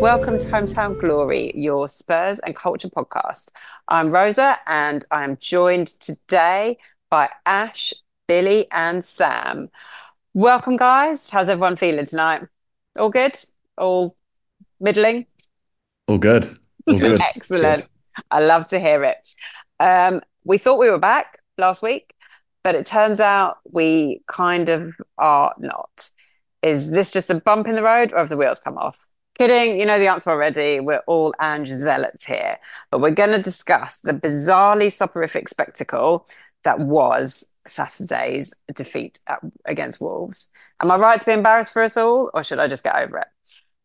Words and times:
welcome 0.00 0.38
to 0.38 0.46
Hometown 0.48 1.00
Glory, 1.00 1.52
your 1.54 1.88
Spurs 1.88 2.38
and 2.40 2.54
Culture 2.56 2.88
podcast. 2.88 3.50
I'm 3.88 4.10
Rosa 4.10 4.56
and 4.66 5.04
I'm 5.10 5.36
joined 5.36 5.88
today 5.88 6.76
by 7.10 7.28
Ash, 7.46 7.94
Billie, 8.26 8.66
and 8.72 9.04
Sam. 9.04 9.70
Welcome, 10.32 10.76
guys. 10.76 11.30
How's 11.30 11.48
everyone 11.48 11.76
feeling 11.76 12.06
tonight? 12.06 12.48
All 12.98 13.10
good? 13.10 13.34
All 13.76 14.16
middling? 14.80 15.26
All 16.06 16.18
good. 16.18 16.58
All 16.86 16.98
good. 16.98 17.20
Excellent. 17.34 17.82
Good. 17.82 18.24
I 18.30 18.44
love 18.44 18.66
to 18.68 18.78
hear 18.78 19.02
it. 19.02 19.28
Um, 19.80 20.20
we 20.44 20.58
thought 20.58 20.78
we 20.78 20.90
were 20.90 20.98
back 20.98 21.38
last 21.58 21.82
week, 21.82 22.14
but 22.62 22.74
it 22.74 22.86
turns 22.86 23.20
out 23.20 23.58
we 23.70 24.22
kind 24.28 24.68
of 24.68 24.94
are 25.18 25.52
not. 25.58 26.10
Is 26.62 26.90
this 26.90 27.10
just 27.10 27.30
a 27.30 27.34
bump 27.34 27.66
in 27.66 27.74
the 27.74 27.82
road 27.82 28.12
or 28.12 28.18
have 28.18 28.28
the 28.28 28.36
wheels 28.36 28.60
come 28.60 28.78
off? 28.78 29.06
Kidding, 29.36 29.80
you 29.80 29.84
know 29.84 29.98
the 29.98 30.06
answer 30.06 30.30
already. 30.30 30.78
We're 30.78 31.02
all 31.08 31.34
Ange 31.40 31.68
zealots 31.68 32.24
here, 32.24 32.56
but 32.90 33.00
we're 33.00 33.10
going 33.10 33.32
to 33.32 33.42
discuss 33.42 33.98
the 34.00 34.12
bizarrely 34.12 34.92
soporific 34.92 35.48
spectacle 35.48 36.26
that 36.62 36.78
was 36.78 37.52
Saturday's 37.66 38.54
defeat 38.72 39.18
at, 39.26 39.40
against 39.64 40.00
Wolves. 40.00 40.52
Am 40.80 40.90
I 40.90 40.96
right 40.96 41.18
to 41.18 41.26
be 41.26 41.32
embarrassed 41.32 41.72
for 41.72 41.82
us 41.82 41.96
all, 41.96 42.30
or 42.34 42.44
should 42.44 42.58
I 42.58 42.68
just 42.68 42.84
get 42.84 42.96
over 42.96 43.18
it? 43.18 43.26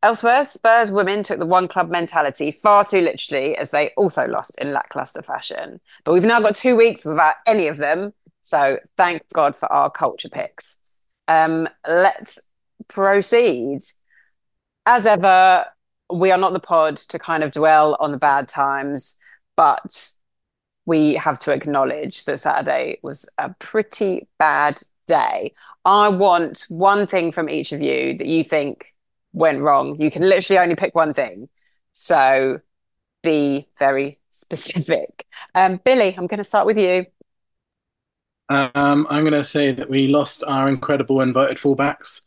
Elsewhere, 0.02 0.46
Spurs 0.46 0.92
women 0.92 1.24
took 1.24 1.40
the 1.40 1.46
one 1.46 1.68
club 1.68 1.90
mentality 1.90 2.52
far 2.52 2.86
too 2.86 3.02
literally 3.02 3.58
as 3.58 3.72
they 3.72 3.92
also 3.98 4.28
lost 4.28 4.58
in 4.60 4.72
lackluster 4.72 5.22
fashion. 5.22 5.82
But 6.06 6.14
we've 6.14 6.24
now 6.24 6.40
got 6.40 6.56
two 6.56 6.76
weeks 6.76 7.04
without 7.04 7.36
any 7.48 7.68
of 7.68 7.78
them. 7.78 8.14
So 8.42 8.80
thank 8.96 9.24
God 9.34 9.56
for 9.56 9.72
our 9.72 9.92
culture 9.92 10.30
picks. 10.30 10.78
Um, 11.28 11.68
let's 11.86 12.40
proceed 12.88 13.82
as 14.86 15.06
ever, 15.06 15.66
we 16.12 16.32
are 16.32 16.38
not 16.40 16.54
the 16.54 16.60
pod 16.60 16.98
to 16.98 17.20
kind 17.20 17.44
of 17.44 17.52
dwell 17.52 17.96
on 18.00 18.12
the 18.12 18.18
bad 18.18 18.48
times, 18.48 19.20
but 19.56 20.10
we 20.88 21.14
have 21.14 21.38
to 21.42 21.52
acknowledge 21.52 22.26
that 22.26 22.40
Saturday 22.40 23.00
was 23.04 23.30
a 23.38 23.54
pretty 23.60 24.28
bad 24.40 24.82
day. 25.10 25.52
I 25.84 26.08
want 26.08 26.66
one 26.70 27.06
thing 27.06 27.34
from 27.34 27.50
each 27.50 27.74
of 27.74 27.82
you 27.82 28.18
that 28.18 28.28
you 28.28 28.44
think 28.44 28.96
went 29.34 29.60
wrong. 29.60 30.00
You 30.00 30.10
can 30.10 30.22
literally 30.22 30.60
only 30.60 30.76
pick 30.76 30.96
one 30.96 31.14
thing. 31.14 31.50
So 31.92 32.62
be 33.22 33.68
very 33.78 34.20
specific. 34.30 35.26
Um, 35.56 35.82
Billie, 35.84 36.16
I'm 36.18 36.28
going 36.28 36.38
to 36.38 36.44
start 36.44 36.66
with 36.66 36.78
you. 36.78 37.06
Um, 38.50 39.06
I'm 39.10 39.24
going 39.24 39.34
to 39.34 39.44
say 39.44 39.72
that 39.72 39.90
we 39.90 40.08
lost 40.08 40.44
our 40.48 40.70
incredible 40.70 41.22
inverted 41.22 41.58
fullbacks 41.58 42.22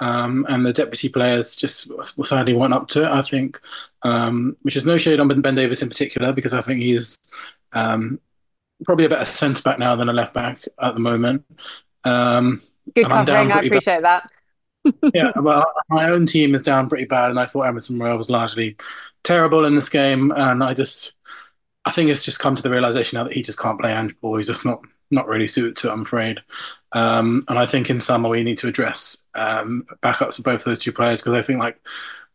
um, 0.00 0.46
and 0.48 0.64
the 0.64 0.72
deputy 0.72 1.08
players 1.08 1.56
just 1.56 1.90
sadly 2.24 2.54
went 2.54 2.74
up 2.74 2.88
to 2.88 3.04
it. 3.04 3.08
I 3.08 3.22
think, 3.22 3.60
um, 4.02 4.56
which 4.62 4.76
is 4.76 4.84
no 4.84 4.98
shade 4.98 5.20
on 5.20 5.28
Ben 5.40 5.54
Davies 5.54 5.82
in 5.82 5.88
particular, 5.88 6.32
because 6.32 6.54
I 6.54 6.60
think 6.60 6.80
he's 6.80 7.18
um, 7.72 8.20
probably 8.84 9.06
a 9.06 9.08
better 9.08 9.24
centre 9.24 9.62
back 9.62 9.78
now 9.78 9.96
than 9.96 10.08
a 10.08 10.12
left 10.12 10.34
back 10.34 10.64
at 10.80 10.94
the 10.94 11.00
moment. 11.00 11.44
Um, 12.08 12.62
Good 12.94 13.10
covering. 13.10 13.52
I 13.52 13.60
appreciate 13.60 14.02
bad. 14.02 14.22
that. 14.22 14.30
yeah, 15.14 15.32
well, 15.36 15.64
my 15.90 16.08
own 16.08 16.26
team 16.26 16.54
is 16.54 16.62
down 16.62 16.88
pretty 16.88 17.04
bad, 17.04 17.30
and 17.30 17.38
I 17.38 17.46
thought 17.46 17.62
Emerson 17.62 17.98
Royal 17.98 18.16
was 18.16 18.30
largely 18.30 18.76
terrible 19.22 19.64
in 19.64 19.74
this 19.74 19.88
game, 19.88 20.30
and 20.32 20.62
I 20.62 20.74
just, 20.74 21.14
I 21.84 21.90
think 21.90 22.10
it's 22.10 22.24
just 22.24 22.38
come 22.38 22.54
to 22.54 22.62
the 22.62 22.70
realization 22.70 23.18
now 23.18 23.24
that 23.24 23.34
he 23.34 23.42
just 23.42 23.60
can't 23.60 23.78
play 23.78 23.92
Ange 23.92 24.18
ball. 24.20 24.36
He's 24.36 24.46
just 24.46 24.64
not 24.64 24.80
not 25.10 25.26
really 25.26 25.46
suited 25.46 25.76
to 25.76 25.88
it, 25.88 25.92
I'm 25.92 26.02
afraid. 26.02 26.40
Um, 26.92 27.42
and 27.48 27.58
I 27.58 27.66
think 27.66 27.90
in 27.90 28.00
summer 28.00 28.28
we 28.28 28.42
need 28.42 28.58
to 28.58 28.68
address 28.68 29.24
um, 29.34 29.86
backups 30.02 30.38
of 30.38 30.44
both 30.44 30.64
those 30.64 30.80
two 30.80 30.92
players 30.92 31.20
because 31.20 31.34
I 31.34 31.42
think 31.42 31.58
like 31.58 31.80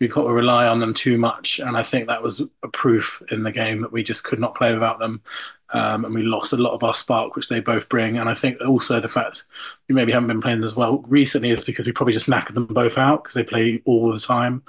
we've 0.04 0.12
got 0.12 0.24
to 0.24 0.34
rely 0.34 0.68
on 0.68 0.82
them 0.82 0.94
too 0.94 1.18
much. 1.18 1.60
And 1.60 1.78
I 1.78 1.82
think 1.82 2.08
that 2.08 2.22
was 2.22 2.42
a 2.62 2.68
proof 2.68 3.24
in 3.32 3.44
the 3.44 3.54
game 3.54 3.82
that 3.82 3.92
we 3.94 4.04
just 4.04 4.26
could 4.26 4.38
not 4.38 4.54
play 4.54 4.74
without 4.74 5.00
them. 5.00 5.22
Um, 5.70 6.04
and 6.04 6.14
we 6.14 6.24
lost 6.24 6.52
a 6.52 6.58
lot 6.58 6.74
of 6.74 6.84
our 6.84 6.94
spark, 6.94 7.38
which 7.38 7.48
they 7.48 7.62
both 7.62 7.88
bring. 7.88 8.18
And 8.18 8.28
I 8.28 8.34
think 8.34 8.60
also 8.60 9.00
the 9.00 9.08
fact 9.08 9.46
we 9.88 9.96
maybe 9.96 10.12
haven't 10.12 10.28
been 10.28 10.42
playing 10.42 10.62
as 10.62 10.76
well 10.76 10.98
recently 11.08 11.52
is 11.52 11.64
because 11.64 11.86
we 11.86 11.94
probably 11.94 12.12
just 12.12 12.28
knackered 12.28 12.54
them 12.54 12.66
both 12.66 12.98
out 12.98 13.24
because 13.24 13.36
they 13.36 13.44
play 13.44 13.82
all 13.86 14.12
the 14.12 14.20
time. 14.20 14.62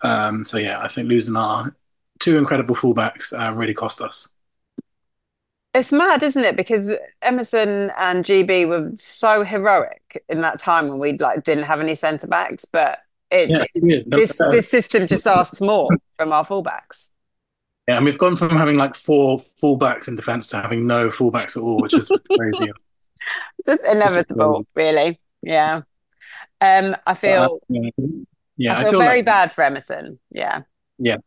Um, 0.00 0.42
so 0.42 0.56
yeah, 0.56 0.80
I 0.80 0.88
think 0.88 1.06
losing 1.06 1.36
our 1.36 1.76
two 2.18 2.38
incredible 2.38 2.74
fullbacks 2.74 3.38
uh, 3.38 3.52
really 3.52 3.74
cost 3.74 4.00
us. 4.00 4.30
It's 5.74 5.92
mad, 5.92 6.22
isn't 6.22 6.44
it? 6.44 6.56
Because 6.56 6.94
Emerson 7.20 7.92
and 7.98 8.24
GB 8.24 8.66
were 8.66 8.90
so 8.94 9.44
heroic 9.44 10.24
in 10.30 10.40
that 10.40 10.58
time 10.58 10.88
when 10.88 10.98
we 10.98 11.12
like 11.18 11.44
didn't 11.44 11.64
have 11.64 11.80
any 11.80 11.94
centre 11.94 12.26
backs, 12.26 12.64
but 12.64 13.00
it 13.30 13.50
yeah, 13.74 14.00
this 14.06 14.40
this 14.50 14.68
system 14.68 15.06
just 15.06 15.26
asks 15.26 15.60
more 15.60 15.88
from 16.16 16.32
our 16.32 16.44
fullbacks. 16.44 17.10
Yeah, 17.86 17.96
and 17.96 18.04
we've 18.04 18.18
gone 18.18 18.36
from 18.36 18.50
having 18.50 18.76
like 18.76 18.94
four 18.94 19.38
fullbacks 19.62 20.08
in 20.08 20.16
defence 20.16 20.48
to 20.48 20.60
having 20.60 20.86
no 20.86 21.08
fullbacks 21.08 21.56
at 21.56 21.62
all, 21.62 21.80
which 21.80 21.94
is 21.94 22.10
crazy. 22.36 22.72
it's 23.66 23.82
inevitable, 23.82 24.66
really. 24.74 25.18
Yeah. 25.42 25.82
Um, 26.60 26.96
I 27.06 27.14
feel. 27.14 27.60
Uh, 27.62 27.66
yeah, 27.68 27.90
yeah, 28.56 28.78
I 28.78 28.82
feel, 28.82 28.88
I 28.88 28.90
feel 28.90 29.00
very 29.00 29.18
like, 29.18 29.24
bad 29.24 29.52
for 29.52 29.62
Emerson. 29.62 30.18
Yeah. 30.30 30.62
Yeah, 30.98 31.18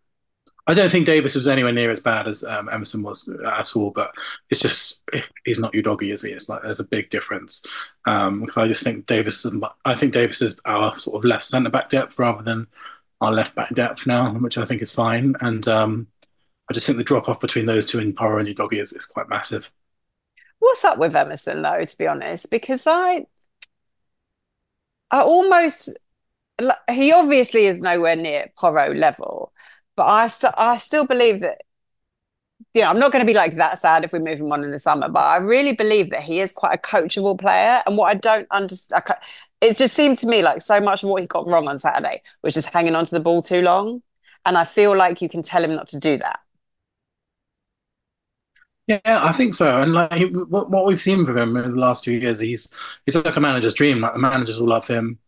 I 0.72 0.74
don't 0.74 0.90
think 0.90 1.06
Davies 1.06 1.36
was 1.36 1.50
anywhere 1.50 1.74
near 1.74 1.92
as 1.92 2.00
bad 2.00 2.30
as 2.30 2.46
um, 2.46 2.70
Emerson 2.70 3.04
was 3.04 3.28
at 3.46 3.76
all, 3.76 3.92
but 3.92 4.16
it's 4.50 4.62
just 4.62 5.04
he's 5.44 5.60
not 5.60 5.74
Udogie, 5.74 6.14
is 6.14 6.22
he? 6.22 6.32
It's 6.32 6.48
like 6.48 6.62
there's 6.62 6.80
a 6.80 6.88
big 6.88 7.10
difference 7.10 7.62
because 8.06 8.58
um, 8.58 8.64
I 8.64 8.70
just 8.70 8.82
think 8.82 9.06
Davies. 9.06 9.44
is 9.44 9.54
I 9.84 9.96
think 9.96 10.14
Davies 10.14 10.42
is 10.42 10.58
our 10.64 10.98
sort 10.98 11.18
of 11.18 11.26
left 11.26 11.44
centre 11.44 11.70
back 11.70 11.90
depth 11.90 12.18
rather 12.18 12.42
than 12.42 12.68
our 13.20 13.34
left 13.34 13.54
back 13.54 13.76
depth 13.76 14.08
now, 14.08 14.32
which 14.32 14.58
I 14.58 14.64
think 14.64 14.82
is 14.82 14.94
fine. 14.94 15.36
And 15.42 15.68
um, 15.68 16.08
I 16.70 16.74
just 16.74 16.88
think 16.88 16.98
the 16.98 17.04
drop 17.04 17.28
off 17.28 17.42
between 17.42 17.66
those 17.66 17.86
two 17.86 18.00
in 18.00 18.14
Porro 18.14 18.40
and 18.40 18.48
Udogie 18.48 18.82
is, 18.82 18.94
is 18.94 19.06
quite 19.06 19.28
massive. 19.28 19.70
What's 20.60 20.86
up 20.86 21.00
with 21.00 21.18
Emerson 21.18 21.64
though? 21.64 21.84
To 21.84 21.98
be 21.98 22.08
honest, 22.08 22.50
because 22.50 22.88
I 22.88 23.26
I 25.12 25.22
almost 25.22 25.98
he 26.90 27.12
obviously 27.12 27.66
is 27.66 27.80
nowhere 27.80 28.16
near 28.16 28.50
Porro 28.58 28.94
level 28.94 29.51
but 29.96 30.08
I, 30.08 30.28
st- 30.28 30.54
I 30.58 30.78
still 30.78 31.06
believe 31.06 31.42
that, 31.42 31.62
know, 32.76 32.84
I'm 32.84 33.00
not 33.00 33.12
going 33.12 33.22
to 33.22 33.32
be 33.32 33.34
like 33.38 33.56
that 33.56 33.80
sad 33.80 34.04
if 34.04 34.14
we 34.14 34.20
move 34.20 34.40
him 34.40 34.52
on 34.52 34.64
in 34.64 34.72
the 34.72 34.80
summer, 34.80 35.10
but 35.10 35.24
I 35.24 35.38
really 35.38 35.74
believe 35.74 36.10
that 36.12 36.22
he 36.24 36.40
is 36.40 36.54
quite 36.54 36.76
a 36.76 36.78
coachable 36.78 37.40
player. 37.40 37.82
And 37.86 37.98
what 37.98 38.10
I 38.10 38.14
don't 38.16 38.48
understand, 38.52 39.04
it 39.62 39.78
just 39.78 39.96
seemed 39.96 40.18
to 40.20 40.28
me 40.28 40.42
like 40.42 40.62
so 40.62 40.80
much 40.80 41.04
of 41.04 41.10
what 41.10 41.22
he 41.22 41.28
got 41.28 41.48
wrong 41.48 41.68
on 41.68 41.80
Saturday 41.80 42.22
was 42.42 42.54
just 42.54 42.72
hanging 42.72 42.96
onto 42.96 43.12
the 43.12 43.20
ball 43.20 43.42
too 43.42 43.62
long. 43.62 44.02
And 44.46 44.58
I 44.58 44.64
feel 44.64 44.98
like 44.98 45.22
you 45.22 45.30
can 45.30 45.44
tell 45.44 45.64
him 45.64 45.76
not 45.76 45.88
to 45.90 46.00
do 46.00 46.18
that. 46.18 46.40
Yeah, 48.88 49.00
I 49.06 49.32
think 49.32 49.54
so. 49.54 49.82
And 49.82 49.94
like 49.94 50.32
what, 50.50 50.70
what 50.70 50.86
we've 50.86 51.00
seen 51.00 51.26
from 51.26 51.38
him 51.38 51.56
in 51.56 51.72
the 51.72 51.80
last 51.80 52.04
two 52.04 52.14
years, 52.14 52.40
he's 52.40 52.74
he's 53.06 53.16
like 53.16 53.36
a 53.36 53.40
manager's 53.40 53.76
dream. 53.76 54.02
Like 54.02 54.14
the 54.14 54.20
managers 54.20 54.60
will 54.60 54.68
love 54.68 54.88
him 54.88 55.20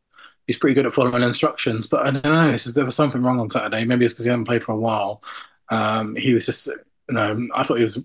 he's 0.47 0.57
pretty 0.57 0.73
good 0.73 0.85
at 0.85 0.93
following 0.93 1.23
instructions. 1.23 1.87
But 1.87 2.05
I 2.05 2.11
don't 2.11 2.23
know. 2.23 2.51
Is, 2.51 2.73
there 2.73 2.85
was 2.85 2.95
something 2.95 3.21
wrong 3.21 3.39
on 3.39 3.49
Saturday. 3.49 3.85
Maybe 3.85 4.05
it's 4.05 4.13
because 4.13 4.25
he 4.25 4.31
hadn't 4.31 4.45
played 4.45 4.63
for 4.63 4.73
a 4.73 4.77
while. 4.77 5.23
Um, 5.69 6.15
he 6.15 6.33
was 6.33 6.45
just, 6.45 6.67
you 6.67 7.15
know, 7.15 7.47
I 7.55 7.63
thought 7.63 7.77
he 7.77 7.83
was 7.83 8.03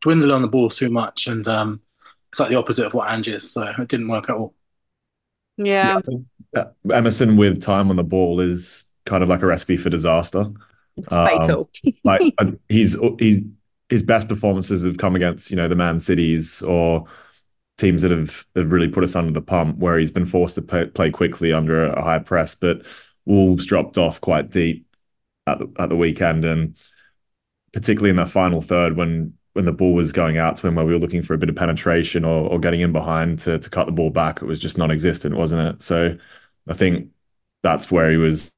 dwindling 0.00 0.30
on 0.30 0.42
the 0.42 0.48
ball 0.48 0.68
too 0.68 0.90
much, 0.90 1.26
and 1.26 1.46
um, 1.48 1.80
it's 2.30 2.40
like 2.40 2.50
the 2.50 2.56
opposite 2.56 2.86
of 2.86 2.94
what 2.94 3.10
Ange 3.10 3.28
is. 3.28 3.50
So 3.50 3.62
it 3.78 3.88
didn't 3.88 4.08
work 4.08 4.28
at 4.28 4.36
all. 4.36 4.54
Yeah. 5.56 6.00
yeah. 6.54 6.64
Emerson 6.92 7.36
with 7.36 7.60
time 7.60 7.90
on 7.90 7.96
the 7.96 8.02
ball 8.02 8.40
is 8.40 8.86
kind 9.04 9.22
of 9.22 9.28
like 9.28 9.42
a 9.42 9.46
recipe 9.46 9.76
for 9.76 9.90
disaster. 9.90 10.50
Um, 11.08 11.26
fatal. 11.26 11.70
like 12.04 12.34
he's 12.68 12.96
he's 13.18 13.40
his 13.88 14.02
best 14.02 14.28
performances 14.28 14.82
have 14.84 14.98
come 14.98 15.16
against 15.16 15.50
you 15.50 15.56
know 15.56 15.68
the 15.68 15.74
Man 15.74 15.98
Cities 15.98 16.62
or 16.62 17.06
teams 17.78 18.02
that 18.02 18.10
have, 18.10 18.46
have 18.54 18.70
really 18.70 18.88
put 18.88 19.04
us 19.04 19.16
under 19.16 19.32
the 19.32 19.40
pump 19.40 19.78
where 19.78 19.98
he's 19.98 20.10
been 20.10 20.26
forced 20.26 20.54
to 20.56 20.62
play, 20.62 20.86
play 20.86 21.10
quickly 21.10 21.52
under 21.52 21.86
a, 21.86 22.02
high 22.02 22.18
press. 22.18 22.54
But 22.54 22.82
Wolves 23.24 23.66
dropped 23.66 23.98
off 23.98 24.20
quite 24.20 24.50
deep 24.50 24.86
at 25.46 25.58
the, 25.58 25.72
at 25.78 25.88
the 25.88 25.96
weekend, 25.96 26.44
and 26.44 26.76
particularly 27.72 28.10
in 28.10 28.16
that 28.16 28.30
final 28.30 28.60
third 28.60 28.96
when 28.96 29.34
when 29.54 29.66
the 29.66 29.72
ball 29.72 29.92
was 29.92 30.12
going 30.12 30.38
out 30.38 30.56
to 30.56 30.66
him, 30.66 30.76
where 30.76 30.86
we 30.86 30.94
were 30.94 30.98
looking 30.98 31.22
for 31.22 31.34
a 31.34 31.38
bit 31.38 31.50
of 31.50 31.56
penetration 31.56 32.24
or, 32.24 32.48
or 32.48 32.58
getting 32.58 32.80
in 32.80 32.92
behind 32.92 33.38
to 33.40 33.58
to 33.58 33.70
cut 33.70 33.86
the 33.86 33.92
ball 33.92 34.10
back, 34.10 34.40
it 34.40 34.46
was 34.46 34.60
just 34.60 34.78
non-existent, 34.78 35.36
wasn't 35.36 35.74
it? 35.74 35.82
So 35.82 36.16
I 36.68 36.74
think 36.74 37.10
that's 37.62 37.90
where 37.90 38.10
he 38.10 38.16
was 38.16 38.52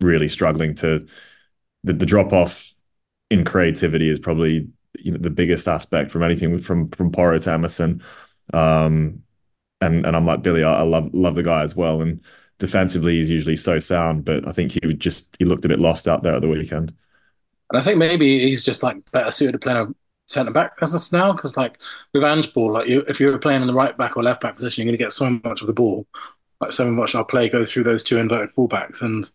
really 0.00 0.28
struggling 0.28 0.74
to 0.76 1.06
the, 1.84 1.92
the 1.92 2.06
drop 2.06 2.32
off 2.32 2.72
in 3.30 3.44
creativity 3.44 4.08
is 4.08 4.18
probably 4.18 4.68
you 4.98 5.12
know 5.12 5.18
the 5.18 5.30
biggest 5.30 5.68
aspect 5.68 6.10
from 6.10 6.22
anything 6.22 6.58
from 6.58 6.88
from 6.90 7.12
Porro 7.12 7.38
to 7.38 7.52
Emerson. 7.52 8.02
Um, 8.52 9.22
and 9.80 10.04
and 10.06 10.16
I'm 10.16 10.26
like 10.26 10.42
Billie, 10.42 10.64
I, 10.64 10.80
I, 10.80 10.82
love 10.82 11.10
love 11.12 11.34
the 11.34 11.42
guy 11.42 11.62
as 11.62 11.76
well. 11.76 12.00
And 12.00 12.20
defensively 12.58 13.16
he's 13.16 13.30
usually 13.30 13.56
so 13.56 13.78
sound, 13.78 14.24
but 14.24 14.46
I 14.46 14.52
think 14.52 14.72
he 14.72 14.86
would 14.86 15.00
just 15.00 15.36
he 15.38 15.44
looked 15.44 15.64
a 15.64 15.68
bit 15.68 15.78
lost 15.78 16.08
out 16.08 16.22
there 16.22 16.34
at 16.34 16.40
the 16.40 16.48
weekend. 16.48 16.92
And 17.70 17.78
I 17.78 17.82
think 17.82 17.98
maybe 17.98 18.40
he's 18.40 18.64
just 18.64 18.82
like 18.82 18.98
better 19.10 19.30
suited 19.30 19.52
to 19.52 19.58
playing 19.58 19.78
a 19.78 19.94
centre 20.26 20.52
back 20.52 20.72
as 20.80 20.94
us 20.94 21.12
now 21.12 21.32
because 21.32 21.56
like 21.56 21.78
with 22.12 22.24
Ange 22.24 22.52
ball, 22.52 22.72
like 22.72 22.88
you, 22.88 23.00
if 23.08 23.20
you're 23.20 23.38
playing 23.38 23.62
in 23.62 23.66
the 23.66 23.74
right 23.74 23.96
back 23.96 24.16
or 24.16 24.22
left 24.22 24.40
back 24.42 24.56
position, 24.56 24.82
you're 24.82 24.90
going 24.90 24.98
to 24.98 25.04
get 25.04 25.12
so 25.12 25.30
much 25.44 25.60
of 25.60 25.66
the 25.66 25.72
ball. 25.72 26.06
Like 26.60 26.72
so 26.72 26.90
much 26.90 27.14
our 27.14 27.24
play 27.24 27.48
goes 27.48 27.72
through 27.72 27.84
those 27.84 28.02
two 28.02 28.18
inverted 28.18 28.54
fullbacks, 28.54 29.02
and 29.02 29.30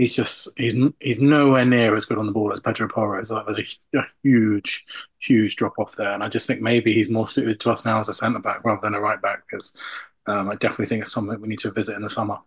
he's 0.00 0.16
just 0.16 0.48
he's 0.56 0.74
he's 0.98 1.20
nowhere 1.20 1.64
near 1.64 1.94
as 1.94 2.06
good 2.06 2.18
on 2.18 2.26
the 2.26 2.32
ball 2.32 2.52
as 2.52 2.60
Pedro 2.60 2.88
Porro. 2.88 3.22
Like 3.22 3.44
there's 3.44 3.58
a, 3.58 3.98
a 3.98 4.02
huge, 4.22 4.84
huge 5.18 5.56
drop 5.56 5.78
off 5.78 5.94
there, 5.96 6.12
and 6.12 6.24
I 6.24 6.28
just 6.28 6.46
think 6.46 6.60
maybe 6.60 6.92
he's 6.94 7.10
more 7.10 7.28
suited 7.28 7.60
to 7.60 7.70
us 7.70 7.84
now 7.84 7.98
as 7.98 8.08
a 8.08 8.14
centre 8.14 8.38
back 8.38 8.64
rather 8.64 8.80
than 8.82 8.94
a 8.94 9.00
right 9.00 9.20
back 9.20 9.42
because 9.46 9.76
um, 10.26 10.50
I 10.50 10.54
definitely 10.54 10.86
think 10.86 11.02
it's 11.02 11.12
something 11.12 11.40
we 11.40 11.48
need 11.48 11.58
to 11.60 11.70
visit 11.70 11.96
in 11.96 12.02
the 12.02 12.08
summer. 12.08 12.38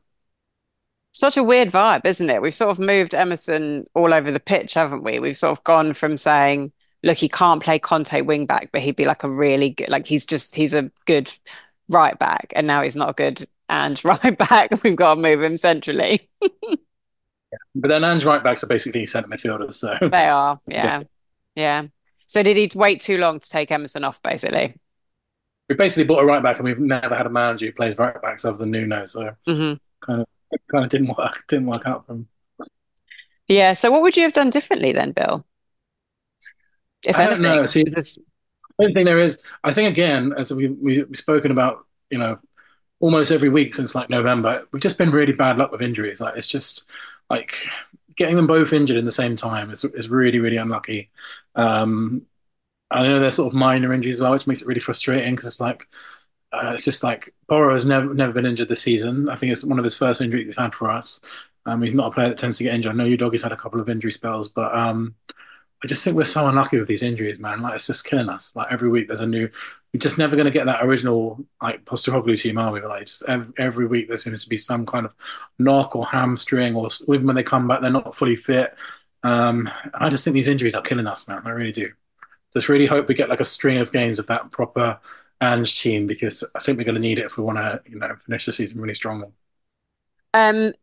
Such 1.12 1.38
a 1.38 1.44
weird 1.44 1.70
vibe, 1.70 2.06
isn't 2.06 2.30
it? 2.30 2.42
We've 2.42 2.56
sort 2.56 2.72
of 2.72 2.80
moved 2.80 3.14
Emerson 3.14 3.86
all 3.94 4.14
over 4.14 4.32
the 4.32 4.40
pitch, 4.40 4.74
haven't 4.74 5.04
we? 5.04 5.20
We've 5.20 5.38
sort 5.38 5.52
of 5.52 5.64
gone 5.64 5.94
from 5.94 6.18
saying 6.18 6.72
look, 7.04 7.18
he 7.18 7.30
can't 7.30 7.62
play 7.62 7.78
Conte 7.78 8.22
wing 8.22 8.46
back, 8.46 8.70
but 8.72 8.82
he'd 8.82 8.96
be 8.96 9.06
like 9.06 9.24
a 9.24 9.30
really 9.30 9.70
good, 9.72 9.90
like 9.90 10.08
he's 10.08 10.26
just, 10.26 10.56
he's 10.56 10.74
a 10.74 10.90
good 11.06 11.30
right 11.90 12.18
back. 12.18 12.54
And 12.56 12.66
now 12.66 12.82
he's 12.82 12.96
not 12.96 13.10
a 13.10 13.14
good 13.14 13.46
and 13.70 14.04
right 14.06 14.38
back. 14.38 14.84
We've 14.84 14.96
got 14.96 15.16
to 15.16 15.22
move 15.22 15.44
him 15.44 15.58
centrally. 15.58 16.30
But 17.76 17.90
then 17.90 18.04
Ange 18.04 18.26
right 18.26 18.44
backs 18.44 18.64
are 18.64 18.68
basically 18.68 19.06
centre 19.06 19.30
midfielders. 19.30 19.76
So 19.76 19.98
they 20.02 20.28
are. 20.28 20.60
Yeah. 20.68 20.84
yeah. 20.86 21.04
Yeah. 21.56 21.84
So 22.28 22.42
did 22.42 22.58
he 22.58 22.72
wait 22.76 23.02
too 23.02 23.18
long 23.18 23.40
to 23.40 23.50
take 23.50 23.72
Emerson 23.72 24.04
off, 24.04 24.22
basically? 24.24 24.76
We 25.70 25.76
basically 25.76 26.06
bought 26.06 26.24
a 26.24 26.26
right 26.26 26.44
back 26.44 26.58
and 26.58 26.66
we've 26.66 26.80
never 26.80 27.16
had 27.16 27.26
a 27.26 27.30
manager 27.30 27.68
who 27.68 27.74
plays 27.74 27.98
right 27.98 28.20
backs 28.22 28.46
other 28.46 28.58
than 28.58 28.72
Nuno. 28.72 29.06
So 29.06 29.32
mm-hmm. 29.48 29.74
kind 30.06 30.22
of 30.22 30.28
kind 30.72 30.84
of 30.84 30.90
didn't 30.90 31.16
work, 31.18 31.44
didn't 31.48 31.68
work 31.68 31.86
out 31.86 32.06
for 32.06 32.14
him. 32.14 32.28
Yeah. 33.48 33.74
So 33.74 33.92
what 33.92 34.02
would 34.02 34.18
you 34.18 34.24
have 34.24 34.34
done 34.34 34.50
differently 34.50 34.92
then, 34.92 35.12
Bill? 35.12 35.46
If 37.06 37.18
I 37.18 37.24
anything, 37.24 37.44
don't 37.44 37.58
know. 37.58 37.66
See, 37.66 37.84
this, 37.84 38.18
I 38.80 38.84
don't 38.84 38.94
think 38.94 39.06
there 39.06 39.20
is. 39.20 39.44
I 39.64 39.74
think 39.74 39.90
again, 39.90 40.34
as 40.38 40.54
we, 40.54 40.68
we 40.68 41.04
we've 41.04 41.18
spoken 41.18 41.52
about, 41.52 41.86
you 42.10 42.18
know, 42.18 42.40
almost 43.00 43.32
every 43.32 43.50
week 43.50 43.74
since 43.74 43.96
like 43.96 44.10
November, 44.10 44.66
we've 44.72 44.82
just 44.82 44.98
been 44.98 45.12
really 45.12 45.34
bad 45.34 45.58
luck 45.58 45.72
with 45.72 45.82
injuries. 45.82 46.22
Like 46.22 46.38
it's 46.38 46.48
just 46.48 46.90
like 47.34 47.68
getting 48.16 48.36
them 48.36 48.48
both 48.48 48.74
injured 48.74 48.98
in 48.98 49.06
the 49.06 49.12
same 49.12 49.36
time 49.36 49.72
is 49.72 49.84
is 49.86 50.10
really 50.10 50.40
really 50.40 50.58
unlucky. 50.58 51.12
Um, 51.56 52.24
I 52.92 53.04
know 53.08 53.20
they're 53.20 53.32
sort 53.32 53.54
of 53.54 53.58
minor 53.58 53.94
injuries 53.94 54.18
as 54.18 54.22
well, 54.22 54.34
which 54.34 54.48
makes 54.48 54.62
it 54.62 54.68
really 54.68 54.80
frustrating 54.80 55.34
because 55.36 55.48
it's 55.48 55.62
like 55.62 55.88
uh, 56.52 56.72
it's 56.74 56.86
just 56.86 57.04
like 57.04 57.34
Porro 57.50 57.74
has 57.74 57.86
never 57.86 58.14
never 58.14 58.34
been 58.34 58.46
injured 58.46 58.70
this 58.70 58.82
season. 58.84 59.30
I 59.30 59.36
think 59.36 59.52
it's 59.52 59.64
one 59.66 59.80
of 59.80 59.84
his 59.86 59.98
first 59.98 60.22
injuries 60.22 60.46
he's 60.48 60.58
had 60.58 60.76
for 60.76 60.90
us. 60.92 61.22
Um, 61.66 61.82
he's 61.82 61.94
not 61.94 62.08
a 62.08 62.12
player 62.12 62.30
that 62.30 62.38
tends 62.38 62.58
to 62.58 62.64
get 62.64 62.76
injured. 62.76 62.92
I 62.94 62.96
know 62.96 63.06
Udogie's 63.06 63.44
had 63.44 63.52
a 63.54 63.58
couple 63.58 63.80
of 63.82 63.90
injury 63.90 64.12
spells, 64.12 64.50
but 64.50 64.76
um, 64.76 65.16
I 65.84 65.88
just 65.88 66.04
think 66.04 66.16
we're 66.18 66.26
so 66.26 66.48
unlucky 66.48 66.80
with 66.80 66.88
these 66.88 67.04
injuries, 67.04 67.40
man. 67.40 67.62
Like 67.62 67.76
it's 67.76 67.88
just 67.88 68.06
killing 68.06 68.30
us. 68.30 68.56
Like 68.56 68.72
every 68.72 68.90
week 68.90 69.08
there's 69.08 69.22
a 69.22 69.28
new. 69.28 69.50
We're 69.94 70.00
just 70.00 70.18
never 70.18 70.36
going 70.36 70.45
to 70.45 70.51
get 70.51 70.66
that 70.66 70.84
original 70.84 71.45
like 71.62 71.86
Postecoglou 71.86 72.40
team, 72.40 72.57
are 72.57 72.72
we? 72.72 72.81
Like 72.81 73.06
just 73.06 73.28
every, 73.28 73.54
every, 73.57 73.86
week 73.86 74.07
there 74.07 74.18
seems 74.18 74.44
to 74.44 74.50
be 74.50 74.57
some 74.57 74.86
kind 74.86 75.06
of 75.06 75.13
knock 75.60 75.95
or 75.95 76.06
hamstring, 76.06 76.75
or 76.75 76.88
even 77.10 77.28
when 77.28 77.36
they 77.36 77.44
come 77.44 77.68
back 77.68 77.81
they're 77.81 77.92
not 77.92 78.16
fully 78.16 78.36
fit. 78.36 78.75
Um, 79.22 79.69
I 79.94 80.10
just 80.10 80.24
think 80.24 80.34
these 80.34 80.48
injuries 80.48 80.74
are 80.74 80.81
killing 80.81 81.07
us, 81.07 81.28
man. 81.28 81.44
I 81.45 81.51
really 81.51 81.72
do. 81.72 81.92
Just 82.54 82.69
really 82.69 82.88
hope 82.88 83.07
we 83.07 83.16
get 83.16 83.30
like 83.30 83.40
a 83.40 83.45
string 83.45 83.78
of 83.78 83.92
games 83.92 84.19
of 84.19 84.28
that 84.28 84.51
proper 84.51 85.00
Ange 85.42 85.81
team 85.81 86.07
because 86.07 86.44
I 86.56 86.60
think 86.60 86.78
we're 86.78 86.86
going 86.86 86.96
to 86.96 87.01
need 87.01 87.19
it 87.19 87.25
if 87.25 87.38
we 87.38 87.44
want 87.44 87.57
to, 87.57 87.81
you 87.88 87.98
know, 87.98 88.16
finish 88.16 88.46
the 88.46 88.54
season 88.54 88.81
really 88.81 88.94
strongly. 88.94 89.30
Um, 90.34 90.74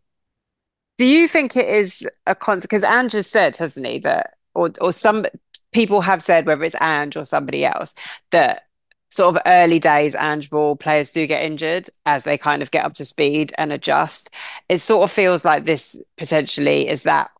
do 0.98 1.06
you 1.06 1.28
think 1.28 1.56
it 1.56 1.68
is 1.68 2.06
a 2.26 2.34
constant? 2.34 2.70
Because 2.70 2.84
Ange 2.84 3.12
has 3.12 3.26
said, 3.26 3.56
hasn't 3.56 3.86
he, 3.86 3.98
that 4.00 4.34
or 4.54 4.70
or 4.80 4.92
some 4.92 5.24
people 5.72 6.00
have 6.00 6.22
said 6.22 6.46
whether 6.46 6.64
it's 6.64 6.80
Ange 6.80 7.16
or 7.16 7.24
somebody 7.24 7.64
else 7.64 7.94
that 8.32 8.66
sort 9.10 9.34
of 9.34 9.42
early 9.46 9.78
days 9.78 10.14
Ange 10.14 10.50
ball 10.50 10.76
players 10.76 11.10
do 11.10 11.26
get 11.26 11.44
injured 11.44 11.88
as 12.06 12.24
they 12.24 12.38
kind 12.38 12.62
of 12.62 12.70
get 12.70 12.84
up 12.84 12.94
to 12.94 13.04
speed 13.04 13.52
and 13.58 13.72
adjust. 13.72 14.30
It 14.68 14.78
sort 14.78 15.04
of 15.04 15.10
feels 15.12 15.44
like 15.44 15.64
this 15.64 16.00
potentially 16.16 16.88
is 16.88 17.02
that 17.02 17.30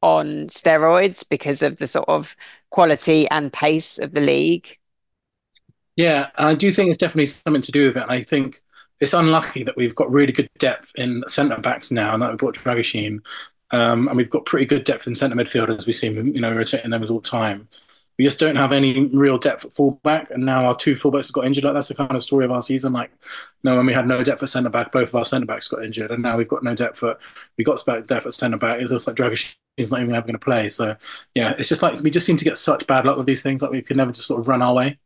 on 0.00 0.46
steroids 0.46 1.28
because 1.28 1.60
of 1.62 1.78
the 1.78 1.86
sort 1.86 2.08
of 2.08 2.36
quality 2.70 3.28
and 3.30 3.52
pace 3.52 3.98
of 3.98 4.14
the 4.14 4.20
league. 4.20 4.78
Yeah, 5.96 6.28
I 6.36 6.54
do 6.54 6.70
think 6.70 6.90
it's 6.90 6.98
definitely 6.98 7.26
something 7.26 7.62
to 7.62 7.72
do 7.72 7.86
with 7.86 7.96
it. 7.96 8.04
And 8.04 8.12
I 8.12 8.20
think 8.20 8.62
it's 9.00 9.14
unlucky 9.14 9.64
that 9.64 9.76
we've 9.76 9.94
got 9.96 10.10
really 10.10 10.32
good 10.32 10.48
depth 10.58 10.92
in 10.94 11.24
centre 11.26 11.60
backs 11.60 11.90
now, 11.90 12.14
and 12.14 12.22
that 12.22 12.30
we 12.30 12.36
brought 12.36 12.54
Dragusin. 12.54 13.18
Um, 13.70 14.08
and 14.08 14.16
we've 14.16 14.30
got 14.30 14.46
pretty 14.46 14.64
good 14.64 14.84
depth 14.84 15.06
in 15.06 15.14
centre 15.14 15.36
midfield 15.36 15.76
as 15.76 15.86
we 15.86 15.92
see, 15.92 16.08
you 16.08 16.40
know, 16.40 16.54
rotating 16.54 16.90
them 16.90 17.02
all 17.02 17.20
the 17.20 17.28
time. 17.28 17.68
We 18.18 18.24
just 18.24 18.40
don't 18.40 18.56
have 18.56 18.72
any 18.72 19.06
real 19.06 19.38
depth 19.38 19.64
at 19.64 19.74
fullback, 19.74 20.30
and 20.30 20.44
now 20.44 20.64
our 20.64 20.74
two 20.76 20.94
fullbacks 20.94 21.32
got 21.32 21.46
injured. 21.46 21.64
Like 21.64 21.74
that's 21.74 21.88
the 21.88 21.94
kind 21.94 22.14
of 22.14 22.22
story 22.22 22.44
of 22.44 22.50
our 22.50 22.62
season. 22.62 22.92
Like, 22.92 23.10
you 23.12 23.70
know, 23.70 23.76
when 23.76 23.86
we 23.86 23.94
had 23.94 24.08
no 24.08 24.24
depth 24.24 24.42
at 24.42 24.48
centre 24.48 24.70
back, 24.70 24.90
both 24.90 25.10
of 25.10 25.14
our 25.14 25.24
centre 25.24 25.46
backs 25.46 25.68
got 25.68 25.84
injured, 25.84 26.10
and 26.10 26.22
now 26.22 26.36
we've 26.36 26.48
got 26.48 26.64
no 26.64 26.74
depth 26.74 27.02
at 27.04 27.18
we 27.56 27.64
got 27.64 27.80
depth 27.86 28.26
at 28.26 28.34
centre 28.34 28.58
back. 28.58 28.80
It 28.80 28.90
looks 28.90 29.06
like 29.06 29.18
is 29.76 29.90
not 29.90 30.00
even 30.00 30.14
ever 30.14 30.26
going 30.26 30.32
to 30.32 30.38
play. 30.38 30.68
So, 30.68 30.96
yeah, 31.34 31.54
it's 31.58 31.68
just 31.68 31.82
like 31.82 32.00
we 32.02 32.10
just 32.10 32.26
seem 32.26 32.36
to 32.36 32.44
get 32.44 32.58
such 32.58 32.86
bad 32.86 33.06
luck 33.06 33.16
with 33.16 33.26
these 33.26 33.42
things. 33.42 33.62
Like 33.62 33.70
we 33.70 33.82
could 33.82 33.96
never 33.96 34.10
just 34.10 34.26
sort 34.26 34.40
of 34.40 34.48
run 34.48 34.62
our 34.62 34.74
way. 34.74 34.98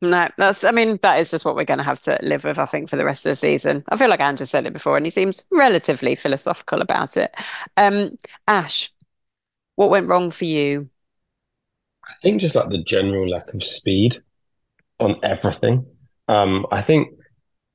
No, 0.00 0.28
that's, 0.36 0.62
I 0.64 0.70
mean, 0.70 0.98
that 1.02 1.18
is 1.18 1.30
just 1.30 1.44
what 1.44 1.56
we're 1.56 1.64
going 1.64 1.78
to 1.78 1.84
have 1.84 2.00
to 2.02 2.18
live 2.22 2.44
with, 2.44 2.58
I 2.58 2.66
think, 2.66 2.88
for 2.88 2.96
the 2.96 3.04
rest 3.04 3.26
of 3.26 3.30
the 3.30 3.36
season. 3.36 3.82
I 3.88 3.96
feel 3.96 4.08
like 4.08 4.20
Andrew 4.20 4.46
said 4.46 4.64
it 4.64 4.72
before 4.72 4.96
and 4.96 5.04
he 5.04 5.10
seems 5.10 5.44
relatively 5.50 6.14
philosophical 6.14 6.80
about 6.80 7.16
it. 7.16 7.34
Um, 7.76 8.16
Ash, 8.46 8.92
what 9.74 9.90
went 9.90 10.06
wrong 10.06 10.30
for 10.30 10.44
you? 10.44 10.88
I 12.08 12.14
think 12.22 12.40
just 12.40 12.54
like 12.54 12.70
the 12.70 12.82
general 12.82 13.28
lack 13.28 13.52
of 13.54 13.62
speed 13.62 14.18
on 14.98 15.18
everything. 15.22 15.86
Um, 16.28 16.66
I 16.70 16.80
think 16.80 17.08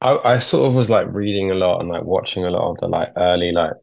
I, 0.01 0.18
I 0.24 0.39
sort 0.39 0.68
of 0.68 0.74
was 0.74 0.89
like 0.89 1.13
reading 1.13 1.51
a 1.51 1.56
lot 1.56 1.80
and 1.80 1.89
like 1.89 2.03
watching 2.03 2.45
a 2.45 2.50
lot 2.50 2.71
of 2.71 2.77
the 2.80 2.88
like 2.88 3.09
early 3.15 3.51
like 3.51 3.74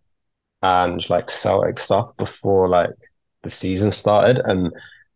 and 0.63 1.09
like 1.09 1.31
Celtic 1.31 1.79
stuff 1.79 2.17
before 2.17 2.69
like 2.69 2.91
the 3.43 3.51
season 3.51 3.93
started, 3.93 4.39
and 4.45 4.73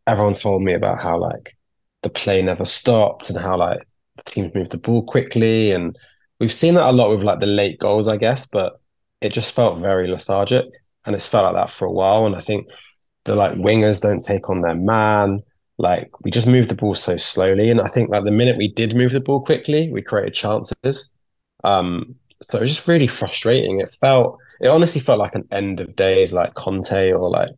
everyone 0.06 0.34
told 0.34 0.62
me 0.62 0.74
about 0.74 1.02
how 1.02 1.18
like 1.18 1.56
the 2.02 2.08
play 2.10 2.42
never 2.42 2.64
stopped 2.64 3.30
and 3.30 3.38
how 3.38 3.56
like 3.56 3.86
the 4.16 4.22
teams 4.24 4.54
moved 4.54 4.70
the 4.72 4.78
ball 4.78 5.04
quickly. 5.04 5.72
And 5.72 5.96
we've 6.40 6.52
seen 6.52 6.74
that 6.74 6.88
a 6.88 6.92
lot 6.92 7.10
with 7.10 7.22
like 7.22 7.40
the 7.40 7.46
late 7.46 7.78
goals, 7.78 8.08
I 8.08 8.16
guess, 8.16 8.46
but 8.50 8.80
it 9.20 9.30
just 9.30 9.52
felt 9.54 9.80
very 9.80 10.08
lethargic. 10.08 10.64
And 11.04 11.14
it's 11.14 11.26
felt 11.26 11.52
like 11.52 11.66
that 11.66 11.74
for 11.74 11.86
a 11.86 11.92
while. 11.92 12.24
And 12.26 12.36
I 12.36 12.40
think 12.40 12.66
the 13.24 13.34
like 13.34 13.54
wingers 13.54 14.00
don't 14.00 14.22
take 14.22 14.48
on 14.48 14.60
their 14.60 14.74
man. 14.74 15.42
Like 15.76 16.10
we 16.22 16.30
just 16.30 16.46
moved 16.46 16.70
the 16.70 16.74
ball 16.74 16.94
so 16.94 17.16
slowly. 17.16 17.70
And 17.70 17.80
I 17.80 17.88
think 17.88 18.10
like 18.10 18.24
the 18.24 18.30
minute 18.30 18.56
we 18.56 18.68
did 18.68 18.94
move 18.94 19.12
the 19.12 19.20
ball 19.20 19.40
quickly, 19.40 19.90
we 19.90 20.02
created 20.02 20.34
chances. 20.34 21.12
Um, 21.64 22.16
so 22.42 22.58
it 22.58 22.62
was 22.62 22.74
just 22.74 22.86
really 22.86 23.06
frustrating. 23.06 23.80
It 23.80 23.90
felt 23.90 24.38
it 24.60 24.68
honestly 24.68 25.00
felt 25.00 25.18
like 25.18 25.34
an 25.34 25.48
end 25.50 25.80
of 25.80 25.96
days 25.96 26.32
like 26.32 26.54
Conte 26.54 27.12
or 27.12 27.28
like 27.28 27.50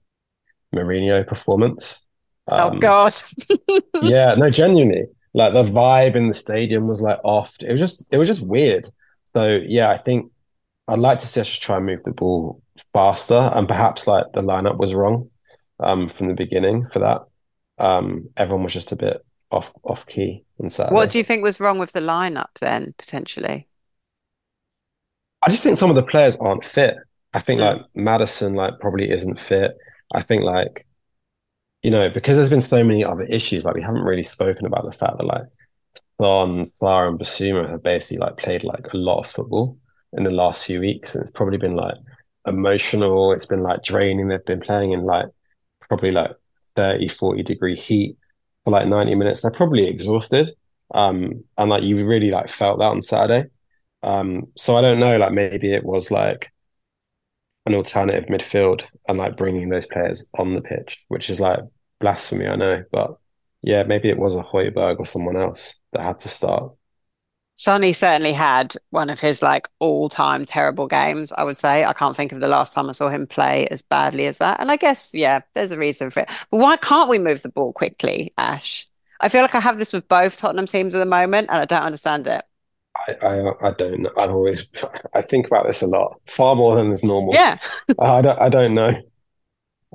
Mourinho 0.74 1.26
performance. 1.26 2.06
Oh, 2.48 2.68
um, 2.68 2.76
oh 2.76 2.78
God. 2.78 3.14
yeah, 4.02 4.34
no, 4.34 4.48
genuinely. 4.50 5.06
Like 5.34 5.52
the 5.52 5.64
vibe 5.64 6.14
in 6.14 6.28
the 6.28 6.34
stadium 6.34 6.86
was 6.86 7.02
like 7.02 7.18
off. 7.22 7.54
It 7.60 7.72
was 7.72 7.80
just 7.80 8.06
it 8.10 8.18
was 8.18 8.28
just 8.28 8.42
weird. 8.42 8.88
So 9.34 9.60
yeah, 9.66 9.90
I 9.90 9.98
think 9.98 10.30
I'd 10.88 11.00
like 11.00 11.18
to 11.18 11.26
see 11.26 11.40
us 11.40 11.48
just 11.48 11.62
try 11.62 11.76
and 11.76 11.86
move 11.86 12.02
the 12.04 12.12
ball 12.12 12.62
faster 12.92 13.50
and 13.54 13.68
perhaps 13.68 14.06
like 14.06 14.24
the 14.32 14.40
lineup 14.40 14.78
was 14.78 14.94
wrong 14.94 15.28
um 15.80 16.08
from 16.08 16.28
the 16.28 16.34
beginning 16.34 16.86
for 16.92 17.00
that. 17.00 17.26
Um 17.78 18.30
everyone 18.36 18.64
was 18.64 18.72
just 18.72 18.92
a 18.92 18.96
bit 18.96 19.24
off 19.50 19.72
off 19.84 20.06
key 20.06 20.44
and 20.58 20.72
Saturday. 20.72 20.94
What 20.94 21.10
do 21.10 21.18
you 21.18 21.24
think 21.24 21.42
was 21.42 21.60
wrong 21.60 21.78
with 21.78 21.92
the 21.92 22.00
lineup 22.00 22.58
then, 22.60 22.94
potentially? 22.98 23.68
I 25.42 25.50
just 25.50 25.62
think 25.62 25.78
some 25.78 25.90
of 25.90 25.96
the 25.96 26.02
players 26.02 26.36
aren't 26.36 26.64
fit. 26.64 26.96
I 27.32 27.40
think 27.40 27.60
like 27.60 27.82
Maddison 27.94 28.54
like 28.54 28.80
probably 28.80 29.10
isn't 29.10 29.40
fit. 29.40 29.76
I 30.14 30.22
think 30.22 30.42
like 30.42 30.86
you 31.82 31.90
know, 31.90 32.08
because 32.10 32.36
there's 32.36 32.50
been 32.50 32.60
so 32.60 32.82
many 32.82 33.04
other 33.04 33.22
issues, 33.22 33.64
like 33.64 33.74
we 33.74 33.82
haven't 33.82 34.02
really 34.02 34.22
spoken 34.22 34.66
about 34.66 34.84
the 34.84 34.96
fact 34.96 35.18
that 35.18 35.24
like 35.24 35.44
Son, 36.20 36.64
Sarr, 36.80 37.08
and 37.08 37.18
Bissouma 37.18 37.68
have 37.68 37.82
basically 37.82 38.18
like 38.18 38.36
played 38.38 38.64
like 38.64 38.92
a 38.92 38.96
lot 38.96 39.24
of 39.24 39.30
football 39.30 39.78
in 40.14 40.24
the 40.24 40.30
last 40.30 40.64
few 40.64 40.80
weeks. 40.80 41.14
And 41.14 41.22
it's 41.22 41.32
probably 41.32 41.58
been 41.58 41.76
like 41.76 41.94
emotional, 42.46 43.32
it's 43.32 43.46
been 43.46 43.62
like 43.62 43.84
draining. 43.84 44.28
They've 44.28 44.44
been 44.44 44.60
playing 44.60 44.92
in 44.92 45.04
like 45.04 45.26
probably 45.88 46.10
like 46.10 46.32
30, 46.76 47.08
40 47.08 47.42
degree 47.42 47.76
heat 47.76 48.16
for 48.64 48.70
like 48.70 48.88
90 48.88 49.14
minutes. 49.14 49.42
They're 49.42 49.50
probably 49.50 49.86
exhausted. 49.86 50.50
Um, 50.94 51.44
and 51.58 51.70
like 51.70 51.82
you 51.82 52.04
really 52.06 52.30
like 52.30 52.50
felt 52.50 52.78
that 52.78 52.84
on 52.84 53.02
Saturday. 53.02 53.48
Um, 54.02 54.48
so 54.56 54.76
I 54.76 54.82
don't 54.82 55.00
know, 55.00 55.16
like 55.16 55.32
maybe 55.32 55.72
it 55.72 55.84
was 55.84 56.10
like 56.10 56.52
an 57.66 57.74
alternative 57.74 58.26
midfield 58.26 58.84
and 59.08 59.18
like 59.18 59.36
bringing 59.36 59.68
those 59.68 59.86
players 59.86 60.28
on 60.38 60.54
the 60.54 60.60
pitch, 60.60 61.04
which 61.08 61.28
is 61.28 61.40
like 61.40 61.60
blasphemy, 62.00 62.46
I 62.46 62.56
know, 62.56 62.84
but 62.92 63.16
yeah, 63.62 63.82
maybe 63.82 64.08
it 64.08 64.18
was 64.18 64.36
a 64.36 64.42
Højbjerg 64.42 64.98
or 64.98 65.04
someone 65.04 65.36
else 65.36 65.80
that 65.92 66.02
had 66.02 66.20
to 66.20 66.28
start. 66.28 66.72
Sonny 67.58 67.94
certainly 67.94 68.32
had 68.32 68.74
one 68.90 69.08
of 69.08 69.18
his 69.18 69.40
like 69.40 69.66
all-time 69.78 70.44
terrible 70.44 70.86
games, 70.86 71.32
I 71.32 71.42
would 71.42 71.56
say. 71.56 71.84
I 71.86 71.94
can't 71.94 72.14
think 72.14 72.32
of 72.32 72.40
the 72.40 72.48
last 72.48 72.74
time 72.74 72.88
I 72.88 72.92
saw 72.92 73.08
him 73.08 73.26
play 73.26 73.66
as 73.70 73.80
badly 73.80 74.26
as 74.26 74.36
that. 74.38 74.60
And 74.60 74.70
I 74.70 74.76
guess, 74.76 75.14
yeah, 75.14 75.40
there's 75.54 75.70
a 75.70 75.78
reason 75.78 76.10
for 76.10 76.20
it. 76.20 76.28
But 76.50 76.58
why 76.58 76.76
can't 76.76 77.08
we 77.08 77.18
move 77.18 77.40
the 77.40 77.48
ball 77.48 77.72
quickly, 77.72 78.34
Ash? 78.36 78.86
I 79.20 79.30
feel 79.30 79.40
like 79.40 79.54
I 79.54 79.60
have 79.60 79.78
this 79.78 79.94
with 79.94 80.06
both 80.06 80.36
Tottenham 80.36 80.66
teams 80.66 80.94
at 80.94 80.98
the 80.98 81.06
moment, 81.06 81.48
and 81.50 81.58
I 81.62 81.64
don't 81.64 81.82
understand 81.82 82.26
it. 82.26 82.44
I, 83.08 83.26
I, 83.26 83.68
I 83.68 83.70
don't. 83.72 84.06
I've 84.18 84.30
always 84.30 84.68
I 85.14 85.22
think 85.22 85.46
about 85.46 85.66
this 85.66 85.80
a 85.80 85.86
lot, 85.86 86.20
far 86.26 86.56
more 86.56 86.76
than 86.76 86.92
is 86.92 87.02
normal. 87.02 87.32
Yeah. 87.34 87.56
I 87.98 88.20
don't 88.20 88.40
I 88.40 88.48
don't 88.50 88.74
know. 88.74 88.92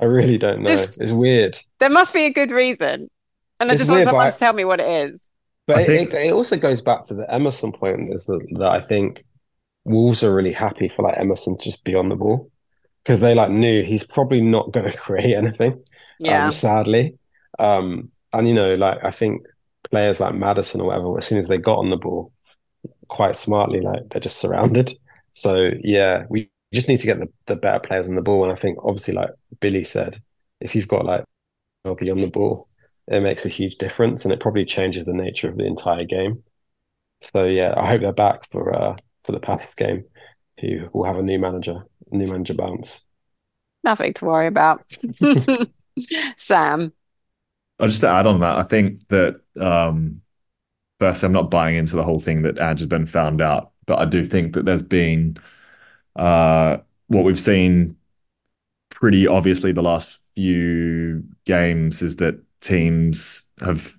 I 0.01 0.05
really 0.05 0.39
don't 0.39 0.61
know. 0.61 0.71
Just- 0.71 0.99
it's 0.99 1.11
weird. 1.11 1.59
There 1.79 1.89
must 1.89 2.13
be 2.13 2.25
a 2.25 2.33
good 2.33 2.49
reason. 2.51 3.07
And 3.59 3.69
I 3.69 3.73
It's 3.73 3.81
just 3.81 3.91
want 3.91 4.05
someone 4.05 4.25
but 4.25 4.31
to 4.31 4.39
tell 4.39 4.53
me 4.53 4.65
what 4.65 4.79
it 4.79 4.87
is. 4.87 5.19
But 5.67 5.77
I 5.77 5.81
it, 5.81 5.85
think- 5.85 6.13
it, 6.13 6.13
it 6.13 6.33
also 6.33 6.57
goes 6.57 6.81
back 6.81 7.03
to 7.03 7.13
the 7.15 7.31
Emerson 7.33 7.71
point 7.71 8.11
is 8.13 8.25
that, 8.25 8.45
that 8.59 8.71
I 8.71 8.81
think 8.81 9.23
Wolves 9.85 10.23
are 10.23 10.33
really 10.33 10.53
happy 10.53 10.89
for 10.89 11.03
like 11.03 11.17
Emerson 11.17 11.57
to 11.57 11.63
just 11.63 11.83
be 11.83 11.95
on 11.95 12.09
the 12.09 12.15
ball 12.15 12.51
because 13.03 13.19
they 13.19 13.35
like 13.35 13.51
knew 13.51 13.83
he's 13.83 14.03
probably 14.03 14.41
not 14.41 14.71
going 14.71 14.91
to 14.91 14.97
create 14.97 15.35
anything. 15.35 15.83
Yeah. 16.19 16.45
um, 16.45 16.51
sadly. 16.51 17.17
Um, 17.59 18.11
and 18.33 18.47
you 18.47 18.53
know, 18.53 18.75
like 18.75 19.03
I 19.03 19.11
think 19.11 19.43
players 19.89 20.19
like 20.19 20.35
Maddison 20.35 20.81
or 20.81 20.87
whatever, 20.87 21.17
as 21.17 21.25
soon 21.27 21.39
as 21.39 21.47
they 21.47 21.57
got 21.57 21.79
on 21.79 21.89
the 21.89 21.97
ball, 21.97 22.31
quite 23.07 23.35
smartly, 23.35 23.81
like 23.81 24.09
they're 24.11 24.21
just 24.21 24.39
surrounded. 24.39 24.91
So 25.33 25.71
yeah, 25.83 26.25
we 26.29 26.49
just 26.73 26.87
need 26.87 26.99
to 27.01 27.07
get 27.07 27.19
the, 27.19 27.29
the 27.47 27.55
better 27.55 27.79
players 27.79 28.07
on 28.09 28.15
the 28.15 28.21
ball. 28.21 28.43
And 28.43 28.51
I 28.51 28.55
think 28.55 28.79
obviously, 28.83 29.13
like 29.15 29.29
Billie 29.59 29.83
said, 29.83 30.21
if 30.59 30.75
you've 30.75 30.87
got 30.87 31.05
like 31.05 31.25
Melby 31.85 32.11
on 32.11 32.21
the 32.21 32.27
ball, 32.27 32.69
it 33.07 33.21
makes 33.21 33.45
a 33.45 33.49
huge 33.49 33.75
difference, 33.75 34.23
and 34.23 34.33
it 34.33 34.39
probably 34.39 34.65
changes 34.65 35.05
the 35.05 35.13
nature 35.13 35.49
of 35.49 35.57
the 35.57 35.65
entire 35.65 36.05
game. 36.05 36.43
So 37.33 37.45
yeah, 37.45 37.73
I 37.77 37.87
hope 37.87 38.01
they're 38.01 38.13
back 38.13 38.49
for 38.51 38.73
uh 38.73 38.95
for 39.23 39.31
the 39.31 39.39
Palace 39.39 39.75
game, 39.75 40.05
who 40.59 40.89
will 40.93 41.05
have 41.05 41.17
a 41.17 41.23
new 41.23 41.39
manager, 41.39 41.83
new 42.11 42.31
manager 42.31 42.53
bounce. 42.53 43.05
Nothing 43.83 44.13
to 44.13 44.25
worry 44.25 44.47
about. 44.47 44.83
Sam. 46.37 46.93
I'll 47.79 47.87
just 47.87 48.01
to 48.01 48.09
add 48.09 48.27
on 48.27 48.39
that, 48.41 48.57
I 48.57 48.63
think 48.63 49.07
that 49.09 49.41
um 49.59 50.21
first 50.99 51.23
I'm 51.23 51.31
not 51.31 51.49
buying 51.49 51.75
into 51.75 51.95
the 51.95 52.03
whole 52.03 52.19
thing 52.19 52.43
that 52.43 52.59
Ange 52.59 52.79
has 52.79 52.87
been 52.87 53.07
found 53.07 53.41
out, 53.41 53.71
but 53.85 53.99
I 53.99 54.05
do 54.05 54.25
think 54.25 54.53
that 54.53 54.65
there's 54.65 54.83
been 54.83 55.37
uh 56.15 56.77
what 57.07 57.23
we've 57.23 57.39
seen 57.39 57.97
pretty 58.89 59.27
obviously 59.27 59.71
the 59.71 59.81
last 59.81 60.19
few 60.35 61.23
games 61.45 62.01
is 62.01 62.17
that 62.17 62.39
teams 62.61 63.43
have 63.61 63.97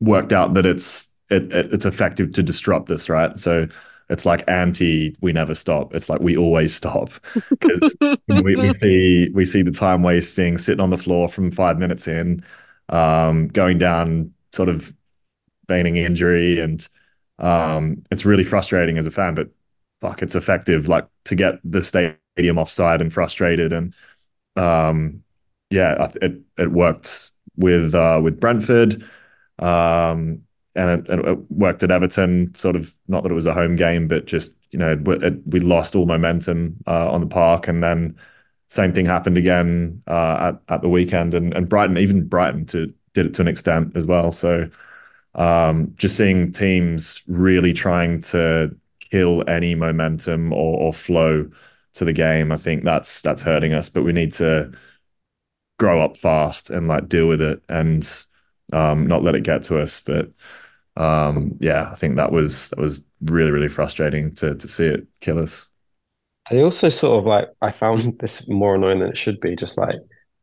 worked 0.00 0.32
out 0.32 0.54
that 0.54 0.66
it's 0.66 1.12
it, 1.30 1.52
it 1.52 1.72
it's 1.72 1.84
effective 1.84 2.32
to 2.32 2.42
disrupt 2.42 2.90
us, 2.90 3.08
right? 3.08 3.38
So 3.38 3.66
it's 4.08 4.26
like 4.26 4.42
anti 4.48 5.16
we 5.20 5.32
never 5.32 5.54
stop. 5.54 5.94
It's 5.94 6.08
like 6.08 6.20
we 6.20 6.36
always 6.36 6.74
stop 6.74 7.10
because 7.50 7.96
we, 8.28 8.56
we 8.56 8.74
see 8.74 9.30
we 9.32 9.44
see 9.44 9.62
the 9.62 9.70
time 9.70 10.02
wasting, 10.02 10.58
sitting 10.58 10.80
on 10.80 10.90
the 10.90 10.98
floor 10.98 11.28
from 11.28 11.50
five 11.50 11.78
minutes 11.78 12.08
in, 12.08 12.44
um, 12.88 13.48
going 13.48 13.78
down, 13.78 14.32
sort 14.52 14.68
of 14.68 14.92
feigning 15.68 15.96
injury, 15.96 16.58
and 16.58 16.86
um, 17.38 18.02
it's 18.10 18.24
really 18.24 18.44
frustrating 18.44 18.98
as 18.98 19.06
a 19.06 19.10
fan. 19.12 19.34
But 19.36 19.48
fuck, 20.00 20.22
it's 20.22 20.34
effective. 20.34 20.88
Like 20.88 21.06
to 21.26 21.36
get 21.36 21.60
the 21.64 21.82
stadium 21.84 22.58
offside 22.58 23.00
and 23.00 23.12
frustrated, 23.12 23.72
and 23.72 23.94
um, 24.56 25.22
yeah, 25.70 26.10
it 26.20 26.40
it 26.58 26.72
worked 26.72 27.30
with 27.60 27.94
uh, 27.94 28.20
with 28.22 28.40
Brentford. 28.40 29.04
Um, 29.58 30.42
and 30.76 31.06
it, 31.08 31.10
it, 31.10 31.50
worked 31.50 31.82
at 31.82 31.90
Everton. 31.90 32.54
Sort 32.54 32.76
of 32.76 32.92
not 33.08 33.22
that 33.22 33.32
it 33.32 33.34
was 33.34 33.46
a 33.46 33.54
home 33.54 33.76
game, 33.76 34.08
but 34.08 34.26
just 34.26 34.54
you 34.70 34.78
know 34.78 34.92
it, 35.06 35.46
we 35.46 35.60
lost 35.60 35.94
all 35.94 36.06
momentum 36.06 36.76
uh, 36.86 37.10
on 37.10 37.20
the 37.20 37.26
park, 37.26 37.68
and 37.68 37.82
then 37.82 38.16
same 38.68 38.92
thing 38.92 39.06
happened 39.06 39.36
again 39.36 40.02
uh, 40.06 40.52
at 40.68 40.74
at 40.74 40.82
the 40.82 40.88
weekend, 40.88 41.34
and 41.34 41.54
and 41.54 41.68
Brighton 41.68 41.98
even 41.98 42.26
Brighton 42.26 42.66
to 42.66 42.92
did 43.12 43.26
it 43.26 43.34
to 43.34 43.42
an 43.42 43.48
extent 43.48 43.96
as 43.96 44.06
well. 44.06 44.32
So 44.32 44.70
um, 45.34 45.94
just 45.96 46.16
seeing 46.16 46.52
teams 46.52 47.22
really 47.26 47.72
trying 47.72 48.20
to 48.20 48.76
kill 49.10 49.42
any 49.48 49.74
momentum 49.74 50.52
or, 50.52 50.78
or 50.78 50.92
flow 50.92 51.50
to 51.94 52.04
the 52.04 52.12
game, 52.12 52.52
I 52.52 52.56
think 52.56 52.84
that's 52.84 53.20
that's 53.22 53.42
hurting 53.42 53.72
us. 53.72 53.88
But 53.88 54.04
we 54.04 54.12
need 54.12 54.32
to 54.32 54.72
grow 55.80 56.02
up 56.02 56.18
fast 56.18 56.68
and 56.68 56.86
like 56.86 57.08
deal 57.08 57.26
with 57.26 57.40
it 57.40 57.62
and 57.70 58.06
um, 58.72 59.06
not 59.06 59.24
let 59.24 59.34
it 59.34 59.42
get 59.42 59.64
to 59.64 59.80
us. 59.80 60.00
But 60.00 60.30
um, 60.96 61.56
yeah, 61.58 61.88
I 61.90 61.94
think 61.94 62.16
that 62.16 62.30
was 62.30 62.68
that 62.70 62.78
was 62.78 63.04
really 63.22 63.50
really 63.50 63.68
frustrating 63.68 64.34
to 64.36 64.54
to 64.54 64.68
see 64.68 64.86
it 64.86 65.06
kill 65.20 65.38
us. 65.38 65.68
I 66.52 66.58
also 66.60 66.90
sort 66.90 67.18
of 67.18 67.24
like 67.26 67.48
I 67.62 67.70
found 67.70 68.18
this 68.20 68.46
more 68.48 68.74
annoying 68.76 69.00
than 69.00 69.08
it 69.08 69.16
should 69.16 69.40
be, 69.40 69.56
just 69.56 69.78
like 69.78 69.96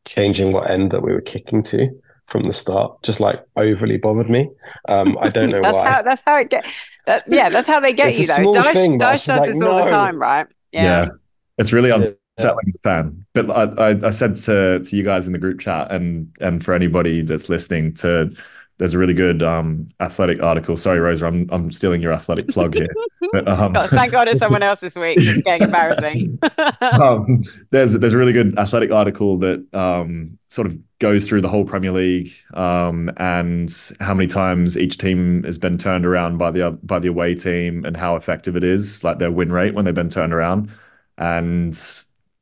changing 0.05 0.51
what 0.51 0.69
end 0.69 0.91
that 0.91 1.03
we 1.03 1.13
were 1.13 1.21
kicking 1.21 1.61
to 1.63 1.87
from 2.25 2.43
the 2.43 2.53
start, 2.53 3.01
just 3.03 3.19
like 3.19 3.41
overly 3.55 3.97
bothered 3.97 4.29
me. 4.29 4.49
Um, 4.89 5.17
I 5.21 5.29
don't 5.29 5.51
know 5.51 5.61
that's 5.61 5.77
why. 5.77 5.91
How, 5.91 6.01
that's 6.01 6.21
how 6.25 6.39
it 6.39 6.49
get. 6.49 6.65
That, 7.05 7.23
yeah, 7.27 7.49
that's 7.49 7.67
how 7.67 7.79
they 7.79 7.93
get 7.93 8.09
It's 8.09 8.19
you 8.19 8.25
a 8.25 8.27
though. 8.27 8.41
small 8.41 8.55
Dyche, 8.55 8.73
thing, 8.73 8.97
but 8.97 9.13
Dyche 9.13 9.27
does 9.27 9.39
like, 9.39 9.49
this 9.51 9.61
all 9.61 9.85
the 9.85 9.89
time, 9.91 10.19
right? 10.19 10.47
Yeah, 10.71 11.09
it's 11.57 11.71
really 11.71 11.89
Yeah. 11.89 12.11
As 12.37 12.45
a 12.45 12.79
fan. 12.83 13.25
But 13.33 13.49
I, 13.49 13.91
I, 13.91 14.07
I 14.07 14.09
said 14.09 14.35
to 14.35 14.79
to 14.79 14.97
you 14.97 15.03
guys 15.03 15.27
in 15.27 15.33
the 15.33 15.39
group 15.39 15.59
chat 15.59 15.91
and 15.91 16.31
and 16.39 16.63
for 16.63 16.73
anybody 16.73 17.21
that's 17.21 17.49
listening 17.49 17.93
to. 17.95 18.33
There's 18.79 18.93
a 18.93 18.99
really 18.99 19.15
good 19.15 19.41
um, 19.41 19.87
athletic 20.01 20.39
article. 20.39 20.77
Sorry, 20.77 20.99
Rosa, 20.99 21.25
I'm 21.25 21.49
I'm 21.51 21.71
stealing 21.71 21.99
your 21.99 22.13
athletic 22.13 22.47
plug 22.47 22.75
here. 22.75 22.93
But 23.33 23.47
um, 23.47 23.73
God, 23.73 23.89
thank 23.89 24.11
God 24.11 24.27
it's 24.27 24.39
someone 24.39 24.63
else 24.63 24.79
this 24.79 24.95
week. 24.95 25.17
It's 25.17 25.41
getting 25.41 25.65
embarrassing. 25.65 26.39
um, 26.81 27.43
there's 27.71 27.93
there's 27.93 28.13
a 28.13 28.17
really 28.17 28.31
good 28.31 28.57
athletic 28.57 28.91
article 28.91 29.37
that 29.39 29.65
um, 29.73 30.37
sort 30.47 30.67
of 30.67 30.77
goes 30.99 31.27
through 31.27 31.41
the 31.41 31.49
whole 31.49 31.65
Premier 31.65 31.91
League 31.91 32.31
um, 32.53 33.11
and 33.17 33.91
how 33.99 34.13
many 34.13 34.27
times 34.27 34.77
each 34.77 34.97
team 34.97 35.43
has 35.43 35.57
been 35.57 35.77
turned 35.77 36.05
around 36.05 36.37
by 36.37 36.51
the 36.51 36.71
by 36.83 36.99
the 36.99 37.09
away 37.09 37.35
team 37.35 37.83
and 37.83 37.97
how 37.97 38.15
effective 38.15 38.55
it 38.55 38.63
is, 38.63 39.03
like 39.03 39.19
their 39.19 39.31
win 39.31 39.51
rate 39.51 39.73
when 39.73 39.85
they've 39.85 39.93
been 39.93 40.09
turned 40.09 40.33
around. 40.33 40.69
And 41.17 41.75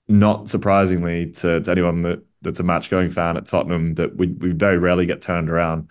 not 0.08 0.50
surprisingly 0.50 1.32
to, 1.32 1.62
to 1.62 1.72
anyone 1.72 2.04
that 2.04 2.24
that's 2.42 2.60
a 2.60 2.64
match 2.64 2.90
going 2.90 3.10
fan 3.10 3.38
at 3.38 3.46
Tottenham, 3.48 3.96
that 3.96 4.16
we 4.16 4.28
we 4.28 4.52
very 4.52 4.78
rarely 4.78 5.06
get 5.06 5.22
turned 5.22 5.50
around. 5.50 5.90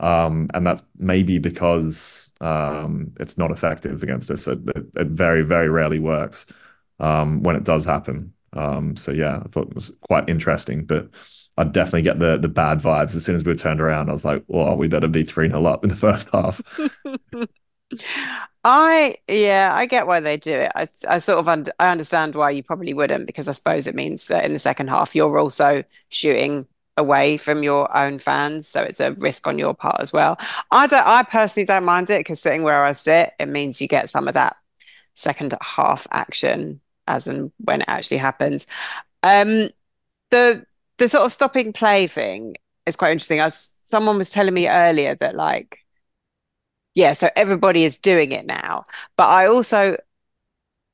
Um, 0.00 0.50
and 0.52 0.66
that's 0.66 0.82
maybe 0.98 1.38
because 1.38 2.32
um, 2.40 3.12
it's 3.20 3.38
not 3.38 3.52
effective 3.52 4.02
against 4.02 4.30
us. 4.32 4.48
It, 4.48 4.58
it, 4.74 4.84
it 4.96 5.06
very, 5.08 5.42
very 5.42 5.68
rarely 5.68 6.00
works 6.00 6.46
um, 6.98 7.42
when 7.42 7.54
it 7.56 7.62
does 7.64 7.84
happen. 7.84 8.32
Um, 8.52 8.96
so 8.96 9.12
yeah, 9.12 9.40
I 9.44 9.48
thought 9.48 9.68
it 9.68 9.74
was 9.74 9.92
quite 10.00 10.28
interesting, 10.28 10.84
but 10.84 11.08
I 11.56 11.64
definitely 11.64 12.02
get 12.02 12.18
the 12.18 12.38
the 12.38 12.48
bad 12.48 12.80
vibes 12.80 13.14
as 13.14 13.24
soon 13.24 13.34
as 13.34 13.44
we 13.44 13.52
were 13.52 13.56
turned 13.56 13.80
around. 13.80 14.08
I 14.08 14.12
was 14.12 14.24
like, 14.24 14.44
well, 14.48 14.76
we 14.76 14.88
better 14.88 15.08
be 15.08 15.22
3 15.24 15.48
0 15.48 15.64
up 15.66 15.84
in 15.84 15.90
the 15.90 15.96
first 15.96 16.30
half. 16.32 16.60
I 18.64 19.16
yeah, 19.28 19.72
I 19.74 19.86
get 19.86 20.06
why 20.06 20.20
they 20.20 20.36
do 20.36 20.52
it. 20.54 20.72
I 20.74 20.86
I 21.08 21.18
sort 21.18 21.46
of 21.46 21.48
I 21.78 21.90
understand 21.90 22.34
why 22.34 22.50
you 22.50 22.62
probably 22.62 22.94
wouldn't 22.94 23.26
because 23.26 23.48
I 23.48 23.52
suppose 23.52 23.86
it 23.86 23.94
means 23.94 24.26
that 24.26 24.44
in 24.44 24.52
the 24.52 24.58
second 24.58 24.88
half 24.88 25.14
you're 25.16 25.38
also 25.38 25.82
shooting 26.08 26.66
away 26.96 27.36
from 27.38 27.62
your 27.62 27.94
own 27.96 28.18
fans, 28.18 28.68
so 28.68 28.82
it's 28.82 29.00
a 29.00 29.12
risk 29.14 29.46
on 29.46 29.58
your 29.58 29.74
part 29.74 30.00
as 30.00 30.12
well. 30.12 30.38
I 30.70 30.86
don't 30.86 31.06
I 31.06 31.22
personally 31.24 31.66
don't 31.66 31.84
mind 31.84 32.10
it 32.10 32.20
because 32.20 32.40
sitting 32.40 32.62
where 32.62 32.84
I 32.84 32.92
sit, 32.92 33.32
it 33.40 33.46
means 33.48 33.80
you 33.80 33.88
get 33.88 34.08
some 34.08 34.28
of 34.28 34.34
that 34.34 34.56
second 35.14 35.54
half 35.62 36.06
action 36.12 36.80
as 37.08 37.26
and 37.26 37.50
when 37.58 37.82
it 37.82 37.88
actually 37.88 38.18
happens. 38.18 38.66
Um 39.24 39.68
the 40.30 40.66
the 40.98 41.08
sort 41.08 41.24
of 41.26 41.32
stopping 41.32 41.72
play 41.72 42.06
thing 42.06 42.56
is 42.86 42.96
quite 42.96 43.12
interesting. 43.12 43.40
I 43.40 43.46
was, 43.46 43.76
someone 43.82 44.18
was 44.18 44.30
telling 44.30 44.54
me 44.54 44.68
earlier 44.68 45.14
that 45.16 45.36
like 45.36 45.78
yeah, 46.94 47.12
so 47.14 47.28
everybody 47.36 47.84
is 47.84 47.98
doing 47.98 48.32
it 48.32 48.46
now. 48.46 48.86
But 49.16 49.28
I 49.28 49.46
also 49.46 49.96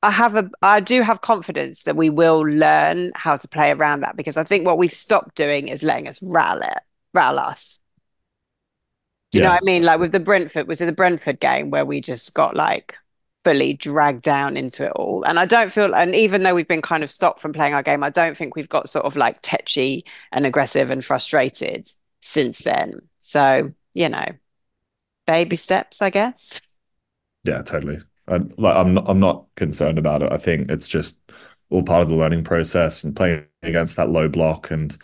I 0.01 0.11
have 0.11 0.35
a 0.35 0.49
I 0.61 0.79
do 0.79 1.01
have 1.01 1.21
confidence 1.21 1.83
that 1.83 1.95
we 1.97 2.09
will 2.09 2.41
learn 2.41 3.11
how 3.15 3.35
to 3.35 3.47
play 3.47 3.71
around 3.71 4.01
that 4.01 4.15
because 4.15 4.37
I 4.37 4.43
think 4.43 4.65
what 4.65 4.77
we've 4.77 4.93
stopped 4.93 5.35
doing 5.35 5.67
is 5.67 5.83
letting 5.83 6.07
us 6.07 6.23
rattle 6.23 6.61
it, 6.63 6.79
rattle 7.13 7.39
us. 7.39 7.79
Do 9.31 9.39
you 9.39 9.43
know 9.43 9.51
what 9.51 9.61
I 9.61 9.65
mean? 9.65 9.83
Like 9.83 9.99
with 9.99 10.11
the 10.11 10.19
Brentford, 10.19 10.67
was 10.67 10.81
it 10.81 10.85
the 10.85 10.91
Brentford 10.91 11.39
game 11.39 11.69
where 11.69 11.85
we 11.85 12.01
just 12.01 12.33
got 12.33 12.55
like 12.55 12.97
fully 13.43 13.73
dragged 13.73 14.23
down 14.23 14.57
into 14.57 14.85
it 14.87 14.91
all? 14.93 15.23
And 15.23 15.37
I 15.37 15.45
don't 15.45 15.71
feel, 15.71 15.93
and 15.93 16.15
even 16.15 16.41
though 16.43 16.55
we've 16.55 16.67
been 16.67 16.81
kind 16.81 17.03
of 17.03 17.11
stopped 17.11 17.39
from 17.39 17.53
playing 17.53 17.75
our 17.75 17.83
game, 17.83 18.03
I 18.03 18.09
don't 18.09 18.35
think 18.35 18.55
we've 18.55 18.69
got 18.69 18.89
sort 18.89 19.05
of 19.05 19.15
like 19.15 19.37
tetchy 19.43 20.03
and 20.31 20.47
aggressive 20.47 20.89
and 20.89 21.05
frustrated 21.05 21.91
since 22.21 22.59
then. 22.59 23.01
So, 23.19 23.71
you 23.93 24.09
know, 24.09 24.25
baby 25.29 25.55
steps, 25.55 26.01
I 26.01 26.09
guess. 26.09 26.59
Yeah, 27.43 27.61
totally. 27.61 27.99
I, 28.27 28.37
like 28.57 28.75
I'm 28.75 28.93
not, 28.93 29.05
I'm 29.07 29.19
not 29.19 29.45
concerned 29.55 29.97
about 29.99 30.21
it. 30.23 30.31
I 30.31 30.37
think 30.37 30.69
it's 30.71 30.87
just 30.87 31.31
all 31.69 31.83
part 31.83 32.01
of 32.01 32.09
the 32.09 32.15
learning 32.15 32.43
process 32.43 33.03
and 33.03 33.15
playing 33.15 33.45
against 33.61 33.95
that 33.97 34.09
low 34.09 34.27
block 34.27 34.71
and 34.71 34.97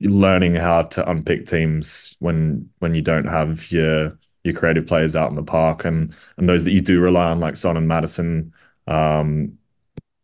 learning 0.00 0.54
how 0.54 0.82
to 0.82 1.10
unpick 1.10 1.46
teams 1.46 2.16
when 2.20 2.68
when 2.80 2.94
you 2.94 3.02
don't 3.02 3.26
have 3.26 3.70
your 3.72 4.18
your 4.44 4.54
creative 4.54 4.86
players 4.86 5.16
out 5.16 5.30
in 5.30 5.36
the 5.36 5.42
park 5.42 5.84
and 5.84 6.14
and 6.36 6.48
those 6.48 6.64
that 6.64 6.72
you 6.72 6.80
do 6.80 7.00
rely 7.00 7.30
on, 7.30 7.40
like 7.40 7.56
Son 7.56 7.76
and 7.76 7.88
Maddison 7.88 8.52
um, 8.86 9.58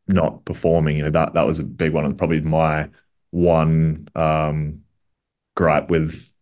not 0.09 0.45
performing. 0.45 0.97
You 0.99 1.05
know 1.05 1.11
that 1.11 1.35
that 1.35 1.47
was 1.47 1.59
a 1.59 1.65
big 1.65 1.93
one, 1.93 2.05
and 2.05 2.19
probably 2.19 2.41
my 2.43 2.89
one 3.31 4.09
um, 4.15 4.83
gripe 5.57 5.91
with 5.91 6.33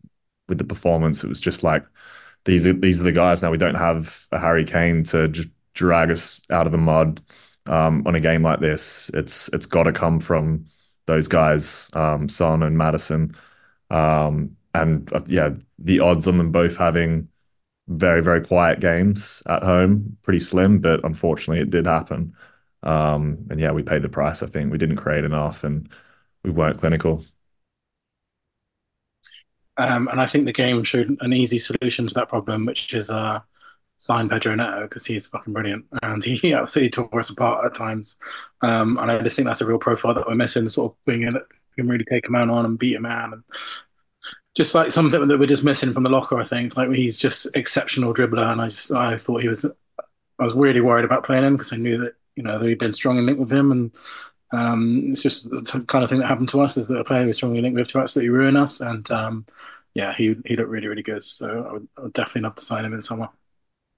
with 0.49 0.59
the 0.59 0.65
performance. 0.65 1.25
It 1.25 1.29
was 1.29 1.41
just 1.41 1.63
like 1.63 1.85
these 2.45 2.67
are 2.67 2.73
these 2.73 3.01
are 3.01 3.05
the 3.05 3.13
guys 3.13 3.43
now. 3.43 3.51
We 3.51 3.59
don't 3.59 3.75
have 3.75 4.27
a 4.33 4.39
Harry 4.39 4.65
Kane 4.65 5.05
to 5.05 5.29
just 5.29 5.49
drag 5.75 6.11
us 6.11 6.41
out 6.51 6.67
of 6.67 6.73
the 6.73 6.79
mud 6.79 7.21
um, 7.67 8.03
on 8.07 8.15
a 8.15 8.21
game 8.21 8.43
like 8.43 8.61
this. 8.61 9.11
It's 9.15 9.49
it's 9.49 9.67
got 9.67 9.85
to 9.85 9.93
come 9.93 10.21
from 10.21 10.67
those 11.07 11.29
guys, 11.29 11.91
um, 11.95 12.29
Son 12.29 12.63
and 12.63 12.79
Maddison, 12.79 13.35
um, 13.91 14.57
and 14.75 15.13
uh, 15.13 15.21
yeah, 15.27 15.51
the 15.79 16.01
odds 16.01 16.29
on 16.29 16.39
them 16.39 16.53
both 16.53 16.77
having 16.77 17.29
very 17.89 18.23
very 18.23 18.43
quiet 18.43 18.81
games 18.81 19.43
at 19.47 19.63
home 19.63 20.17
pretty 20.23 20.41
slim. 20.41 20.81
But 20.81 21.05
unfortunately, 21.05 21.61
it 21.61 21.71
did 21.71 21.87
happen. 21.87 22.35
Um, 22.83 23.47
and 23.51 23.59
yeah, 23.61 23.73
we 23.73 23.83
paid 23.83 24.03
the 24.03 24.09
price. 24.11 24.43
I 24.43 24.47
think 24.47 24.71
we 24.71 24.79
didn't 24.79 24.97
create 24.97 25.25
enough, 25.25 25.65
and 25.65 25.89
we 26.45 26.51
weren't 26.51 26.79
clinical. 26.79 27.25
Um, 29.77 30.09
and 30.09 30.21
I 30.21 30.27
think 30.27 30.47
the 30.47 30.53
game 30.53 30.83
showed 30.85 31.17
an 31.21 31.33
easy 31.33 31.59
solution 31.59 32.07
to 32.07 32.15
that 32.15 32.29
problem, 32.29 32.65
which 32.65 32.95
is 32.95 33.11
uh, 33.11 33.41
sign 33.99 34.29
Pedro 34.29 34.55
Neto 34.55 34.83
because 34.83 35.07
he's 35.07 35.27
fucking 35.27 35.53
brilliant 35.53 35.87
and 36.03 36.25
he 36.25 36.53
absolutely 36.53 36.91
tore 36.91 37.19
us 37.19 37.31
apart 37.31 37.65
at 37.65 37.75
times. 37.75 38.19
Um, 38.63 38.99
and 38.99 39.11
I 39.11 39.21
just 39.21 39.37
think 39.37 39.47
that's 39.47 39.61
a 39.61 39.67
real 39.67 39.79
profile 39.79 40.15
that 40.15 40.27
we're 40.27 40.35
missing, 40.35 40.69
sort 40.69 40.93
of 40.93 41.05
being 41.05 41.25
able 41.25 41.41
can 41.77 41.89
really 41.89 42.05
take 42.05 42.29
a 42.29 42.31
man 42.31 42.51
on 42.51 42.65
and 42.65 42.79
beat 42.79 42.97
a 42.97 43.01
man. 43.01 43.33
And 43.33 43.43
just 44.57 44.75
like 44.75 44.91
something 44.93 45.27
that 45.27 45.39
we're 45.39 45.47
just 45.47 45.65
missing 45.65 45.93
from 45.93 46.05
the 46.05 46.11
locker, 46.11 46.39
I 46.39 46.45
think. 46.45 46.77
Like 46.77 46.91
he's 46.91 47.19
just 47.19 47.49
exceptional 47.55 48.15
dribbler, 48.15 48.51
and 48.51 48.61
I 48.61 48.67
just 48.67 48.93
I 48.93 49.17
thought 49.17 49.43
he 49.43 49.49
was. 49.49 49.65
I 50.39 50.43
was 50.43 50.55
really 50.55 50.81
worried 50.81 51.05
about 51.05 51.25
playing 51.25 51.45
him 51.45 51.55
because 51.55 51.73
I 51.73 51.77
knew 51.77 51.99
that 51.99 52.15
you 52.37 52.43
know 52.43 52.59
we'd 52.59 52.79
been 52.79 52.93
strong 52.93 53.19
in 53.19 53.27
link 53.27 53.39
with 53.39 53.53
him, 53.53 53.73
and 53.73 53.91
um, 54.55 55.11
it's 55.11 55.23
just 55.23 55.51
the 55.51 55.85
kind 55.87 56.03
of 56.03 56.11
thing 56.11 56.21
that 56.21 56.27
happened 56.27 56.49
to 56.51 56.61
us 56.61 56.77
is 56.77 56.89
that 56.89 56.99
a 56.99 57.05
player 57.05 57.27
we 57.27 57.33
strongly 57.33 57.61
linked 57.61 57.79
with 57.79 57.89
to 57.89 57.99
absolutely 57.99 58.31
ruin 58.31 58.57
us. 58.57 58.81
And 58.81 59.09
um, 59.11 59.47
yeah, 59.95 60.15
he 60.15 60.37
he 60.45 60.57
looked 60.57 60.71
really 60.71 60.89
really 60.89 61.03
good. 61.03 61.25
So 61.25 61.67
I 61.69 61.73
would, 61.73 61.89
I 61.99 62.01
would, 62.03 62.13
definitely 62.13 62.43
love 62.43 62.57
to 62.57 62.63
sign 62.63 62.85
him 62.85 62.95
in 62.95 63.03
summer. 63.03 63.29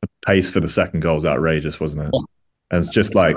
The 0.03 0.09
pace 0.27 0.51
for 0.51 0.61
the 0.61 0.69
second 0.69 1.01
goal 1.01 1.15
was 1.15 1.27
outrageous, 1.27 1.81
wasn't 1.81 2.05
it? 2.05 2.11
Yeah. 2.13 2.21
And 2.71 2.79
it's 2.79 2.89
just 2.89 3.15
like. 3.15 3.37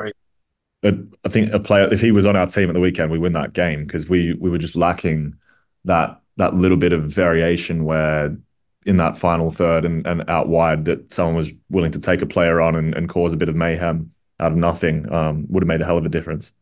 I 0.82 1.28
think 1.28 1.52
a 1.52 1.60
player, 1.60 1.94
if 1.94 2.00
he 2.00 2.14
was 2.14 2.26
on 2.26 2.38
our 2.38 2.48
team 2.48 2.70
at 2.70 2.74
the 2.74 2.80
weekend, 2.80 3.12
we 3.12 3.20
win 3.20 3.34
that 3.34 3.52
game 3.52 3.84
because 3.84 4.08
we 4.08 4.32
we 4.40 4.50
were 4.50 4.58
just 4.58 4.78
lacking 4.78 5.36
that 5.84 6.22
that 6.38 6.56
little 6.56 6.78
bit 6.78 6.94
of 6.94 7.04
variation 7.04 7.84
where 7.84 8.38
in 8.86 8.96
that 8.96 9.18
final 9.18 9.52
third 9.52 9.84
and, 9.84 10.08
and 10.08 10.30
out 10.30 10.48
wide 10.48 10.86
that 10.86 11.12
someone 11.12 11.36
was 11.36 11.52
willing 11.70 11.92
to 11.92 12.00
take 12.00 12.22
a 12.22 12.26
player 12.26 12.62
on 12.62 12.78
and, 12.78 12.96
and 12.96 13.10
cause 13.10 13.34
a 13.34 13.36
bit 13.36 13.50
of 13.50 13.56
mayhem 13.56 14.12
out 14.40 14.54
of 14.54 14.58
nothing 14.58 15.12
um, 15.12 15.46
would 15.50 15.62
have 15.62 15.68
made 15.68 15.82
a 15.82 15.86
hell 15.86 15.98
of 15.98 16.06
a 16.06 16.10
difference 16.10 16.54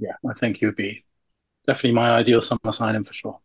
yeah, 0.00 0.14
I 0.28 0.34
think 0.34 0.58
he 0.58 0.66
would 0.66 0.76
be 0.76 1.04
definitely 1.66 1.92
my 1.92 2.10
ideal 2.10 2.40
summer 2.40 2.72
signing 2.72 3.04
for 3.04 3.12
sure. 3.12 3.38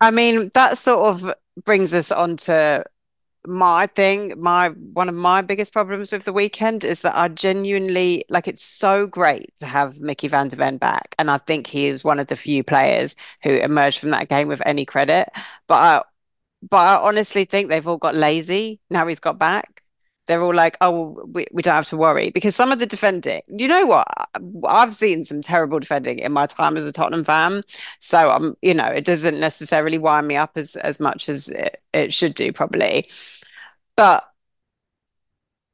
I 0.00 0.10
mean, 0.10 0.50
that 0.54 0.76
sort 0.78 1.14
of 1.14 1.34
brings 1.64 1.94
us 1.94 2.10
on 2.10 2.36
to 2.38 2.84
my 3.46 3.86
thing. 3.86 4.34
My 4.38 4.68
one 4.68 5.08
of 5.08 5.14
my 5.14 5.42
biggest 5.42 5.72
problems 5.72 6.10
with 6.10 6.24
the 6.24 6.32
weekend 6.32 6.84
is 6.84 7.02
that 7.02 7.16
I 7.16 7.28
genuinely 7.28 8.24
like 8.28 8.48
it's 8.48 8.64
so 8.64 9.06
great 9.06 9.54
to 9.56 9.66
have 9.66 10.00
Mickey 10.00 10.28
van 10.28 10.48
de 10.48 10.56
Ven 10.56 10.78
back 10.78 11.14
and 11.18 11.30
I 11.30 11.38
think 11.38 11.66
he 11.66 11.86
is 11.86 12.04
one 12.04 12.18
of 12.18 12.26
the 12.26 12.36
few 12.36 12.64
players 12.64 13.14
who 13.42 13.50
emerged 13.50 14.00
from 14.00 14.10
that 14.10 14.28
game 14.28 14.48
with 14.48 14.62
any 14.66 14.84
credit. 14.84 15.28
But 15.68 15.74
I 15.74 16.02
but 16.68 16.78
I 16.78 16.96
honestly 17.06 17.44
think 17.44 17.68
they've 17.68 17.86
all 17.86 17.98
got 17.98 18.14
lazy 18.14 18.80
now 18.90 19.06
he's 19.06 19.20
got 19.20 19.38
back 19.38 19.83
they're 20.26 20.42
all 20.42 20.54
like, 20.54 20.76
oh, 20.80 21.22
we, 21.32 21.46
we 21.52 21.62
don't 21.62 21.74
have 21.74 21.86
to 21.88 21.96
worry 21.96 22.30
because 22.30 22.56
some 22.56 22.72
of 22.72 22.78
the 22.78 22.86
defending, 22.86 23.42
you 23.48 23.68
know 23.68 23.86
what? 23.86 24.06
I've 24.66 24.94
seen 24.94 25.24
some 25.24 25.42
terrible 25.42 25.78
defending 25.78 26.18
in 26.18 26.32
my 26.32 26.46
time 26.46 26.76
as 26.76 26.84
a 26.84 26.92
Tottenham 26.92 27.24
fan. 27.24 27.62
So, 28.00 28.30
um, 28.30 28.56
you 28.62 28.74
know, 28.74 28.86
it 28.86 29.04
doesn't 29.04 29.38
necessarily 29.38 29.98
wind 29.98 30.26
me 30.26 30.36
up 30.36 30.52
as, 30.56 30.76
as 30.76 30.98
much 30.98 31.28
as 31.28 31.48
it, 31.48 31.82
it 31.92 32.12
should 32.12 32.34
do, 32.34 32.52
probably. 32.52 33.08
But 33.96 34.24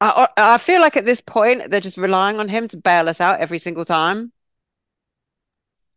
I, 0.00 0.26
I 0.36 0.58
feel 0.58 0.80
like 0.80 0.96
at 0.96 1.04
this 1.04 1.20
point, 1.20 1.70
they're 1.70 1.80
just 1.80 1.98
relying 1.98 2.40
on 2.40 2.48
him 2.48 2.66
to 2.68 2.76
bail 2.76 3.08
us 3.08 3.20
out 3.20 3.40
every 3.40 3.58
single 3.58 3.84
time. 3.84 4.32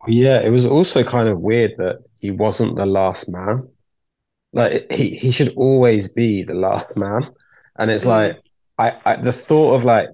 Yeah, 0.07 0.41
it 0.41 0.49
was 0.49 0.65
also 0.65 1.03
kind 1.03 1.29
of 1.29 1.39
weird 1.39 1.71
that 1.77 1.99
he 2.19 2.29
wasn't 2.29 2.75
the 2.75 2.85
last 2.85 3.29
man. 3.29 3.69
Like 4.51 4.91
he, 4.91 5.15
he 5.15 5.31
should 5.31 5.53
always 5.55 6.07
be 6.09 6.43
the 6.43 6.53
last 6.53 6.95
man. 6.97 7.29
And 7.77 7.89
it's 7.89 8.03
mm. 8.03 8.07
like 8.07 8.42
I, 8.77 8.97
I 9.05 9.15
the 9.17 9.33
thought 9.33 9.75
of 9.75 9.83
like 9.83 10.09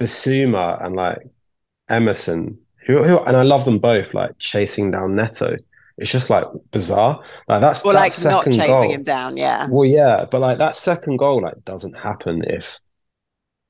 Bissouma 0.00 0.84
and 0.84 0.96
like 0.96 1.18
Emerson, 1.88 2.58
who, 2.86 3.02
who 3.04 3.18
and 3.18 3.36
I 3.36 3.42
love 3.42 3.64
them 3.64 3.78
both, 3.78 4.14
like 4.14 4.38
chasing 4.38 4.90
down 4.90 5.14
Neto. 5.16 5.56
It's 5.98 6.10
just 6.10 6.30
like 6.30 6.46
bizarre. 6.70 7.22
Like 7.46 7.60
that's 7.60 7.84
well, 7.84 7.94
that 7.94 8.00
like 8.00 8.24
not 8.24 8.44
chasing 8.46 8.66
goal, 8.66 8.90
him 8.90 9.02
down, 9.02 9.36
yeah. 9.36 9.68
Well, 9.70 9.88
yeah, 9.88 10.24
but 10.30 10.40
like 10.40 10.58
that 10.58 10.76
second 10.76 11.18
goal 11.18 11.42
like 11.42 11.62
doesn't 11.64 11.92
happen 11.92 12.42
if 12.46 12.80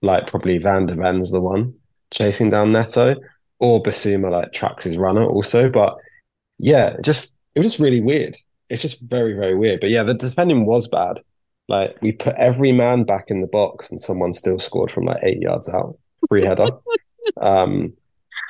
like 0.01 0.29
probably 0.29 0.59
Van 0.59 0.87
de 0.87 0.95
Ven's 0.95 1.33
the 1.33 1.41
one 1.41 1.75
chasing 2.13 2.51
down 2.51 2.73
Neto, 2.73 3.17
or 3.59 3.83
Bissouma 3.83 4.31
like 4.31 4.53
tracks 4.53 4.85
his 4.85 4.97
runner 4.97 5.25
also. 5.25 5.69
But 5.69 5.97
yeah, 6.59 6.95
just 7.03 7.35
it 7.57 7.59
was 7.59 7.67
just 7.67 7.81
really 7.81 8.01
weird. 8.01 8.37
It's 8.69 8.83
just 8.83 9.01
very 9.03 9.33
very 9.33 9.57
weird. 9.57 9.81
But 9.81 9.91
yeah, 9.91 10.05
the 10.05 10.15
defending 10.15 10.67
was 10.67 10.87
bad. 10.87 11.19
Like 11.71 11.97
we 12.03 12.11
put 12.11 12.35
every 12.35 12.73
man 12.73 13.05
back 13.05 13.27
in 13.29 13.43
the 13.43 13.47
box, 13.47 13.91
and 13.91 14.01
someone 14.01 14.33
still 14.33 14.59
scored 14.59 14.91
from 14.91 15.05
like 15.05 15.23
eight 15.23 15.41
yards 15.41 15.69
out, 15.69 15.97
free 16.29 16.45
header. 16.45 16.67
um, 17.41 17.93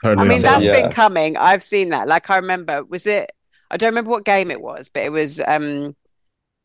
I 0.03 0.15
mean, 0.15 0.41
that's 0.41 0.65
yeah. 0.65 0.73
been 0.73 0.91
coming. 0.91 1.37
I've 1.37 1.63
seen 1.63 1.91
that. 1.91 2.09
Like 2.09 2.31
I 2.31 2.37
remember, 2.37 2.83
was 2.85 3.07
it? 3.07 3.31
I 3.71 3.77
don't 3.77 3.91
remember 3.91 4.11
what 4.11 4.25
game 4.25 4.51
it 4.51 4.63
was, 4.63 4.89
but 4.89 5.03
it 5.03 5.13
was 5.13 5.39
um 5.47 5.95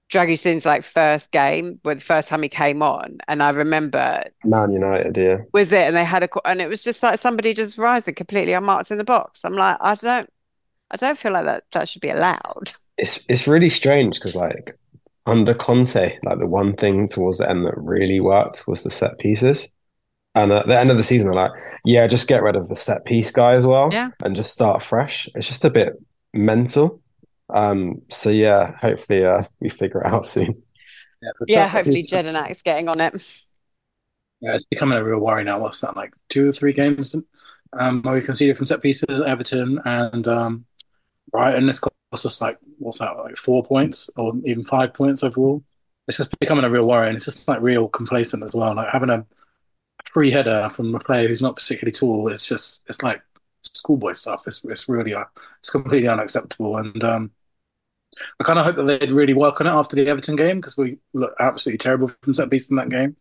Dragusin's 0.10 0.66
like 0.66 0.84
first 0.84 1.34
game, 1.34 1.78
where 1.84 1.96
the 1.96 2.00
first 2.00 2.30
time 2.30 2.42
he 2.42 2.48
came 2.48 2.82
on, 2.82 3.18
and 3.28 3.44
I 3.44 3.50
remember 3.50 4.24
Man 4.46 4.72
United, 4.72 5.18
yeah, 5.18 5.40
was 5.52 5.74
it? 5.74 5.88
And 5.88 5.96
they 5.98 6.06
had 6.06 6.24
a 6.24 6.30
and 6.48 6.62
it 6.62 6.70
was 6.70 6.82
just 6.82 7.04
like 7.04 7.20
somebody 7.20 7.54
just 7.54 7.78
rising 7.78 8.16
completely 8.16 8.54
unmarked 8.54 8.92
in 8.92 8.98
the 8.98 9.04
box. 9.04 9.44
I'm 9.44 9.56
like, 9.56 9.76
I 9.82 9.96
don't, 9.96 10.30
I 10.90 10.96
don't 10.96 11.18
feel 11.18 11.34
like 11.34 11.48
that 11.48 11.66
that 11.74 11.90
should 11.90 12.02
be 12.02 12.12
allowed. 12.12 12.72
It's 12.98 13.22
it's 13.28 13.46
really 13.46 13.70
strange 13.70 14.16
because 14.16 14.36
like 14.38 14.80
under 15.26 15.54
Conte, 15.54 16.18
like 16.24 16.40
the 16.40 16.48
one 16.48 16.76
thing 16.76 17.10
towards 17.10 17.40
the 17.40 17.50
end 17.50 17.66
that 17.66 17.78
really 17.78 18.20
worked 18.20 18.68
was 18.68 18.84
the 18.84 18.92
set 18.92 19.18
pieces. 19.18 19.72
And 20.36 20.52
at 20.52 20.68
the 20.68 20.78
end 20.78 20.92
of 20.92 20.98
the 20.98 21.04
season, 21.04 21.28
they're 21.28 21.40
like, 21.40 21.52
yeah, 21.86 22.08
just 22.08 22.28
get 22.28 22.44
rid 22.44 22.56
of 22.56 22.68
the 22.68 22.76
set 22.76 23.06
piece 23.06 23.32
guy 23.32 23.54
as 23.54 23.66
well, 23.66 23.90
yeah. 23.92 24.10
and 24.24 24.36
just 24.36 24.52
start 24.52 24.84
fresh. 24.84 25.30
It's 25.34 25.48
just 25.48 25.64
a 25.64 25.70
bit 25.70 25.94
mental. 26.34 27.02
Um, 27.50 28.02
so 28.10 28.30
yeah, 28.30 28.76
hopefully 28.78 29.24
uh, 29.24 29.44
we 29.60 29.70
figure 29.70 30.02
it 30.02 30.08
out 30.08 30.26
soon. 30.26 30.62
Yeah, 31.22 31.32
yeah 31.48 31.68
hopefully 31.68 32.04
Jedinak's 32.04 32.62
getting 32.62 32.90
on 32.90 33.00
it. 33.00 33.14
Yeah, 34.42 34.56
it's 34.56 34.66
becoming 34.66 34.98
a 34.98 35.04
real 35.04 35.20
worry 35.20 35.44
now. 35.44 35.60
What's 35.60 35.82
that 35.82 35.96
like? 35.96 36.14
Two 36.30 36.50
or 36.50 36.52
three 36.52 36.74
games 36.74 37.16
um, 37.80 38.02
where 38.04 38.16
we 38.16 38.22
conceded 38.22 38.58
from 38.58 38.66
set 38.66 38.82
pieces, 38.82 39.22
Everton 39.22 39.80
and 39.86 40.28
um, 40.28 40.66
Brighton. 41.32 41.70
It's 41.70 41.80
us 42.24 42.40
like 42.40 42.60
what's 42.78 43.00
that 43.00 43.18
like 43.18 43.36
four 43.36 43.64
points 43.64 44.12
or 44.16 44.34
even 44.46 44.64
five 44.64 44.94
points 44.94 45.24
overall. 45.24 45.64
It's 46.08 46.18
just 46.18 46.38
becoming 46.40 46.64
a 46.66 46.70
real 46.70 46.86
worry, 46.86 47.08
and 47.08 47.16
it's 47.16 47.26
just 47.26 47.48
like 47.48 47.62
real 47.62 47.88
complacent 47.88 48.44
as 48.44 48.54
well. 48.54 48.76
Like 48.76 48.90
having 48.90 49.10
a 49.10 49.26
free 50.06 50.30
header 50.30 50.70
from 50.70 50.94
a 50.94 51.00
player 51.00 51.28
who's 51.28 51.42
not 51.42 51.56
particularly 51.56 51.92
tall. 51.92 52.28
It's 52.28 52.48
just 52.48 52.86
it's 52.88 53.02
like 53.02 53.24
schoolboy 53.64 54.14
stuff. 54.14 54.48
It's 54.48 54.64
it's 54.66 54.88
really 54.88 55.16
uh, 55.16 55.24
it's 55.60 55.72
completely 55.72 56.08
unacceptable, 56.08 56.78
and 56.78 57.04
um, 57.04 57.32
I 58.40 58.44
kind 58.44 58.60
of 58.60 58.66
hope 58.66 58.76
that 58.78 58.84
they'd 58.84 59.12
really 59.12 59.34
work 59.34 59.60
on 59.60 59.68
it 59.68 59.72
after 59.72 59.96
the 59.96 60.08
Everton 60.08 60.36
game 60.36 60.58
because 60.58 60.78
we 60.78 60.98
look 61.14 61.34
absolutely 61.40 61.80
terrible 61.80 62.08
from 62.08 62.34
set 62.34 62.50
piece 62.50 62.70
in 62.70 62.78
that 62.78 62.90
game. 62.90 63.16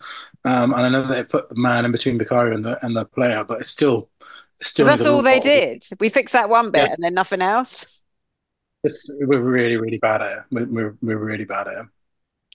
Um, 0.44 0.72
and 0.72 0.83
I 0.83 0.88
know 0.88 1.07
that 1.07 1.14
they 1.14 1.24
put 1.24 1.48
the 1.48 1.57
man 1.57 1.85
in 1.85 1.92
between 1.92 2.18
Vicario 2.18 2.54
and 2.54 2.64
the 2.64 2.85
and 2.85 2.96
the 2.96 3.04
player, 3.04 3.44
but 3.44 3.61
it's 3.61 3.70
still 3.70 4.09
it's 4.61 4.70
still. 4.70 4.87
that's 4.87 5.04
all 5.04 5.22
they 5.22 5.40
did. 5.40 5.85
We 6.00 6.09
fixed 6.11 6.33
that 6.33 6.48
one 6.48 6.70
bit, 6.70 6.87
yeah. 6.87 6.92
and 6.94 7.02
then 7.02 7.14
nothing 7.14 7.42
else. 7.42 8.00
It's, 8.85 9.11
we're 9.20 9.40
really, 9.40 9.77
really 9.77 9.99
bad 9.99 10.23
at 10.23 10.33
it. 10.33 10.44
We're, 10.51 10.94
we're 11.01 11.18
really 11.18 11.44
bad 11.44 11.68
at 11.68 11.79
it. 11.79 11.87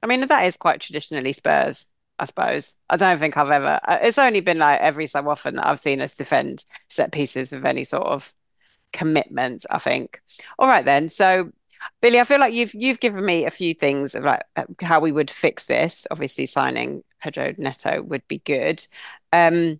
I 0.01 0.07
mean, 0.07 0.25
that 0.25 0.45
is 0.45 0.57
quite 0.57 0.79
traditionally 0.79 1.33
Spurs, 1.33 1.87
I 2.19 2.25
suppose. 2.25 2.77
I 2.89 2.97
don't 2.97 3.17
think 3.17 3.35
I've 3.35 3.49
ever. 3.49 3.79
Uh, 3.83 3.97
it's 4.01 4.17
only 4.17 4.39
been 4.39 4.59
like 4.59 4.79
every 4.79 5.07
so 5.07 5.27
often 5.27 5.55
that 5.55 5.67
I've 5.67 5.79
seen 5.79 6.01
us 6.01 6.15
defend 6.15 6.63
set 6.87 7.11
pieces 7.11 7.51
with 7.51 7.65
any 7.65 7.83
sort 7.83 8.05
of 8.05 8.33
commitment. 8.93 9.65
I 9.69 9.79
think. 9.79 10.21
All 10.57 10.67
right 10.67 10.85
then. 10.85 11.09
So, 11.09 11.51
Billie, 12.01 12.19
I 12.19 12.23
feel 12.23 12.39
like 12.39 12.53
you've 12.53 12.73
you've 12.73 12.99
given 12.99 13.25
me 13.25 13.45
a 13.45 13.51
few 13.51 13.73
things 13.73 14.15
of 14.15 14.23
like 14.23 14.43
uh, 14.55 14.65
how 14.81 14.99
we 14.99 15.11
would 15.11 15.31
fix 15.31 15.65
this. 15.65 16.07
Obviously, 16.11 16.45
signing 16.45 17.03
Pedro 17.21 17.53
Neto 17.57 18.01
would 18.03 18.25
be 18.27 18.39
good. 18.39 18.85
Um, 19.33 19.79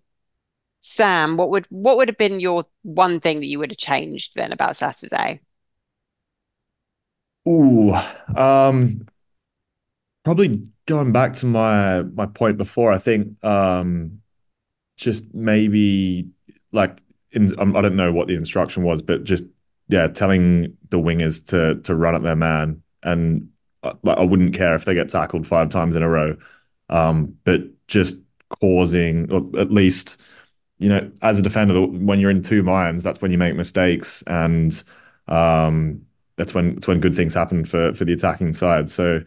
Sam, 0.80 1.36
what 1.36 1.50
would 1.50 1.66
what 1.70 1.96
would 1.96 2.08
have 2.08 2.18
been 2.18 2.40
your 2.40 2.64
one 2.82 3.20
thing 3.20 3.40
that 3.40 3.46
you 3.46 3.58
would 3.58 3.70
have 3.70 3.78
changed 3.78 4.34
then 4.34 4.52
about 4.52 4.76
Saturday? 4.76 5.40
Ooh, 7.46 7.92
um, 8.36 9.06
probably 10.24 10.66
going 10.86 11.12
back 11.12 11.34
to 11.34 11.46
my 11.46 12.02
my 12.02 12.26
point 12.26 12.56
before, 12.56 12.92
I 12.92 12.98
think 12.98 13.42
um, 13.44 14.20
just 14.96 15.34
maybe 15.34 16.28
like 16.72 17.00
in, 17.32 17.58
um, 17.60 17.76
I 17.76 17.82
don't 17.82 17.96
know 17.96 18.12
what 18.12 18.28
the 18.28 18.34
instruction 18.36 18.84
was, 18.84 19.02
but 19.02 19.24
just 19.24 19.44
yeah, 19.88 20.08
telling 20.08 20.76
the 20.90 20.98
wingers 20.98 21.46
to 21.48 21.80
to 21.82 21.94
run 21.94 22.16
at 22.16 22.22
their 22.22 22.36
man, 22.36 22.82
and 23.02 23.50
uh, 23.82 23.94
like 24.04 24.18
I 24.18 24.24
wouldn't 24.24 24.54
care 24.54 24.76
if 24.76 24.86
they 24.86 24.94
get 24.94 25.10
tackled 25.10 25.46
five 25.46 25.70
times 25.70 25.96
in 25.96 26.04
a 26.04 26.08
row, 26.08 26.36
um, 26.90 27.36
but 27.44 27.62
just 27.88 28.18
causing 28.60 29.32
or 29.32 29.60
at 29.60 29.72
least 29.72 30.20
you 30.78 30.88
know 30.88 31.10
as 31.22 31.38
a 31.38 31.42
defender 31.42 31.80
when 31.82 32.20
you're 32.20 32.30
in 32.30 32.42
two 32.42 32.62
minds, 32.62 33.04
that's 33.04 33.22
when 33.22 33.32
you 33.32 33.38
make 33.38 33.56
mistakes, 33.56 34.22
and 34.26 34.82
um, 35.28 36.02
that's 36.40 36.54
when 36.54 36.74
that's 36.74 36.88
when 36.88 37.00
good 37.00 37.14
things 37.14 37.34
happen 37.34 37.64
for 37.64 37.94
for 37.94 38.04
the 38.04 38.14
attacking 38.14 38.52
side. 38.54 38.88
So 38.88 39.20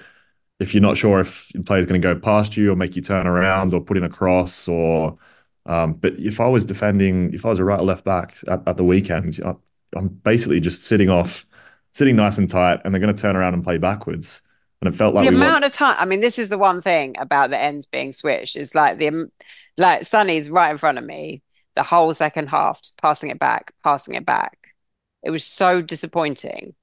if 0.59 0.73
you're 0.73 0.81
not 0.81 0.97
sure 0.97 1.19
if 1.19 1.49
the 1.53 1.61
player's 1.61 1.85
going 1.85 2.01
to 2.01 2.13
go 2.13 2.19
past 2.19 2.57
you 2.57 2.71
or 2.71 2.75
make 2.75 2.95
you 2.95 3.01
turn 3.01 3.27
around 3.27 3.73
or 3.73 3.81
put 3.81 3.97
in 3.97 4.03
a 4.03 4.09
cross 4.09 4.67
or 4.67 5.17
um, 5.65 5.93
but 5.93 6.13
if 6.19 6.39
I 6.41 6.47
was 6.47 6.65
defending, 6.65 7.33
if 7.33 7.45
I 7.45 7.49
was 7.49 7.59
a 7.59 7.63
right 7.63 7.79
or 7.79 7.85
left 7.85 8.03
back 8.03 8.37
at, 8.47 8.67
at 8.67 8.77
the 8.77 8.83
weekend, 8.83 9.39
I, 9.45 9.53
I'm 9.95 10.09
basically 10.09 10.59
just 10.59 10.85
sitting 10.85 11.09
off, 11.09 11.45
sitting 11.93 12.15
nice 12.15 12.37
and 12.37 12.49
tight, 12.49 12.81
and 12.83 12.93
they're 12.93 12.99
going 12.99 13.15
to 13.15 13.21
turn 13.21 13.35
around 13.35 13.53
and 13.53 13.63
play 13.63 13.77
backwards. 13.77 14.41
And 14.81 14.93
it 14.93 14.97
felt 14.97 15.15
like 15.15 15.23
the 15.23 15.33
amount 15.33 15.63
of 15.63 15.71
time. 15.71 15.95
I 15.97 16.05
mean, 16.05 16.19
this 16.19 16.37
is 16.37 16.49
the 16.49 16.57
one 16.57 16.81
thing 16.81 17.15
about 17.17 17.51
the 17.51 17.57
ends 17.57 17.85
being 17.85 18.11
switched 18.11 18.57
is 18.57 18.75
like 18.75 18.97
the 18.97 19.29
like 19.77 20.03
Sonny's 20.03 20.49
right 20.49 20.71
in 20.71 20.77
front 20.77 20.97
of 20.97 21.05
me 21.05 21.41
the 21.75 21.83
whole 21.83 22.13
second 22.13 22.49
half, 22.49 22.81
passing 23.01 23.29
it 23.29 23.39
back, 23.39 23.71
passing 23.83 24.15
it 24.15 24.25
back. 24.25 24.75
It 25.23 25.29
was 25.29 25.45
so 25.45 25.81
disappointing. 25.81 26.75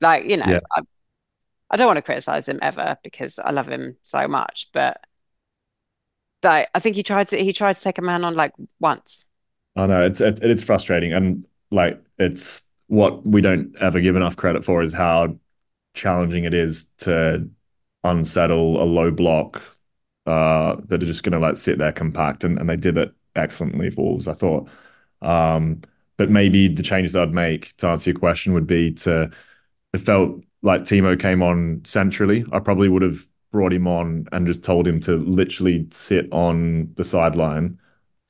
Like 0.00 0.24
you 0.24 0.36
know, 0.36 0.46
yeah. 0.46 0.60
I, 0.72 0.82
I 1.70 1.76
don't 1.76 1.86
want 1.86 1.98
to 1.98 2.02
criticize 2.02 2.48
him 2.48 2.58
ever 2.62 2.96
because 3.02 3.38
I 3.38 3.50
love 3.50 3.68
him 3.68 3.96
so 4.02 4.26
much, 4.28 4.68
but 4.72 5.04
like 6.42 6.68
I 6.74 6.78
think 6.78 6.96
he 6.96 7.02
tried 7.02 7.28
to 7.28 7.36
he 7.36 7.52
tried 7.52 7.76
to 7.76 7.82
take 7.82 7.98
a 7.98 8.02
man 8.02 8.24
on 8.24 8.34
like 8.34 8.52
once. 8.80 9.26
I 9.76 9.86
know 9.86 10.02
it's 10.02 10.20
it, 10.20 10.40
it's 10.42 10.62
frustrating, 10.62 11.12
and 11.12 11.46
like 11.70 12.02
it's 12.18 12.68
what 12.86 13.26
we 13.26 13.40
don't 13.40 13.74
ever 13.80 14.00
give 14.00 14.16
enough 14.16 14.36
credit 14.36 14.64
for 14.64 14.82
is 14.82 14.92
how 14.92 15.36
challenging 15.94 16.44
it 16.44 16.54
is 16.54 16.84
to 16.98 17.48
unsettle 18.04 18.82
a 18.82 18.84
low 18.84 19.10
block 19.10 19.60
uh, 20.26 20.76
that 20.86 21.02
are 21.02 21.06
just 21.06 21.22
going 21.22 21.32
to 21.32 21.38
like 21.38 21.56
sit 21.56 21.78
there 21.78 21.92
compact, 21.92 22.44
and, 22.44 22.58
and 22.58 22.68
they 22.68 22.76
did 22.76 22.96
it 22.96 23.12
excellently 23.36 23.90
for 23.90 24.04
Wolves, 24.04 24.28
I 24.28 24.34
thought. 24.34 24.68
Um, 25.22 25.82
but 26.16 26.30
maybe 26.30 26.68
the 26.68 26.82
changes 26.82 27.14
I'd 27.14 27.32
make 27.32 27.76
to 27.76 27.88
answer 27.88 28.10
your 28.10 28.18
question 28.18 28.52
would 28.54 28.66
be 28.66 28.92
to 28.94 29.30
it 29.92 29.98
felt 29.98 30.42
like 30.62 30.82
Timo 30.82 31.18
came 31.18 31.42
on 31.42 31.82
centrally. 31.84 32.44
I 32.52 32.58
probably 32.58 32.88
would 32.88 33.02
have 33.02 33.26
brought 33.50 33.72
him 33.72 33.86
on 33.86 34.26
and 34.32 34.46
just 34.46 34.62
told 34.62 34.86
him 34.86 35.00
to 35.00 35.16
literally 35.16 35.86
sit 35.90 36.30
on 36.32 36.92
the 36.96 37.04
sideline 37.04 37.78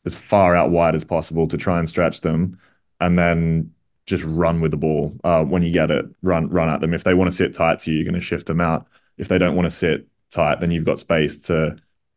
as 0.04 0.14
far 0.14 0.54
out 0.54 0.70
wide 0.70 0.94
as 0.94 1.04
possible 1.04 1.48
to 1.48 1.56
try 1.56 1.78
and 1.78 1.88
stretch 1.88 2.20
them, 2.20 2.58
and 3.00 3.18
then 3.18 3.70
just 4.06 4.24
run 4.24 4.60
with 4.60 4.70
the 4.70 4.76
ball 4.76 5.14
uh, 5.24 5.44
when 5.44 5.62
you 5.62 5.70
get 5.70 5.90
it. 5.90 6.06
Run 6.22 6.48
run 6.48 6.68
at 6.68 6.80
them. 6.80 6.94
If 6.94 7.04
they 7.04 7.14
want 7.14 7.30
to 7.30 7.36
sit 7.36 7.54
tight 7.54 7.80
to 7.80 7.90
you, 7.90 7.98
you're 7.98 8.04
going 8.04 8.14
to 8.14 8.20
shift 8.20 8.46
them 8.46 8.60
out. 8.60 8.86
If 9.18 9.28
they 9.28 9.38
don't 9.38 9.56
want 9.56 9.66
to 9.66 9.70
sit 9.70 10.06
tight, 10.30 10.60
then 10.60 10.70
you've 10.70 10.84
got 10.84 10.98
space 10.98 11.42
to 11.42 11.76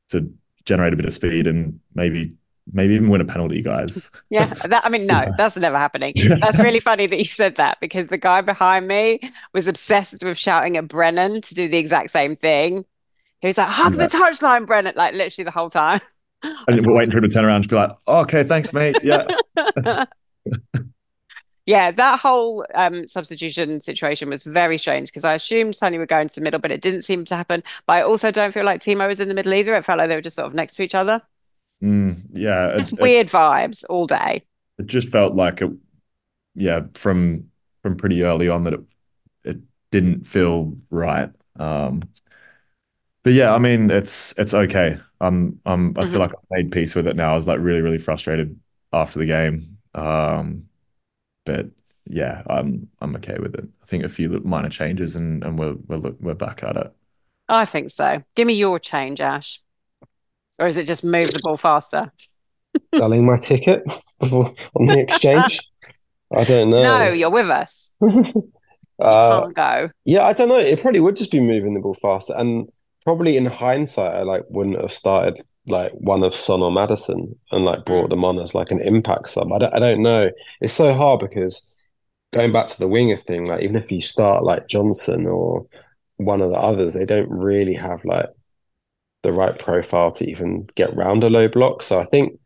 to 0.10 0.32
generate 0.66 0.94
a 0.94 0.96
bit 0.96 1.06
of 1.06 1.14
speed 1.14 1.48
and 1.48 1.80
maybe 1.96 2.34
maybe 2.74 2.96
even 2.96 3.10
win 3.10 3.22
a 3.22 3.26
penalty, 3.26 3.62
guys. 3.62 4.10
yeah, 4.30 4.54
that, 4.54 4.86
I 4.86 4.90
mean, 4.90 5.06
no, 5.06 5.26
that's 5.38 5.56
never 5.58 5.78
happening. 5.78 6.14
That's 6.40 6.60
really 6.60 6.80
funny 6.92 7.08
that 7.08 7.18
you 7.18 7.26
said 7.26 7.56
that 7.56 7.80
because 7.80 8.10
the 8.10 8.18
guy 8.18 8.42
behind 8.42 8.88
me 8.88 9.20
was 9.54 9.68
obsessed 9.68 10.24
with 10.24 10.38
shouting 10.38 10.78
at 10.78 10.88
Brennan 10.88 11.42
to 11.42 11.56
do 11.56 11.68
the 11.68 11.78
exact 11.78 12.12
same 12.12 12.36
thing. 12.36 12.86
He 13.40 13.48
was 13.48 13.58
like, 13.58 13.68
"Hug 13.68 13.96
yeah. 13.96 14.08
the 14.08 14.18
touchline, 14.18 14.66
Brennan!" 14.66 14.94
Like 14.96 15.14
literally 15.14 15.46
the 15.46 15.52
whole 15.52 15.70
time. 15.70 16.00
And 16.68 16.84
we're 16.84 16.96
waiting 16.96 17.12
for 17.12 17.20
him 17.20 17.24
to 17.26 17.30
turn 17.30 17.46
around 17.46 17.58
and 17.58 17.68
be 17.68 17.76
like, 17.76 17.92
oh, 18.08 18.22
"Okay, 18.22 18.44
thanks, 18.44 18.74
mate." 18.74 18.98
Yeah. 19.04 19.28
yeah, 21.68 21.92
that 21.92 22.20
whole 22.20 22.66
um, 22.74 23.06
substitution 23.06 23.80
situation 23.80 24.28
was 24.28 24.44
very 24.44 24.80
strange 24.80 25.10
because 25.10 25.24
I 25.24 25.36
assumed 25.36 25.78
Tony 25.78 26.00
would 26.00 26.10
go 26.10 26.20
into 26.20 26.34
the 26.34 26.42
middle, 26.42 26.60
but 26.60 26.72
it 26.72 26.82
didn't 26.82 27.04
seem 27.04 27.26
to 27.26 27.36
happen. 27.36 27.62
But 27.86 27.94
I 27.94 28.02
also 28.02 28.32
don't 28.32 28.56
feel 28.56 28.66
like 28.66 28.82
Timo 28.82 29.06
was 29.06 29.20
in 29.20 29.28
the 29.28 29.36
middle 29.36 29.54
either. 29.54 29.76
It 29.76 29.86
felt 29.86 30.00
like 30.00 30.10
they 30.10 30.16
were 30.16 30.22
just 30.22 30.36
sort 30.36 30.48
of 30.48 30.56
next 30.56 30.78
to 30.78 30.84
each 30.84 30.96
other. 30.96 31.22
Mm, 31.82 32.22
yeah, 32.34 32.76
just 32.78 32.94
it, 32.94 33.00
weird 33.00 33.28
it, 33.28 33.32
vibes 33.32 33.84
all 33.90 34.08
day. 34.08 34.44
It 34.78 34.88
just 34.88 35.10
felt 35.10 35.36
like 35.36 35.62
it, 35.62 35.72
yeah, 36.56 36.82
from 36.94 37.50
from 37.82 37.98
pretty 37.98 38.24
early 38.24 38.50
on 38.50 38.64
that 38.66 38.74
it 38.74 38.82
it 39.44 39.58
didn't 39.90 40.26
feel 40.26 40.76
right. 40.90 41.30
Um, 41.60 42.04
but 43.24 43.34
yeah, 43.34 43.54
I 43.54 43.60
mean, 43.60 43.90
it's 43.90 44.34
it's 44.38 44.54
okay. 44.54 45.00
I'm 45.20 45.60
I'm 45.66 45.90
I 45.98 46.02
mm-hmm. 46.02 46.12
feel 46.12 46.20
like 46.20 46.32
I've 46.32 46.52
made 46.52 46.72
peace 46.72 46.96
with 46.96 47.08
it 47.08 47.16
now. 47.16 47.34
I 47.34 47.36
was 47.36 47.48
like 47.48 47.60
really 47.60 47.82
really 47.82 47.98
frustrated 48.00 48.60
after 48.94 49.20
the 49.20 49.26
game, 49.26 49.78
um, 49.96 50.66
but 51.46 51.68
yeah, 52.06 52.44
I'm 52.48 52.90
I'm 53.00 53.16
okay 53.18 53.38
with 53.40 53.56
it. 53.56 53.66
I 53.82 53.86
think 53.86 54.04
a 54.04 54.10
few 54.10 54.30
minor 54.44 54.70
changes 54.70 55.16
and 55.16 55.44
and 55.44 55.58
we're 55.58 55.76
we're 55.88 56.12
we're 56.20 56.34
back 56.34 56.64
at 56.64 56.78
it. 56.78 56.92
I 57.48 57.66
think 57.66 57.90
so. 57.90 58.24
Give 58.36 58.48
me 58.48 58.54
your 58.54 58.80
change, 58.80 59.20
Ash. 59.20 59.62
Or 60.60 60.68
is 60.68 60.78
it 60.78 60.88
just 60.88 61.04
move 61.04 61.32
the 61.32 61.40
ball 61.42 61.58
faster? 61.58 62.12
Selling 62.96 63.26
my 63.26 63.38
ticket 63.38 63.84
on 64.22 64.56
the 64.76 65.00
exchange? 65.00 65.60
I 66.34 66.44
don't 66.44 66.70
know. 66.70 66.84
No, 66.84 67.12
you're 67.12 67.32
with 67.32 67.50
us. 67.50 67.94
uh, 69.02 69.42
can't 69.42 69.54
go. 69.54 69.90
Yeah, 70.06 70.26
I 70.26 70.34
don't 70.34 70.50
know. 70.50 70.58
It 70.58 70.80
probably 70.82 71.02
would 71.02 71.18
just 71.18 71.32
be 71.32 71.42
moving 71.42 71.74
the 71.74 71.82
ball 71.82 71.96
faster. 71.96 72.34
And 72.38 72.70
probably 73.04 73.38
in 73.38 73.46
hindsight, 73.46 74.16
I 74.16 74.22
like 74.24 74.44
wouldn't 74.50 74.80
have 74.80 74.94
started 74.94 75.42
like 75.68 75.92
one 75.94 76.24
of 76.24 76.36
Son 76.36 76.62
or 76.62 76.72
Maddison 76.72 77.36
and 77.52 77.66
like 77.66 77.86
brought 77.86 78.08
mm. 78.08 78.10
them 78.12 78.26
on 78.26 78.40
as 78.40 78.56
like 78.56 78.72
an 78.72 78.82
impact 78.82 79.30
sub. 79.30 79.52
I 79.52 79.60
don't, 79.60 79.74
I 79.74 79.80
don't 79.80 80.02
know. 80.02 80.30
It's 80.62 80.74
so 80.74 80.94
hard 80.94 81.20
because 81.20 81.70
going 82.32 82.52
back 82.52 82.68
to 82.68 82.80
the 82.80 82.88
winger 82.88 83.18
thing, 83.18 83.46
like 83.46 83.62
even 83.62 83.76
if 83.76 83.92
you 83.92 84.02
start 84.02 84.44
like 84.44 84.68
Johnson 84.68 85.28
or 85.28 85.68
one 86.18 86.42
of 86.42 86.50
the 86.50 86.58
others, 86.58 86.94
they 86.94 87.06
don't 87.06 87.30
really 87.30 87.74
have 87.74 88.04
like 88.06 88.30
the 89.24 89.32
right 89.32 89.58
profile 89.60 90.12
to 90.14 90.30
even 90.30 90.68
get 90.76 90.96
round 90.96 91.24
a 91.24 91.30
low 91.30 91.48
block. 91.48 91.84
So 91.84 92.00
I 92.00 92.06
think, 92.06 92.40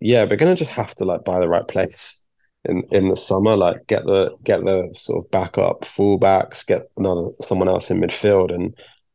yeah, 0.00 0.24
we're 0.24 0.36
gonna 0.36 0.54
just 0.54 0.72
have 0.72 0.94
to 0.96 1.04
like 1.04 1.24
buy 1.24 1.40
the 1.40 1.48
right 1.48 1.66
place 1.66 2.20
in 2.64 2.82
in 2.92 3.08
the 3.08 3.16
summer. 3.16 3.56
Like 3.56 3.86
get 3.86 4.04
the 4.04 4.36
get 4.44 4.64
the 4.64 4.90
sort 4.96 5.24
of 5.24 5.30
backup 5.30 5.82
fullbacks, 5.82 6.66
get 6.66 6.82
another 6.96 7.30
someone 7.40 7.68
else 7.68 7.90
in 7.90 8.00
midfield, 8.00 8.54
and 8.54 8.74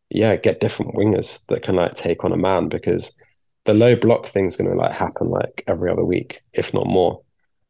yeah, 0.09 0.35
get 0.35 0.59
different 0.59 0.95
wingers 0.95 1.39
that 1.47 1.63
can 1.63 1.75
like 1.75 1.95
take 1.95 2.23
on 2.23 2.33
a 2.33 2.37
man 2.37 2.67
because 2.69 3.13
the 3.65 3.73
low 3.73 3.95
block 3.95 4.27
thing's 4.27 4.57
gonna 4.57 4.75
like 4.75 4.93
happen 4.93 5.29
like 5.29 5.63
every 5.67 5.91
other 5.91 6.05
week, 6.05 6.41
if 6.53 6.73
not 6.73 6.87
more. 6.87 7.21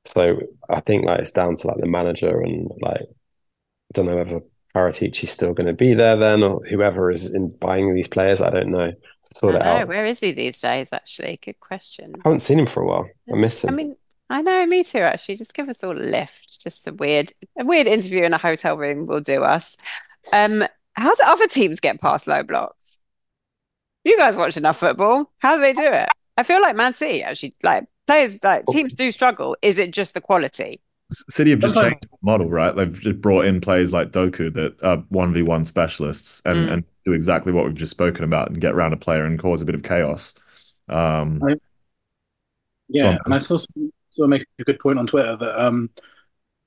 So 0.06 0.40
I 0.70 0.80
think 0.82 1.06
like 1.06 1.20
it's 1.20 1.32
down 1.32 1.56
to 1.58 1.68
like 1.68 1.78
the 1.78 1.88
manager 1.88 2.42
and 2.42 2.70
like 2.82 3.02
I 3.02 3.94
don't 3.94 4.06
know 4.06 4.18
whether 4.18 4.42
Paratici's 4.76 5.32
still 5.32 5.54
going 5.54 5.68
to 5.68 5.74
be 5.74 5.94
there 5.94 6.18
then, 6.18 6.44
or 6.44 6.64
whoever 6.66 7.12
is 7.12 7.34
in 7.34 7.50
buying 7.50 7.94
these 7.94 8.08
players. 8.08 8.42
I 8.42 8.50
don't 8.50 8.72
know 8.72 8.94
sort 9.38 9.56
it 9.56 9.62
out. 9.62 9.88
Where 9.88 10.06
is 10.06 10.20
he 10.20 10.32
these 10.32 10.60
days? 10.62 10.90
Actually, 10.92 11.40
good 11.44 11.60
question. 11.60 12.14
I 12.18 12.30
haven't 12.30 12.42
seen 12.42 12.60
him 12.60 12.68
for 12.68 12.82
a 12.82 12.88
while. 12.88 13.10
I 13.32 13.36
miss 13.38 13.64
him. 13.64 13.70
I 13.70 13.74
mean, 13.74 13.96
I 14.30 14.42
know, 14.42 14.66
me 14.66 14.84
too. 14.84 15.00
Actually, 15.00 15.38
just 15.38 15.54
give 15.54 15.70
us 15.70 15.84
all 15.84 15.98
a 15.98 16.00
lift. 16.00 16.62
Just 16.62 16.88
a 16.88 16.94
weird, 16.94 17.34
a 17.60 17.66
weird 17.66 17.88
interview 17.88 18.24
in 18.24 18.34
a 18.34 18.38
hotel 18.38 18.78
room 18.78 19.06
will 19.06 19.22
do 19.22 19.44
us. 19.44 19.78
Um, 20.34 20.64
how 20.94 21.14
do 21.14 21.24
other 21.26 21.48
teams 21.48 21.80
get 21.80 22.02
past 22.02 22.28
low 22.28 22.44
blocks? 22.44 23.00
You 24.04 24.18
guys 24.18 24.36
watch 24.36 24.58
enough 24.58 24.78
football. 24.78 25.32
How 25.40 25.56
do 25.56 25.62
they 25.62 25.74
do 25.74 25.84
it? 25.84 26.10
I 26.38 26.44
feel 26.44 26.62
like 26.62 26.76
Man 26.76 26.94
City 26.94 27.24
actually, 27.24 27.56
like 27.62 27.86
players, 28.08 28.44
like 28.44 28.66
teams 28.68 28.96
do 28.96 29.12
struggle. 29.12 29.56
Is 29.62 29.78
it 29.78 29.92
just 29.92 30.14
the 30.14 30.22
quality? 30.22 30.82
City 31.12 31.52
have 31.52 31.60
just 31.60 31.76
changed 31.76 32.04
the 32.04 32.18
model, 32.22 32.50
right? 32.50 32.76
They've 32.76 33.00
just 33.00 33.22
brought 33.22 33.46
in 33.46 33.62
players 33.62 33.94
like 33.94 34.12
Doku 34.12 34.54
that 34.54 34.82
are 34.82 34.98
one 35.10 35.34
v 35.34 35.42
one 35.42 35.66
specialists 35.66 36.42
and, 36.46 36.58
mm. 36.58 36.72
and 36.72 36.84
do 37.06 37.14
exactly 37.14 37.52
what 37.52 37.66
we've 37.66 37.76
just 37.76 37.92
spoken 37.92 38.24
about 38.24 38.50
and 38.50 38.62
get 38.62 38.74
around 38.74 38.94
a 38.94 38.98
player 38.98 39.26
and 39.26 39.40
cause 39.40 39.62
a 39.62 39.66
bit 39.66 39.76
of 39.76 39.84
chaos. 39.84 40.34
Um, 40.88 41.42
I, 41.44 41.56
yeah, 42.88 43.18
and 43.26 43.34
I 43.34 43.38
saw 43.38 43.58
someone 44.10 44.30
make 44.30 44.46
a 44.60 44.64
good 44.64 44.80
point 44.80 45.00
on 45.00 45.08
Twitter 45.08 45.36
that 45.36 45.62
um, 45.62 45.90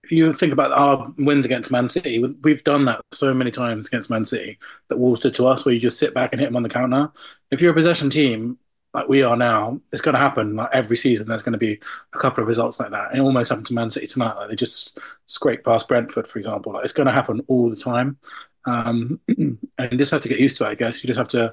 if 0.02 0.12
you 0.12 0.32
think 0.32 0.52
about 0.52 0.72
our 0.72 1.12
wins 1.18 1.46
against 1.46 1.70
Man 1.70 1.88
City, 1.88 2.18
we've 2.42 2.64
done 2.64 2.84
that 2.84 3.02
so 3.12 3.32
many 3.32 3.50
times 3.50 3.86
against 3.86 4.10
Man 4.10 4.24
City 4.24 4.58
that 4.88 4.98
Wolves 4.98 5.20
did 5.20 5.34
to 5.34 5.46
us, 5.46 5.64
where 5.64 5.74
you 5.74 5.80
just 5.80 5.98
sit 5.98 6.12
back 6.14 6.32
and 6.32 6.40
hit 6.40 6.46
them 6.46 6.56
on 6.56 6.62
the 6.62 6.68
counter. 6.68 7.10
If 7.50 7.60
you're 7.60 7.72
a 7.72 7.74
possession 7.74 8.10
team, 8.10 8.58
like 8.94 9.08
we 9.08 9.22
are 9.22 9.36
now, 9.36 9.80
it's 9.92 10.00
going 10.00 10.14
to 10.14 10.20
happen. 10.20 10.54
Like 10.54 10.70
every 10.72 10.96
season, 10.96 11.26
there's 11.26 11.42
going 11.42 11.52
to 11.52 11.58
be 11.58 11.80
a 12.14 12.18
couple 12.18 12.42
of 12.42 12.48
results 12.48 12.78
like 12.78 12.92
that. 12.92 13.10
And 13.10 13.18
it 13.18 13.22
almost 13.22 13.50
happened 13.50 13.66
to 13.66 13.74
Man 13.74 13.90
City 13.90 14.06
tonight. 14.06 14.36
Like 14.36 14.48
they 14.48 14.56
just 14.56 14.98
scraped 15.26 15.64
past 15.64 15.88
Brentford, 15.88 16.28
for 16.28 16.38
example. 16.38 16.72
Like 16.72 16.84
it's 16.84 16.92
going 16.92 17.08
to 17.08 17.12
happen 17.12 17.42
all 17.48 17.68
the 17.68 17.76
time. 17.76 18.16
Um, 18.66 19.20
and 19.28 19.58
you 19.90 19.98
just 19.98 20.12
have 20.12 20.20
to 20.20 20.28
get 20.28 20.38
used 20.38 20.56
to 20.58 20.64
it, 20.64 20.68
I 20.68 20.74
guess. 20.76 21.02
You 21.02 21.08
just 21.08 21.18
have 21.18 21.28
to, 21.28 21.52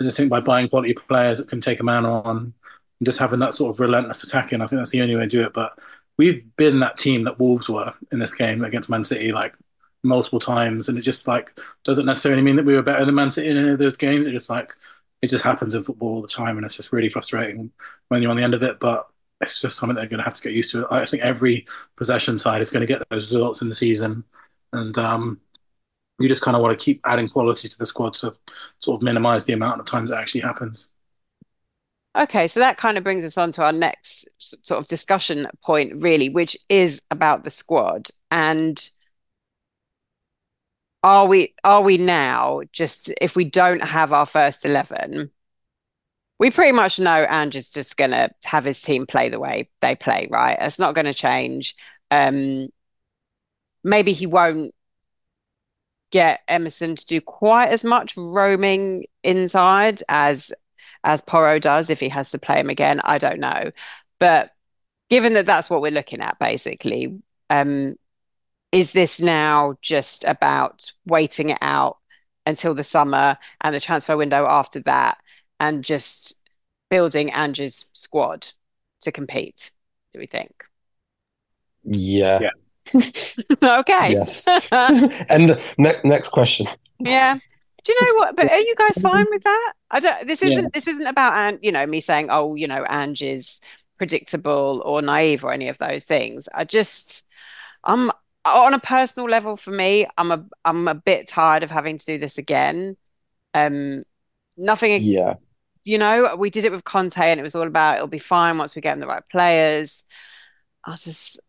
I 0.00 0.04
just 0.04 0.18
think 0.18 0.28
by 0.28 0.40
buying 0.40 0.68
quality 0.68 0.92
players 0.92 1.38
that 1.38 1.48
can 1.48 1.62
take 1.62 1.80
a 1.80 1.84
man 1.84 2.04
on 2.04 2.52
and 3.00 3.06
just 3.06 3.18
having 3.18 3.40
that 3.40 3.54
sort 3.54 3.74
of 3.74 3.80
relentless 3.80 4.22
attacking, 4.22 4.60
I 4.60 4.66
think 4.66 4.78
that's 4.78 4.90
the 4.90 5.00
only 5.00 5.16
way 5.16 5.22
to 5.22 5.28
do 5.28 5.42
it. 5.44 5.54
But 5.54 5.78
we've 6.18 6.44
been 6.56 6.80
that 6.80 6.98
team 6.98 7.24
that 7.24 7.40
Wolves 7.40 7.70
were 7.70 7.94
in 8.12 8.18
this 8.18 8.34
game 8.34 8.64
against 8.64 8.90
Man 8.90 9.02
City, 9.02 9.32
like 9.32 9.54
multiple 10.02 10.40
times, 10.40 10.90
and 10.90 10.98
it 10.98 11.02
just 11.02 11.26
like 11.26 11.58
doesn't 11.84 12.06
necessarily 12.06 12.42
mean 12.42 12.56
that 12.56 12.66
we 12.66 12.74
were 12.74 12.82
better 12.82 13.04
than 13.06 13.14
Man 13.14 13.30
City 13.30 13.48
in 13.48 13.56
any 13.56 13.70
of 13.70 13.78
those 13.78 13.96
games. 13.96 14.26
It 14.26 14.32
just 14.32 14.50
like 14.50 14.74
it 15.22 15.30
just 15.30 15.44
happens 15.44 15.74
in 15.74 15.84
football 15.84 16.16
all 16.16 16.22
the 16.22 16.28
time, 16.28 16.56
and 16.56 16.66
it's 16.66 16.76
just 16.76 16.92
really 16.92 17.08
frustrating 17.08 17.70
when 18.08 18.20
you're 18.20 18.30
on 18.30 18.36
the 18.36 18.42
end 18.42 18.54
of 18.54 18.62
it. 18.62 18.80
But 18.80 19.08
it's 19.40 19.60
just 19.60 19.76
something 19.76 19.96
they're 19.96 20.06
going 20.06 20.18
to 20.18 20.24
have 20.24 20.34
to 20.34 20.42
get 20.42 20.52
used 20.52 20.72
to. 20.72 20.86
I 20.90 21.04
think 21.04 21.22
every 21.22 21.66
possession 21.96 22.38
side 22.38 22.60
is 22.60 22.70
going 22.70 22.86
to 22.86 22.86
get 22.86 23.02
those 23.10 23.32
results 23.32 23.62
in 23.62 23.68
the 23.68 23.74
season, 23.74 24.24
and 24.72 24.96
um, 24.98 25.40
you 26.18 26.28
just 26.28 26.42
kind 26.42 26.56
of 26.56 26.62
want 26.62 26.78
to 26.78 26.84
keep 26.84 27.00
adding 27.04 27.28
quality 27.28 27.68
to 27.68 27.78
the 27.78 27.86
squad 27.86 28.14
to 28.14 28.32
sort 28.80 28.98
of 28.98 29.02
minimize 29.02 29.46
the 29.46 29.52
amount 29.52 29.80
of 29.80 29.86
times 29.86 30.10
it 30.10 30.16
actually 30.16 30.42
happens. 30.42 30.90
Okay, 32.14 32.46
so 32.46 32.60
that 32.60 32.76
kind 32.76 32.98
of 32.98 33.04
brings 33.04 33.24
us 33.24 33.38
on 33.38 33.52
to 33.52 33.64
our 33.64 33.72
next 33.72 34.28
sort 34.38 34.78
of 34.78 34.86
discussion 34.86 35.46
point, 35.64 35.94
really, 35.96 36.28
which 36.28 36.56
is 36.68 37.00
about 37.10 37.44
the 37.44 37.50
squad. 37.50 38.08
And 38.30 38.90
are 41.02 41.26
we 41.26 41.52
are 41.64 41.82
we 41.82 41.98
now 41.98 42.62
just 42.72 43.12
if 43.20 43.36
we 43.36 43.44
don't 43.44 43.82
have 43.82 44.12
our 44.12 44.26
first 44.26 44.64
eleven, 44.64 45.30
we 46.38 46.50
pretty 46.50 46.72
much 46.72 46.98
know 46.98 47.26
Ange 47.28 47.56
is 47.56 47.70
just 47.70 47.96
gonna 47.96 48.30
have 48.44 48.64
his 48.64 48.80
team 48.80 49.06
play 49.06 49.28
the 49.28 49.40
way 49.40 49.68
they 49.80 49.94
play, 49.96 50.28
right? 50.30 50.56
It's 50.60 50.78
not 50.78 50.94
gonna 50.94 51.14
change. 51.14 51.76
Um, 52.10 52.68
maybe 53.84 54.12
he 54.12 54.26
won't 54.26 54.74
get 56.10 56.42
Emerson 56.46 56.94
to 56.94 57.06
do 57.06 57.20
quite 57.20 57.70
as 57.70 57.84
much 57.84 58.16
roaming 58.16 59.06
inside 59.24 60.02
as 60.08 60.52
as 61.04 61.20
Porro 61.20 61.58
does 61.58 61.90
if 61.90 61.98
he 61.98 62.08
has 62.10 62.30
to 62.30 62.38
play 62.38 62.60
him 62.60 62.70
again. 62.70 63.00
I 63.04 63.18
don't 63.18 63.40
know, 63.40 63.70
but 64.20 64.52
given 65.10 65.34
that 65.34 65.46
that's 65.46 65.68
what 65.68 65.82
we're 65.82 65.90
looking 65.90 66.20
at, 66.20 66.38
basically, 66.38 67.20
um, 67.50 67.94
is 68.72 68.92
this 68.92 69.20
now 69.20 69.76
just 69.82 70.24
about 70.24 70.90
waiting 71.06 71.50
it 71.50 71.58
out 71.60 71.98
until 72.46 72.74
the 72.74 72.82
summer 72.82 73.36
and 73.60 73.74
the 73.74 73.80
transfer 73.80 74.16
window 74.16 74.46
after 74.46 74.80
that, 74.80 75.18
and 75.60 75.84
just 75.84 76.42
building 76.90 77.30
Ange's 77.30 77.86
squad 77.92 78.48
to 79.02 79.12
compete? 79.12 79.70
Do 80.12 80.18
we 80.20 80.26
think? 80.26 80.64
Yeah. 81.84 82.40
Yeah. 82.40 82.50
okay. 83.80 84.12
Yes. 84.12 84.48
and 84.72 85.60
ne- 85.78 86.00
next 86.04 86.30
question. 86.30 86.66
Yeah. 86.98 87.38
Do 87.84 87.92
you 87.92 87.98
know 88.00 88.14
what? 88.18 88.36
But 88.36 88.50
are 88.50 88.60
you 88.60 88.74
guys 88.76 89.02
fine 89.02 89.26
with 89.30 89.42
that? 89.42 89.72
I 89.90 90.00
don't. 90.00 90.26
This 90.26 90.42
isn't. 90.42 90.62
Yeah. 90.62 90.68
This 90.72 90.86
isn't 90.86 91.06
about 91.06 91.32
and 91.34 91.58
you 91.62 91.72
know 91.72 91.84
me 91.86 92.00
saying, 92.00 92.28
oh, 92.30 92.54
you 92.54 92.68
know, 92.68 92.84
Ange 92.88 93.22
is 93.22 93.60
predictable 93.98 94.82
or 94.84 95.02
naive 95.02 95.44
or 95.44 95.52
any 95.52 95.68
of 95.68 95.78
those 95.78 96.04
things. 96.04 96.48
I 96.54 96.64
just, 96.64 97.24
I'm 97.84 98.10
on 98.44 98.74
a 98.74 98.78
personal 98.78 99.28
level 99.28 99.56
for 99.56 99.70
me. 99.70 100.06
I'm 100.18 100.30
a. 100.30 100.44
I'm 100.64 100.88
a 100.88 100.94
bit 100.94 101.28
tired 101.28 101.62
of 101.62 101.70
having 101.70 101.98
to 101.98 102.04
do 102.04 102.18
this 102.18 102.38
again. 102.38 102.96
Um, 103.54 104.02
nothing. 104.56 105.02
Yeah. 105.02 105.34
You 105.84 105.98
know, 105.98 106.36
we 106.38 106.50
did 106.50 106.64
it 106.64 106.72
with 106.72 106.84
Conte, 106.84 107.18
and 107.18 107.40
it 107.40 107.42
was 107.42 107.54
all 107.54 107.66
about 107.66 107.96
it'll 107.96 108.06
be 108.06 108.18
fine 108.18 108.58
once 108.58 108.76
we 108.76 108.82
get 108.82 108.94
him 108.94 109.00
the 109.00 109.06
right 109.06 109.26
players. 109.30 110.04
I'll 110.84 110.96
just. 110.96 111.40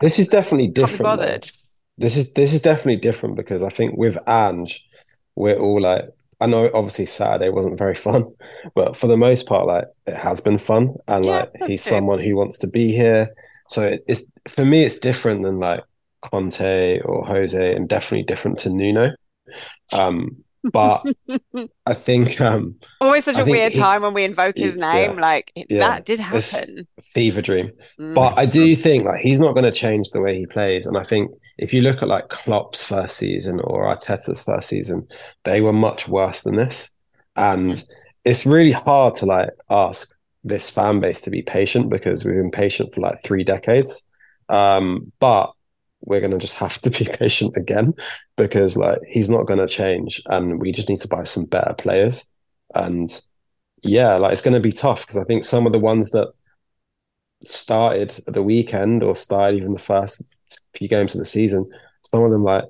This 0.00 0.18
is 0.18 0.28
definitely 0.28 0.68
different. 0.68 1.52
This 1.98 2.16
is 2.16 2.32
this 2.32 2.54
is 2.54 2.62
definitely 2.62 2.96
different 2.96 3.36
because 3.36 3.62
I 3.62 3.68
think 3.70 3.96
with 3.96 4.16
Ange, 4.28 4.86
we're 5.34 5.58
all 5.58 5.80
like, 5.80 6.08
I 6.40 6.46
know 6.46 6.70
obviously 6.72 7.06
Saturday 7.06 7.48
wasn't 7.48 7.76
very 7.76 7.94
fun, 8.06 8.34
but 8.74 8.96
for 8.96 9.08
the 9.08 9.16
most 9.16 9.46
part, 9.46 9.66
like 9.66 9.86
it 10.06 10.16
has 10.16 10.40
been 10.40 10.58
fun, 10.58 10.94
and 11.08 11.24
yeah, 11.24 11.30
like 11.30 11.52
he's 11.66 11.82
true. 11.82 11.90
someone 11.90 12.20
who 12.20 12.36
wants 12.36 12.58
to 12.58 12.66
be 12.66 12.92
here. 12.92 13.34
So 13.68 13.98
it's 14.06 14.24
for 14.48 14.64
me, 14.64 14.84
it's 14.84 14.98
different 14.98 15.42
than 15.42 15.58
like 15.58 15.82
Conte 16.30 17.00
or 17.00 17.26
Jose, 17.26 17.74
and 17.74 17.88
definitely 17.88 18.24
different 18.24 18.58
to 18.60 18.70
Nuno. 18.70 19.12
Um, 19.92 20.44
but 20.64 21.04
I 21.86 21.94
think 21.94 22.40
um 22.40 22.76
always 23.00 23.24
such 23.24 23.36
I 23.36 23.42
a 23.42 23.44
weird 23.44 23.72
he, 23.72 23.78
time 23.78 24.02
when 24.02 24.14
we 24.14 24.24
invoke 24.24 24.56
his 24.56 24.76
name. 24.76 25.14
Yeah, 25.14 25.20
like 25.20 25.52
yeah, 25.54 25.78
that 25.78 26.04
did 26.04 26.20
happen. 26.20 26.86
fever 27.14 27.40
dream. 27.40 27.70
Mm. 27.98 28.14
But 28.14 28.38
I 28.38 28.46
do 28.46 28.76
think 28.76 29.04
like 29.04 29.20
he's 29.20 29.40
not 29.40 29.52
going 29.52 29.64
to 29.64 29.72
change 29.72 30.10
the 30.10 30.20
way 30.20 30.36
he 30.36 30.46
plays, 30.46 30.86
and 30.86 30.96
I 30.96 31.04
think 31.04 31.30
if 31.58 31.72
you 31.72 31.82
look 31.82 32.02
at 32.02 32.08
like 32.08 32.28
Klopp's 32.28 32.84
first 32.84 33.16
season 33.16 33.60
or 33.60 33.84
Arteta's 33.84 34.42
first 34.42 34.68
season, 34.68 35.06
they 35.44 35.60
were 35.60 35.72
much 35.72 36.08
worse 36.08 36.42
than 36.42 36.56
this, 36.56 36.90
and 37.36 37.82
it's 38.24 38.44
really 38.44 38.72
hard 38.72 39.14
to 39.16 39.26
like 39.26 39.50
ask 39.70 40.10
this 40.44 40.70
fan 40.70 41.00
base 41.00 41.20
to 41.22 41.30
be 41.30 41.42
patient 41.42 41.90
because 41.90 42.24
we've 42.24 42.34
been 42.34 42.50
patient 42.50 42.94
for 42.94 43.00
like 43.00 43.22
three 43.22 43.44
decades. 43.44 44.06
Um, 44.48 45.12
but 45.20 45.52
we're 46.00 46.20
going 46.20 46.32
to 46.32 46.38
just 46.38 46.56
have 46.56 46.78
to 46.80 46.90
be 46.90 47.04
patient 47.18 47.56
again 47.56 47.94
because 48.36 48.76
like 48.76 48.98
he's 49.08 49.28
not 49.28 49.46
going 49.46 49.58
to 49.58 49.66
change 49.66 50.22
and 50.26 50.60
we 50.60 50.72
just 50.72 50.88
need 50.88 51.00
to 51.00 51.08
buy 51.08 51.24
some 51.24 51.44
better 51.44 51.74
players 51.74 52.28
and 52.74 53.22
yeah 53.82 54.14
like 54.14 54.32
it's 54.32 54.42
going 54.42 54.54
to 54.54 54.60
be 54.60 54.72
tough 54.72 55.02
because 55.02 55.18
i 55.18 55.24
think 55.24 55.44
some 55.44 55.66
of 55.66 55.72
the 55.72 55.78
ones 55.78 56.10
that 56.10 56.28
started 57.44 58.18
at 58.26 58.34
the 58.34 58.42
weekend 58.42 59.02
or 59.02 59.14
started 59.14 59.56
even 59.56 59.72
the 59.72 59.78
first 59.78 60.22
few 60.74 60.88
games 60.88 61.14
of 61.14 61.18
the 61.20 61.24
season 61.24 61.68
some 62.02 62.22
of 62.22 62.30
them 62.30 62.42
like 62.42 62.64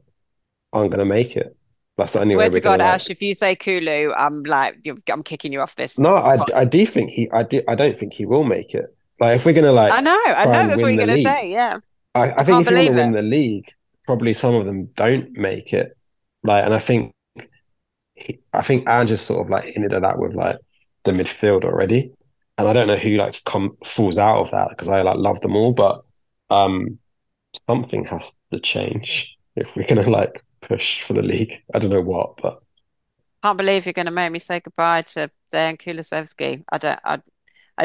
aren't 0.72 0.90
going 0.90 0.98
to 0.98 1.04
make 1.04 1.36
it 1.36 1.56
that's 1.98 2.12
the 2.12 2.20
only 2.20 2.34
Swear 2.34 2.46
way 2.46 2.50
to 2.50 2.60
God, 2.60 2.80
Ash, 2.80 3.06
like... 3.06 3.10
if 3.10 3.22
you 3.22 3.34
say 3.34 3.56
Kulu, 3.56 4.12
I'm 4.16 4.44
like, 4.44 4.86
I'm 5.10 5.24
kicking 5.24 5.52
you 5.52 5.60
off 5.60 5.74
this. 5.74 5.98
No, 5.98 6.14
I, 6.14 6.38
I 6.54 6.64
do 6.64 6.86
think 6.86 7.10
he, 7.10 7.28
I 7.32 7.42
do, 7.42 7.60
I 7.66 7.74
don't 7.74 7.98
think 7.98 8.12
he 8.12 8.24
will 8.24 8.44
make 8.44 8.72
it. 8.72 8.96
Like, 9.18 9.36
if 9.36 9.44
we're 9.44 9.52
gonna 9.52 9.72
like, 9.72 9.92
I 9.92 10.00
know, 10.00 10.16
I 10.24 10.44
know 10.44 10.68
that's 10.68 10.80
what 10.80 10.92
you're 10.92 11.00
gonna 11.00 11.14
league, 11.14 11.26
say. 11.26 11.50
Yeah, 11.50 11.78
I, 12.14 12.32
I 12.32 12.44
think 12.44 12.62
if 12.62 12.70
you 12.70 12.76
want 12.76 12.88
to 12.88 12.94
win 12.94 13.12
the 13.12 13.22
league, 13.22 13.70
probably 14.04 14.32
some 14.32 14.54
of 14.54 14.66
them 14.66 14.86
don't 14.96 15.36
make 15.36 15.72
it. 15.72 15.96
Like, 16.42 16.64
and 16.64 16.74
I 16.74 16.78
think, 16.78 17.12
I 18.52 18.62
think 18.62 18.88
Ange's 18.88 19.20
sort 19.20 19.46
of 19.46 19.50
like 19.50 19.64
hinted 19.64 19.92
at 19.92 20.02
that 20.02 20.18
with 20.18 20.34
like 20.34 20.58
the 21.04 21.12
midfield 21.12 21.64
already, 21.64 22.12
and 22.56 22.66
I 22.68 22.72
don't 22.72 22.88
know 22.88 22.96
who 22.96 23.16
like 23.16 23.42
come 23.44 23.76
falls 23.84 24.18
out 24.18 24.40
of 24.40 24.50
that 24.50 24.70
because 24.70 24.88
I 24.88 25.02
like 25.02 25.18
love 25.18 25.40
them 25.40 25.56
all, 25.56 25.72
but 25.72 26.00
um, 26.50 26.98
something 27.68 28.04
has 28.06 28.26
to 28.52 28.60
change 28.60 29.36
if 29.56 29.68
we're 29.76 29.86
gonna 29.86 30.08
like 30.08 30.42
push 30.60 31.02
for 31.02 31.12
the 31.12 31.22
league. 31.22 31.62
I 31.74 31.78
don't 31.78 31.90
know 31.90 32.00
what, 32.00 32.38
but 32.42 32.60
can't 33.42 33.56
believe 33.56 33.86
you're 33.86 33.92
going 33.92 34.06
to 34.06 34.12
make 34.12 34.32
me 34.32 34.38
say 34.38 34.60
goodbye 34.60 35.02
to 35.02 35.30
Dejan 35.52 35.78
Kulusevski. 35.78 36.64
I 36.70 36.78
don't. 36.78 37.00
I 37.04 37.18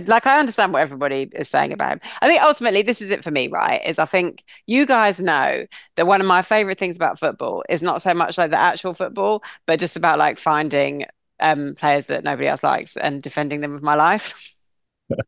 like 0.06 0.26
I 0.28 0.40
understand 0.40 0.74
what 0.74 0.82
everybody 0.82 1.30
is 1.34 1.50
saying 1.50 1.74
about 1.74 1.94
him. 1.94 2.02
I 2.22 2.28
think 2.28 2.42
ultimately 2.42 2.82
this 2.82 3.02
is 3.02 3.12
it 3.12 3.24
for 3.24 3.32
me, 3.32 3.48
right? 3.48 3.82
Is 3.86 4.00
I 4.00 4.06
think 4.06 4.44
you 4.66 4.86
guys 4.86 5.20
know 5.20 5.66
that 5.96 6.08
one 6.08 6.22
of 6.22 6.28
my 6.28 6.42
favorite 6.42 6.78
things 6.78 6.96
about 6.96 7.20
football 7.20 7.64
is 7.70 7.84
not 7.84 8.02
so 8.02 8.14
much 8.14 8.38
like 8.38 8.52
the 8.52 8.58
actual 8.58 8.94
football, 8.94 9.44
but 9.66 9.80
just 9.80 9.98
about 9.98 10.20
like 10.20 10.38
finding 10.38 11.06
um, 11.40 11.74
players 11.78 12.08
that 12.08 12.24
nobody 12.24 12.48
else 12.48 12.64
likes 12.64 12.98
and 12.98 13.22
defending 13.22 13.62
them 13.62 13.74
with 13.74 13.84
my 13.84 13.96
life. 13.96 14.56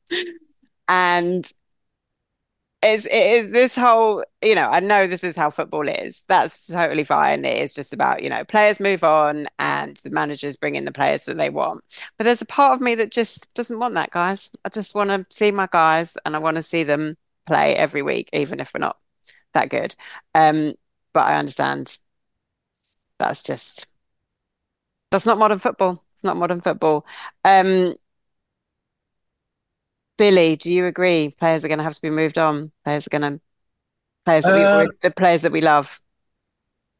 and 0.88 1.52
it 2.84 3.06
is 3.12 3.52
this 3.52 3.76
whole 3.76 4.24
you 4.44 4.54
know 4.54 4.70
i 4.70 4.80
know 4.80 5.08
this 5.08 5.24
is 5.24 5.36
how 5.36 5.50
football 5.50 5.88
is. 5.88 6.24
That's 6.28 6.68
totally 6.68 7.04
fine. 7.04 7.44
It 7.46 7.58
is 7.58 7.74
just 7.74 7.94
about 7.94 8.24
you 8.24 8.30
know 8.30 8.44
players 8.46 8.80
move 8.80 9.04
on 9.04 9.48
and 9.60 9.98
the 9.98 10.10
managers 10.12 10.56
bring 10.56 10.76
in 10.76 10.86
the 10.86 10.92
players 10.92 11.26
that 11.26 11.38
they 11.38 11.50
want. 11.50 11.84
But 12.18 12.26
there's 12.26 12.42
a 12.42 12.46
part 12.46 12.74
of 12.76 12.82
me 12.82 12.96
that 12.96 13.12
just 13.12 13.54
doesn't 13.54 13.80
want 13.80 13.96
that 13.96 14.12
guys. 14.12 14.52
I 14.64 14.70
just 14.70 14.96
want 14.96 15.10
to 15.10 15.26
see 15.36 15.52
my 15.52 15.68
guys 15.72 16.18
and 16.26 16.36
i 16.36 16.40
want 16.40 16.58
to 16.58 16.64
see 16.64 16.84
them 16.84 17.18
play 17.46 17.76
every 17.76 18.02
week 18.02 18.30
even 18.34 18.60
if 18.60 18.74
we're 18.74 18.80
not 18.80 18.98
that 19.54 19.70
good. 19.70 19.96
Um 20.34 20.74
but 21.14 21.26
i 21.26 21.38
understand. 21.38 21.98
That's 23.20 23.44
just 23.44 23.88
that's 25.12 25.26
not 25.26 25.38
modern 25.38 25.60
football. 25.60 26.04
It's 26.14 26.24
not 26.24 26.38
modern 26.38 26.62
football. 26.62 27.06
Um 27.44 27.96
Billie, 30.18 30.56
do 30.56 30.72
you 30.72 30.86
agree? 30.86 31.32
Players 31.40 31.66
are 31.66 31.68
going 31.68 31.80
to 31.80 31.84
have 31.84 31.94
to 31.94 32.02
be 32.02 32.10
moved 32.10 32.38
on. 32.38 32.72
Players 32.84 33.08
are 33.08 33.18
going 33.18 33.34
to 33.34 33.42
players 34.26 34.46
that 34.46 34.54
uh, 34.54 34.86
we 34.86 34.92
the 35.02 35.12
players 35.12 35.44
that 35.44 35.52
we 35.52 35.62
love. 35.62 36.02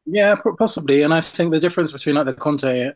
Yeah, 0.06 0.36
possibly. 0.58 1.02
And 1.02 1.12
I 1.12 1.20
think 1.20 1.50
the 1.50 1.60
difference 1.60 1.92
between 1.92 2.14
like 2.14 2.26
the 2.26 2.34
Conte 2.34 2.92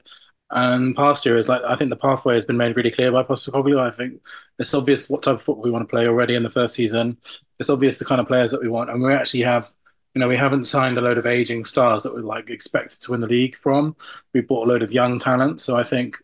and 0.50 0.96
past 0.96 1.26
year 1.26 1.36
is 1.36 1.48
like 1.48 1.62
I 1.62 1.74
think 1.74 1.90
the 1.90 1.96
pathway 1.96 2.34
has 2.34 2.44
been 2.44 2.56
made 2.56 2.76
really 2.76 2.90
clear 2.90 3.12
by 3.12 3.22
Postecoglou. 3.22 3.80
I 3.80 3.90
think 3.90 4.20
it's 4.58 4.74
obvious 4.74 5.10
what 5.10 5.22
type 5.22 5.34
of 5.34 5.42
football 5.42 5.64
we 5.64 5.70
want 5.70 5.88
to 5.88 5.90
play 5.90 6.06
already 6.06 6.34
in 6.34 6.42
the 6.42 6.50
first 6.50 6.74
season. 6.74 7.16
It's 7.58 7.70
obvious 7.70 7.98
the 7.98 8.04
kind 8.04 8.20
of 8.20 8.26
players 8.26 8.52
that 8.52 8.62
we 8.62 8.68
want, 8.68 8.90
and 8.90 9.02
we 9.02 9.12
actually 9.12 9.42
have. 9.42 9.72
You 10.14 10.18
know, 10.18 10.26
we 10.26 10.36
haven't 10.36 10.64
signed 10.64 10.98
a 10.98 11.00
load 11.00 11.18
of 11.18 11.26
aging 11.26 11.62
stars 11.62 12.02
that 12.02 12.12
we 12.12 12.20
like 12.20 12.50
expected 12.50 13.00
to 13.02 13.12
win 13.12 13.20
the 13.20 13.28
league 13.28 13.54
from. 13.54 13.94
We 14.34 14.40
bought 14.40 14.66
a 14.66 14.68
load 14.68 14.82
of 14.82 14.92
young 14.92 15.20
talent, 15.20 15.60
so 15.60 15.76
I 15.76 15.84
think 15.84 16.16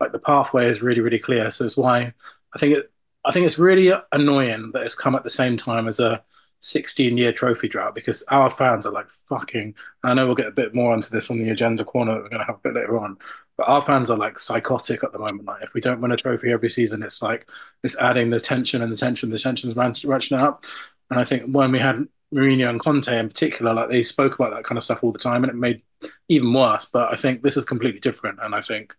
like 0.00 0.12
the 0.12 0.18
pathway 0.18 0.70
is 0.70 0.80
really, 0.82 1.02
really 1.02 1.18
clear. 1.18 1.50
So 1.50 1.66
it's 1.66 1.76
why 1.76 2.14
I 2.54 2.58
think 2.58 2.78
it, 2.78 2.90
I 3.26 3.32
think 3.32 3.44
it's 3.44 3.58
really 3.58 3.92
annoying 4.12 4.70
that 4.72 4.82
it's 4.82 4.94
come 4.94 5.16
at 5.16 5.24
the 5.24 5.30
same 5.30 5.56
time 5.56 5.88
as 5.88 5.98
a 5.98 6.22
16 6.60 7.18
year 7.18 7.32
trophy 7.32 7.68
drought 7.68 7.94
because 7.94 8.22
our 8.28 8.48
fans 8.48 8.86
are 8.86 8.92
like 8.92 9.08
fucking. 9.08 9.74
I 10.04 10.14
know 10.14 10.26
we'll 10.26 10.36
get 10.36 10.46
a 10.46 10.52
bit 10.52 10.74
more 10.74 10.92
onto 10.92 11.10
this 11.10 11.30
on 11.30 11.38
the 11.38 11.50
agenda 11.50 11.84
corner 11.84 12.14
that 12.14 12.22
we're 12.22 12.28
going 12.28 12.40
to 12.40 12.46
have 12.46 12.56
a 12.56 12.60
bit 12.68 12.74
later 12.74 12.98
on, 12.98 13.18
but 13.56 13.68
our 13.68 13.82
fans 13.82 14.10
are 14.10 14.16
like 14.16 14.38
psychotic 14.38 15.02
at 15.02 15.12
the 15.12 15.18
moment. 15.18 15.44
Like 15.44 15.62
if 15.62 15.74
we 15.74 15.80
don't 15.80 16.00
win 16.00 16.12
a 16.12 16.16
trophy 16.16 16.52
every 16.52 16.68
season, 16.68 17.02
it's 17.02 17.20
like 17.20 17.48
it's 17.82 17.98
adding 17.98 18.30
the 18.30 18.40
tension 18.40 18.80
and 18.80 18.92
the 18.92 18.96
tension, 18.96 19.30
the 19.30 19.38
tension's 19.38 19.74
ratcheting 19.74 20.38
up. 20.38 20.64
And 21.10 21.18
I 21.18 21.24
think 21.24 21.52
when 21.52 21.72
we 21.72 21.78
had 21.78 22.06
Mourinho 22.32 22.70
and 22.70 22.80
Conte 22.80 23.16
in 23.16 23.28
particular, 23.28 23.74
like 23.74 23.88
they 23.88 24.02
spoke 24.02 24.34
about 24.34 24.52
that 24.52 24.64
kind 24.64 24.78
of 24.78 24.84
stuff 24.84 25.02
all 25.02 25.12
the 25.12 25.18
time, 25.18 25.42
and 25.42 25.50
it 25.50 25.56
made 25.56 25.82
even 26.28 26.52
worse. 26.52 26.86
But 26.86 27.12
I 27.12 27.16
think 27.16 27.42
this 27.42 27.56
is 27.56 27.64
completely 27.64 28.00
different, 28.00 28.38
and 28.42 28.54
I 28.54 28.60
think 28.60 28.94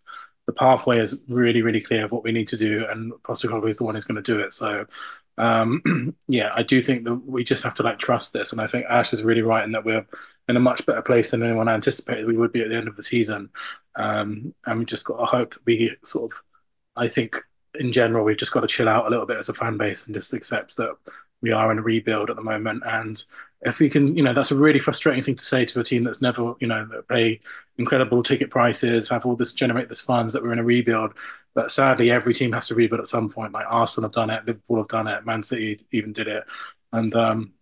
the 0.48 0.52
pathway 0.54 0.98
is 0.98 1.20
really, 1.28 1.60
really 1.60 1.82
clear 1.82 2.06
of 2.06 2.10
what 2.10 2.24
we 2.24 2.32
need 2.32 2.48
to 2.48 2.56
do, 2.56 2.86
and 2.88 3.12
Postecoglou 3.22 3.68
is 3.68 3.76
the 3.76 3.84
one 3.84 3.94
who's 3.94 4.06
going 4.06 4.22
to 4.22 4.22
do 4.22 4.40
it. 4.40 4.54
So, 4.54 4.86
um, 5.36 6.16
yeah, 6.26 6.52
I 6.54 6.62
do 6.62 6.80
think 6.80 7.04
that 7.04 7.16
we 7.16 7.44
just 7.44 7.62
have 7.64 7.74
to 7.74 7.82
like 7.82 7.98
trust 7.98 8.32
this, 8.32 8.52
and 8.52 8.60
I 8.62 8.66
think 8.66 8.86
Ash 8.88 9.12
is 9.12 9.22
really 9.22 9.42
right 9.42 9.62
in 9.62 9.72
that 9.72 9.84
we're 9.84 10.06
in 10.48 10.56
a 10.56 10.60
much 10.60 10.86
better 10.86 11.02
place 11.02 11.32
than 11.32 11.42
anyone 11.42 11.68
anticipated 11.68 12.26
we 12.26 12.38
would 12.38 12.50
be 12.50 12.62
at 12.62 12.70
the 12.70 12.76
end 12.76 12.88
of 12.88 12.96
the 12.96 13.02
season, 13.02 13.50
um, 13.96 14.54
and 14.64 14.78
we 14.78 14.86
just 14.86 15.04
got 15.04 15.18
to 15.18 15.26
hope 15.26 15.52
that 15.52 15.66
we 15.66 15.94
sort 16.02 16.32
of, 16.32 16.42
I 16.96 17.08
think 17.08 17.36
in 17.74 17.92
general, 17.92 18.24
we've 18.24 18.38
just 18.38 18.54
got 18.54 18.60
to 18.60 18.68
chill 18.68 18.88
out 18.88 19.06
a 19.06 19.10
little 19.10 19.26
bit 19.26 19.36
as 19.36 19.50
a 19.50 19.54
fan 19.54 19.76
base 19.76 20.06
and 20.06 20.14
just 20.14 20.32
accept 20.32 20.78
that 20.78 20.94
we 21.42 21.52
are 21.52 21.70
in 21.70 21.78
a 21.78 21.82
rebuild 21.82 22.30
at 22.30 22.36
the 22.36 22.42
moment. 22.42 22.84
And 22.86 23.22
if 23.62 23.80
we 23.80 23.90
can, 23.90 24.16
you 24.16 24.22
know, 24.22 24.32
that's 24.32 24.52
a 24.52 24.56
really 24.56 24.78
frustrating 24.78 25.22
thing 25.22 25.34
to 25.36 25.44
say 25.44 25.64
to 25.64 25.80
a 25.80 25.84
team 25.84 26.04
that's 26.04 26.22
never, 26.22 26.54
you 26.60 26.66
know, 26.68 26.86
that 26.86 27.08
pay 27.08 27.40
incredible 27.76 28.22
ticket 28.22 28.50
prices, 28.50 29.08
have 29.08 29.26
all 29.26 29.34
this 29.36 29.52
generate 29.52 29.88
this 29.88 30.00
funds 30.00 30.32
that 30.32 30.42
we're 30.42 30.52
in 30.52 30.60
a 30.60 30.64
rebuild. 30.64 31.14
But 31.54 31.72
sadly, 31.72 32.10
every 32.10 32.34
team 32.34 32.52
has 32.52 32.68
to 32.68 32.74
rebuild 32.76 33.00
at 33.00 33.08
some 33.08 33.28
point. 33.28 33.52
Like 33.52 33.66
Arsenal 33.68 34.08
have 34.08 34.14
done 34.14 34.30
it, 34.30 34.46
Liverpool 34.46 34.76
have 34.78 34.88
done 34.88 35.08
it, 35.08 35.26
Man 35.26 35.42
City 35.42 35.80
even 35.92 36.12
did 36.12 36.28
it, 36.28 36.44
and 36.92 37.14
um, 37.16 37.52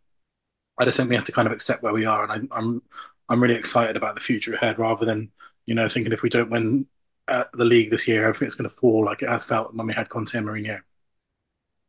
I 0.78 0.84
just 0.84 0.96
think 0.98 1.08
we 1.08 1.16
have 1.16 1.24
to 1.24 1.32
kind 1.32 1.46
of 1.46 1.52
accept 1.52 1.82
where 1.82 1.94
we 1.94 2.04
are. 2.04 2.22
And 2.22 2.48
I, 2.52 2.56
I'm 2.58 2.82
I'm 3.28 3.42
really 3.42 3.54
excited 3.54 3.96
about 3.96 4.14
the 4.14 4.20
future 4.20 4.54
ahead, 4.54 4.78
rather 4.78 5.06
than 5.06 5.30
you 5.64 5.74
know 5.74 5.88
thinking 5.88 6.12
if 6.12 6.22
we 6.22 6.28
don't 6.28 6.50
win 6.50 6.86
at 7.28 7.50
the 7.52 7.64
league 7.64 7.90
this 7.90 8.06
year, 8.06 8.26
everything's 8.26 8.54
going 8.54 8.68
to 8.68 8.76
fall 8.76 9.04
like 9.04 9.22
it 9.22 9.28
has 9.28 9.44
felt 9.44 9.74
when 9.74 9.86
we 9.86 9.94
had 9.94 10.08
Conte 10.10 10.34
and 10.36 10.46
Mourinho. 10.46 10.80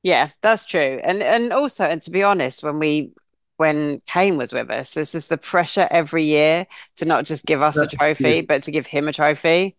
Yeah, 0.04 0.30
that's 0.41 0.65
true. 0.65 1.00
And 1.04 1.22
and 1.22 1.52
also, 1.52 1.86
and 1.86 2.02
to 2.04 2.12
be 2.12 2.24
honest, 2.24 2.63
when 2.63 2.80
we 2.80 3.13
when 3.58 4.02
Kane 4.08 4.38
was 4.38 4.54
with 4.54 4.70
us, 4.70 4.93
there's 4.93 5.12
just 5.12 5.30
the 5.30 5.38
pressure 5.38 5.88
every 5.91 6.26
year 6.26 6.65
to 6.98 7.06
not 7.06 7.26
just 7.26 7.46
give 7.46 7.62
us 7.62 7.78
a 7.78 7.88
trophy, 7.88 8.36
yeah. 8.36 8.41
but 8.41 8.63
to 8.63 8.72
give 8.72 8.86
him 8.86 9.08
a 9.08 9.13
trophy. 9.13 9.76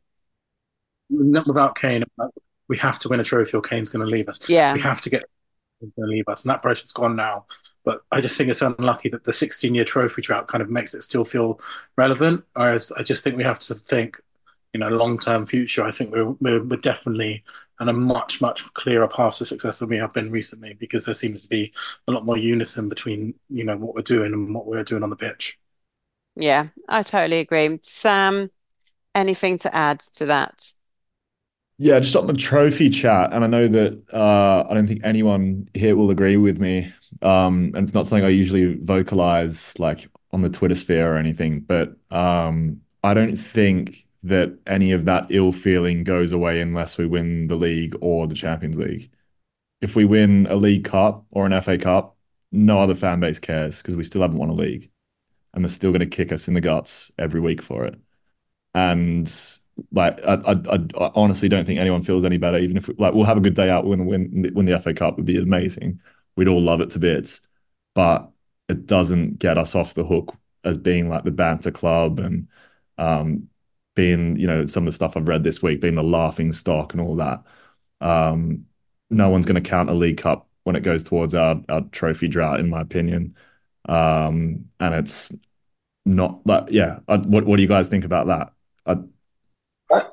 Not 1.11 1.47
without 1.47 1.77
Kane, 1.77 2.05
we 2.69 2.77
have 2.77 2.99
to 3.01 3.09
win 3.09 3.21
a 3.21 3.25
trophy 3.25 3.57
or 3.57 3.63
Kane's 3.63 3.91
going 3.91 4.05
to 4.05 4.11
leave 4.11 4.29
us. 4.29 4.41
Yeah, 4.49 4.75
we 4.75 4.81
have 4.81 5.01
to 5.03 5.11
get 5.11 5.25
going 5.81 5.93
to 5.97 6.03
leave 6.07 6.29
us, 6.29 6.45
and 6.45 6.51
that 6.51 6.63
pressure's 6.63 6.93
gone 6.93 7.17
now. 7.17 7.47
But 7.85 8.03
I 8.13 8.21
just 8.21 8.37
think 8.37 8.51
it's 8.51 8.63
unlucky 8.63 9.09
that 9.11 9.25
the 9.25 9.33
16 9.33 9.75
year 9.75 9.85
trophy 9.85 10.21
drought 10.21 10.49
kind 10.49 10.61
of 10.61 10.69
makes 10.69 10.95
it 10.95 11.03
still 11.03 11.25
feel 11.25 11.61
relevant. 11.97 12.45
Whereas 12.55 12.93
I 12.93 13.03
just 13.03 13.25
think 13.25 13.37
we 13.37 13.45
have 13.45 13.61
to 13.61 13.75
think, 13.75 14.21
you 14.75 14.81
know, 14.81 14.89
long 14.89 15.19
term 15.19 15.47
future. 15.47 15.85
I 15.85 15.91
think 15.91 16.13
we're, 16.13 16.31
we're, 16.33 16.63
we're 16.63 16.77
definitely 16.77 17.45
and 17.81 17.91
a 17.91 17.93
much 17.93 18.41
much 18.41 18.65
clearer 18.75 19.09
path 19.09 19.39
to 19.39 19.45
success 19.45 19.79
than 19.79 19.89
we 19.89 19.97
have 19.97 20.13
been 20.13 20.31
recently 20.31 20.75
because 20.75 21.05
there 21.05 21.15
seems 21.15 21.43
to 21.43 21.49
be 21.49 21.73
a 22.09 22.13
lot 22.13 22.25
more 22.25 22.37
unison 22.37 22.89
between 22.89 23.35
you 23.49 23.65
know 23.65 23.77
what 23.77 23.95
we're 23.95 24.03
doing 24.03 24.33
and 24.33 24.55
what 24.55 24.67
we're 24.67 24.85
doing 24.85 25.03
on 25.03 25.11
the 25.11 25.17
pitch. 25.17 25.59
Yeah, 26.37 26.69
I 26.89 27.03
totally 27.03 27.41
agree. 27.41 27.79
Sam, 27.83 28.51
anything 29.15 29.59
to 29.59 29.75
add 29.75 30.01
to 30.01 30.27
that? 30.27 30.73
Yeah, 31.81 32.01
just 32.01 32.17
on 32.17 32.27
the 32.27 32.33
trophy 32.33 32.91
chat, 32.91 33.33
and 33.33 33.45
I 33.45 33.47
know 33.47 33.69
that 33.69 34.03
uh, 34.13 34.67
I 34.69 34.75
don't 34.75 34.89
think 34.89 35.01
anyone 35.05 35.69
here 35.75 35.95
will 35.95 36.11
agree 36.11 36.37
with 36.37 36.59
me. 36.61 36.93
Um, 37.23 37.73
and 37.75 37.79
it's 37.79 37.95
not 37.95 38.07
something 38.07 38.25
I 38.25 38.31
usually 38.31 38.75
vocalize 38.75 39.79
like 39.79 40.09
on 40.33 40.43
the 40.43 40.51
Twitter 40.51 40.75
sphere 40.75 41.13
or 41.15 41.17
anything, 41.17 41.61
but 41.61 41.97
um, 42.11 42.81
I 43.05 43.15
don't 43.15 43.37
think 43.37 44.07
that 44.29 44.59
any 44.67 44.93
of 44.93 45.05
that 45.07 45.27
ill 45.31 45.53
feeling 45.53 46.05
goes 46.05 46.33
away 46.33 46.61
unless 46.61 46.99
we 46.99 47.07
win 47.07 47.49
the 47.49 47.57
league 47.57 47.97
or 48.01 48.27
the 48.27 48.35
Champions 48.35 48.79
League. 48.79 49.11
If 49.81 49.97
we 49.97 50.05
win 50.05 50.47
a 50.49 50.57
League 50.57 50.85
Cup 50.85 51.25
or 51.31 51.47
an 51.47 51.61
FA 51.63 51.79
Cup, 51.79 52.17
no 52.53 52.81
other 52.81 52.95
fan 52.95 53.21
base 53.21 53.39
cares 53.39 53.79
because 53.79 53.97
we 53.97 54.05
still 54.05 54.23
haven't 54.23 54.39
won 54.39 54.49
a 54.49 54.55
league, 54.55 54.91
and 55.55 55.65
they're 55.65 55.69
still 55.71 55.91
going 55.91 56.01
to 56.01 56.07
kick 56.07 56.33
us 56.33 56.49
in 56.49 56.55
the 56.55 56.61
guts 56.61 57.13
every 57.19 57.41
week 57.41 57.63
for 57.63 57.85
it. 57.85 57.99
And 58.75 59.33
like, 59.93 60.19
I, 60.25 60.35
I, 60.35 60.79
I 61.01 61.11
honestly 61.15 61.49
don't 61.49 61.65
think 61.65 61.79
anyone 61.79 62.03
feels 62.03 62.25
any 62.25 62.39
better. 62.39 62.59
Even 62.59 62.77
if 62.77 62.89
we, 62.89 62.95
like 62.99 63.15
we'll 63.15 63.25
have 63.25 63.37
a 63.37 63.43
good 63.43 63.55
day 63.55 63.71
out, 63.71 63.87
win 63.87 64.07
win, 64.07 64.51
win 64.55 64.67
the 64.67 64.79
FA 64.81 64.95
Cup 64.95 65.17
would 65.17 65.27
be 65.27 65.39
amazing. 65.39 66.01
We'd 66.37 66.49
all 66.49 66.63
love 66.63 66.81
it 66.81 66.91
to 66.91 66.99
bits, 66.99 67.41
but 67.95 68.31
it 68.69 68.87
doesn't 68.87 69.39
get 69.39 69.59
us 69.59 69.75
off 69.75 69.95
the 69.95 70.05
hook 70.05 70.35
as 70.65 70.79
being 70.79 71.09
like 71.09 71.25
the 71.25 71.31
banter 71.31 71.71
club 71.71 72.19
and 72.19 72.49
um, 72.99 73.49
being, 73.99 74.37
you 74.37 74.47
know, 74.47 74.65
some 74.65 74.85
of 74.85 74.93
the 74.93 74.95
stuff 74.95 75.17
I've 75.17 75.27
read 75.27 75.43
this 75.43 75.61
week, 75.61 75.81
being 75.81 75.97
the 75.97 76.05
laughing 76.05 76.53
stock 76.53 76.93
and 76.93 77.01
all 77.01 77.17
that. 77.17 77.43
Um, 78.01 78.67
no 79.11 79.29
one's 79.29 79.45
going 79.45 79.61
to 79.61 79.69
count 79.69 79.91
a 79.91 79.93
League 79.93 80.19
Cup 80.19 80.47
when 80.63 80.77
it 80.77 80.85
goes 80.85 81.03
towards 81.03 81.35
our, 81.35 81.61
our 81.69 81.81
trophy 81.91 82.29
drought, 82.29 82.61
in 82.61 82.71
my 82.71 82.81
opinion. 82.81 83.35
Um, 83.89 84.67
and 84.79 84.95
it's 84.95 85.35
not 86.07 86.47
like, 86.47 86.67
yeah. 86.71 87.01
I, 87.09 87.17
what 87.17 87.45
what 87.45 87.57
do 87.57 87.63
you 87.63 87.69
guys 87.69 87.89
think 87.89 88.05
about 88.05 88.29
that? 88.29 88.53
I, 88.87 88.99
uh, 89.93 90.05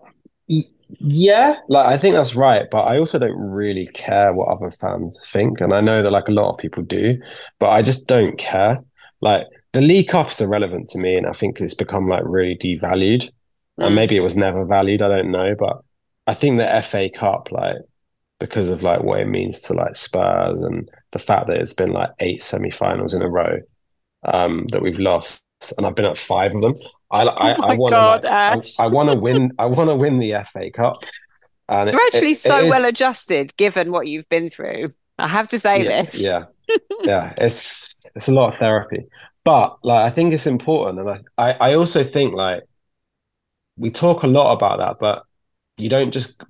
yeah, 0.99 1.57
like 1.69 1.85
I 1.85 1.97
think 1.97 2.15
that's 2.15 2.33
right, 2.33 2.65
but 2.71 2.85
I 2.85 2.97
also 2.97 3.19
don't 3.19 3.37
really 3.37 3.87
care 3.93 4.33
what 4.33 4.47
other 4.47 4.71
fans 4.71 5.23
think, 5.31 5.61
and 5.61 5.75
I 5.75 5.81
know 5.81 6.01
that 6.01 6.11
like 6.11 6.27
a 6.27 6.31
lot 6.31 6.49
of 6.49 6.57
people 6.57 6.81
do, 6.81 7.19
but 7.59 7.69
I 7.69 7.83
just 7.83 8.07
don't 8.07 8.35
care. 8.39 8.83
Like 9.21 9.45
the 9.73 9.81
League 9.81 10.07
Cup 10.07 10.31
is 10.31 10.41
irrelevant 10.41 10.89
to 10.89 10.97
me, 10.97 11.17
and 11.17 11.27
I 11.27 11.33
think 11.33 11.61
it's 11.61 11.75
become 11.75 12.07
like 12.07 12.23
really 12.25 12.57
devalued 12.57 13.29
and 13.77 13.91
mm. 13.91 13.95
maybe 13.95 14.15
it 14.15 14.23
was 14.23 14.37
never 14.37 14.65
valued. 14.65 15.01
I 15.01 15.07
don't 15.07 15.31
know, 15.31 15.55
but 15.55 15.81
I 16.27 16.33
think 16.33 16.57
the 16.57 16.81
FA 16.81 17.09
Cup, 17.09 17.51
like 17.51 17.77
because 18.39 18.69
of 18.69 18.83
like 18.83 19.03
what 19.03 19.19
it 19.19 19.27
means 19.27 19.61
to 19.61 19.73
like 19.73 19.95
Spurs 19.95 20.61
and 20.61 20.89
the 21.11 21.19
fact 21.19 21.47
that 21.47 21.57
it's 21.57 21.73
been 21.73 21.91
like 21.91 22.09
eight 22.19 22.41
semi-finals 22.41 23.13
in 23.13 23.21
a 23.21 23.29
row 23.29 23.59
um, 24.25 24.67
that 24.71 24.81
we've 24.81 24.99
lost, 24.99 25.45
and 25.77 25.85
I've 25.85 25.95
been 25.95 26.05
at 26.05 26.17
five 26.17 26.53
of 26.55 26.61
them. 26.61 26.75
I 27.11 27.23
I, 27.23 27.55
oh 27.55 27.63
I 27.63 27.75
want 27.75 27.93
to 27.93 27.99
like, 27.99 28.25
I, 28.25 28.85
I 28.85 28.87
want 28.87 29.09
to 29.09 29.15
win. 29.15 29.51
I 29.59 29.65
want 29.65 29.89
to 29.89 29.95
win 29.95 30.19
the 30.19 30.43
FA 30.51 30.69
Cup. 30.71 31.03
And 31.67 31.89
You're 31.89 31.99
it, 31.99 32.13
actually 32.13 32.31
it, 32.31 32.37
so 32.37 32.59
it 32.59 32.65
is, 32.65 32.69
well 32.69 32.85
adjusted, 32.85 33.55
given 33.57 33.91
what 33.91 34.07
you've 34.07 34.29
been 34.29 34.49
through. 34.49 34.93
I 35.17 35.27
have 35.27 35.49
to 35.49 35.59
say 35.59 35.83
yeah, 35.83 35.89
this. 35.89 36.19
Yeah, 36.19 36.45
yeah, 37.03 37.33
it's 37.37 37.95
it's 38.15 38.27
a 38.27 38.33
lot 38.33 38.53
of 38.53 38.59
therapy, 38.59 39.05
but 39.43 39.77
like 39.83 40.05
I 40.05 40.09
think 40.13 40.33
it's 40.33 40.47
important, 40.47 40.99
and 40.99 41.09
I 41.37 41.49
I, 41.49 41.71
I 41.71 41.73
also 41.75 42.03
think 42.03 42.33
like 42.33 42.63
we 43.77 43.89
talk 43.89 44.23
a 44.23 44.27
lot 44.27 44.53
about 44.53 44.79
that, 44.79 44.97
but 44.99 45.23
you 45.77 45.89
don't 45.89 46.11
just, 46.11 46.41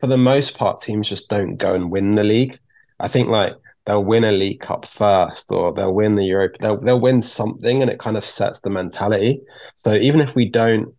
for 0.00 0.06
the 0.06 0.18
most 0.18 0.56
part, 0.56 0.80
teams 0.80 1.08
just 1.08 1.28
don't 1.28 1.56
go 1.56 1.74
and 1.74 1.90
win 1.90 2.14
the 2.14 2.24
league. 2.24 2.58
I 3.00 3.08
think 3.08 3.28
like 3.28 3.54
they'll 3.86 4.04
win 4.04 4.24
a 4.24 4.32
League 4.32 4.60
Cup 4.60 4.86
first, 4.86 5.50
or 5.50 5.72
they'll 5.72 5.94
win 5.94 6.14
the 6.14 6.24
Europe. 6.24 6.56
They'll 6.60 6.78
they'll 6.78 7.00
win 7.00 7.22
something, 7.22 7.82
and 7.82 7.90
it 7.90 7.98
kind 7.98 8.16
of 8.16 8.24
sets 8.24 8.60
the 8.60 8.70
mentality. 8.70 9.40
So 9.76 9.94
even 9.94 10.20
if 10.20 10.34
we 10.34 10.48
don't 10.48 10.94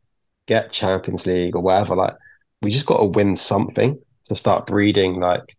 get 0.48 0.72
Champions 0.72 1.26
League 1.26 1.56
or 1.56 1.62
whatever, 1.62 1.96
like 1.96 2.16
we 2.62 2.72
just 2.72 2.86
got 2.86 2.98
to 2.98 3.06
win 3.06 3.36
something 3.36 4.00
to 4.26 4.36
start 4.36 4.68
breeding 4.68 5.20
like 5.20 5.56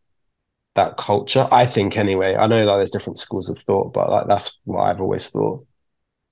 that 0.74 0.96
culture. 0.96 1.48
I 1.50 1.66
think 1.66 1.96
anyway. 1.96 2.34
I 2.36 2.46
know 2.46 2.64
like 2.64 2.78
there's 2.78 2.90
different 2.90 3.18
schools 3.18 3.48
of 3.48 3.58
thought, 3.60 3.92
but 3.92 4.10
like 4.10 4.26
that's 4.26 4.58
what 4.64 4.82
I've 4.82 5.00
always 5.00 5.28
thought. 5.30 5.66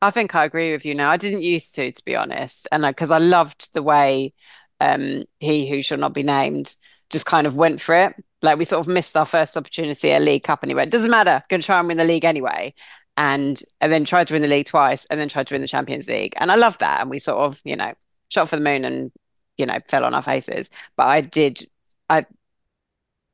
I 0.01 0.11
think 0.11 0.35
I 0.35 0.45
agree 0.45 0.73
with 0.73 0.85
you 0.85 0.95
now. 0.95 1.11
I 1.11 1.17
didn't 1.17 1.43
used 1.43 1.75
to, 1.75 1.91
to 1.91 2.05
be 2.05 2.15
honest, 2.15 2.69
and 2.71 2.85
because 2.85 3.11
I, 3.11 3.17
I, 3.17 3.19
loved 3.19 3.75
the 3.75 3.83
way 3.83 4.33
um, 4.81 5.25
he 5.41 5.69
who 5.69 5.83
shall 5.83 5.99
not 5.99 6.15
be 6.15 6.23
named 6.23 6.77
just 7.11 7.27
kind 7.27 7.47
of 7.47 7.57
went 7.57 7.81
for 7.81 7.95
it. 7.97 8.15
Like 8.43 8.59
we 8.59 8.65
sort 8.65 8.87
of 8.87 8.93
missed 8.93 9.17
our 9.17 9.27
first 9.27 9.57
opportunity 9.57 10.13
at 10.13 10.23
League 10.23 10.45
Cup 10.45 10.61
anyway. 10.63 10.85
It 10.85 10.91
doesn't 10.91 11.11
matter. 11.11 11.43
Going 11.49 11.61
to 11.61 11.67
try 11.67 11.79
and 11.81 11.89
win 11.89 11.97
the 11.97 12.05
league 12.05 12.25
anyway, 12.25 12.75
and 13.17 13.61
and 13.81 13.93
then 13.93 14.05
tried 14.05 14.29
to 14.29 14.35
win 14.35 14.43
the 14.43 14.49
league 14.49 14.67
twice, 14.67 15.05
and 15.07 15.19
then 15.19 15.29
tried 15.29 15.49
to 15.49 15.55
win 15.55 15.63
the 15.63 15.69
Champions 15.69 16.09
League. 16.09 16.35
And 16.37 16.53
I 16.53 16.57
love 16.57 16.79
that. 16.79 17.01
And 17.01 17.11
we 17.11 17.19
sort 17.19 17.41
of, 17.41 17.61
you 17.65 17.75
know, 17.77 17.93
shot 18.29 18.49
for 18.49 18.57
the 18.57 18.63
moon 18.63 18.85
and 18.85 19.11
you 19.57 19.67
know 19.67 19.79
fell 19.89 20.05
on 20.05 20.15
our 20.15 20.23
faces. 20.23 20.71
But 20.97 21.09
I 21.09 21.23
did, 21.23 21.69
I 22.09 22.25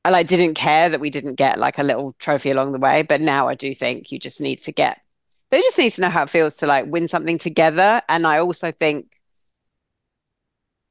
I 0.04 0.10
like 0.10 0.28
didn't 0.28 0.54
care 0.54 0.88
that 0.88 1.00
we 1.00 1.10
didn't 1.10 1.34
get 1.34 1.58
like 1.58 1.78
a 1.78 1.82
little 1.82 2.12
trophy 2.18 2.50
along 2.50 2.72
the 2.72 2.78
way. 2.78 3.02
But 3.02 3.20
now 3.20 3.48
I 3.48 3.54
do 3.54 3.74
think 3.74 4.10
you 4.12 4.18
just 4.18 4.40
need 4.40 4.60
to 4.60 4.72
get 4.72 5.03
they 5.54 5.60
just 5.60 5.78
need 5.78 5.90
to 5.90 6.00
know 6.00 6.08
how 6.08 6.24
it 6.24 6.30
feels 6.30 6.56
to 6.56 6.66
like 6.66 6.86
win 6.86 7.06
something 7.06 7.38
together. 7.38 8.02
And 8.08 8.26
I 8.26 8.40
also 8.40 8.72
think 8.72 9.20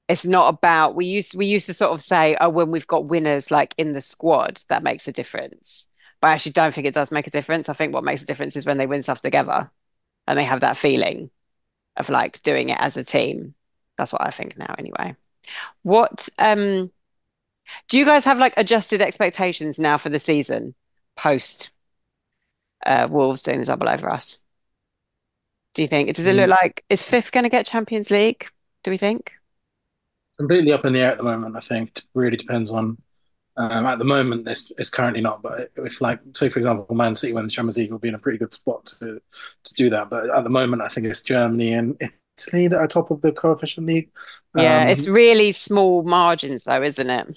it's 0.08 0.26
not 0.26 0.54
about 0.54 0.96
we 0.96 1.06
used 1.06 1.36
we 1.36 1.46
used 1.46 1.66
to 1.66 1.74
sort 1.74 1.92
of 1.92 2.02
say, 2.02 2.38
oh, 2.40 2.48
when 2.48 2.72
we've 2.72 2.88
got 2.88 3.08
winners 3.08 3.52
like 3.52 3.74
in 3.78 3.92
the 3.92 4.00
squad, 4.00 4.62
that 4.70 4.82
makes 4.82 5.06
a 5.06 5.12
difference. 5.12 5.90
But 6.22 6.30
I 6.30 6.34
actually 6.34 6.54
don't 6.54 6.74
think 6.74 6.88
it 6.88 6.94
does 6.94 7.12
make 7.12 7.28
a 7.28 7.32
difference. 7.32 7.68
I 7.68 7.74
think 7.74 7.94
what 7.94 8.06
makes 8.06 8.24
a 8.24 8.26
difference 8.26 8.56
is 8.56 8.66
when 8.66 8.78
they 8.78 8.88
win 8.88 9.04
stuff 9.04 9.20
together 9.20 9.70
and 10.28 10.40
they 10.40 10.46
have 10.46 10.62
that 10.62 10.78
feeling 10.78 11.30
of 11.98 12.10
like 12.10 12.42
doing 12.44 12.70
it 12.70 12.80
as 12.80 12.96
a 12.96 13.04
team. 13.04 13.56
That's 13.98 14.14
what 14.14 14.24
I 14.24 14.30
think 14.30 14.58
now 14.58 14.74
anyway. 14.80 15.18
What 15.84 16.30
um 16.40 16.90
do 17.90 18.00
you 18.00 18.06
guys 18.06 18.26
have 18.26 18.40
like 18.40 18.54
adjusted 18.58 19.02
expectations 19.02 19.80
now 19.80 19.98
for 19.98 20.10
the 20.10 20.20
season 20.20 20.76
post 21.18 21.72
uh 22.86 23.08
Wolves 23.10 23.42
doing 23.44 23.60
the 23.60 23.66
double 23.66 23.90
over 23.90 24.10
us? 24.10 24.43
Do 25.74 25.82
you 25.82 25.88
think? 25.88 26.14
Does 26.16 26.26
it 26.26 26.36
look 26.36 26.48
mm. 26.48 26.50
like 26.50 26.84
is 26.90 27.04
fifth 27.08 27.32
going 27.32 27.44
to 27.44 27.50
get 27.50 27.66
Champions 27.66 28.12
League? 28.12 28.48
Do 28.84 28.92
we 28.92 28.98
think? 28.98 29.34
Completely 30.38 30.74
up 30.74 30.86
in 30.86 30.94
the 30.94 31.00
air 31.00 31.12
at 31.12 31.18
the 31.18 31.24
moment. 31.24 31.56
I 31.56 31.60
think 31.60 31.90
it 31.98 32.04
really 32.14 32.38
depends 32.38 32.72
on 32.72 32.98
Um, 33.58 33.86
at 33.86 34.00
the 34.00 34.06
moment, 34.06 34.46
this 34.46 34.72
is 34.80 34.90
currently 34.90 35.22
not. 35.22 35.42
But 35.44 35.72
if, 35.78 36.02
like, 36.02 36.20
say 36.34 36.50
for 36.50 36.60
example, 36.60 36.96
Man 36.96 37.16
City 37.16 37.34
win 37.34 37.46
the 37.46 37.52
Champions 37.52 37.78
League, 37.78 37.92
will 37.92 38.00
be 38.00 38.10
in 38.10 38.16
a 38.16 38.20
pretty 38.20 38.40
good 38.40 38.54
spot 38.54 38.86
to 39.00 39.22
to 39.66 39.74
do 39.76 39.90
that. 39.92 40.10
But 40.10 40.30
at 40.30 40.44
the 40.44 40.50
moment, 40.50 40.82
I 40.82 40.90
think 40.90 41.08
it's 41.08 41.22
Germany 41.24 41.74
and 41.74 41.98
Italy 42.38 42.68
that 42.70 42.78
are 42.80 42.88
top 42.88 43.12
of 43.12 43.22
the 43.22 43.32
coefficient 43.32 43.88
league. 43.88 44.12
Yeah, 44.56 44.86
Um, 44.86 44.90
it's 44.90 45.08
really 45.08 45.52
small 45.52 46.04
margins 46.04 46.64
though, 46.64 46.82
isn't 46.82 47.10
it? 47.10 47.28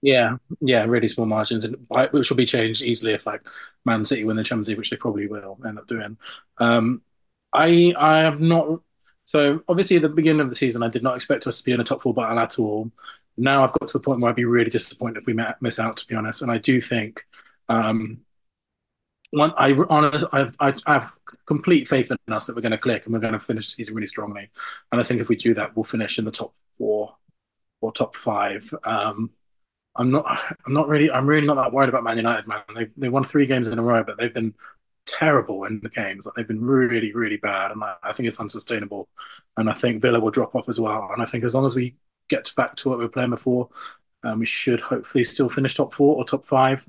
Yeah, 0.00 0.36
yeah, 0.60 0.84
really 0.84 1.06
small 1.08 1.26
margins, 1.26 1.64
and 1.64 1.76
which 2.10 2.28
will 2.30 2.36
be 2.36 2.44
changed 2.46 2.82
easily 2.82 3.12
if 3.12 3.24
like 3.26 3.46
Man 3.84 4.04
City 4.04 4.24
win 4.24 4.36
the 4.36 4.42
Champions 4.42 4.68
League, 4.68 4.78
which 4.78 4.90
they 4.90 4.96
probably 4.96 5.28
will 5.28 5.58
end 5.64 5.78
up 5.78 5.86
doing. 5.86 6.18
Um, 6.58 7.02
I 7.52 7.94
I 7.98 8.20
have 8.20 8.40
not. 8.40 8.80
So 9.24 9.62
obviously, 9.68 9.96
at 9.96 10.02
the 10.02 10.08
beginning 10.08 10.40
of 10.40 10.48
the 10.48 10.54
season, 10.54 10.82
I 10.82 10.88
did 10.88 11.02
not 11.02 11.16
expect 11.16 11.46
us 11.46 11.58
to 11.58 11.64
be 11.64 11.72
in 11.72 11.80
a 11.80 11.84
top 11.84 12.02
four 12.02 12.14
battle 12.14 12.38
at 12.38 12.58
all. 12.58 12.90
Now 13.36 13.64
I've 13.64 13.72
got 13.72 13.88
to 13.88 13.98
the 13.98 14.04
point 14.04 14.20
where 14.20 14.30
I'd 14.30 14.36
be 14.36 14.44
really 14.44 14.70
disappointed 14.70 15.18
if 15.18 15.26
we 15.26 15.36
miss 15.60 15.78
out, 15.78 15.96
to 15.98 16.06
be 16.06 16.14
honest. 16.14 16.42
And 16.42 16.50
I 16.50 16.58
do 16.58 16.80
think, 16.80 17.24
um, 17.68 18.20
one, 19.30 19.52
I 19.56 19.72
honest, 19.88 20.26
I've, 20.32 20.54
I 20.60 20.74
have 20.86 21.12
complete 21.46 21.88
faith 21.88 22.10
in 22.10 22.32
us 22.32 22.46
that 22.46 22.54
we're 22.54 22.62
going 22.62 22.72
to 22.72 22.78
click 22.78 23.04
and 23.04 23.14
we're 23.14 23.20
going 23.20 23.32
to 23.32 23.38
finish 23.40 23.66
the 23.66 23.70
season 23.70 23.94
really 23.94 24.06
strongly. 24.06 24.50
And 24.90 25.00
I 25.00 25.04
think 25.04 25.20
if 25.20 25.28
we 25.28 25.36
do 25.36 25.54
that, 25.54 25.74
we'll 25.74 25.84
finish 25.84 26.18
in 26.18 26.26
the 26.26 26.30
top 26.30 26.54
four 26.76 27.16
or 27.80 27.92
top 27.92 28.16
five. 28.16 28.72
Um, 28.84 29.30
I'm 29.96 30.10
not. 30.10 30.24
I'm 30.66 30.72
not 30.72 30.88
really. 30.88 31.10
I'm 31.10 31.26
really 31.26 31.46
not 31.46 31.56
that 31.56 31.72
worried 31.72 31.90
about 31.90 32.04
Man 32.04 32.16
United, 32.16 32.46
man. 32.46 32.62
They 32.74 32.88
they 32.96 33.08
won 33.08 33.24
three 33.24 33.46
games 33.46 33.68
in 33.68 33.78
a 33.78 33.82
row, 33.82 34.02
but 34.02 34.16
they've 34.16 34.32
been 34.32 34.54
terrible 35.12 35.64
in 35.64 35.80
the 35.80 35.90
games. 35.90 36.24
Like, 36.24 36.34
they've 36.34 36.48
been 36.48 36.64
really, 36.64 37.12
really 37.12 37.36
bad, 37.36 37.70
and 37.72 37.84
I, 37.84 37.94
I 38.02 38.12
think 38.12 38.26
it's 38.26 38.40
unsustainable. 38.40 39.08
And 39.56 39.68
I 39.68 39.74
think 39.74 40.00
Villa 40.00 40.18
will 40.18 40.30
drop 40.30 40.54
off 40.54 40.68
as 40.68 40.80
well. 40.80 41.10
And 41.12 41.22
I 41.22 41.26
think 41.26 41.44
as 41.44 41.54
long 41.54 41.66
as 41.66 41.74
we 41.74 41.94
get 42.28 42.52
back 42.56 42.76
to 42.76 42.88
what 42.88 42.98
we 42.98 43.04
were 43.04 43.10
playing 43.10 43.30
before, 43.30 43.68
um, 44.24 44.38
we 44.38 44.46
should 44.46 44.80
hopefully 44.80 45.24
still 45.24 45.48
finish 45.48 45.74
top 45.74 45.92
four 45.92 46.16
or 46.16 46.24
top 46.24 46.44
five. 46.44 46.86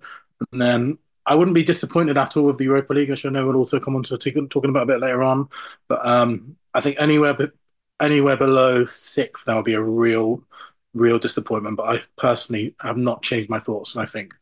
And 0.51 0.61
then 0.61 0.97
I 1.26 1.36
wouldn't 1.36 1.55
be 1.55 1.63
disappointed 1.63 2.17
at 2.17 2.38
all 2.38 2.45
with 2.45 2.57
the 2.57 2.65
Europa 2.65 2.93
League, 2.93 3.09
which 3.09 3.26
I 3.26 3.30
know 3.30 3.45
we'll 3.45 3.57
also 3.57 3.80
come 3.80 3.95
on 3.95 4.03
to 4.03 4.17
talking 4.17 4.69
about 4.69 4.84
a 4.84 4.93
bit 4.93 5.01
later 5.01 5.24
on. 5.24 5.49
But 5.88 6.05
um, 6.05 6.57
I 6.74 6.80
think 6.82 6.97
anywhere 6.99 7.34
but 7.34 7.53
anywhere 8.01 8.38
below 8.38 8.86
sixth, 8.86 9.45
that 9.45 9.55
would 9.55 9.65
be 9.65 9.74
a 9.74 9.82
real 9.82 10.43
real 10.93 11.19
disappointment. 11.19 11.78
But 11.78 11.95
I 11.95 12.01
personally 12.17 12.76
have 12.80 12.97
not 12.97 13.24
changed 13.24 13.49
my 13.49 13.59
thoughts, 13.59 13.95
and 13.95 14.03
I 14.03 14.05
think 14.05 14.34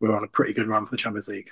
we're 0.00 0.16
on 0.16 0.24
a 0.24 0.28
pretty 0.28 0.52
good 0.52 0.68
run 0.68 0.86
for 0.86 0.90
the 0.92 0.96
Champions 0.96 1.28
League. 1.28 1.50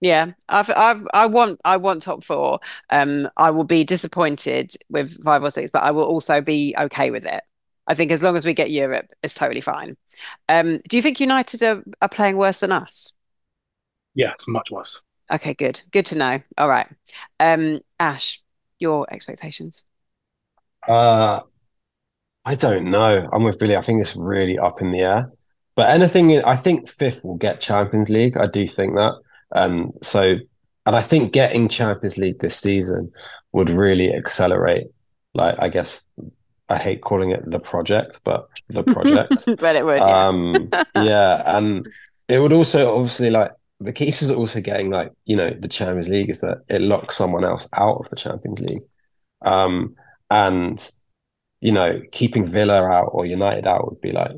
Yeah, 0.00 0.32
I've, 0.48 0.70
I've, 0.70 1.06
I 1.14 1.26
want, 1.26 1.60
I 1.64 1.78
want 1.78 2.02
top 2.02 2.22
four. 2.22 2.60
Um, 2.90 3.28
I 3.36 3.50
will 3.50 3.64
be 3.64 3.82
disappointed 3.82 4.72
with 4.90 5.22
five 5.24 5.42
or 5.42 5.50
six, 5.50 5.70
but 5.70 5.82
I 5.82 5.90
will 5.90 6.04
also 6.04 6.40
be 6.42 6.74
okay 6.78 7.10
with 7.10 7.24
it. 7.24 7.42
I 7.86 7.94
think 7.94 8.10
as 8.10 8.22
long 8.22 8.36
as 8.36 8.44
we 8.44 8.52
get 8.52 8.70
Europe, 8.70 9.06
it's 9.22 9.34
totally 9.34 9.60
fine. 9.60 9.96
Um, 10.48 10.80
do 10.88 10.96
you 10.96 11.02
think 11.02 11.20
United 11.20 11.62
are, 11.62 11.82
are 12.02 12.08
playing 12.08 12.36
worse 12.36 12.60
than 12.60 12.72
us? 12.72 13.12
Yeah, 14.14 14.32
it's 14.34 14.48
much 14.48 14.70
worse. 14.70 15.00
Okay, 15.30 15.54
good, 15.54 15.82
good 15.92 16.06
to 16.06 16.18
know. 16.18 16.40
All 16.58 16.68
right, 16.68 16.88
um, 17.40 17.80
Ash, 17.98 18.42
your 18.78 19.06
expectations? 19.12 19.82
Uh, 20.86 21.40
I 22.44 22.54
don't 22.54 22.90
know. 22.90 23.28
I'm 23.32 23.44
with 23.44 23.58
Billie. 23.58 23.76
I 23.76 23.82
think 23.82 24.00
it's 24.00 24.14
really 24.14 24.58
up 24.58 24.80
in 24.80 24.92
the 24.92 25.00
air. 25.00 25.32
But 25.74 25.90
anything, 25.90 26.42
I 26.44 26.56
think 26.56 26.88
fifth 26.88 27.24
will 27.24 27.36
get 27.36 27.60
Champions 27.60 28.08
League. 28.08 28.36
I 28.36 28.46
do 28.46 28.68
think 28.68 28.94
that. 28.94 29.14
Um, 29.52 29.92
so, 30.02 30.36
and 30.86 30.96
I 30.96 31.00
think 31.00 31.32
getting 31.32 31.68
Champions 31.68 32.18
League 32.18 32.40
this 32.40 32.56
season 32.56 33.12
would 33.52 33.70
really 33.70 34.14
accelerate. 34.14 34.88
Like, 35.34 35.56
I 35.58 35.68
guess 35.68 36.04
I 36.68 36.78
hate 36.78 37.02
calling 37.02 37.30
it 37.30 37.48
the 37.48 37.60
project, 37.60 38.20
but 38.24 38.48
the 38.68 38.82
project. 38.82 39.44
but 39.58 39.76
it 39.76 39.84
would. 39.84 39.98
Yeah. 39.98 40.26
um, 40.26 40.70
yeah, 40.96 41.42
and 41.56 41.88
it 42.28 42.40
would 42.40 42.52
also 42.52 42.94
obviously 42.94 43.30
like 43.30 43.52
the 43.78 43.92
key 43.92 44.08
is 44.08 44.32
also 44.32 44.60
getting 44.60 44.90
like 44.90 45.12
you 45.24 45.36
know 45.36 45.50
the 45.50 45.68
Champions 45.68 46.08
League 46.08 46.30
is 46.30 46.40
that 46.40 46.62
it 46.68 46.80
locks 46.80 47.16
someone 47.16 47.44
else 47.44 47.68
out 47.74 47.98
of 47.98 48.10
the 48.10 48.16
Champions 48.16 48.60
League, 48.60 48.82
um, 49.44 49.94
and 50.30 50.90
you 51.60 51.72
know 51.72 52.00
keeping 52.10 52.46
Villa 52.46 52.82
out 52.82 53.10
or 53.12 53.26
United 53.26 53.66
out 53.66 53.88
would 53.88 54.00
be 54.00 54.12
like 54.12 54.32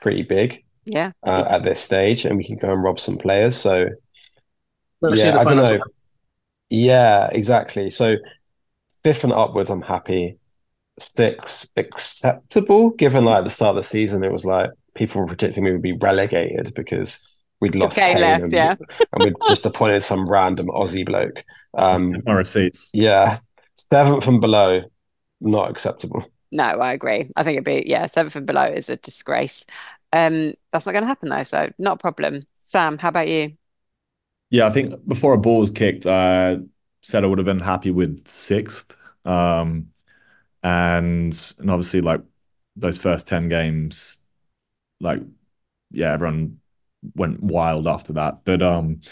pretty 0.00 0.22
big 0.22 0.64
yeah. 0.84 1.12
uh, 1.22 1.44
at 1.48 1.64
this 1.64 1.80
stage, 1.80 2.24
and 2.24 2.36
we 2.36 2.44
can 2.44 2.56
go 2.56 2.72
and 2.72 2.82
rob 2.82 2.98
some 2.98 3.18
players. 3.18 3.56
So 3.56 3.86
yeah, 5.12 5.36
I 5.38 5.44
don't 5.44 5.56
know. 5.56 5.64
financial- 5.64 5.86
Yeah, 6.70 7.28
exactly. 7.32 7.90
So 7.90 8.16
fifth 9.02 9.24
and 9.24 9.32
upwards, 9.32 9.70
I'm 9.70 9.82
happy. 9.82 10.38
Six, 10.98 11.68
acceptable, 11.76 12.90
given 12.90 13.24
like 13.24 13.44
the 13.44 13.50
start 13.50 13.76
of 13.76 13.82
the 13.82 13.88
season, 13.88 14.22
it 14.22 14.30
was 14.32 14.44
like 14.44 14.70
people 14.94 15.20
were 15.20 15.26
predicting 15.26 15.64
we 15.64 15.72
would 15.72 15.82
be 15.82 15.92
relegated 15.92 16.72
because 16.74 17.20
we'd 17.60 17.74
lost 17.74 17.98
Okay, 17.98 18.12
Kane 18.12 18.20
left, 18.20 18.42
and, 18.44 18.52
yeah. 18.52 18.74
and 19.12 19.24
we'd 19.24 19.34
just 19.48 19.66
appointed 19.66 20.02
some 20.04 20.28
random 20.28 20.68
Aussie 20.68 21.04
bloke. 21.04 21.42
Um, 21.76 22.22
My 22.26 22.32
receipts. 22.34 22.90
yeah, 22.92 23.40
seventh 23.76 24.26
and 24.26 24.40
below, 24.40 24.82
not 25.40 25.70
acceptable. 25.70 26.24
No, 26.52 26.62
I 26.64 26.92
agree. 26.92 27.28
I 27.36 27.42
think 27.42 27.56
it'd 27.56 27.64
be 27.64 27.82
yeah, 27.90 28.06
seventh 28.06 28.36
and 28.36 28.46
below 28.46 28.64
is 28.64 28.88
a 28.88 28.96
disgrace. 28.96 29.66
Um, 30.12 30.54
that's 30.70 30.86
not 30.86 30.92
going 30.92 31.02
to 31.02 31.08
happen 31.08 31.28
though, 31.28 31.42
so 31.42 31.70
not 31.78 31.96
a 31.96 31.98
problem. 31.98 32.42
Sam, 32.66 32.98
how 32.98 33.08
about 33.08 33.26
you? 33.28 33.56
Yeah, 34.54 34.66
I 34.66 34.70
think 34.70 35.04
before 35.08 35.34
a 35.34 35.38
ball 35.38 35.58
was 35.58 35.70
kicked, 35.70 36.06
I 36.06 36.58
said 37.02 37.24
I 37.24 37.26
would 37.26 37.38
have 37.38 37.44
been 37.44 37.58
happy 37.58 37.90
with 37.90 38.28
sixth. 38.28 38.96
Um, 39.24 39.86
and 40.62 41.54
and 41.60 41.70
obviously 41.70 42.00
like 42.02 42.22
those 42.76 42.98
first 42.98 43.26
10 43.26 43.48
games, 43.48 44.20
like 45.00 45.22
yeah, 45.92 46.12
everyone 46.14 46.60
went 47.16 47.42
wild 47.42 47.88
after 47.88 48.14
that. 48.14 48.44
But 48.44 48.62
um 48.62 49.02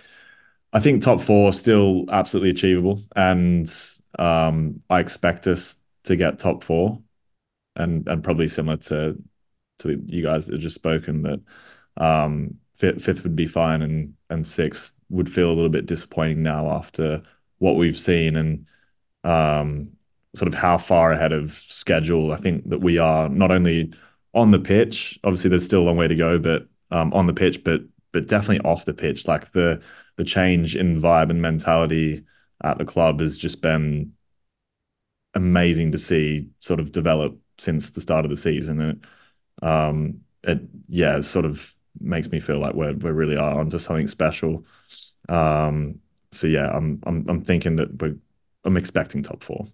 I 0.72 0.80
think 0.80 1.02
top 1.02 1.20
four 1.20 1.52
still 1.52 2.06
absolutely 2.10 2.50
achievable. 2.50 3.04
And 3.16 3.72
um 4.18 4.82
I 4.90 5.00
expect 5.00 5.46
us 5.48 5.80
to 6.04 6.16
get 6.16 6.38
top 6.40 6.64
four 6.64 7.02
and 7.76 8.08
and 8.08 8.24
probably 8.24 8.48
similar 8.48 8.78
to 8.78 9.22
to 9.80 10.02
you 10.06 10.22
guys 10.24 10.46
that 10.46 10.54
have 10.54 10.62
just 10.62 10.76
spoken 10.76 11.22
that 11.24 11.40
um 11.98 12.58
fifth, 12.90 13.22
would 13.22 13.36
be 13.36 13.46
fine 13.46 13.82
and 13.82 14.14
and 14.30 14.46
sixth 14.46 14.96
would 15.10 15.30
feel 15.30 15.48
a 15.48 15.54
little 15.54 15.68
bit 15.68 15.86
disappointing 15.86 16.42
now 16.42 16.70
after 16.70 17.22
what 17.58 17.76
we've 17.76 17.98
seen 17.98 18.36
and 18.36 18.66
um 19.24 19.88
sort 20.34 20.48
of 20.48 20.54
how 20.54 20.78
far 20.78 21.12
ahead 21.12 21.32
of 21.32 21.52
schedule 21.52 22.32
I 22.32 22.36
think 22.36 22.68
that 22.70 22.80
we 22.80 22.98
are 22.98 23.28
not 23.28 23.50
only 23.50 23.92
on 24.34 24.50
the 24.50 24.58
pitch 24.58 25.18
obviously 25.24 25.50
there's 25.50 25.64
still 25.64 25.82
a 25.82 25.84
long 25.84 25.96
way 25.96 26.08
to 26.08 26.16
go 26.16 26.38
but 26.38 26.66
um 26.90 27.12
on 27.12 27.26
the 27.26 27.34
pitch 27.34 27.62
but 27.62 27.82
but 28.12 28.28
definitely 28.28 28.60
off 28.60 28.84
the 28.84 28.94
pitch. 28.94 29.26
Like 29.26 29.52
the 29.52 29.82
the 30.16 30.24
change 30.24 30.76
in 30.76 31.00
vibe 31.00 31.30
and 31.30 31.40
mentality 31.40 32.24
at 32.62 32.78
the 32.78 32.84
club 32.84 33.20
has 33.20 33.38
just 33.38 33.62
been 33.62 34.12
amazing 35.34 35.92
to 35.92 35.98
see 35.98 36.48
sort 36.60 36.78
of 36.78 36.92
develop 36.92 37.38
since 37.58 37.90
the 37.90 38.00
start 38.00 38.24
of 38.24 38.30
the 38.30 38.36
season. 38.36 38.80
And 38.80 39.06
um 39.62 40.20
it 40.44 40.60
yeah 40.88 41.20
sort 41.20 41.44
of 41.44 41.74
makes 42.00 42.30
me 42.30 42.40
feel 42.40 42.58
like 42.58 42.74
we're 42.74 42.92
we 42.94 43.10
really 43.10 43.36
are 43.36 43.58
onto 43.60 43.78
something 43.78 44.08
special 44.08 44.64
um 45.28 45.98
so 46.30 46.46
yeah 46.46 46.68
I'm 46.70 47.00
I'm 47.06 47.26
I'm 47.28 47.44
thinking 47.44 47.76
that 47.76 48.00
we're 48.00 48.16
I'm 48.64 48.76
expecting 48.76 49.22
top 49.22 49.44
four 49.44 49.66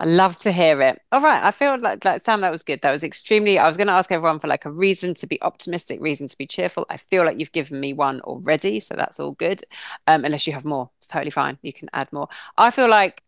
I 0.00 0.04
love 0.04 0.38
to 0.40 0.52
hear 0.52 0.80
it. 0.80 1.00
All 1.10 1.20
right, 1.20 1.42
I 1.42 1.50
feel 1.50 1.76
like, 1.78 2.04
like 2.04 2.22
Sam, 2.22 2.40
that 2.42 2.52
was 2.52 2.62
good. 2.62 2.80
That 2.82 2.92
was 2.92 3.02
extremely. 3.02 3.58
I 3.58 3.66
was 3.66 3.76
going 3.76 3.88
to 3.88 3.92
ask 3.94 4.12
everyone 4.12 4.38
for 4.38 4.46
like 4.46 4.64
a 4.64 4.70
reason 4.70 5.12
to 5.14 5.26
be 5.26 5.42
optimistic, 5.42 6.00
reason 6.00 6.28
to 6.28 6.38
be 6.38 6.46
cheerful. 6.46 6.86
I 6.88 6.96
feel 6.98 7.24
like 7.24 7.40
you've 7.40 7.50
given 7.50 7.80
me 7.80 7.92
one 7.92 8.20
already, 8.20 8.78
so 8.78 8.94
that's 8.94 9.18
all 9.18 9.32
good. 9.32 9.62
Um, 10.06 10.24
unless 10.24 10.46
you 10.46 10.52
have 10.52 10.64
more, 10.64 10.90
it's 10.98 11.08
totally 11.08 11.32
fine. 11.32 11.58
You 11.62 11.72
can 11.72 11.88
add 11.92 12.12
more. 12.12 12.28
I 12.56 12.70
feel 12.70 12.88
like, 12.88 13.24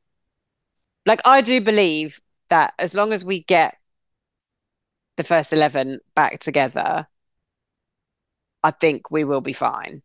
like 1.07 1.21
I 1.25 1.41
do 1.41 1.61
believe 1.61 2.21
that 2.51 2.75
as 2.79 2.95
long 2.95 3.12
as 3.12 3.25
we 3.25 3.43
get 3.43 3.77
the 5.16 5.25
first 5.25 5.53
eleven 5.53 5.99
back 6.14 6.39
together, 6.39 7.07
I 8.63 8.71
think 8.71 9.11
we 9.11 9.25
will 9.25 9.41
be 9.41 9.53
fine. 9.53 10.03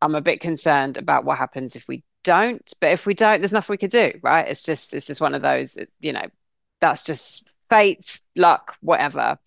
I'm 0.00 0.14
a 0.14 0.20
bit 0.20 0.40
concerned 0.40 0.96
about 0.96 1.24
what 1.24 1.38
happens 1.38 1.76
if 1.76 1.88
we 1.88 2.04
don't, 2.24 2.72
but 2.80 2.92
if 2.92 3.06
we 3.06 3.14
don't, 3.14 3.40
there's 3.40 3.52
nothing 3.52 3.74
we 3.74 3.78
could 3.78 3.90
do, 3.90 4.12
right? 4.22 4.46
It's 4.48 4.62
just 4.62 4.94
it's 4.94 5.06
just 5.06 5.20
one 5.20 5.34
of 5.34 5.42
those, 5.42 5.76
you 6.00 6.12
know, 6.12 6.26
that's 6.80 7.02
just 7.02 7.48
fate, 7.70 8.20
luck, 8.36 8.76
whatever. 8.80 9.38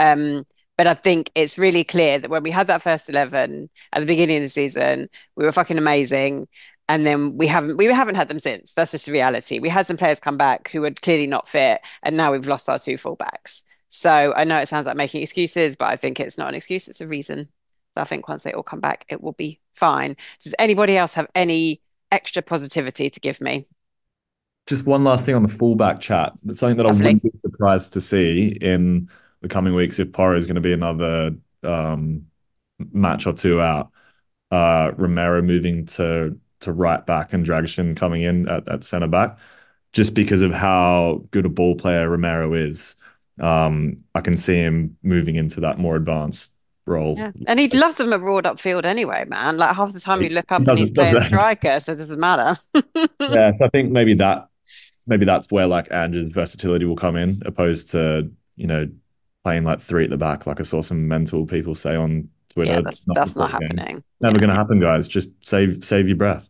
Um, 0.00 0.46
but 0.76 0.86
I 0.86 0.94
think 0.94 1.30
it's 1.34 1.58
really 1.58 1.84
clear 1.84 2.18
that 2.18 2.30
when 2.30 2.42
we 2.42 2.50
had 2.50 2.66
that 2.66 2.82
first 2.82 3.08
eleven 3.08 3.70
at 3.92 4.00
the 4.00 4.06
beginning 4.06 4.38
of 4.38 4.42
the 4.42 4.48
season, 4.48 5.08
we 5.36 5.44
were 5.44 5.52
fucking 5.52 5.78
amazing. 5.78 6.48
And 6.88 7.06
then 7.06 7.38
we 7.38 7.46
haven't 7.46 7.78
we 7.78 7.86
haven't 7.86 8.16
had 8.16 8.28
them 8.28 8.40
since. 8.40 8.74
That's 8.74 8.90
just 8.92 9.06
the 9.06 9.12
reality. 9.12 9.58
We 9.58 9.70
had 9.70 9.86
some 9.86 9.96
players 9.96 10.20
come 10.20 10.36
back 10.36 10.68
who 10.68 10.82
were 10.82 10.90
clearly 10.90 11.26
not 11.26 11.48
fit, 11.48 11.80
and 12.02 12.16
now 12.16 12.32
we've 12.32 12.46
lost 12.46 12.68
our 12.68 12.78
two 12.78 12.94
fullbacks. 12.94 13.62
So 13.88 14.34
I 14.36 14.44
know 14.44 14.58
it 14.58 14.68
sounds 14.68 14.86
like 14.86 14.96
making 14.96 15.22
excuses, 15.22 15.76
but 15.76 15.88
I 15.88 15.96
think 15.96 16.20
it's 16.20 16.36
not 16.36 16.48
an 16.48 16.54
excuse, 16.56 16.88
it's 16.88 17.00
a 17.00 17.06
reason. 17.06 17.48
So 17.94 18.00
I 18.00 18.04
think 18.04 18.28
once 18.28 18.42
they 18.42 18.52
all 18.52 18.62
come 18.62 18.80
back, 18.80 19.04
it 19.08 19.22
will 19.22 19.32
be 19.32 19.60
fine. 19.72 20.16
Does 20.42 20.54
anybody 20.58 20.96
else 20.96 21.14
have 21.14 21.28
any 21.34 21.80
extra 22.10 22.42
positivity 22.42 23.10
to 23.10 23.20
give 23.20 23.40
me? 23.40 23.66
just 24.66 24.86
one 24.86 25.04
last 25.04 25.26
thing 25.26 25.34
on 25.34 25.42
the 25.42 25.48
fullback 25.48 26.00
chat 26.00 26.32
that's 26.42 26.58
something 26.58 26.76
that 26.76 26.86
I 26.86 26.90
Lovely. 26.90 27.04
wouldn't 27.04 27.22
be 27.22 27.30
surprised 27.40 27.92
to 27.94 28.00
see 28.00 28.48
in 28.60 29.08
the 29.42 29.48
coming 29.48 29.74
weeks 29.74 29.98
if 29.98 30.12
Porro 30.12 30.36
is 30.36 30.46
going 30.46 30.54
to 30.54 30.60
be 30.60 30.72
another 30.72 31.32
um 31.62 32.26
match 32.92 33.26
or 33.26 33.32
two 33.32 33.60
out, 33.60 33.92
uh, 34.50 34.92
Romero 34.96 35.42
moving 35.42 35.86
to 35.86 36.38
to 36.60 36.72
right 36.72 37.04
back 37.06 37.32
and 37.32 37.46
Dragusin 37.46 37.96
coming 37.96 38.22
in 38.22 38.48
at, 38.48 38.68
at 38.68 38.84
centre 38.84 39.08
back, 39.08 39.38
just 39.92 40.14
because 40.14 40.42
of 40.42 40.52
how 40.52 41.24
good 41.30 41.46
a 41.46 41.50
ball 41.50 41.76
player 41.76 42.08
Romero 42.08 42.54
is. 42.54 42.96
Um, 43.40 44.04
I 44.14 44.20
can 44.20 44.36
see 44.36 44.56
him 44.56 44.96
moving 45.02 45.36
into 45.36 45.60
that 45.60 45.78
more 45.78 45.96
advanced 45.96 46.53
role. 46.86 47.16
Yeah. 47.18 47.32
And 47.46 47.58
he'd 47.58 47.74
loves 47.74 47.98
them 47.98 48.12
abroad 48.12 48.44
upfield 48.44 48.84
anyway, 48.84 49.24
man. 49.26 49.56
Like 49.56 49.74
half 49.74 49.92
the 49.92 50.00
time 50.00 50.22
you 50.22 50.28
look 50.28 50.50
up 50.52 50.62
he 50.62 50.70
and 50.70 50.78
he's 50.78 50.90
playing 50.92 51.20
striker, 51.20 51.80
so 51.80 51.92
it 51.92 51.96
doesn't 51.96 52.20
matter. 52.20 52.58
yeah, 53.20 53.52
so 53.52 53.66
I 53.66 53.68
think 53.68 53.90
maybe 53.90 54.14
that 54.14 54.48
maybe 55.06 55.24
that's 55.24 55.50
where 55.50 55.66
like 55.66 55.90
Andrew's 55.90 56.32
versatility 56.32 56.84
will 56.84 56.96
come 56.96 57.16
in, 57.16 57.42
opposed 57.44 57.90
to, 57.90 58.30
you 58.56 58.66
know, 58.66 58.88
playing 59.44 59.64
like 59.64 59.80
three 59.80 60.04
at 60.04 60.10
the 60.10 60.16
back, 60.16 60.46
like 60.46 60.60
I 60.60 60.62
saw 60.62 60.82
some 60.82 61.06
mental 61.06 61.46
people 61.46 61.74
say 61.74 61.94
on 61.94 62.28
Twitter. 62.48 62.72
Yeah, 62.72 62.80
that's 62.80 63.06
not, 63.06 63.14
that's 63.14 63.36
not 63.36 63.50
happening. 63.50 64.02
Never 64.20 64.36
yeah. 64.36 64.40
gonna 64.40 64.54
happen, 64.54 64.80
guys. 64.80 65.06
Just 65.06 65.30
save 65.46 65.84
save 65.84 66.08
your 66.08 66.16
breath. 66.16 66.48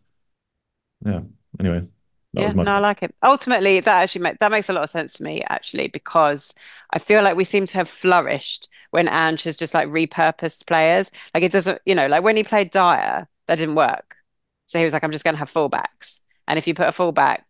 Yeah. 1.05 1.21
Anyway. 1.59 1.87
Yeah, 2.35 2.51
no, 2.51 2.75
I 2.75 2.79
like 2.79 3.01
it. 3.01 3.15
Ultimately, 3.23 3.79
that 3.79 4.03
actually 4.03 4.21
make, 4.23 4.39
that 4.39 4.51
makes 4.51 4.69
a 4.69 4.73
lot 4.73 4.83
of 4.83 4.89
sense 4.89 5.13
to 5.13 5.23
me, 5.23 5.43
actually, 5.49 5.87
because 5.87 6.53
I 6.91 6.99
feel 6.99 7.23
like 7.23 7.37
we 7.37 7.43
seem 7.43 7.65
to 7.67 7.77
have 7.77 7.89
flourished 7.89 8.69
when 8.91 9.07
Ange 9.07 9.43
has 9.43 9.57
just 9.57 9.73
like 9.73 9.87
repurposed 9.87 10.67
players. 10.67 11.11
Like 11.33 11.43
it 11.43 11.51
doesn't, 11.51 11.81
you 11.85 11.95
know, 11.95 12.07
like 12.07 12.23
when 12.23 12.35
he 12.35 12.43
played 12.43 12.71
Dier, 12.71 13.27
that 13.47 13.55
didn't 13.57 13.75
work. 13.75 14.17
So 14.65 14.79
he 14.79 14.83
was 14.83 14.93
like, 14.93 15.03
I'm 15.03 15.11
just 15.11 15.23
going 15.23 15.35
to 15.35 15.39
have 15.39 15.51
fullbacks. 15.51 16.21
And 16.47 16.57
if 16.57 16.67
you 16.67 16.73
put 16.73 16.87
a 16.87 16.91
fullback 16.91 17.47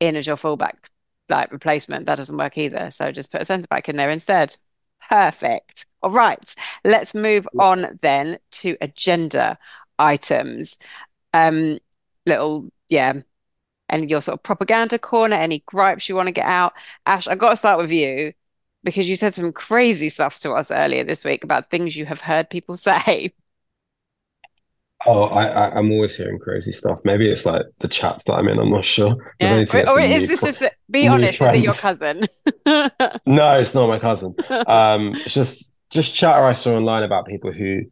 in 0.00 0.16
as 0.16 0.26
your 0.26 0.36
fullback 0.36 0.88
like 1.28 1.50
replacement, 1.50 2.06
that 2.06 2.16
doesn't 2.16 2.36
work 2.36 2.56
either. 2.58 2.90
So 2.90 3.10
just 3.10 3.32
put 3.32 3.42
a 3.42 3.44
centre 3.44 3.66
back 3.68 3.88
in 3.88 3.96
there 3.96 4.10
instead. 4.10 4.56
Perfect. 5.08 5.86
All 6.02 6.10
right, 6.10 6.54
let's 6.84 7.14
move 7.14 7.48
on 7.58 7.98
then 8.00 8.38
to 8.52 8.76
agenda 8.80 9.58
items. 9.98 10.78
Um, 11.34 11.78
little, 12.26 12.70
yeah, 12.88 13.14
and 13.88 14.10
your 14.10 14.22
sort 14.22 14.38
of 14.38 14.42
propaganda 14.42 14.98
corner, 14.98 15.36
any 15.36 15.62
gripes 15.66 16.08
you 16.08 16.16
want 16.16 16.28
to 16.28 16.32
get 16.32 16.46
out. 16.46 16.72
Ash, 17.06 17.28
I've 17.28 17.38
got 17.38 17.50
to 17.50 17.56
start 17.56 17.78
with 17.78 17.92
you 17.92 18.32
because 18.84 19.08
you 19.08 19.16
said 19.16 19.34
some 19.34 19.52
crazy 19.52 20.08
stuff 20.08 20.38
to 20.40 20.52
us 20.52 20.70
earlier 20.70 21.04
this 21.04 21.24
week 21.24 21.44
about 21.44 21.70
things 21.70 21.96
you 21.96 22.06
have 22.06 22.20
heard 22.20 22.50
people 22.50 22.76
say. 22.76 23.32
Oh, 25.04 25.24
I, 25.24 25.46
I 25.46 25.78
am 25.78 25.92
always 25.92 26.16
hearing 26.16 26.38
crazy 26.38 26.72
stuff. 26.72 26.98
Maybe 27.04 27.30
it's 27.30 27.44
like 27.44 27.62
the 27.80 27.88
chats 27.88 28.24
that 28.24 28.32
I'm 28.32 28.48
in. 28.48 28.58
I'm 28.58 28.70
not 28.70 28.86
sure. 28.86 29.34
Yeah. 29.40 29.64
Or, 29.72 29.90
or 29.90 30.00
is 30.00 30.26
this 30.26 30.40
just 30.40 30.64
be 30.90 31.06
honest? 31.06 31.36
Friends. 31.36 31.54
Is 31.54 31.60
it 31.60 31.64
your 31.64 31.74
cousin? 31.74 32.20
no, 33.26 33.58
it's 33.58 33.74
not 33.74 33.88
my 33.88 33.98
cousin. 33.98 34.34
Um, 34.66 35.14
it's 35.16 35.34
just 35.34 35.78
just 35.90 36.14
chatter 36.14 36.44
I 36.44 36.54
saw 36.54 36.76
online 36.76 37.02
about 37.02 37.26
people 37.26 37.52
who 37.52 37.82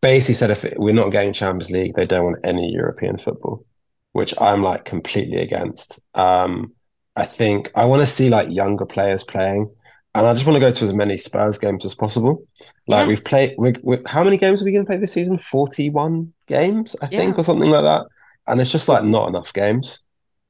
basically 0.00 0.34
said 0.34 0.50
if 0.50 0.64
we're 0.76 0.94
not 0.94 1.10
getting 1.10 1.32
Champions 1.32 1.70
League, 1.70 1.94
they 1.94 2.06
don't 2.06 2.24
want 2.24 2.38
any 2.42 2.72
European 2.72 3.18
football, 3.18 3.64
which 4.12 4.34
I'm 4.40 4.62
like 4.62 4.84
completely 4.84 5.40
against. 5.40 6.00
Um, 6.14 6.72
I 7.16 7.24
think 7.24 7.70
I 7.74 7.84
want 7.84 8.00
to 8.00 8.06
see 8.06 8.28
like 8.28 8.48
younger 8.50 8.86
players 8.86 9.24
playing 9.24 9.70
and 10.14 10.26
I 10.26 10.34
just 10.34 10.46
want 10.46 10.56
to 10.56 10.60
go 10.60 10.72
to 10.72 10.84
as 10.84 10.92
many 10.92 11.16
Spurs 11.16 11.58
games 11.58 11.84
as 11.84 11.94
possible. 11.94 12.42
Like 12.86 13.00
yes. 13.00 13.08
we've 13.08 13.24
played, 13.24 13.54
we, 13.58 13.74
we, 13.82 13.98
how 14.06 14.24
many 14.24 14.36
games 14.36 14.60
are 14.60 14.64
we 14.64 14.72
going 14.72 14.84
to 14.84 14.88
play 14.88 14.96
this 14.96 15.12
season? 15.12 15.38
Forty-one 15.38 16.32
games, 16.46 16.96
I 17.00 17.08
yeah. 17.10 17.20
think, 17.20 17.38
or 17.38 17.44
something 17.44 17.70
like 17.70 17.84
that. 17.84 18.06
And 18.46 18.60
it's 18.60 18.72
just 18.72 18.88
like 18.88 19.04
not 19.04 19.28
enough 19.28 19.52
games. 19.52 20.00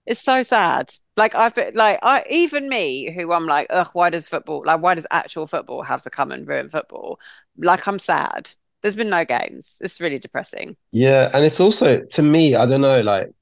It's 0.06 0.22
so 0.22 0.42
sad. 0.42 0.90
Like 1.16 1.34
I've 1.34 1.54
been 1.54 1.74
like 1.74 1.98
I 2.02 2.24
even 2.30 2.68
me 2.68 3.10
who 3.10 3.32
I'm 3.32 3.46
like, 3.46 3.66
ugh, 3.68 3.88
why 3.92 4.08
does 4.08 4.28
football 4.28 4.62
like 4.64 4.80
why 4.80 4.94
does 4.94 5.06
actual 5.10 5.46
football 5.46 5.82
have 5.82 6.02
to 6.02 6.10
come 6.10 6.30
and 6.30 6.46
ruin 6.46 6.70
football? 6.70 7.20
Like 7.58 7.86
I'm 7.86 7.98
sad. 7.98 8.50
There's 8.80 8.94
been 8.94 9.10
no 9.10 9.24
games. 9.24 9.82
It's 9.82 10.00
really 10.00 10.20
depressing. 10.20 10.76
Yeah, 10.92 11.30
and 11.34 11.44
it's 11.44 11.60
also 11.60 12.00
to 12.00 12.22
me, 12.22 12.54
I 12.54 12.64
don't 12.64 12.80
know, 12.80 13.00
like 13.00 13.32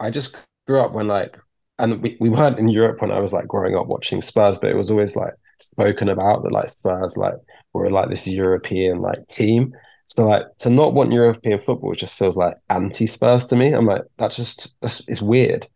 I 0.00 0.10
just 0.10 0.36
grew 0.66 0.80
up 0.80 0.92
when 0.92 1.06
like 1.06 1.36
and 1.78 2.02
we, 2.02 2.16
we 2.20 2.28
weren't 2.28 2.58
in 2.58 2.68
Europe 2.68 3.00
when 3.00 3.10
I 3.10 3.20
was 3.20 3.32
like 3.32 3.48
growing 3.48 3.74
up 3.74 3.86
watching 3.86 4.22
Spurs, 4.22 4.58
but 4.58 4.70
it 4.70 4.76
was 4.76 4.90
always 4.90 5.16
like 5.16 5.32
spoken 5.58 6.08
about 6.08 6.42
that 6.42 6.52
like 6.52 6.68
Spurs 6.68 7.16
like 7.16 7.34
were 7.72 7.90
like 7.90 8.10
this 8.10 8.26
European 8.26 9.00
like 9.00 9.26
team. 9.28 9.72
So 10.08 10.24
like 10.24 10.42
to 10.58 10.70
not 10.70 10.92
want 10.92 11.12
European 11.12 11.60
football 11.60 11.94
just 11.94 12.16
feels 12.16 12.36
like 12.36 12.54
anti 12.68 13.06
Spurs 13.06 13.46
to 13.46 13.56
me. 13.56 13.72
I'm 13.72 13.86
like 13.86 14.02
that's 14.18 14.36
just 14.36 14.74
that's 14.80 15.02
it's 15.08 15.22
weird. 15.22 15.66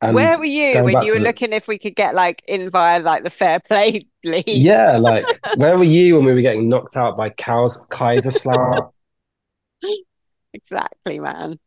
And 0.00 0.16
Where 0.16 0.36
were 0.36 0.44
you 0.44 0.82
when 0.82 1.04
you 1.04 1.12
were 1.12 1.20
the... 1.20 1.24
looking 1.24 1.52
if 1.52 1.68
we 1.68 1.78
could 1.78 1.94
get 1.94 2.16
like 2.16 2.42
in 2.48 2.70
via 2.70 2.98
like 3.00 3.22
the 3.22 3.30
fair 3.30 3.60
play 3.60 4.04
league? 4.24 4.44
Yeah, 4.48 4.98
like 4.98 5.24
where 5.56 5.78
were 5.78 5.84
you 5.84 6.16
when 6.16 6.24
we 6.24 6.32
were 6.32 6.40
getting 6.40 6.68
knocked 6.68 6.96
out 6.96 7.16
by 7.16 7.30
Cows 7.30 7.86
Kaiserslautern? 7.90 8.90
exactly, 10.52 11.20
man. 11.20 11.58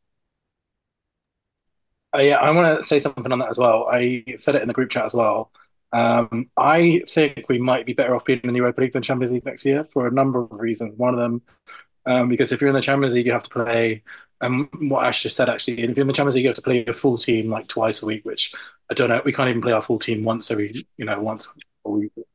Uh, 2.15 2.21
yeah, 2.21 2.37
I 2.37 2.49
want 2.51 2.77
to 2.77 2.83
say 2.83 2.99
something 2.99 3.31
on 3.31 3.39
that 3.39 3.49
as 3.49 3.57
well. 3.57 3.87
I 3.91 4.23
said 4.37 4.55
it 4.55 4.61
in 4.61 4.67
the 4.67 4.73
group 4.73 4.89
chat 4.89 5.05
as 5.05 5.13
well. 5.13 5.51
Um, 5.91 6.49
I 6.55 7.01
think 7.07 7.45
we 7.49 7.59
might 7.59 7.85
be 7.85 7.93
better 7.93 8.15
off 8.15 8.25
being 8.25 8.41
in 8.43 8.53
the 8.53 8.57
Europa 8.57 8.81
League 8.81 8.93
than 8.93 9.01
Champions 9.01 9.33
League 9.33 9.45
next 9.45 9.65
year 9.65 9.83
for 9.83 10.07
a 10.07 10.11
number 10.11 10.41
of 10.41 10.51
reasons. 10.51 10.97
One 10.97 11.13
of 11.13 11.19
them, 11.19 11.41
um, 12.05 12.29
because 12.29 12.51
if 12.51 12.61
you're 12.61 12.69
in 12.69 12.75
the 12.75 12.81
Champions 12.81 13.13
League, 13.13 13.25
you 13.25 13.31
have 13.31 13.43
to 13.43 13.49
play. 13.49 14.03
And 14.41 14.67
um, 14.73 14.89
what 14.89 15.05
Ash 15.05 15.23
just 15.23 15.35
said 15.35 15.49
actually, 15.49 15.81
if 15.81 15.95
you're 15.95 16.01
in 16.03 16.07
the 16.07 16.13
Champions 16.13 16.35
League, 16.35 16.43
you 16.45 16.49
have 16.49 16.55
to 16.57 16.61
play 16.61 16.85
a 16.85 16.93
full 16.93 17.17
team 17.17 17.49
like 17.49 17.67
twice 17.67 18.01
a 18.03 18.05
week, 18.05 18.23
which 18.23 18.53
I 18.89 18.93
don't 18.93 19.09
know. 19.09 19.21
We 19.25 19.33
can't 19.33 19.49
even 19.49 19.61
play 19.61 19.71
our 19.73 19.81
full 19.81 19.99
team 19.99 20.23
once 20.23 20.51
every, 20.51 20.73
you 20.97 21.05
know, 21.05 21.19
once 21.21 21.53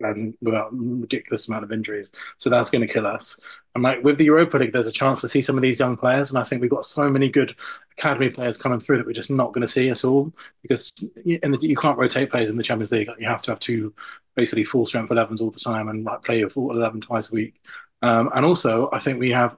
and 0.01 0.36
without 0.40 0.68
ridiculous 0.72 1.48
amount 1.48 1.64
of 1.64 1.72
injuries. 1.72 2.12
So 2.38 2.51
that's 2.51 2.70
going 2.70 2.86
to 2.86 2.92
kill 2.92 3.07
us. 3.07 3.38
And 3.74 3.84
like 3.84 4.03
with 4.03 4.18
the 4.18 4.24
Europa 4.24 4.59
League, 4.59 4.72
there's 4.72 4.86
a 4.86 4.92
chance 4.92 5.20
to 5.20 5.28
see 5.28 5.42
some 5.42 5.57
of 5.57 5.62
these 5.62 5.80
young 5.80 5.96
players, 5.96 6.30
and 6.30 6.38
I 6.38 6.44
think 6.44 6.61
we've 6.61 6.70
got 6.70 6.84
so 6.84 7.09
many 7.09 7.28
good 7.28 7.55
academy 7.96 8.30
players 8.30 8.59
coming 8.59 8.80
through 8.80 8.98
that 8.98 9.07
we're 9.07 9.12
just 9.12 9.30
not 9.30 9.53
going 9.53 9.61
to 9.61 9.72
see 9.72 9.90
at 9.90 10.05
all 10.05 10.32
because 10.62 10.92
in 11.24 11.53
the, 11.53 11.59
you 11.61 11.76
can't 11.76 11.98
rotate 11.98 12.30
players 12.30 12.51
in 12.51 12.57
the 12.57 12.62
Champions 12.62 12.92
League. 12.92 13.11
You 13.18 13.28
have 13.28 13.42
to 13.42 13.53
have 13.53 13.61
two 13.61 13.94
basically 14.34 14.64
full 14.64 14.86
strength 14.86 15.11
11s 15.11 15.40
all 15.40 15.51
the 15.51 15.61
time 15.61 15.88
and 15.88 16.05
like 16.05 16.22
play 16.22 16.42
a 16.42 16.48
full 16.48 16.70
11 16.70 17.03
twice 17.03 17.30
a 17.30 17.34
week. 17.34 17.61
Um, 18.03 18.30
and 18.34 18.44
also, 18.44 18.88
I 18.92 18.98
think 18.98 19.20
we 19.20 19.30
have 19.30 19.57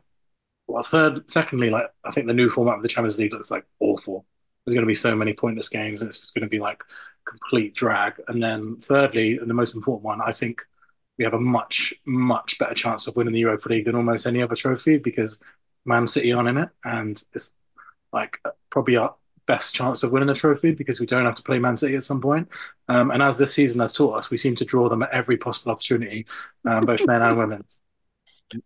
well, 0.66 0.82
third, 0.82 1.30
secondly, 1.30 1.70
like 1.70 1.86
I 2.04 2.10
think 2.10 2.26
the 2.26 2.34
new 2.34 2.48
format 2.48 2.76
of 2.76 2.82
the 2.82 2.88
Champions 2.88 3.18
League 3.18 3.32
looks 3.32 3.50
like 3.50 3.64
awful. 3.80 4.24
There's 4.64 4.74
going 4.74 4.84
to 4.84 4.90
be 4.90 4.94
so 4.94 5.14
many 5.14 5.32
pointless 5.32 5.68
games, 5.68 6.00
and 6.00 6.08
it's 6.08 6.20
just 6.20 6.34
going 6.34 6.42
to 6.42 6.48
be 6.48 6.58
like 6.58 6.82
complete 7.26 7.74
drag. 7.74 8.14
And 8.28 8.42
then 8.42 8.76
thirdly, 8.76 9.38
and 9.38 9.48
the 9.48 9.54
most 9.54 9.74
important 9.74 10.04
one, 10.04 10.20
I 10.20 10.32
think 10.32 10.62
we 11.18 11.24
have 11.24 11.34
a 11.34 11.40
much, 11.40 11.94
much 12.06 12.58
better 12.58 12.74
chance 12.74 13.06
of 13.06 13.16
winning 13.16 13.34
the 13.34 13.40
Europa 13.40 13.68
League 13.68 13.84
than 13.84 13.96
almost 13.96 14.26
any 14.26 14.42
other 14.42 14.56
trophy 14.56 14.98
because 14.98 15.40
Man 15.84 16.06
City 16.06 16.32
aren't 16.32 16.48
in 16.48 16.58
it, 16.58 16.68
and 16.84 17.22
it's 17.34 17.54
like 18.12 18.38
probably 18.70 18.96
our 18.96 19.14
best 19.46 19.74
chance 19.74 20.02
of 20.02 20.12
winning 20.12 20.28
the 20.28 20.34
trophy 20.34 20.72
because 20.72 21.00
we 21.00 21.06
don't 21.06 21.24
have 21.24 21.34
to 21.34 21.42
play 21.42 21.58
Man 21.58 21.76
City 21.76 21.96
at 21.96 22.04
some 22.04 22.20
point. 22.20 22.48
Um, 22.88 23.10
and 23.10 23.22
as 23.22 23.38
this 23.38 23.54
season 23.54 23.80
has 23.80 23.92
taught 23.92 24.16
us, 24.16 24.30
we 24.30 24.36
seem 24.36 24.54
to 24.56 24.64
draw 24.64 24.88
them 24.88 25.02
at 25.02 25.10
every 25.10 25.36
possible 25.36 25.72
opportunity, 25.72 26.26
um, 26.66 26.86
both 26.86 27.06
men 27.06 27.22
and 27.22 27.36
women. 27.36 27.64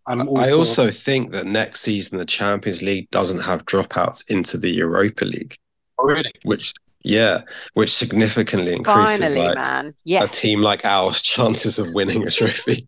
I 0.05 0.51
also 0.51 0.89
think 0.89 1.31
that 1.31 1.45
next 1.45 1.81
season 1.81 2.17
the 2.17 2.25
Champions 2.25 2.81
League 2.81 3.09
doesn't 3.09 3.39
have 3.39 3.65
dropouts 3.65 4.29
into 4.29 4.57
the 4.57 4.69
Europa 4.69 5.25
League. 5.25 5.57
Oh, 5.97 6.05
really? 6.05 6.31
Which 6.43 6.73
yeah, 7.03 7.41
which 7.73 7.93
significantly 7.93 8.73
increases 8.73 9.19
Finally, 9.19 9.47
like 9.47 9.55
man. 9.55 9.93
Yes. 10.03 10.23
a 10.23 10.27
team 10.27 10.61
like 10.61 10.85
ours' 10.85 11.21
chances 11.33 11.79
of 11.79 11.93
winning 11.93 12.27
a 12.27 12.31
trophy. 12.31 12.87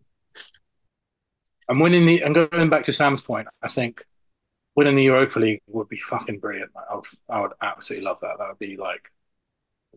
And 1.68 1.80
winning 1.80 2.06
the 2.06 2.22
and 2.22 2.34
going 2.34 2.68
back 2.68 2.82
to 2.84 2.92
Sam's 2.92 3.22
point, 3.22 3.48
I 3.62 3.68
think 3.68 4.04
winning 4.74 4.96
the 4.96 5.04
Europa 5.04 5.38
League 5.38 5.62
would 5.68 5.88
be 5.88 5.98
fucking 5.98 6.40
brilliant. 6.40 6.70
Like, 6.74 6.84
I 6.90 6.94
would, 6.96 7.04
I 7.28 7.40
would 7.40 7.52
absolutely 7.62 8.06
love 8.06 8.18
that. 8.22 8.38
That 8.38 8.48
would 8.48 8.58
be 8.58 8.76
like 8.76 9.10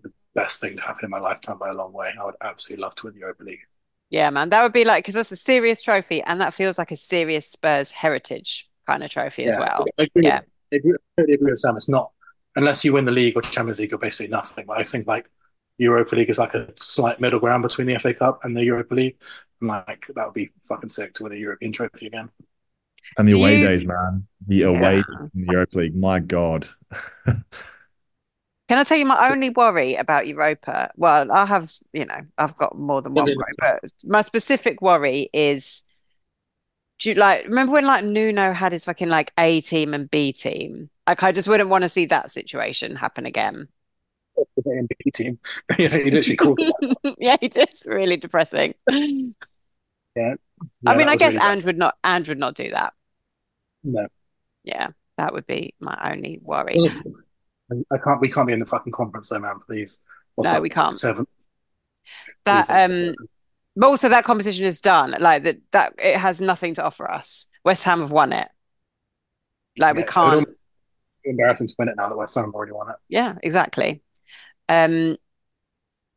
the 0.04 0.12
best 0.36 0.62
thing 0.62 0.78
to 0.78 0.84
happen 0.84 1.06
in 1.06 1.12
my 1.12 1.20
lifetime 1.20 1.58
by 1.58 1.70
a 1.70 1.74
long 1.74 1.92
way. 1.92 2.14
I 2.20 2.24
would 2.26 2.36
absolutely 2.42 2.84
love 2.84 2.96
to 2.96 3.08
win 3.08 3.16
the 3.16 3.22
Europa 3.22 3.44
League. 3.44 3.62
Yeah, 4.10 4.30
man, 4.30 4.50
that 4.50 4.62
would 4.62 4.74
be 4.74 4.86
like 4.86 5.04
because 5.04 5.16
that's 5.16 5.32
a 5.32 5.36
serious 5.36 5.82
trophy, 5.82 6.22
and 6.22 6.40
that 6.40 6.54
feels 6.54 6.78
like 6.78 6.92
a 6.92 6.96
serious 6.96 7.48
Spurs 7.48 7.90
heritage 7.90 8.70
kind 8.86 9.04
of 9.04 9.10
trophy 9.10 9.44
yeah, 9.44 9.50
as 9.50 9.58
well. 9.58 9.86
I 9.98 10.04
agree, 10.04 10.24
yeah, 10.24 10.42
I 10.72 10.76
agree, 10.76 10.94
I 11.18 11.22
agree 11.24 11.38
with 11.52 11.60
Sam. 11.60 11.76
It's 11.76 11.90
not 11.90 12.12
unless 12.56 12.86
you 12.86 12.94
win 12.94 13.06
the 13.06 13.12
league 13.12 13.36
or 13.36 13.42
Champions 13.42 13.80
League, 13.80 13.92
you're 13.92 14.00
basically 14.00 14.30
nothing. 14.30 14.66
But 14.66 14.78
I 14.78 14.84
think 14.84 15.08
like 15.08 15.30
Europa 15.78 16.16
League 16.16 16.30
is 16.30 16.40
like 16.40 16.54
a 16.54 16.70
slight 16.80 17.20
middle 17.20 17.40
ground 17.40 17.64
between 17.64 17.88
the 17.88 17.98
FA 18.00 18.14
Cup 18.14 18.42
and 18.44 18.56
the 18.56 18.64
Europa 18.64 18.94
League, 18.94 19.18
and 19.60 19.70
like 19.70 20.06
that 20.16 20.26
would 20.26 20.34
be 20.34 20.52
fucking 20.64 20.90
sick 20.90 21.14
to 21.16 21.24
win 21.24 21.34
a 21.34 21.36
European 21.36 21.72
trophy 21.72 22.08
again. 22.08 22.30
And 23.18 23.28
the 23.28 23.32
Do 23.34 23.40
away 23.40 23.60
you... 23.60 23.68
days, 23.68 23.84
man. 23.84 24.28
The 24.48 24.64
away 24.64 24.96
yeah. 24.98 25.28
in 25.34 25.46
the 25.46 25.52
Europa 25.52 25.78
League, 25.78 25.96
my 25.96 26.20
god. 26.20 26.68
Can 27.26 28.80
I 28.80 28.84
tell 28.84 28.98
you 28.98 29.06
my 29.06 29.30
only 29.32 29.50
worry 29.50 29.96
about 29.96 30.28
Europa? 30.28 30.92
Well, 30.96 31.32
I 31.32 31.46
have, 31.46 31.70
you 31.92 32.06
know, 32.06 32.22
I've 32.38 32.56
got 32.56 32.78
more 32.78 33.02
than 33.02 33.14
one 33.14 33.26
worry, 33.26 33.54
but 33.60 33.84
my 34.06 34.22
specific 34.22 34.82
worry 34.82 35.30
is 35.34 35.84
do 37.00 37.10
you 37.10 37.16
like 37.16 37.46
remember 37.46 37.74
when 37.74 37.86
like 37.86 38.06
Nuno 38.06 38.54
had 38.54 38.72
his 38.72 38.86
fucking 38.86 39.10
like 39.10 39.32
A 39.38 39.62
team 39.62 39.94
and 39.94 40.10
B 40.10 40.32
team? 40.32 40.90
Like 41.08 41.24
I 41.24 41.32
just 41.32 41.48
wouldn't 41.48 41.70
want 41.70 41.84
to 41.84 41.90
see 41.90 42.06
that 42.08 42.32
situation 42.32 42.96
happen 42.96 43.26
again. 43.26 43.68
Team. 45.14 45.40
yeah, 45.78 45.90
he 45.90 46.10
literally 46.10 46.36
called 46.36 46.60
Yeah, 47.18 47.36
he 47.40 47.50
did. 47.50 47.70
It's 47.70 47.86
really 47.86 48.18
depressing. 48.18 48.74
Yeah. 48.90 50.36
I 50.88 50.96
mean, 50.96 51.08
I 51.08 51.16
guess 51.16 51.36
really. 51.36 51.46
Ange 51.46 51.66
would 51.66 51.78
not 51.78 51.96
Ange 52.04 52.30
would 52.30 52.40
not 52.40 52.56
do 52.56 52.70
that. 52.72 52.94
No. 53.84 54.08
Yeah, 54.64 54.90
that 55.18 55.34
would 55.34 55.46
be 55.46 55.76
my 55.80 56.12
only 56.12 56.40
worry. 56.42 56.78
I 57.92 57.98
can't. 57.98 58.22
We 58.22 58.30
can't 58.30 58.48
be 58.48 58.54
in 58.54 58.60
the 58.60 58.66
fucking 58.66 58.94
conference, 58.94 59.30
though, 59.30 59.40
man. 59.40 59.60
Please. 59.66 60.02
What's 60.36 60.48
No, 60.48 60.54
that, 60.54 60.62
we 60.62 60.70
can't. 60.70 60.96
Seven. 60.96 61.28
That 62.46 62.68
Please, 62.68 63.18
um 63.20 63.28
but 63.76 63.88
also 63.88 64.10
that 64.10 64.24
competition 64.24 64.66
is 64.66 64.82
done. 64.82 65.16
Like 65.20 65.44
that 65.44 65.58
that 65.72 65.94
it 65.98 66.18
has 66.18 66.40
nothing 66.40 66.76
to 66.76 66.84
offer 66.84 67.10
us. 67.10 67.48
West 67.66 67.84
Ham 67.84 68.02
have 68.02 68.12
won 68.12 68.34
it. 68.34 68.48
Like 69.78 69.96
we 69.96 70.04
can't 70.04 70.48
embarrassing 71.26 71.68
to 71.68 71.76
win 71.80 71.90
it 71.90 71.96
now 71.98 72.10
that 72.10 72.18
West 72.18 72.36
Ham 72.36 72.46
have 72.46 72.54
already 72.54 72.72
won 72.72 72.90
it. 72.90 72.96
Yeah, 73.10 73.36
exactly. 73.42 74.02
Um 74.70 75.18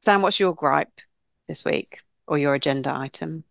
Sam, 0.02 0.22
what's 0.22 0.38
your 0.38 0.54
gripe 0.54 1.00
this 1.48 1.64
week 1.64 2.00
or 2.28 2.38
your 2.38 2.54
agenda 2.54 2.94
item? 2.94 3.44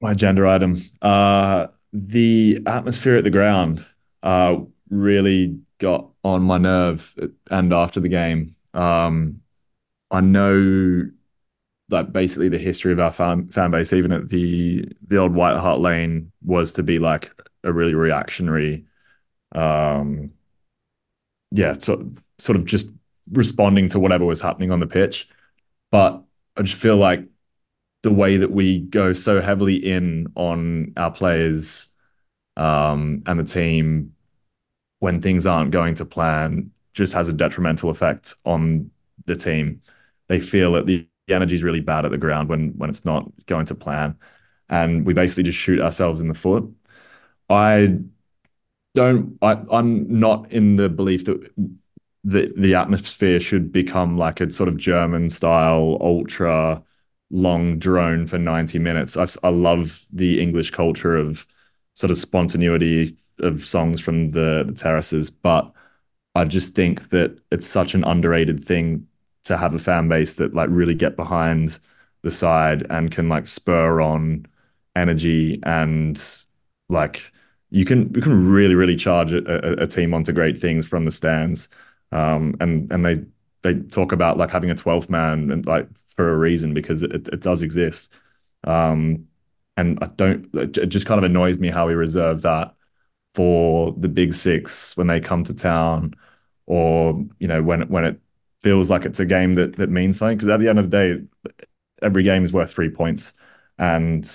My 0.00 0.12
agenda 0.12 0.48
item. 0.48 0.80
Uh, 1.02 1.66
the 1.92 2.60
atmosphere 2.66 3.16
at 3.16 3.24
the 3.24 3.30
ground 3.30 3.84
uh, 4.22 4.56
really 4.88 5.58
got 5.78 6.08
on 6.24 6.42
my 6.42 6.58
nerve 6.58 7.14
and 7.50 7.72
after 7.72 8.00
the 8.00 8.08
game. 8.08 8.56
Um, 8.72 9.42
I 10.10 10.20
know 10.20 11.02
that 11.88 12.12
basically 12.12 12.48
the 12.48 12.58
history 12.58 12.92
of 12.92 13.00
our 13.00 13.12
fan, 13.12 13.48
fan 13.48 13.70
base, 13.70 13.92
even 13.92 14.12
at 14.12 14.28
the 14.28 14.88
the 15.06 15.16
old 15.16 15.34
White 15.34 15.58
Hart 15.58 15.80
Lane, 15.80 16.32
was 16.42 16.72
to 16.74 16.82
be 16.82 16.98
like 16.98 17.30
a 17.64 17.72
really 17.72 17.94
reactionary, 17.94 18.86
um, 19.54 20.30
yeah, 21.50 21.74
so, 21.74 22.10
sort 22.38 22.56
of 22.56 22.64
just 22.64 22.88
responding 23.32 23.88
to 23.90 24.00
whatever 24.00 24.24
was 24.24 24.40
happening 24.40 24.70
on 24.70 24.80
the 24.80 24.86
pitch. 24.86 25.28
But 25.90 26.22
I 26.56 26.62
just 26.62 26.80
feel 26.80 26.96
like 26.96 27.26
the 28.02 28.12
way 28.12 28.36
that 28.38 28.50
we 28.50 28.80
go 28.80 29.12
so 29.12 29.40
heavily 29.40 29.76
in 29.76 30.28
on 30.36 30.92
our 30.96 31.10
players 31.10 31.88
um, 32.56 33.22
and 33.26 33.38
the 33.38 33.44
team 33.44 34.14
when 35.00 35.20
things 35.20 35.46
aren't 35.46 35.70
going 35.70 35.94
to 35.96 36.04
plan 36.04 36.70
just 36.92 37.12
has 37.12 37.28
a 37.28 37.32
detrimental 37.32 37.90
effect 37.90 38.34
on 38.44 38.90
the 39.26 39.36
team. 39.36 39.82
They 40.28 40.40
feel 40.40 40.72
that 40.72 40.86
the 40.86 41.06
energy 41.28 41.54
is 41.54 41.62
really 41.62 41.80
bad 41.80 42.04
at 42.04 42.10
the 42.10 42.18
ground 42.18 42.48
when 42.48 42.70
when 42.78 42.90
it's 42.90 43.04
not 43.04 43.30
going 43.46 43.66
to 43.66 43.74
plan, 43.74 44.16
and 44.68 45.06
we 45.06 45.14
basically 45.14 45.44
just 45.44 45.58
shoot 45.58 45.80
ourselves 45.80 46.20
in 46.20 46.28
the 46.28 46.34
foot. 46.34 46.64
I 47.48 47.98
don't. 48.94 49.38
I, 49.42 49.58
I'm 49.70 50.20
not 50.20 50.50
in 50.52 50.76
the 50.76 50.88
belief 50.88 51.24
that 51.26 51.52
the 52.24 52.52
the 52.56 52.74
atmosphere 52.74 53.40
should 53.40 53.72
become 53.72 54.18
like 54.18 54.40
a 54.40 54.50
sort 54.50 54.68
of 54.68 54.76
German 54.76 55.30
style 55.30 55.98
ultra 56.00 56.82
long 57.30 57.78
drone 57.78 58.26
for 58.26 58.38
90 58.38 58.78
minutes. 58.78 59.16
I, 59.16 59.26
I 59.46 59.50
love 59.50 60.04
the 60.12 60.40
English 60.40 60.70
culture 60.72 61.16
of 61.16 61.46
sort 61.94 62.10
of 62.10 62.18
spontaneity 62.18 63.16
of 63.38 63.66
songs 63.66 64.00
from 64.00 64.32
the, 64.32 64.64
the 64.66 64.74
terraces, 64.74 65.30
but 65.30 65.72
I 66.34 66.44
just 66.44 66.74
think 66.74 67.10
that 67.10 67.38
it's 67.50 67.66
such 67.66 67.94
an 67.94 68.04
underrated 68.04 68.64
thing 68.64 69.06
to 69.44 69.56
have 69.56 69.74
a 69.74 69.78
fan 69.78 70.08
base 70.08 70.34
that 70.34 70.54
like 70.54 70.68
really 70.70 70.94
get 70.94 71.16
behind 71.16 71.78
the 72.22 72.30
side 72.30 72.86
and 72.90 73.10
can 73.10 73.28
like 73.28 73.46
spur 73.46 74.00
on 74.00 74.46
energy 74.96 75.60
and 75.64 76.22
like 76.88 77.32
you 77.70 77.84
can 77.84 78.12
you 78.14 78.22
can 78.22 78.50
really 78.50 78.74
really 78.74 78.96
charge 78.96 79.32
a, 79.32 79.82
a, 79.82 79.86
team 79.86 80.12
onto 80.12 80.32
great 80.32 80.58
things 80.58 80.86
from 80.86 81.04
the 81.04 81.10
stands. 81.10 81.68
Um, 82.12 82.56
and 82.60 82.92
and 82.92 83.04
they 83.04 83.24
they 83.62 83.80
talk 83.88 84.12
about 84.12 84.38
like 84.38 84.50
having 84.50 84.70
a 84.70 84.74
12th 84.74 85.08
man 85.08 85.50
and 85.50 85.66
like 85.66 85.88
for 86.08 86.32
a 86.32 86.36
reason 86.36 86.74
because 86.74 87.02
it, 87.02 87.28
it 87.28 87.40
does 87.40 87.62
exist. 87.62 88.12
Um, 88.64 89.26
and 89.76 89.98
i 90.02 90.06
don't 90.06 90.48
it 90.54 90.88
just 90.88 91.06
kind 91.06 91.16
of 91.18 91.24
annoys 91.24 91.56
me 91.58 91.70
how 91.70 91.86
we 91.86 91.94
reserve 91.94 92.42
that 92.42 92.74
for 93.34 93.94
the 93.96 94.08
big 94.08 94.34
six 94.34 94.96
when 94.96 95.06
they 95.06 95.20
come 95.20 95.44
to 95.44 95.54
town 95.54 96.12
or 96.66 97.24
you 97.38 97.46
know 97.46 97.62
when 97.62 97.88
when 97.88 98.04
it 98.04 98.20
feels 98.60 98.90
like 98.90 99.04
it's 99.04 99.20
a 99.20 99.24
game 99.24 99.54
that 99.54 99.76
that 99.76 99.90
means 99.90 100.18
something. 100.18 100.36
Because 100.36 100.48
at 100.48 100.60
the 100.60 100.68
end 100.68 100.78
of 100.78 100.90
the 100.90 100.96
day 100.96 101.22
every 102.02 102.22
game 102.22 102.44
is 102.44 102.52
worth 102.52 102.72
three 102.72 102.90
points. 102.90 103.32
And 103.78 104.30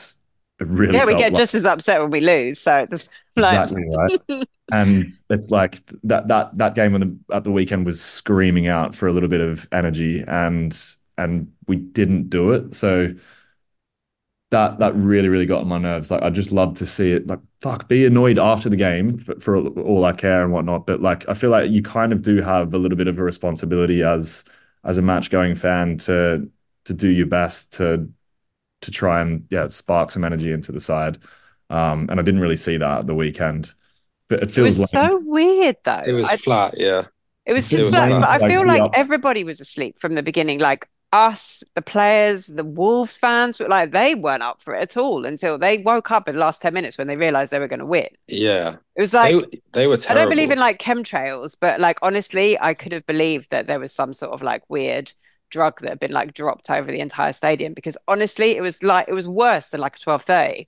really 0.60 0.96
Yeah, 0.96 1.06
we 1.06 1.16
get 1.16 1.34
like- 1.34 1.40
just 1.42 1.56
as 1.56 1.66
upset 1.66 2.02
when 2.02 2.12
we 2.12 2.22
lose. 2.22 2.60
So 2.60 2.88
it's 2.90 3.10
like 3.36 3.60
exactly 3.60 3.86
right. 3.96 4.48
And 4.72 5.08
it's 5.30 5.52
like 5.52 5.82
that 6.04 6.28
that 6.28 6.58
that 6.58 6.74
game 6.76 6.96
on 6.96 7.02
the, 7.02 7.36
at 7.36 7.44
the 7.44 7.52
weekend 7.52 7.86
was 7.86 8.02
screaming 8.02 8.68
out 8.68 8.96
for 8.96 9.08
a 9.08 9.14
little 9.14 9.30
bit 9.30 9.42
of 9.42 9.68
energy 9.72 10.24
and 10.28 10.76
and 11.18 11.52
we 11.68 11.76
didn't 11.78 12.30
do 12.30 12.52
it. 12.52 12.74
So 12.74 13.14
that 14.52 14.80
that 14.80 14.96
really 14.96 15.28
really 15.30 15.46
got 15.46 15.62
on 15.62 15.68
my 15.68 15.78
nerves. 15.78 16.12
Like 16.12 16.22
i 16.22 16.30
just 16.30 16.52
love 16.52 16.76
to 16.76 16.86
see 16.86 17.12
it 17.14 17.28
like 17.28 17.40
fuck 17.62 17.88
be 17.88 18.06
annoyed 18.06 18.38
after 18.40 18.70
the 18.70 18.76
game 18.76 19.18
for, 19.20 19.40
for 19.40 19.68
all 19.82 20.06
i 20.06 20.14
care 20.14 20.44
and 20.44 20.54
whatnot. 20.54 20.86
But 20.88 21.02
like 21.02 21.28
i 21.30 21.34
feel 21.34 21.50
like 21.50 21.72
you 21.72 21.82
kind 21.82 22.14
of 22.14 22.22
do 22.22 22.42
have 22.42 22.74
a 22.74 22.78
little 22.78 22.98
bit 22.98 23.08
of 23.08 23.18
a 23.18 23.24
responsibility 23.24 24.04
as 24.04 24.44
as 24.84 24.98
a 24.98 25.02
match 25.02 25.30
going 25.32 25.56
fan 25.56 25.98
to 26.00 26.50
to 26.86 26.94
do 26.94 27.10
your 27.10 27.26
best 27.28 27.74
to 27.74 28.10
to 28.86 28.92
try 28.92 29.22
and 29.22 29.46
yeah 29.50 29.68
spark 29.70 30.12
some 30.12 30.24
energy 30.24 30.52
into 30.52 30.72
the 30.72 30.80
side 30.80 31.18
um 31.70 32.08
and 32.10 32.20
i 32.20 32.24
didn't 32.24 32.42
really 32.42 32.58
see 32.58 32.78
that 32.78 33.00
at 33.00 33.08
the 33.08 33.16
weekend 33.16 33.74
but 34.30 34.40
it 34.40 34.44
it 34.44 34.52
feels 34.52 34.80
was 34.80 34.80
like 34.80 34.90
so 34.90 35.22
weird 35.24 35.76
though. 35.84 36.02
It 36.06 36.14
was 36.14 36.30
I- 36.30 36.38
flat, 36.38 36.74
yeah. 36.78 37.06
It 37.46 37.54
was 37.54 37.72
It 37.72 37.76
just 37.78 37.90
was 37.92 37.94
like, 37.94 38.10
like- 38.10 38.22
but 38.22 38.30
I 38.30 38.48
feel 38.50 38.62
the 38.62 38.68
like 38.68 38.82
up- 38.82 38.94
everybody 38.98 39.44
was 39.44 39.60
asleep 39.60 40.00
from 40.00 40.16
the 40.16 40.24
beginning. 40.24 40.58
Like 40.60 40.90
us, 41.14 41.64
the 41.76 41.84
players, 41.84 42.48
the 42.48 42.64
Wolves 42.64 43.18
fans, 43.18 43.58
but 43.60 43.70
like 43.70 43.92
they 43.92 44.16
weren't 44.16 44.42
up 44.42 44.64
for 44.64 44.74
it 44.76 44.82
at 44.82 44.98
all 44.98 45.26
until 45.28 45.60
they 45.60 45.78
woke 45.78 46.10
up 46.10 46.28
in 46.28 46.34
the 46.36 46.42
last 46.42 46.64
10 46.64 46.74
minutes 46.74 46.98
when 46.98 47.06
they 47.06 47.16
realized 47.18 47.52
they 47.52 47.60
were 47.60 47.68
going 47.68 47.80
to 47.82 47.86
win. 47.86 48.08
Yeah. 48.28 48.78
It 48.96 49.02
was 49.02 49.14
like, 49.14 49.36
they, 49.52 49.60
they 49.74 49.88
were 49.88 50.00
I 50.10 50.16
don't 50.16 50.30
believe 50.30 50.50
in 50.50 50.58
like 50.58 50.80
chemtrails, 50.80 51.56
but 51.62 51.80
like 51.80 52.00
honestly, 52.02 52.58
I 52.60 52.74
could 52.74 52.94
have 52.94 53.06
believed 53.06 53.52
that 53.52 53.68
there 53.68 53.80
was 53.80 53.94
some 53.94 54.12
sort 54.12 54.34
of 54.34 54.42
like 54.42 54.64
weird 54.70 55.14
drug 55.50 55.80
that 55.82 55.90
had 55.92 56.00
been 56.00 56.12
like 56.12 56.34
dropped 56.34 56.70
over 56.70 56.92
the 56.92 57.00
entire 57.00 57.34
stadium 57.34 57.74
because 57.74 57.98
honestly, 58.08 58.52
it 58.58 58.62
was 58.62 58.84
like, 58.84 59.08
it 59.08 59.14
was 59.14 59.28
worse 59.30 59.68
than 59.68 59.82
like 59.82 59.96
a 59.96 60.00
12:30. 60.00 60.68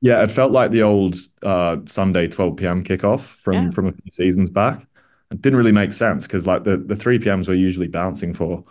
yeah 0.00 0.22
it 0.22 0.30
felt 0.30 0.52
like 0.52 0.70
the 0.72 0.82
old 0.82 1.14
uh 1.42 1.76
sunday 1.86 2.26
12 2.28 2.56
p.m 2.56 2.82
kickoff 2.84 3.20
from 3.20 3.54
Yeah. 3.66 3.70
from 3.70 3.86
a 3.88 3.92
few 3.92 4.10
seasons 4.10 4.50
back 4.50 4.84
it 5.30 5.40
didn't 5.40 5.56
really 5.58 5.72
make 5.72 5.92
sense 5.92 6.26
because 6.26 6.46
like 6.46 6.64
the 6.64 6.76
the 6.76 6.96
3 6.96 7.18
p.m.s 7.18 7.48
we're 7.48 7.54
usually 7.54 7.88
bouncing 7.88 8.34
for 8.34 8.64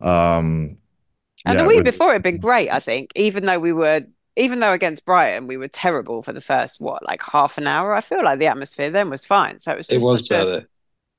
um 0.00 0.76
And 1.46 1.56
yeah, 1.56 1.62
the 1.62 1.64
it 1.64 1.68
week 1.68 1.84
was- 1.84 1.92
before 1.94 2.10
it 2.10 2.14
had 2.14 2.22
been 2.22 2.38
great, 2.38 2.70
I 2.70 2.80
think, 2.80 3.10
even 3.16 3.46
though 3.46 3.58
we 3.58 3.72
were, 3.72 4.02
even 4.36 4.60
though 4.60 4.72
against 4.72 5.04
Brighton 5.04 5.46
we 5.48 5.56
were 5.56 5.68
terrible 5.68 6.22
for 6.22 6.32
the 6.32 6.40
first, 6.40 6.80
what, 6.80 7.04
like 7.06 7.22
half 7.22 7.58
an 7.58 7.66
hour. 7.66 7.94
I 7.94 8.00
feel 8.00 8.22
like 8.24 8.38
the 8.38 8.46
atmosphere 8.46 8.90
then 8.90 9.10
was 9.10 9.24
fine. 9.24 9.58
So 9.58 9.72
it 9.72 9.76
was 9.78 9.88
just 9.88 9.96
It 9.96 10.00
just 10.00 10.06
was 10.10 10.20
such 10.28 10.30
a- 10.30 10.34
better. 10.34 10.68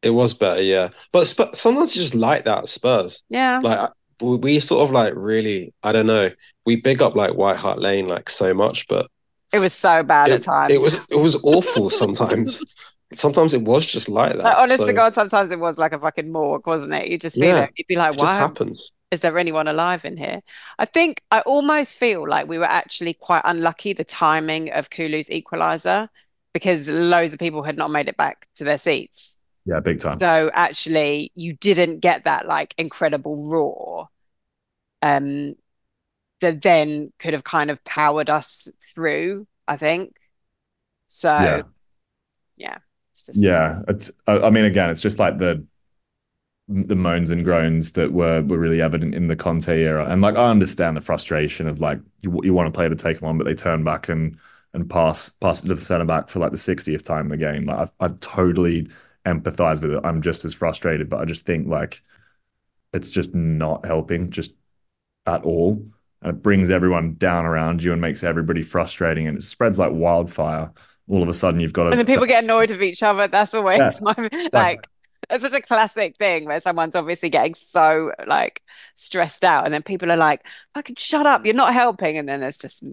It 0.04 0.10
was 0.12 0.34
better, 0.34 0.62
yeah. 0.62 0.90
But 1.12 1.26
Sp- 1.32 1.56
sometimes 1.56 1.96
you 1.96 2.02
just 2.02 2.16
like 2.16 2.44
that 2.46 2.70
Spurs. 2.70 3.24
yeah. 3.30 3.60
Like 3.64 3.90
we 4.22 4.36
we 4.38 4.60
sort 4.60 4.84
of 4.84 4.92
like 4.92 5.14
really, 5.16 5.74
I 5.84 5.92
don't 5.92 6.08
know. 6.08 6.32
We 6.66 6.76
big 6.78 7.02
up 7.02 7.16
like 7.16 7.34
White 7.36 7.58
Hart 7.58 7.80
Lane 7.80 8.08
like 8.08 8.30
so 8.30 8.54
much, 8.54 8.88
but 8.88 9.08
It 9.52 9.60
was 9.60 9.74
so 9.74 10.04
bad 10.04 10.32
at 10.32 10.42
times. 10.44 10.72
it 10.74 10.80
was 10.82 10.96
it 11.10 11.16
was 11.22 11.36
awful 11.44 11.90
sometimes. 11.90 12.62
sometimes 13.14 13.54
it 13.54 13.62
was 13.62 13.86
just 13.86 14.10
like 14.10 14.34
that. 14.34 14.44
like, 14.44 14.58
honest 14.58 14.80
So, 14.80 14.88
to 14.88 14.94
God, 14.94 15.14
sometimes 15.14 15.52
it 15.52 15.60
was 15.60 15.78
like 15.78 15.94
a 15.94 16.00
fucking 16.00 16.32
morgue, 16.32 16.66
wasn't 16.66 16.94
it? 16.96 17.10
You'd 17.10 17.22
just 17.22 17.36
be 17.40 17.46
Yeah. 17.48 17.54
there, 17.54 17.70
you'd 17.78 17.88
be 17.88 17.96
like, 17.96 18.14
it 18.16 18.20
just 18.20 18.26
why 18.26 18.40
happens. 18.40 18.92
is 19.12 19.20
there 19.22 19.38
anyone 19.38 19.68
alive 19.68 20.04
in 20.06 20.18
here? 20.18 20.42
I 20.80 20.86
think 20.86 21.22
I 21.32 21.42
almost 21.42 21.94
feel 21.96 22.28
like 22.28 22.48
we 22.48 22.58
were 22.58 22.66
actually 22.66 23.14
quite 23.14 23.44
unlucky 23.46 23.94
the 23.94 24.04
timing 24.04 24.72
of 24.72 24.90
Kulu's 24.90 25.30
equalizer 25.30 26.10
because 26.54 26.90
loads 26.90 27.34
of 27.34 27.40
people 27.40 27.62
had 27.64 27.78
not 27.78 27.92
made 27.92 28.08
it 28.08 28.18
back 28.18 28.48
to 28.56 28.64
their 28.64 28.78
seats. 28.80 29.38
Yeah 29.66 29.80
big 29.80 30.00
time 30.00 30.20
So 30.20 30.52
actually, 30.54 31.32
you 31.36 31.54
didn't 31.54 32.00
get 32.00 32.24
that 32.26 32.46
like 32.46 32.74
incredible 32.78 33.50
roar, 33.50 34.10
um, 35.02 35.56
that 36.42 36.62
then 36.62 37.14
could 37.20 37.34
have 37.34 37.44
kind 37.44 37.72
of 37.72 37.84
powered 37.84 38.30
us 38.30 38.68
through. 38.94 39.48
I 39.68 39.78
think. 39.78 40.18
So, 41.08 41.30
Yeah. 41.30 41.62
yeah, 42.58 42.78
it's 43.14 43.28
just- 43.28 43.40
Yeah, 43.40 43.82
it's. 43.88 44.12
I 44.28 44.50
mean, 44.50 44.66
again, 44.66 44.90
it's 44.90 45.02
just 45.02 45.20
like 45.20 45.38
the 45.38 45.66
the 46.70 46.96
moans 46.96 47.30
and 47.30 47.44
groans 47.44 47.92
that 47.94 48.14
were 48.14 48.42
were 48.42 48.58
really 48.58 48.82
evident 48.82 49.14
in 49.14 49.28
the 49.28 49.36
Conte 49.36 49.68
era, 49.82 50.06
and 50.10 50.22
like 50.22 50.36
I 50.36 50.50
understand 50.50 50.96
the 50.96 51.02
frustration 51.02 51.68
of 51.68 51.80
like 51.82 52.00
you 52.22 52.40
you 52.44 52.54
want 52.54 52.68
to 52.74 52.78
play 52.78 52.88
to 52.88 52.96
take 52.96 53.20
them 53.20 53.28
on, 53.30 53.38
but 53.38 53.44
they 53.46 53.54
turn 53.56 53.84
back 53.84 54.10
and 54.10 54.38
and 54.74 54.90
pass 54.90 55.30
pass 55.30 55.64
it 55.64 55.68
to 55.68 55.76
the 55.76 55.82
centre 55.82 56.06
back 56.06 56.30
for 56.30 56.40
like 56.40 56.52
the 56.52 56.58
60th 56.58 57.04
time 57.04 57.26
in 57.26 57.30
the 57.30 57.38
game. 57.38 57.66
Like 57.66 57.90
I 58.00 58.06
I 58.06 58.10
totally 58.22 58.90
empathize 59.26 59.82
with 59.82 59.92
it. 59.92 60.02
I'm 60.04 60.22
just 60.22 60.46
as 60.46 60.54
frustrated, 60.54 61.10
but 61.10 61.20
I 61.20 61.26
just 61.26 61.46
think 61.46 61.68
like 61.68 62.02
it's 62.94 63.10
just 63.10 63.34
not 63.34 63.86
helping 63.86 64.30
just 64.32 64.52
at 65.26 65.44
all. 65.44 65.86
And 66.22 66.38
it 66.38 66.44
brings 66.44 66.72
everyone 66.72 67.16
down 67.16 67.46
around 67.46 67.84
you 67.84 67.92
and 67.92 68.02
makes 68.02 68.24
everybody 68.24 68.64
frustrating, 68.64 69.28
and 69.28 69.38
it 69.38 69.44
spreads 69.44 69.80
like 69.80 69.92
wildfire. 69.92 70.72
All 71.10 71.22
of 71.22 71.30
a 71.30 71.34
sudden, 71.34 71.60
you've 71.60 71.74
got 71.74 71.84
to 71.84 71.90
And 71.92 72.00
then 72.00 72.06
people 72.06 72.26
get 72.26 72.44
annoyed 72.46 72.72
of 72.72 72.82
each 72.82 73.04
other. 73.04 73.28
That's 73.28 73.54
always 73.54 73.80
Yeah. 73.80 73.92
my 74.02 74.30
like. 74.54 74.88
It's 75.30 75.44
such 75.44 75.54
a 75.54 75.62
classic 75.62 76.18
thing 76.18 76.46
where 76.46 76.60
someone's 76.60 76.96
obviously 76.96 77.30
getting 77.30 77.54
so 77.54 78.12
like 78.28 78.62
stressed 78.96 79.44
out, 79.46 79.66
and 79.66 79.74
then 79.74 79.82
people 79.82 80.12
are 80.12 80.18
like, 80.18 80.46
"Fucking 80.74 80.98
shut 80.98 81.26
up! 81.26 81.46
You're 81.46 81.56
not 81.56 81.74
helping." 81.74 82.18
And 82.18 82.28
then 82.28 82.42
there's 82.42 82.58
just 82.58 82.84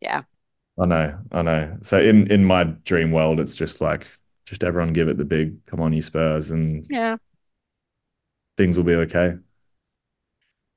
Yeah. 0.00 0.22
I 0.78 0.86
know, 0.86 1.18
I 1.32 1.42
know. 1.42 1.78
So 1.82 2.00
in 2.00 2.30
in 2.30 2.44
my 2.44 2.64
dream 2.64 3.12
world, 3.12 3.40
it's 3.40 3.54
just 3.54 3.80
like 3.80 4.06
just 4.50 4.64
everyone 4.64 4.92
give 4.92 5.08
it 5.08 5.16
the 5.16 5.24
big 5.24 5.64
come 5.66 5.80
on, 5.80 5.92
you 5.92 6.02
Spurs, 6.02 6.50
and 6.50 6.84
Yeah. 6.90 7.18
things 8.56 8.76
will 8.76 8.84
be 8.84 8.94
okay. 8.94 9.34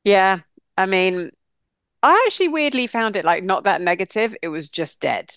Yeah. 0.03 0.39
I 0.77 0.85
mean, 0.85 1.29
I 2.03 2.23
actually 2.27 2.49
weirdly 2.49 2.87
found 2.87 3.15
it 3.15 3.25
like 3.25 3.43
not 3.43 3.63
that 3.65 3.81
negative. 3.81 4.35
It 4.41 4.49
was 4.49 4.69
just 4.69 5.01
dead. 5.01 5.35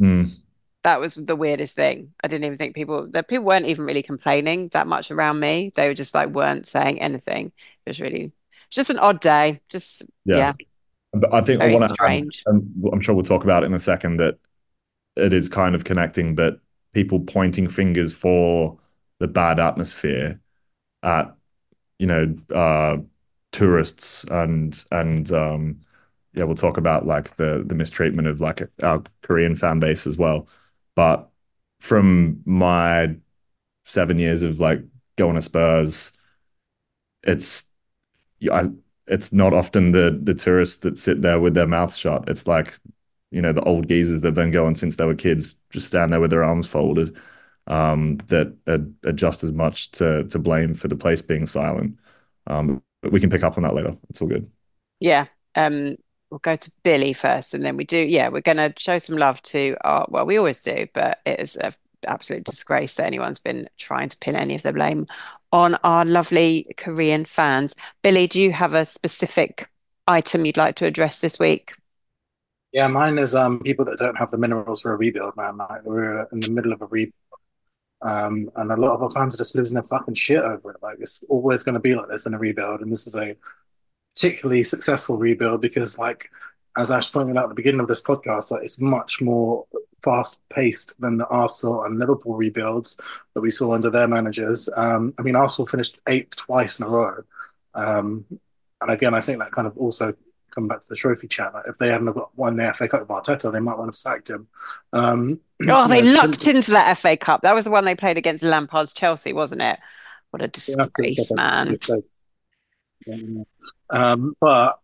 Mm. 0.00 0.42
That 0.82 0.98
was 1.00 1.14
the 1.14 1.36
weirdest 1.36 1.76
thing. 1.76 2.12
I 2.24 2.28
didn't 2.28 2.44
even 2.44 2.58
think 2.58 2.74
people 2.74 3.06
that 3.12 3.28
people 3.28 3.44
weren't 3.44 3.66
even 3.66 3.84
really 3.84 4.02
complaining 4.02 4.68
that 4.68 4.88
much 4.88 5.10
around 5.12 5.38
me. 5.38 5.70
They 5.76 5.86
were 5.86 5.94
just 5.94 6.14
like 6.14 6.30
weren't 6.30 6.66
saying 6.66 7.00
anything. 7.00 7.52
It 7.86 7.90
was 7.90 8.00
really 8.00 8.32
it's 8.66 8.76
just 8.76 8.90
an 8.90 8.98
odd 8.98 9.20
day. 9.20 9.60
Just 9.70 10.04
Yeah. 10.24 10.36
yeah, 10.38 10.52
But 11.12 11.32
I 11.32 11.40
think 11.40 11.60
I 11.62 11.66
very 11.66 11.76
want 11.76 11.88
to. 11.88 11.94
strange. 11.94 12.42
I'm, 12.48 12.84
I'm 12.92 13.00
sure 13.00 13.14
we'll 13.14 13.24
talk 13.24 13.44
about 13.44 13.62
it 13.62 13.66
in 13.66 13.74
a 13.74 13.78
second. 13.78 14.16
That 14.16 14.38
it 15.16 15.32
is 15.32 15.48
kind 15.48 15.74
of 15.74 15.84
connecting, 15.84 16.34
but 16.34 16.58
people 16.92 17.20
pointing 17.20 17.68
fingers 17.68 18.12
for 18.12 18.78
the 19.18 19.28
bad 19.28 19.60
atmosphere 19.60 20.40
at 21.02 21.34
you 21.98 22.06
know 22.06 22.36
uh, 22.54 22.98
tourists 23.52 24.24
and 24.24 24.84
and 24.90 25.32
um, 25.32 25.80
yeah, 26.34 26.44
we'll 26.44 26.56
talk 26.56 26.76
about 26.78 27.06
like 27.06 27.36
the 27.36 27.62
the 27.66 27.74
mistreatment 27.74 28.28
of 28.28 28.40
like 28.40 28.62
our 28.82 29.02
Korean 29.22 29.56
fan 29.56 29.80
base 29.80 30.06
as 30.06 30.16
well. 30.16 30.48
But 30.94 31.30
from 31.80 32.42
my 32.44 33.16
seven 33.84 34.18
years 34.18 34.42
of 34.42 34.60
like 34.60 34.80
going 35.16 35.36
to 35.36 35.42
Spurs, 35.42 36.12
it's 37.22 37.70
I, 38.50 38.70
it's 39.06 39.32
not 39.32 39.52
often 39.52 39.92
the 39.92 40.18
the 40.22 40.34
tourists 40.34 40.78
that 40.78 40.98
sit 40.98 41.22
there 41.22 41.40
with 41.40 41.54
their 41.54 41.66
mouths 41.66 41.98
shut. 41.98 42.28
It's 42.28 42.46
like 42.46 42.78
you 43.32 43.42
know 43.42 43.52
the 43.52 43.62
old 43.62 43.88
geezers 43.88 44.20
that've 44.20 44.34
been 44.34 44.50
going 44.50 44.74
since 44.74 44.96
they 44.96 45.04
were 45.04 45.14
kids, 45.14 45.56
just 45.70 45.88
stand 45.88 46.12
there 46.12 46.20
with 46.20 46.30
their 46.30 46.44
arms 46.44 46.68
folded. 46.68 47.16
Um, 47.68 48.18
that 48.26 48.52
are, 48.66 48.84
are 49.08 49.12
just 49.12 49.44
as 49.44 49.52
much 49.52 49.92
to 49.92 50.24
to 50.24 50.38
blame 50.38 50.74
for 50.74 50.88
the 50.88 50.96
place 50.96 51.22
being 51.22 51.46
silent. 51.46 51.98
Um, 52.48 52.82
but 53.02 53.12
we 53.12 53.20
can 53.20 53.30
pick 53.30 53.42
up 53.42 53.56
on 53.56 53.62
that 53.64 53.74
later. 53.74 53.96
It's 54.10 54.20
all 54.20 54.28
good. 54.28 54.50
Yeah. 55.00 55.26
Um, 55.54 55.96
we'll 56.30 56.38
go 56.38 56.56
to 56.56 56.72
Billie 56.82 57.12
first, 57.12 57.54
and 57.54 57.64
then 57.64 57.76
we 57.76 57.84
do. 57.84 57.98
Yeah, 57.98 58.28
we're 58.28 58.40
going 58.40 58.56
to 58.56 58.72
show 58.76 58.98
some 58.98 59.16
love 59.16 59.42
to 59.42 59.76
our. 59.84 60.06
Well, 60.08 60.26
we 60.26 60.38
always 60.38 60.62
do, 60.62 60.86
but 60.92 61.20
it 61.24 61.40
is 61.40 61.56
an 61.56 61.72
absolute 62.06 62.44
disgrace 62.44 62.94
that 62.94 63.06
anyone's 63.06 63.38
been 63.38 63.68
trying 63.78 64.08
to 64.08 64.16
pin 64.18 64.36
any 64.36 64.54
of 64.54 64.62
the 64.62 64.72
blame 64.72 65.06
on 65.52 65.76
our 65.84 66.04
lovely 66.04 66.66
Korean 66.76 67.24
fans. 67.24 67.74
Billie, 68.02 68.26
do 68.26 68.40
you 68.40 68.52
have 68.52 68.74
a 68.74 68.84
specific 68.84 69.68
item 70.08 70.46
you'd 70.46 70.56
like 70.56 70.76
to 70.76 70.86
address 70.86 71.20
this 71.20 71.38
week? 71.38 71.74
Yeah, 72.72 72.86
mine 72.86 73.18
is 73.18 73.34
um 73.36 73.60
people 73.60 73.84
that 73.84 73.98
don't 73.98 74.16
have 74.16 74.30
the 74.30 74.38
minerals 74.38 74.82
for 74.82 74.92
a 74.92 74.96
rebuild, 74.96 75.36
man. 75.36 75.58
Like 75.58 75.84
we're 75.84 76.26
in 76.32 76.40
the 76.40 76.50
middle 76.50 76.72
of 76.72 76.80
a 76.82 76.86
rebuild. 76.86 77.12
Um, 78.00 78.50
and 78.56 78.72
a 78.72 78.76
lot 78.76 78.94
of 78.94 79.02
our 79.02 79.10
fans 79.10 79.34
are 79.34 79.38
just 79.38 79.54
losing 79.54 79.74
their 79.74 79.84
fucking 79.84 80.14
shit 80.14 80.42
over 80.42 80.72
it. 80.72 80.82
Like 80.82 80.96
it's 81.00 81.22
always 81.28 81.62
going 81.62 81.74
to 81.74 81.80
be 81.80 81.94
like 81.94 82.08
this 82.08 82.26
in 82.26 82.34
a 82.34 82.38
rebuild, 82.38 82.80
and 82.80 82.90
this 82.90 83.06
is 83.06 83.14
a 83.14 83.36
particularly 84.14 84.64
successful 84.64 85.18
rebuild 85.18 85.60
because, 85.60 85.98
like, 85.98 86.28
as 86.76 86.90
Ash 86.90 87.12
pointed 87.12 87.36
out 87.36 87.44
at 87.44 87.48
the 87.50 87.54
beginning 87.54 87.80
of 87.80 87.88
this 87.88 88.02
podcast, 88.02 88.50
like 88.50 88.62
it's 88.64 88.80
much 88.80 89.20
more 89.20 89.66
fast 90.02 90.40
paced 90.50 90.98
than 91.00 91.18
the 91.18 91.26
Arsenal 91.26 91.84
and 91.84 91.98
Liverpool 91.98 92.34
rebuilds 92.34 92.98
that 93.34 93.40
we 93.40 93.50
saw 93.50 93.74
under 93.74 93.90
their 93.90 94.08
managers. 94.08 94.68
Um, 94.76 95.14
I 95.18 95.22
mean, 95.22 95.36
Arsenal 95.36 95.66
finished 95.66 96.00
eighth 96.08 96.36
twice 96.36 96.80
in 96.80 96.86
a 96.86 96.88
row, 96.88 97.22
um, 97.74 98.24
and 98.80 98.90
again, 98.90 99.14
I 99.14 99.20
think 99.20 99.38
that 99.38 99.52
kind 99.52 99.66
of 99.66 99.76
also 99.78 100.14
come 100.54 100.68
back 100.68 100.80
to 100.80 100.88
the 100.88 100.96
trophy 100.96 101.28
chat. 101.28 101.54
Like 101.54 101.64
if 101.66 101.78
they 101.78 101.90
hadn't 101.90 102.12
got 102.12 102.36
won 102.36 102.56
the 102.56 102.72
FA 102.74 102.88
Cup 102.88 103.00
with 103.00 103.08
Arteta, 103.08 103.52
they 103.52 103.60
might 103.60 103.78
want 103.78 103.92
to 103.92 103.96
have 103.96 103.96
sacked 103.96 104.30
him. 104.30 104.48
Um, 104.92 105.40
Oh, 105.68 105.86
they 105.86 106.02
yeah, 106.02 106.14
lucked 106.14 106.48
into 106.48 106.72
that 106.72 106.98
FA 106.98 107.16
Cup. 107.16 107.42
That 107.42 107.54
was 107.54 107.66
the 107.66 107.70
one 107.70 107.84
they 107.84 107.94
played 107.94 108.18
against 108.18 108.42
Lampard's 108.42 108.92
Chelsea, 108.92 109.32
wasn't 109.32 109.62
it? 109.62 109.78
What 110.30 110.42
a 110.42 110.48
disgrace, 110.48 111.30
man. 111.30 111.78
Um, 113.90 114.34
but 114.40 114.80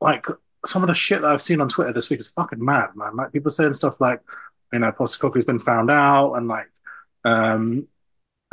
like 0.00 0.26
some 0.66 0.82
of 0.82 0.88
the 0.88 0.94
shit 0.94 1.22
that 1.22 1.30
I've 1.30 1.42
seen 1.42 1.60
on 1.60 1.68
Twitter 1.68 1.92
this 1.92 2.10
week 2.10 2.20
is 2.20 2.30
fucking 2.30 2.64
mad, 2.64 2.90
man. 2.94 3.16
Like 3.16 3.32
people 3.32 3.50
saying 3.50 3.74
stuff 3.74 4.00
like, 4.00 4.20
you 4.72 4.78
know, 4.78 4.92
Postecoglou's 4.92 5.44
been 5.44 5.58
found 5.58 5.90
out, 5.90 6.34
and 6.34 6.48
like, 6.48 6.70
um, 7.24 7.88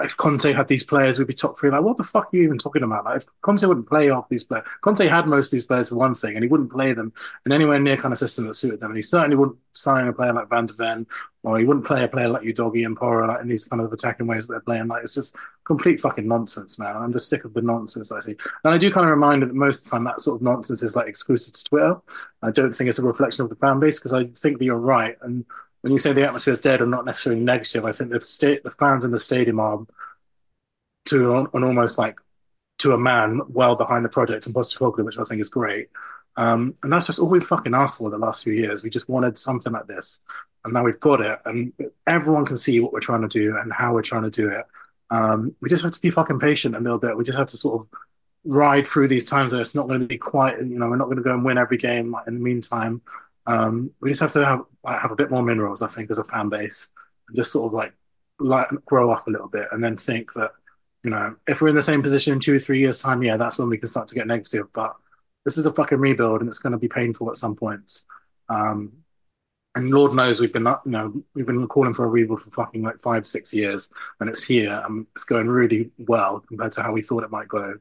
if 0.06 0.18
Conte 0.18 0.52
had 0.52 0.68
these 0.68 0.84
players, 0.84 1.18
we'd 1.18 1.28
be 1.28 1.34
top 1.34 1.60
three. 1.60 1.70
Like, 1.70 1.82
what 1.82 1.98
the 1.98 2.04
fuck 2.04 2.34
are 2.34 2.38
you 2.38 2.44
even 2.44 2.58
talking 2.58 2.84
about? 2.84 3.06
Like, 3.06 3.18
if 3.18 3.26
Conte 3.42 3.66
wouldn't 3.66 3.88
play 3.88 4.10
off 4.10 4.30
these 4.30 4.44
players, 4.44 4.66
Conte 4.82 5.08
had 5.08 5.28
most 5.28 5.48
of 5.48 5.52
these 5.52 5.66
players 5.66 5.90
for 5.90 5.96
one 5.96 6.14
thing, 6.14 6.36
and 6.36 6.44
he 6.44 6.50
wouldn't 6.50 6.72
play 6.72 6.94
them 6.94 7.12
in 7.46 7.52
anywhere 7.52 7.80
near 7.80 7.98
kind 7.98 8.14
of 8.14 8.20
system 8.20 8.48
that 8.48 8.56
suited 8.56 8.80
them. 8.80 8.92
And 8.92 8.98
he 8.98 9.02
certainly 9.02 9.36
wouldn't 9.36 9.58
sign 9.74 10.08
a 10.08 10.14
player 10.14 10.34
like 10.34 10.50
Van 10.50 10.66
de 10.66 10.74
Ven, 10.74 11.08
or 11.44 11.58
he 11.58 11.66
wouldn't 11.66 11.86
play 11.86 12.04
a 12.04 12.08
player 12.08 12.30
like 12.30 12.44
Udogie 12.44 12.86
and 12.86 12.96
Porro 12.96 13.28
like, 13.28 13.42
in 13.42 13.48
these 13.48 13.66
kind 13.66 13.82
of 13.82 13.92
attacking 13.92 14.28
ways 14.28 14.48
that 14.48 14.54
they're 14.54 14.62
playing. 14.62 14.88
Like, 14.88 15.04
it's 15.04 15.16
just 15.16 15.36
complete 15.64 16.00
fucking 16.00 16.28
nonsense, 16.28 16.78
man. 16.80 16.96
I'm 16.96 17.14
just 17.14 17.30
sick 17.30 17.46
of 17.46 17.54
the 17.54 17.62
nonsense 17.62 18.12
I 18.12 18.20
see. 18.20 18.36
And 18.64 18.74
I 18.74 18.78
do 18.78 18.92
kind 18.92 19.06
of 19.06 19.12
remind 19.12 19.42
that 19.42 19.54
most 19.54 19.80
of 19.80 19.86
the 19.86 19.90
time 19.92 20.04
that 20.06 20.22
sort 20.22 20.36
of 20.38 20.42
nonsense 20.42 20.84
is 20.84 20.96
like 20.96 21.08
exclusive 21.08 21.54
to 21.54 21.64
Twitter. 21.64 21.96
I 22.44 22.52
don't 22.52 22.74
think 22.74 22.90
it's 22.90 23.00
a 23.00 23.04
reflection 23.04 23.44
of 23.44 23.50
the 23.50 23.56
fan 23.56 23.80
base 23.80 24.00
because 24.00 24.14
I 24.14 24.26
think 24.38 24.60
that 24.60 24.66
you're 24.66 24.78
right. 24.78 25.18
And 25.22 25.46
when 25.82 25.94
you 25.94 26.00
say 26.00 26.14
the 26.14 26.26
atmosphere 26.26 26.54
is 26.54 26.60
dead 26.60 26.82
and 26.82 26.92
not 26.92 27.06
necessarily 27.06 27.42
negative, 27.42 27.86
I 27.86 27.92
think 27.92 28.12
the 28.12 28.60
the 28.64 28.72
fans 28.72 29.06
in 29.06 29.12
the 29.12 29.18
stadium 29.18 29.60
are 29.60 29.80
to 31.06 31.40
an, 31.40 31.48
almost 31.54 31.98
like 31.98 32.18
to 32.80 32.94
a 32.94 32.98
man 32.98 33.42
well 33.50 33.76
behind 33.76 34.06
the 34.06 34.10
project 34.10 34.46
and 34.46 34.56
Postecoglou, 34.56 35.06
which 35.06 35.18
I 35.18 35.24
think 35.24 35.42
is 35.42 35.50
great. 35.50 35.90
Um, 36.38 36.76
and 36.84 36.94
that's 36.94 37.08
just 37.08 37.20
all 37.20 37.28
we've 37.28 37.44
fucking 37.44 37.74
asked 37.74 37.98
for 37.98 38.10
the 38.10 38.18
last 38.18 38.44
few 38.44 38.54
years. 38.54 38.84
We 38.84 38.90
just 38.90 39.10
wanted 39.10 39.38
something 39.38 39.74
like 39.74 39.88
this, 39.88 40.24
and 40.64 40.74
now 40.74 40.84
we've 40.84 41.00
got 41.00 41.22
it, 41.22 41.40
and 41.46 41.74
everyone 42.08 42.46
can 42.46 42.58
see 42.58 42.80
what 42.80 42.94
we're 42.94 43.00
trying 43.00 43.22
to 43.22 43.28
do 43.28 43.58
and 43.58 43.74
how 43.74 43.94
we're 43.94 44.02
trying 44.02 44.24
to 44.24 44.30
do 44.30 44.50
it. 44.50 44.66
Um, 45.10 45.54
we 45.62 45.70
just 45.70 45.84
have 45.84 45.92
to 45.92 46.02
be 46.02 46.10
fucking 46.10 46.40
patient 46.40 46.76
a 46.76 46.80
little 46.80 46.98
bit. 46.98 47.18
We 47.18 47.26
just 47.26 47.38
have 47.38 47.48
to 47.48 47.58
sort 47.58 47.82
of 47.82 47.88
ride 48.46 48.88
through 48.88 49.10
these 49.10 49.26
times 49.26 49.52
where 49.52 49.62
it's 49.62 49.76
not 49.76 49.88
going 49.88 50.00
to 50.00 50.08
be 50.08 50.18
quite, 50.18 50.60
you 50.60 50.80
know, 50.80 50.90
we're 50.90 50.96
not 50.96 51.06
going 51.06 51.18
to 51.18 51.24
go 51.24 51.34
and 51.34 51.44
win 51.44 51.58
every 51.58 51.78
game. 51.78 52.16
In 52.28 52.36
the 52.36 52.40
meantime, 52.40 53.02
um, 53.48 53.92
we 54.02 54.10
just 54.10 54.22
have 54.22 54.32
to 54.32 54.46
have 54.46 54.62
have 54.86 55.12
a 55.12 55.16
bit 55.16 55.32
more 55.32 55.44
minerals, 55.44 55.82
I 55.82 55.88
think, 55.88 56.12
as 56.12 56.20
a 56.20 56.24
fan 56.24 56.50
base, 56.50 56.92
and 57.28 57.36
just 57.36 57.52
sort 57.52 57.68
of 57.68 57.74
like, 57.74 57.94
like 58.40 58.70
grow 58.86 59.12
up 59.12 59.28
a 59.28 59.32
little 59.32 59.48
bit, 59.48 59.68
and 59.72 59.84
then 59.84 59.98
think 59.98 60.34
that 60.34 60.52
you 61.04 61.10
know, 61.10 61.36
if 61.48 61.62
we're 61.62 61.70
in 61.70 61.76
the 61.76 61.82
same 61.82 62.04
position 62.04 62.34
in 62.34 62.40
two 62.40 62.56
or 62.56 62.60
three 62.60 62.80
years' 62.80 63.02
time, 63.02 63.24
yeah, 63.24 63.38
that's 63.38 63.58
when 63.58 63.70
we 63.70 63.78
can 63.78 63.88
start 63.88 64.08
to 64.10 64.16
get 64.16 64.28
negative. 64.28 64.68
But 64.74 64.96
this 65.46 65.58
is 65.58 65.66
a 65.66 65.74
fucking 65.74 65.98
rebuild, 65.98 66.42
and 66.42 66.50
it's 66.50 66.60
going 66.60 66.74
to 66.74 66.80
be 66.80 66.88
painful 66.88 67.30
at 67.30 67.38
some 67.38 67.56
points. 67.56 68.06
Um, 68.50 68.92
and 69.74 69.90
Lord 69.90 70.14
knows 70.14 70.40
we've 70.40 70.54
been, 70.54 70.66
you 70.66 70.92
know, 70.92 71.24
we've 71.34 71.46
been 71.46 71.68
calling 71.68 71.94
for 71.94 72.06
a 72.06 72.10
rebuild 72.10 72.42
for 72.42 72.52
fucking 72.52 72.84
like 72.84 73.02
five, 73.02 73.26
six 73.26 73.54
years, 73.54 73.90
and 74.20 74.30
it's 74.30 74.44
here, 74.44 74.84
and 74.86 75.08
it's 75.16 75.24
going 75.24 75.48
really 75.48 75.90
well 75.98 76.44
compared 76.48 76.74
to 76.74 76.84
how 76.84 76.92
we 76.92 77.02
thought 77.02 77.24
it 77.24 77.32
might 77.32 77.48
go. 77.48 77.76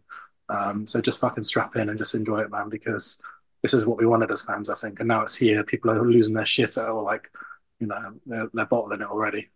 Um, 0.49 0.87
so 0.87 1.01
just 1.01 1.21
fucking 1.21 1.45
strap 1.45 1.77
in 1.77 1.91
and 1.91 1.99
just 1.99 2.15
enjoy 2.15 2.41
it, 2.41 2.51
man, 2.51 2.69
because 2.69 3.21
this 3.63 3.75
is 3.75 3.87
what 3.87 3.99
we 3.99 4.07
wanted 4.07 4.31
as 4.31 4.45
fans, 4.45 4.69
I 4.69 4.75
think. 4.75 5.01
And 5.01 5.09
now 5.09 5.23
it's 5.23 5.37
here. 5.37 5.63
People 5.65 5.91
are 5.91 6.05
losing 6.05 6.35
their 6.35 6.47
shit, 6.47 6.79
or 6.79 7.03
like, 7.03 7.31
you 7.79 7.87
know, 7.87 8.15
they're, 8.27 8.49
they're 8.53 8.67
bottling 8.67 9.01
it 9.01 9.11
already. 9.11 9.49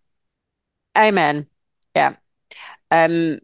Amen. 0.96 1.46
Yeah. 1.94 2.16
Um, 2.90 3.38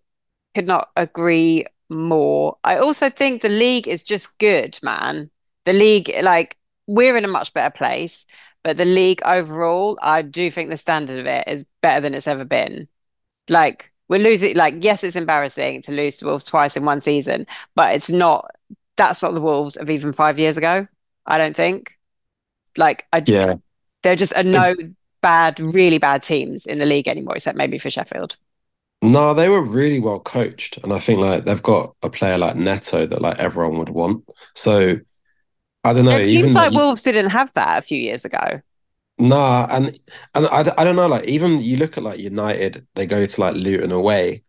could 0.54 0.66
not 0.66 0.90
agree 0.96 1.64
more. 1.88 2.58
I 2.64 2.78
also 2.78 3.10
think 3.10 3.42
the 3.42 3.48
league 3.48 3.88
is 3.88 4.04
just 4.04 4.38
good, 4.38 4.78
man. 4.82 5.30
The 5.64 5.72
league, 5.72 6.10
like, 6.22 6.56
we're 6.86 7.16
in 7.16 7.24
a 7.24 7.28
much 7.28 7.52
better 7.52 7.70
place, 7.70 8.26
but 8.62 8.76
the 8.76 8.84
league 8.84 9.20
overall, 9.24 9.98
I 10.02 10.22
do 10.22 10.50
think 10.50 10.70
the 10.70 10.76
standard 10.76 11.18
of 11.18 11.26
it 11.26 11.48
is 11.48 11.64
better 11.80 12.00
than 12.00 12.14
it's 12.14 12.28
ever 12.28 12.44
been. 12.44 12.88
Like, 13.48 13.92
we're 14.08 14.20
losing, 14.20 14.56
like, 14.56 14.76
yes, 14.80 15.04
it's 15.04 15.16
embarrassing 15.16 15.82
to 15.82 15.92
lose 15.92 16.16
to 16.16 16.26
Wolves 16.26 16.44
twice 16.44 16.76
in 16.76 16.84
one 16.84 17.00
season, 17.00 17.46
but 17.74 17.94
it's 17.94 18.10
not, 18.10 18.50
that's 19.00 19.22
not 19.22 19.32
the 19.34 19.40
Wolves 19.40 19.76
of 19.76 19.88
even 19.88 20.12
five 20.12 20.38
years 20.38 20.56
ago, 20.56 20.86
I 21.26 21.38
don't 21.38 21.56
think. 21.56 21.98
Like, 22.76 23.06
I, 23.12 23.22
Yeah. 23.26 23.54
there 24.02 24.14
just 24.14 24.36
are 24.36 24.42
no 24.44 24.74
bad, 25.22 25.58
really 25.60 25.98
bad 25.98 26.22
teams 26.22 26.66
in 26.66 26.78
the 26.78 26.86
league 26.86 27.08
anymore, 27.08 27.34
except 27.36 27.56
maybe 27.58 27.78
for 27.78 27.90
Sheffield. 27.90 28.36
No, 29.02 29.32
they 29.32 29.48
were 29.48 29.64
really 29.64 30.00
well 30.00 30.20
coached, 30.20 30.76
and 30.82 30.92
I 30.92 30.98
think 30.98 31.18
like 31.20 31.44
they've 31.46 31.62
got 31.62 31.94
a 32.02 32.10
player 32.10 32.36
like 32.36 32.56
Neto 32.56 33.06
that 33.06 33.22
like 33.22 33.38
everyone 33.38 33.78
would 33.78 33.88
want. 33.88 34.24
So 34.54 34.98
I 35.84 35.94
don't 35.94 36.04
know. 36.04 36.10
It 36.18 36.26
seems 36.26 36.52
like 36.52 36.72
you- 36.72 36.78
Wolves 36.78 37.02
didn't 37.02 37.30
have 37.30 37.50
that 37.54 37.78
a 37.78 37.82
few 37.82 37.98
years 37.98 38.26
ago. 38.26 38.60
Nah, 39.18 39.66
and 39.70 39.98
and 40.34 40.46
I, 40.46 40.70
I 40.76 40.84
don't 40.84 40.96
know. 40.96 41.08
Like 41.08 41.24
even 41.24 41.60
you 41.60 41.78
look 41.78 41.96
at 41.96 42.04
like 42.04 42.18
United, 42.18 42.86
they 42.94 43.06
go 43.06 43.24
to 43.24 43.40
like 43.40 43.54
Luton 43.54 43.90
away, 43.92 44.42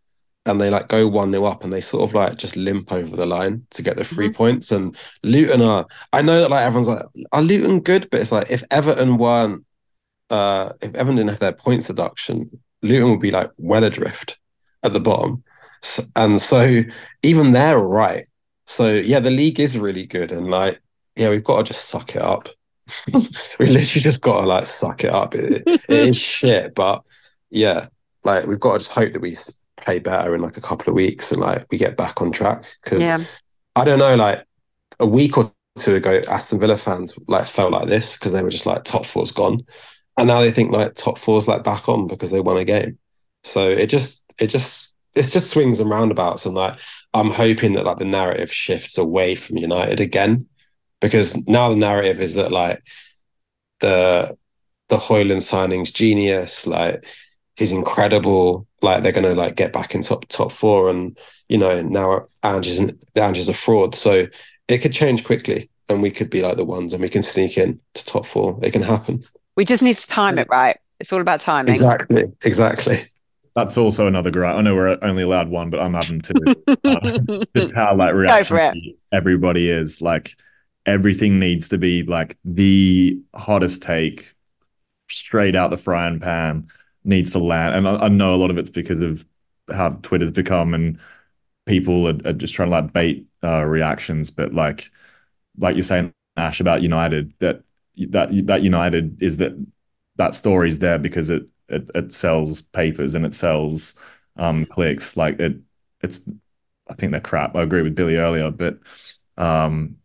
and 0.46 0.60
they 0.60 0.70
like 0.70 0.88
go 0.88 1.06
one 1.06 1.30
0 1.30 1.44
up, 1.44 1.64
and 1.64 1.72
they 1.72 1.80
sort 1.80 2.02
of 2.02 2.14
like 2.14 2.36
just 2.36 2.56
limp 2.56 2.92
over 2.92 3.16
the 3.16 3.26
line 3.26 3.66
to 3.70 3.82
get 3.82 3.96
the 3.96 4.04
3 4.04 4.32
points. 4.32 4.72
And 4.72 4.96
Luton 5.22 5.62
are. 5.62 5.86
I 6.12 6.22
know 6.22 6.40
that 6.40 6.50
like 6.50 6.66
everyone's 6.66 6.88
like, 6.88 7.04
are 7.32 7.42
Luton 7.42 7.80
good? 7.80 8.08
But 8.10 8.20
it's 8.20 8.32
like 8.32 8.50
if 8.50 8.64
Everton 8.70 9.18
weren't, 9.18 9.64
uh, 10.30 10.72
if 10.80 10.94
Everton 10.94 11.16
didn't 11.16 11.30
have 11.30 11.38
their 11.38 11.52
points 11.52 11.86
deduction, 11.86 12.50
Luton 12.82 13.10
would 13.10 13.20
be 13.20 13.30
like 13.30 13.50
well 13.58 13.84
adrift 13.84 14.38
at 14.82 14.92
the 14.92 15.00
bottom. 15.00 15.44
S 15.82 16.08
and 16.16 16.40
so 16.40 16.82
even 17.22 17.52
they're 17.52 17.78
right. 17.78 18.24
So 18.66 18.94
yeah, 18.94 19.20
the 19.20 19.30
league 19.30 19.60
is 19.60 19.78
really 19.78 20.06
good, 20.06 20.32
and 20.32 20.50
like 20.50 20.80
yeah, 21.16 21.30
we've 21.30 21.44
got 21.44 21.58
to 21.58 21.72
just 21.72 21.88
suck 21.88 22.16
it 22.16 22.22
up. 22.22 22.48
we 23.12 23.66
literally 23.66 23.84
just 23.84 24.20
got 24.20 24.40
to 24.40 24.46
like 24.46 24.66
suck 24.66 25.04
it 25.04 25.10
up. 25.10 25.34
It, 25.34 25.62
it 25.66 25.90
is 25.90 26.16
shit, 26.38 26.74
but 26.74 27.02
yeah, 27.50 27.86
like 28.24 28.46
we've 28.46 28.60
got 28.60 28.72
to 28.72 28.78
just 28.78 28.92
hope 28.92 29.12
that 29.12 29.22
we 29.22 29.36
play 29.82 29.98
better 29.98 30.34
in 30.34 30.40
like 30.40 30.56
a 30.56 30.62
couple 30.62 30.88
of 30.88 30.94
weeks 30.94 31.32
and 31.32 31.40
like 31.40 31.66
we 31.70 31.78
get 31.78 31.96
back 31.96 32.22
on 32.22 32.32
track. 32.32 32.64
Because 32.82 33.02
Yeah. 33.02 33.18
I 33.76 33.84
don't 33.84 33.98
know, 33.98 34.16
like 34.16 34.44
a 35.00 35.06
week 35.06 35.38
or 35.38 35.52
two 35.78 35.94
ago, 35.94 36.20
Aston 36.28 36.60
Villa 36.60 36.76
fans 36.76 37.14
like 37.28 37.46
felt 37.46 37.72
like 37.72 37.88
this 37.88 38.16
because 38.16 38.32
they 38.32 38.42
were 38.42 38.50
just 38.50 38.66
like 38.66 38.84
top 38.84 39.06
four's 39.06 39.32
gone, 39.32 39.64
and 40.18 40.28
now 40.28 40.40
they 40.40 40.50
think 40.50 40.70
like 40.72 40.94
top 40.94 41.18
four's 41.18 41.48
like 41.48 41.64
back 41.64 41.88
on 41.88 42.06
because 42.06 42.30
they 42.30 42.40
won 42.40 42.58
a 42.58 42.64
game. 42.64 42.98
So 43.44 43.68
it 43.68 43.88
just 43.88 44.22
it 44.38 44.48
just 44.48 44.94
it's 45.14 45.32
just 45.32 45.50
swings 45.50 45.80
and 45.80 45.90
roundabouts, 45.90 46.46
and 46.46 46.54
like 46.54 46.78
I'm 47.14 47.30
hoping 47.30 47.72
that 47.74 47.84
like 47.84 47.98
the 47.98 48.04
narrative 48.04 48.52
shifts 48.52 48.98
away 48.98 49.34
from 49.34 49.56
United 49.58 50.00
again, 50.00 50.46
because 51.00 51.36
now 51.46 51.70
the 51.70 51.76
narrative 51.76 52.20
is 52.20 52.34
that 52.34 52.52
like 52.52 52.82
the 53.80 54.36
the 54.88 54.96
Højlund 54.96 55.42
signing's 55.42 55.90
genius, 55.90 56.66
like 56.66 57.06
he's 57.56 57.72
incredible, 57.72 58.66
like 58.80 59.02
they're 59.02 59.12
gonna 59.12 59.34
like 59.34 59.56
get 59.56 59.72
back 59.72 59.94
in 59.94 60.02
top 60.02 60.26
top 60.28 60.52
four, 60.52 60.88
and 60.88 61.18
you 61.48 61.58
know 61.58 61.82
now 61.82 62.26
Ange 62.44 62.66
is 62.66 62.92
Ange 63.16 63.38
is 63.38 63.48
a 63.48 63.54
fraud, 63.54 63.94
so 63.94 64.26
it 64.68 64.78
could 64.78 64.92
change 64.92 65.24
quickly, 65.24 65.70
and 65.88 66.02
we 66.02 66.10
could 66.10 66.30
be 66.30 66.42
like 66.42 66.56
the 66.56 66.64
ones, 66.64 66.92
and 66.92 67.02
we 67.02 67.08
can 67.08 67.22
sneak 67.22 67.56
in 67.58 67.80
to 67.94 68.04
top 68.04 68.26
four. 68.26 68.58
It 68.62 68.72
can 68.72 68.82
happen. 68.82 69.20
We 69.56 69.64
just 69.64 69.82
need 69.82 69.96
to 69.96 70.06
time 70.06 70.38
it 70.38 70.48
right. 70.50 70.78
It's 70.98 71.12
all 71.12 71.20
about 71.20 71.40
timing. 71.40 71.74
Exactly, 71.74 72.24
exactly. 72.44 73.04
That's 73.54 73.76
also 73.76 74.06
another 74.06 74.30
gripe. 74.30 74.56
I 74.56 74.62
know 74.62 74.74
we're 74.74 74.96
only 75.02 75.24
allowed 75.24 75.50
one, 75.50 75.68
but 75.68 75.80
I'm 75.80 75.92
having 75.92 76.22
two. 76.22 76.32
Uh, 76.84 77.44
just 77.54 77.74
how 77.74 77.94
like 77.94 78.12
Go 78.12 78.44
for 78.44 78.54
reaction 78.54 78.94
everybody 79.12 79.68
is. 79.68 80.02
Like 80.02 80.34
everything 80.86 81.38
needs 81.38 81.68
to 81.68 81.78
be 81.78 82.02
like 82.02 82.36
the 82.44 83.20
hottest 83.34 83.82
take, 83.82 84.32
straight 85.08 85.54
out 85.54 85.70
the 85.70 85.76
frying 85.76 86.18
pan, 86.18 86.68
needs 87.04 87.32
to 87.32 87.38
land. 87.38 87.74
And 87.76 87.88
I, 87.88 88.06
I 88.06 88.08
know 88.08 88.34
a 88.34 88.36
lot 88.36 88.50
of 88.50 88.58
it's 88.58 88.70
because 88.70 89.00
of 89.00 89.24
how 89.72 89.90
Twitter's 90.02 90.32
become, 90.32 90.74
and 90.74 90.98
people 91.66 92.08
are, 92.08 92.18
are 92.26 92.32
just 92.32 92.54
trying 92.54 92.70
to 92.70 92.76
like 92.76 92.92
bait 92.92 93.26
uh, 93.44 93.64
reactions. 93.64 94.30
But 94.30 94.54
like, 94.54 94.90
like 95.58 95.76
you're 95.76 95.84
saying, 95.84 96.14
Ash 96.36 96.60
about 96.60 96.82
United, 96.82 97.34
that 97.40 97.62
that 98.10 98.30
that 98.46 98.62
United 98.62 99.22
is 99.22 99.38
that 99.38 99.52
that 100.16 100.34
story's 100.34 100.78
there 100.78 100.98
because 100.98 101.30
it 101.30 101.44
it, 101.68 101.90
it 101.94 102.12
sells 102.12 102.62
papers 102.62 103.14
and 103.14 103.24
it 103.26 103.34
sells 103.34 103.94
um 104.36 104.66
clicks. 104.66 105.16
Like 105.16 105.40
it, 105.40 105.56
it's 106.02 106.28
I 106.88 106.94
think 106.94 107.12
they're 107.12 107.20
crap. 107.20 107.56
I 107.56 107.62
agree 107.62 107.82
with 107.82 107.94
Billie 107.94 108.16
earlier, 108.16 108.50
but 108.50 108.78
um, 109.36 109.96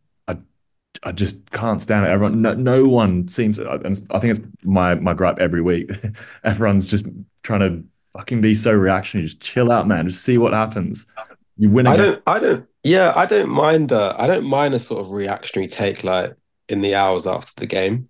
I 1.03 1.11
just 1.11 1.51
can't 1.51 1.81
stand 1.81 2.05
it. 2.05 2.09
Everyone, 2.09 2.41
no, 2.41 2.53
no 2.53 2.87
one 2.87 3.27
seems. 3.27 3.59
And 3.59 3.67
I 3.67 4.19
think 4.19 4.37
it's 4.37 4.45
my 4.63 4.95
my 4.95 5.13
gripe 5.13 5.39
every 5.39 5.61
week. 5.61 5.91
Everyone's 6.43 6.87
just 6.87 7.07
trying 7.43 7.59
to 7.61 7.83
fucking 8.13 8.41
be 8.41 8.55
so 8.55 8.73
reactionary. 8.73 9.27
Just 9.27 9.39
chill 9.39 9.71
out, 9.71 9.87
man. 9.87 10.07
Just 10.07 10.23
see 10.23 10.37
what 10.37 10.53
happens. 10.53 11.05
You 11.57 11.69
win 11.69 11.87
I 11.87 11.97
don't, 11.97 12.21
I 12.27 12.39
don't, 12.39 12.67
yeah, 12.83 13.13
I 13.15 13.25
don't 13.25 13.49
mind. 13.49 13.91
Uh, 13.91 14.15
I 14.17 14.27
don't 14.27 14.45
mind 14.45 14.73
a 14.73 14.79
sort 14.79 15.01
of 15.01 15.11
reactionary 15.11 15.67
take 15.67 16.03
like 16.03 16.35
in 16.69 16.81
the 16.81 16.95
hours 16.95 17.25
after 17.25 17.53
the 17.55 17.65
game 17.65 18.09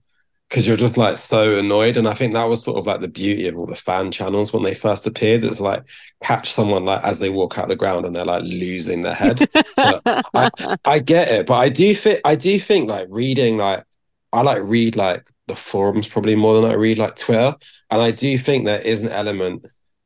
because 0.50 0.68
you're 0.68 0.78
just 0.78 0.98
like 0.98 1.18
so 1.18 1.58
annoyed. 1.58 1.98
And 1.98 2.08
I 2.08 2.14
think 2.14 2.34
that 2.34 2.46
was 2.46 2.64
sort 2.64 2.78
of 2.78 2.86
like 2.86 3.02
the 3.02 3.08
beauty 3.08 3.48
of 3.48 3.58
all 3.58 3.66
the 3.66 3.76
fan 3.76 4.12
channels 4.12 4.54
when 4.54 4.64
they 4.64 4.74
first 4.74 5.06
appeared. 5.06 5.44
It's 5.44 5.60
like 5.60 5.84
catch 6.22 6.52
someone 6.52 6.86
like 6.86 7.04
as 7.04 7.20
they 7.20 7.30
walk 7.30 7.58
out 7.58 7.68
the 7.68 7.76
ground 7.76 8.06
and 8.06 8.16
they're 8.16 8.26
like 8.26 8.44
losing 8.44 9.02
their 9.02 9.14
head. 9.14 9.50
So 9.76 10.02
I, 10.34 10.50
I 10.86 11.00
get 11.00 11.28
it, 11.30 11.48
but 11.48 11.56
I 11.56 11.70
do 11.70 11.94
think 11.94 12.22
I 12.24 12.36
do 12.36 12.58
think 12.60 12.90
like 12.90 13.08
reading 13.10 13.58
like 13.58 13.84
I 14.32 14.42
like 14.42 14.62
read 14.64 14.96
like 14.96 15.30
the 15.48 15.56
forums 15.56 16.08
probably 16.08 16.36
more 16.36 16.60
than 16.60 16.70
I 16.70 16.76
read 16.76 16.98
like 16.98 17.16
Twitter, 17.16 17.56
and 17.90 18.02
I 18.02 18.12
do 18.12 18.38
think 18.38 18.66
there 18.66 18.82
is 18.82 19.04
an 19.04 19.10
element 19.10 19.66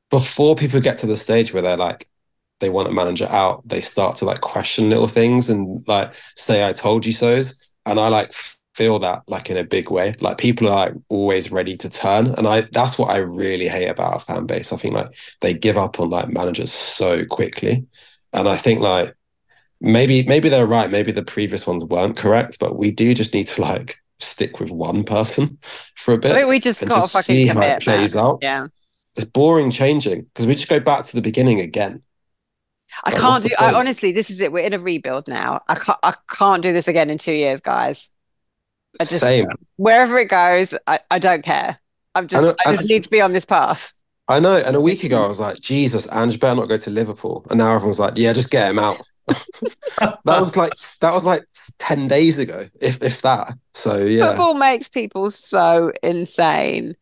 before 0.10 0.56
people 0.56 0.82
get 0.82 0.98
to 1.00 1.08
the 1.08 1.16
stage 1.18 1.54
where 1.54 1.62
they're 1.62 1.78
like 1.78 2.08
they 2.60 2.70
want 2.70 2.90
a 2.90 2.92
manager 2.92 3.28
out, 3.30 3.68
they 3.68 3.82
start 3.82 4.16
to 4.18 4.26
like 4.26 4.42
question 4.42 4.90
little 4.90 5.08
things 5.08 5.50
and 5.50 5.82
like 5.88 6.14
say 6.36 6.68
I 6.68 6.74
told 6.74 7.06
you 7.06 7.12
so's, 7.12 7.70
and 7.86 8.00
I 8.00 8.08
like 8.08 8.34
feel 8.82 9.00
that 9.00 9.24
like 9.28 9.50
in 9.50 9.58
a 9.58 9.64
big 9.64 9.92
way. 9.92 10.14
Like 10.22 10.38
people 10.38 10.68
are 10.68 10.88
like 10.88 10.94
always 11.10 11.52
ready 11.52 11.78
to 11.78 11.90
turn, 11.90 12.28
and 12.38 12.48
I 12.48 12.62
that's 12.62 12.98
what 12.98 13.10
I 13.12 13.18
really 13.18 13.68
hate 13.68 13.88
about 13.88 14.14
our 14.14 14.20
fan 14.20 14.46
base. 14.46 14.74
I 14.74 14.78
think 14.78 14.94
like 14.94 15.14
they 15.42 15.54
give 15.54 15.78
up 15.78 16.00
on 16.00 16.10
like 16.10 16.30
managers 16.30 16.72
so 16.72 17.26
quickly, 17.26 17.86
and 18.34 18.48
I 18.48 18.58
think 18.58 18.82
like 18.82 19.16
maybe 19.82 20.24
maybe 20.26 20.50
they're 20.50 20.68
right. 20.68 20.90
Maybe 20.92 21.12
the 21.12 21.24
previous 21.24 21.68
ones 21.68 21.84
weren't 21.86 22.18
correct, 22.18 22.60
but 22.60 22.78
we 22.78 22.92
do 22.92 23.14
just 23.14 23.34
need 23.34 23.48
to 23.48 23.62
like 23.62 23.98
stick 24.20 24.60
with 24.60 24.72
one 24.72 25.04
person 25.04 25.58
for 25.96 26.14
a 26.14 26.18
bit. 26.18 26.48
We 26.48 26.60
just 26.60 26.86
got 26.86 27.02
to 27.02 27.10
fucking 27.10 27.36
see 27.36 27.48
how 27.48 27.62
it 27.62 27.80
plays 27.80 28.16
out. 28.16 28.40
Yeah. 28.42 28.68
It's 29.16 29.26
boring 29.26 29.72
changing 29.72 30.24
because 30.24 30.48
we 30.48 30.56
just 30.56 30.70
go 30.70 30.80
back 30.80 31.06
to 31.06 31.16
the 31.16 31.22
beginning 31.22 31.60
again. 31.60 32.04
I 33.04 33.12
Like, 33.12 33.22
can't 33.22 33.44
do. 33.44 33.50
I 33.58 33.74
honestly, 33.74 34.12
this 34.12 34.30
is 34.30 34.42
it. 34.42 34.52
We're 34.52 34.66
in 34.66 34.74
a 34.74 34.80
rebuild 34.80 35.28
now. 35.28 35.62
I 35.68 35.76
can't. 35.76 36.00
I 36.04 36.14
can't 36.30 36.62
do 36.62 36.74
this 36.74 36.88
again 36.88 37.10
in 37.10 37.18
two 37.18 37.34
years, 37.34 37.62
guys. 37.62 38.12
I 39.00 39.06
just 39.06 39.22
Same. 39.22 39.48
wherever 39.78 40.18
it 40.18 40.30
goes, 40.30 40.76
I, 40.86 41.00
I 41.10 41.20
don't 41.20 41.44
care. 41.44 41.78
I'm 42.14 42.28
just. 42.28 42.44
know- 42.44 42.56
I 42.66 42.72
just 42.72 42.92
I- 42.92 42.94
need 42.94 43.04
to 43.04 43.10
be 43.10 43.22
on 43.22 43.34
this 43.34 43.46
path. 43.46 43.94
I 44.28 44.40
know. 44.40 44.56
And 44.66 44.76
a 44.78 44.82
week 44.82 45.04
ago, 45.04 45.24
I 45.24 45.28
was 45.28 45.40
like, 45.40 45.60
Jesus, 45.60 46.08
Ange 46.12 46.40
better 46.40 46.56
not 46.56 46.70
go 46.70 46.78
to 46.78 46.90
Liverpool. 46.90 47.46
And 47.50 47.58
now 47.58 47.74
everyone's 47.76 48.00
like, 48.00 48.14
yeah, 48.16 48.32
just 48.32 48.50
get 48.50 48.70
him 48.70 48.80
out. 48.80 48.98
that 49.28 50.20
was 50.26 50.56
like 50.56 50.72
that 51.02 51.14
was 51.14 51.24
like 51.24 51.44
ten 51.80 52.08
days 52.08 52.40
ago, 52.40 52.68
if 52.80 53.02
if 53.04 53.22
that. 53.24 53.54
So 53.74 53.98
yeah, 53.98 54.28
Football 54.28 54.56
makes 54.56 54.88
people 54.90 55.32
so 55.32 55.92
insane. 56.02 56.96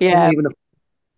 Yeah. 0.00 0.30
Even 0.30 0.46
if 0.46 0.52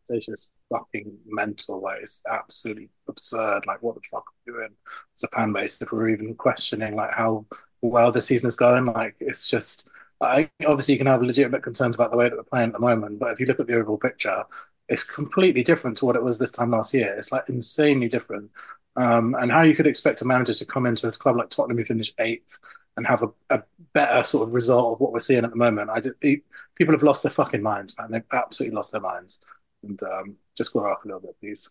conversation 0.07 0.35
is 0.35 0.51
fucking 0.71 1.17
mental, 1.27 1.81
like 1.81 2.03
it's 2.03 2.23
absolutely 2.31 2.91
absurd. 3.09 3.67
Like, 3.67 3.83
what 3.83 3.95
the 3.97 4.01
fuck 4.11 4.25
are 4.27 4.33
we 4.47 4.53
doing 4.53 4.71
as 5.17 5.25
a 5.25 5.29
fan 5.29 5.53
base 5.53 5.81
if 5.83 5.91
we're 5.91 6.09
even 6.09 6.35
questioning 6.35 6.95
like 6.95 7.13
how 7.13 7.47
well 7.83 8.13
the 8.13 8.21
season 8.21 8.49
is 8.49 8.57
going? 8.57 8.85
Like, 8.87 9.17
it's 9.21 9.49
just. 9.49 9.89
I, 10.21 10.51
obviously, 10.67 10.95
you 10.95 10.99
can 10.99 11.07
have 11.07 11.23
legitimate 11.23 11.63
concerns 11.63 11.95
about 11.97 12.11
the 12.11 12.17
way 12.17 12.29
that 12.29 12.37
we're 12.37 12.43
playing 12.43 12.69
at 12.69 12.73
the 12.73 12.81
moment, 12.81 13.19
but 13.19 13.33
if 13.33 13.41
you 13.41 13.47
look 13.47 13.61
at 13.61 13.67
the 13.67 13.77
overall 13.77 13.99
picture, 13.99 14.45
it's 14.89 15.05
completely 15.05 15.63
different 15.63 15.97
to 15.99 16.07
what 16.07 16.17
it 16.17 16.23
was 16.23 16.39
this 16.39 16.51
time 16.51 16.71
last 16.71 16.95
year. 16.95 17.15
It's 17.17 17.31
like 17.31 17.49
insanely 17.49 18.09
different. 18.09 18.51
Um, 18.97 19.37
and 19.39 19.53
how 19.53 19.63
you 19.63 19.77
could 19.77 19.87
expect 19.87 20.23
a 20.23 20.25
manager 20.25 20.55
to 20.55 20.67
come 20.67 20.87
into 20.87 21.07
a 21.07 21.13
club 21.13 21.37
like 21.37 21.51
Tottenham, 21.51 21.79
who 21.79 21.85
finished 21.85 22.15
eighth, 22.19 22.59
and 22.97 23.07
have 23.07 23.23
a, 23.23 23.29
a 23.51 23.63
better 23.95 24.25
sort 24.25 24.49
of 24.49 24.55
result 24.55 24.95
of 24.95 25.01
what 25.01 25.13
we're 25.13 25.21
seeing 25.21 25.45
at 25.45 25.51
the 25.51 25.57
moment. 25.57 25.89
I 25.91 26.01
just, 26.01 26.19
people 26.21 26.95
have 26.95 27.05
lost 27.05 27.23
their 27.23 27.31
fucking 27.31 27.63
minds, 27.63 27.95
man. 27.97 28.11
They've 28.11 28.23
absolutely 28.33 28.75
lost 28.75 28.91
their 28.91 29.01
minds. 29.01 29.41
And 29.85 30.03
um, 30.03 30.37
just 30.57 30.73
grow 30.73 30.91
up 30.91 31.05
a 31.05 31.07
little 31.07 31.21
bit, 31.21 31.37
please. 31.39 31.71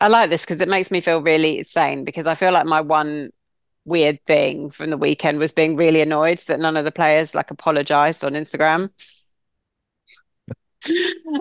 I 0.00 0.08
like 0.08 0.28
this 0.28 0.44
because 0.44 0.60
it 0.60 0.68
makes 0.68 0.90
me 0.90 1.00
feel 1.00 1.22
really 1.22 1.64
sane 1.64 2.04
because 2.04 2.26
I 2.26 2.34
feel 2.34 2.52
like 2.52 2.66
my 2.66 2.82
one 2.82 3.30
weird 3.88 4.24
thing 4.24 4.70
from 4.70 4.90
the 4.90 4.96
weekend 4.96 5.38
was 5.38 5.52
being 5.52 5.74
really 5.74 6.00
annoyed 6.00 6.38
that 6.46 6.60
none 6.60 6.76
of 6.76 6.84
the 6.84 6.92
players 6.92 7.34
like 7.34 7.50
apologized 7.50 8.24
on 8.24 8.32
Instagram. 8.32 8.90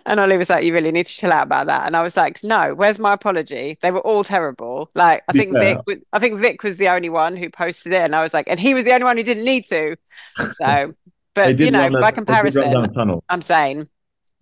And 0.06 0.20
Ollie 0.20 0.36
was 0.36 0.50
like, 0.50 0.64
"You 0.66 0.74
really 0.74 0.92
need 0.92 1.06
to 1.06 1.14
chill 1.14 1.32
out 1.32 1.46
about 1.46 1.68
that." 1.68 1.86
And 1.86 1.96
I 1.96 2.02
was 2.02 2.18
like, 2.18 2.44
"No, 2.44 2.74
where's 2.74 2.98
my 2.98 3.14
apology? 3.14 3.78
They 3.82 3.92
were 3.92 4.02
all 4.02 4.24
terrible. 4.24 4.90
Like, 4.96 5.24
I 5.28 5.32
think 5.32 5.54
fair- 5.54 5.82
Vic, 5.88 6.02
I 6.12 6.20
think 6.20 6.40
Vic 6.40 6.64
was 6.64 6.78
the 6.78 6.90
only 6.90 7.10
one 7.10 7.38
who 7.38 7.50
posted 7.50 7.94
it, 7.94 8.02
and 8.02 8.16
I 8.16 8.24
was 8.24 8.34
like, 8.34 8.48
and 8.50 8.60
he 8.60 8.74
was 8.74 8.84
the 8.84 8.94
only 8.94 9.04
one 9.04 9.16
who 9.16 9.24
didn't 9.24 9.46
need 9.46 9.66
to. 9.66 9.96
So, 10.36 10.96
but 11.36 11.60
you 11.60 11.70
know, 11.70 11.90
by 12.02 12.12
comparison, 12.12 12.72
down 12.72 12.82
the 12.82 12.88
tunnel. 12.88 13.24
I'm 13.30 13.44
saying 13.44 13.88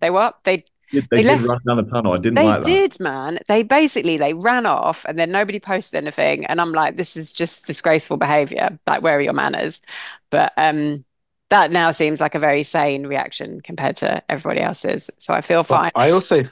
they 0.00 0.10
what 0.10 0.38
they 0.44 0.64
They, 0.92 1.00
They 1.10 1.22
did 1.22 1.26
left- 1.26 1.44
run 1.48 1.58
down 1.66 1.76
the 1.84 1.90
tunnel. 1.90 2.12
I 2.12 2.16
didn't 2.18 2.34
they 2.36 2.44
like 2.46 2.60
that. 2.60 2.66
They 2.66 2.72
did, 2.88 3.00
man. 3.00 3.38
They 3.48 3.62
basically 3.62 4.16
they 4.16 4.34
ran 4.34 4.66
off 4.66 5.04
and 5.06 5.18
then 5.18 5.30
nobody 5.32 5.58
posted 5.60 5.98
anything. 6.02 6.46
And 6.46 6.60
I'm 6.60 6.72
like, 6.72 6.96
this 6.96 7.16
is 7.16 7.32
just 7.32 7.66
disgraceful 7.66 8.16
behavior. 8.16 8.78
Like, 8.86 9.02
where 9.02 9.16
are 9.16 9.20
your 9.20 9.32
manners? 9.32 9.82
But 10.30 10.52
um 10.56 11.04
that 11.50 11.70
now 11.70 11.92
seems 11.92 12.20
like 12.20 12.34
a 12.34 12.40
very 12.40 12.62
sane 12.64 13.06
reaction 13.06 13.60
compared 13.60 13.96
to 13.98 14.22
everybody 14.28 14.60
else's. 14.60 15.10
So 15.18 15.32
I 15.32 15.40
feel 15.42 15.62
But 15.62 15.66
fine. 15.68 15.90
I 15.94 16.10
also, 16.10 16.42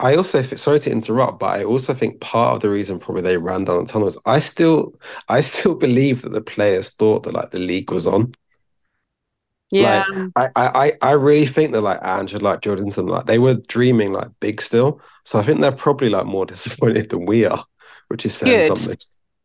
I 0.00 0.16
also, 0.16 0.42
sorry 0.42 0.80
to 0.80 0.90
interrupt, 0.90 1.38
but 1.38 1.46
I 1.58 1.64
also 1.64 1.94
think 1.94 2.20
part 2.20 2.54
of 2.56 2.60
the 2.60 2.68
reason 2.68 2.98
probably 2.98 3.22
they 3.22 3.38
ran 3.38 3.64
down 3.64 3.86
the 3.86 3.90
tunnel 3.90 4.08
is 4.08 4.18
I 4.26 4.40
still, 4.40 4.92
I 5.30 5.40
still 5.40 5.74
believe 5.74 6.22
that 6.22 6.32
the 6.32 6.42
players 6.42 6.90
thought 6.90 7.22
that 7.22 7.32
like 7.32 7.52
the 7.52 7.58
league 7.58 7.90
was 7.90 8.06
on. 8.06 8.34
Yeah. 9.70 10.04
I, 10.36 10.48
I, 10.54 10.66
I 10.66 10.92
I 11.02 11.10
really 11.12 11.46
think 11.46 11.72
that 11.72 11.80
like 11.80 11.98
Ange 12.02 12.34
and 12.34 12.42
like 12.42 12.60
Jordanson, 12.60 13.06
like 13.06 13.26
they 13.26 13.38
were 13.38 13.54
dreaming 13.68 14.12
like 14.12 14.28
big 14.40 14.60
still. 14.60 15.00
So 15.24 15.38
I 15.38 15.42
think 15.42 15.60
they're 15.60 15.72
probably 15.72 16.10
like 16.10 16.26
more 16.26 16.46
disappointed 16.46 17.10
than 17.10 17.26
we 17.26 17.44
are, 17.44 17.64
which 18.08 18.26
is 18.26 18.34
saying 18.34 18.68
Good. 18.68 18.78
something. 18.78 18.98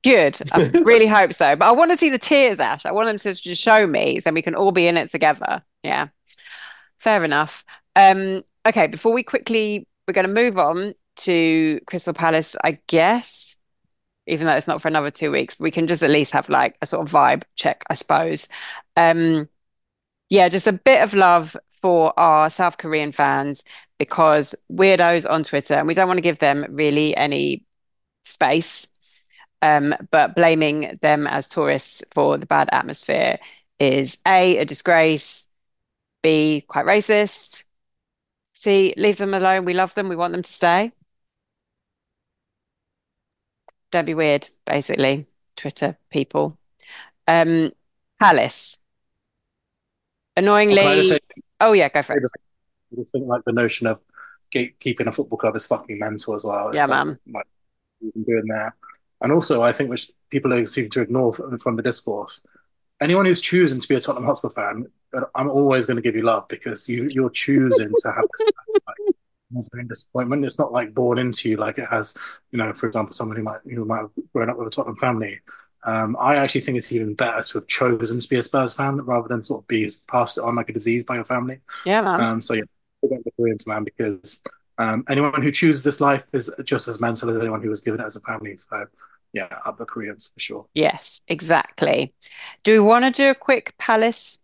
Good. 0.03 0.39
I 0.51 0.69
really 0.83 1.07
hope 1.07 1.33
so. 1.33 1.55
But 1.55 1.67
I 1.67 1.71
want 1.71 1.91
to 1.91 1.97
see 1.97 2.09
the 2.09 2.17
tears, 2.17 2.59
Ash. 2.59 2.85
I 2.85 2.91
want 2.91 3.07
them 3.07 3.17
to 3.17 3.33
just 3.33 3.61
show 3.61 3.85
me 3.85 4.19
so 4.19 4.31
we 4.31 4.41
can 4.41 4.55
all 4.55 4.71
be 4.71 4.87
in 4.87 4.97
it 4.97 5.09
together. 5.09 5.63
Yeah. 5.83 6.07
Fair 6.99 7.23
enough. 7.23 7.63
Um, 7.95 8.43
okay, 8.67 8.87
before 8.87 9.13
we 9.13 9.23
quickly 9.23 9.87
we're 10.07 10.13
going 10.13 10.27
to 10.27 10.33
move 10.33 10.57
on 10.57 10.93
to 11.17 11.79
Crystal 11.85 12.13
Palace, 12.13 12.55
I 12.63 12.79
guess, 12.87 13.59
even 14.25 14.47
though 14.47 14.53
it's 14.53 14.67
not 14.67 14.81
for 14.81 14.87
another 14.87 15.11
two 15.11 15.31
weeks, 15.31 15.59
we 15.59 15.69
can 15.69 15.85
just 15.85 16.01
at 16.01 16.09
least 16.09 16.31
have 16.33 16.49
like 16.49 16.77
a 16.81 16.85
sort 16.85 17.05
of 17.05 17.13
vibe 17.13 17.43
check, 17.55 17.83
I 17.89 17.93
suppose. 17.93 18.47
Um, 18.97 19.47
yeah, 20.29 20.49
just 20.49 20.67
a 20.67 20.73
bit 20.73 21.03
of 21.03 21.13
love 21.13 21.55
for 21.81 22.13
our 22.19 22.49
South 22.49 22.77
Korean 22.77 23.11
fans 23.11 23.63
because 23.97 24.55
weirdos 24.71 25.29
on 25.29 25.43
Twitter, 25.43 25.75
and 25.75 25.87
we 25.87 25.93
don't 25.93 26.07
want 26.07 26.17
to 26.17 26.21
give 26.21 26.39
them 26.39 26.65
really 26.69 27.15
any 27.17 27.65
space. 28.23 28.87
Um, 29.61 29.95
but 30.11 30.35
blaming 30.35 30.99
them 31.01 31.27
as 31.27 31.49
tourists 31.49 32.03
for 32.13 32.37
the 32.37 32.45
bad 32.45 32.69
atmosphere 32.71 33.39
is 33.79 34.19
A, 34.27 34.57
a 34.57 34.65
disgrace, 34.65 35.49
B, 36.23 36.65
quite 36.67 36.85
racist. 36.85 37.65
C, 38.53 38.93
leave 38.97 39.17
them 39.17 39.33
alone. 39.33 39.65
We 39.65 39.73
love 39.73 39.95
them. 39.95 40.09
We 40.09 40.15
want 40.15 40.33
them 40.33 40.43
to 40.43 40.53
stay. 40.53 40.91
Don't 43.91 44.05
be 44.05 44.13
weird, 44.13 44.49
basically, 44.65 45.27
Twitter 45.55 45.97
people. 46.09 46.57
Um, 47.27 47.71
Palace. 48.19 48.81
Annoyingly, 50.39 51.07
say, 51.07 51.19
oh 51.59 51.73
yeah, 51.73 51.89
go 51.89 52.01
for 52.01 52.15
it. 52.15 52.23
I 52.93 53.03
think 53.11 53.27
like 53.27 53.43
the 53.45 53.51
notion 53.51 53.87
of 53.87 53.99
keeping 54.51 55.07
a 55.07 55.11
football 55.11 55.37
club 55.37 55.55
is 55.55 55.65
fucking 55.65 55.99
mental 55.99 56.33
as 56.33 56.43
well. 56.43 56.69
It's 56.69 56.75
yeah, 56.75 56.85
like, 56.85 57.05
man. 57.05 57.19
Like, 57.31 57.45
you 57.99 58.11
can 58.11 58.23
do 58.23 58.39
in 58.39 58.47
there. 58.47 58.75
And 59.21 59.31
also, 59.31 59.61
I 59.61 59.73
think 59.73 59.89
which 59.89 60.11
people 60.29 60.65
seem 60.65 60.89
to 60.91 61.01
ignore 61.01 61.33
from 61.33 61.75
the 61.75 61.83
discourse, 61.83 62.45
anyone 63.01 63.25
who's 63.25 63.41
choosing 63.41 63.81
to 63.81 63.87
be 63.87 63.95
a 63.95 63.99
Tottenham 63.99 64.25
Hotspur 64.25 64.49
fan, 64.49 64.85
uh, 65.13 65.21
I'm 65.35 65.49
always 65.49 65.85
going 65.85 65.97
to 65.97 66.01
give 66.01 66.15
you 66.15 66.23
love 66.23 66.47
because 66.47 66.87
you 66.87 67.07
you're 67.11 67.29
choosing 67.29 67.91
to 67.97 68.11
have 68.11 68.25
this 68.31 69.67
like, 69.73 69.87
disappointment. 69.87 70.45
It's 70.45 70.59
not 70.59 70.71
like 70.71 70.93
born 70.93 71.17
into 71.17 71.49
you 71.49 71.57
like 71.57 71.77
it 71.77 71.87
has, 71.89 72.13
you 72.51 72.57
know, 72.57 72.71
for 72.73 72.87
example, 72.87 73.13
someone 73.13 73.37
who 73.37 73.43
might 73.43 73.59
who 73.65 73.83
might 73.85 73.99
have 73.99 74.11
grown 74.33 74.49
up 74.49 74.57
with 74.57 74.67
a 74.67 74.71
Tottenham 74.71 74.97
family. 74.97 75.39
Um, 75.83 76.17
I 76.19 76.35
actually 76.35 76.61
think 76.61 76.77
it's 76.77 76.91
even 76.91 77.13
better 77.13 77.41
to 77.41 77.57
have 77.59 77.67
chosen 77.67 78.19
to 78.19 78.29
be 78.29 78.37
a 78.37 78.41
Spurs 78.41 78.73
fan 78.73 78.97
rather 78.97 79.27
than 79.27 79.43
sort 79.43 79.63
of 79.63 79.67
be 79.67 79.89
passed 80.07 80.37
it 80.37 80.43
on 80.43 80.55
like 80.55 80.69
a 80.69 80.73
disease 80.73 81.03
by 81.03 81.15
your 81.15 81.25
family. 81.25 81.59
Yeah, 81.85 82.01
man. 82.01 82.21
Um, 82.21 82.41
so 82.41 82.53
yeah, 82.53 82.63
the 83.01 83.31
Koreans, 83.37 83.65
man, 83.65 83.85
because 83.85 84.41
um, 84.77 85.05
anyone 85.09 85.41
who 85.41 85.51
chooses 85.51 85.83
this 85.83 86.01
life 86.01 86.25
is 86.33 86.53
just 86.63 86.87
as 86.87 86.99
mental 86.99 87.29
as 87.29 87.39
anyone 87.39 87.61
who 87.61 87.69
was 87.69 87.81
given 87.81 88.01
it 88.01 88.05
as 88.05 88.15
a 88.15 88.21
family. 88.21 88.57
So 88.57 88.85
yeah, 89.33 89.47
up 89.65 89.77
the 89.77 89.85
Koreans 89.85 90.31
for 90.33 90.39
sure. 90.39 90.65
Yes, 90.73 91.21
exactly. 91.27 92.13
Do 92.63 92.73
we 92.73 92.79
want 92.79 93.05
to 93.05 93.11
do 93.11 93.29
a 93.29 93.35
quick 93.35 93.75
Palace? 93.77 94.39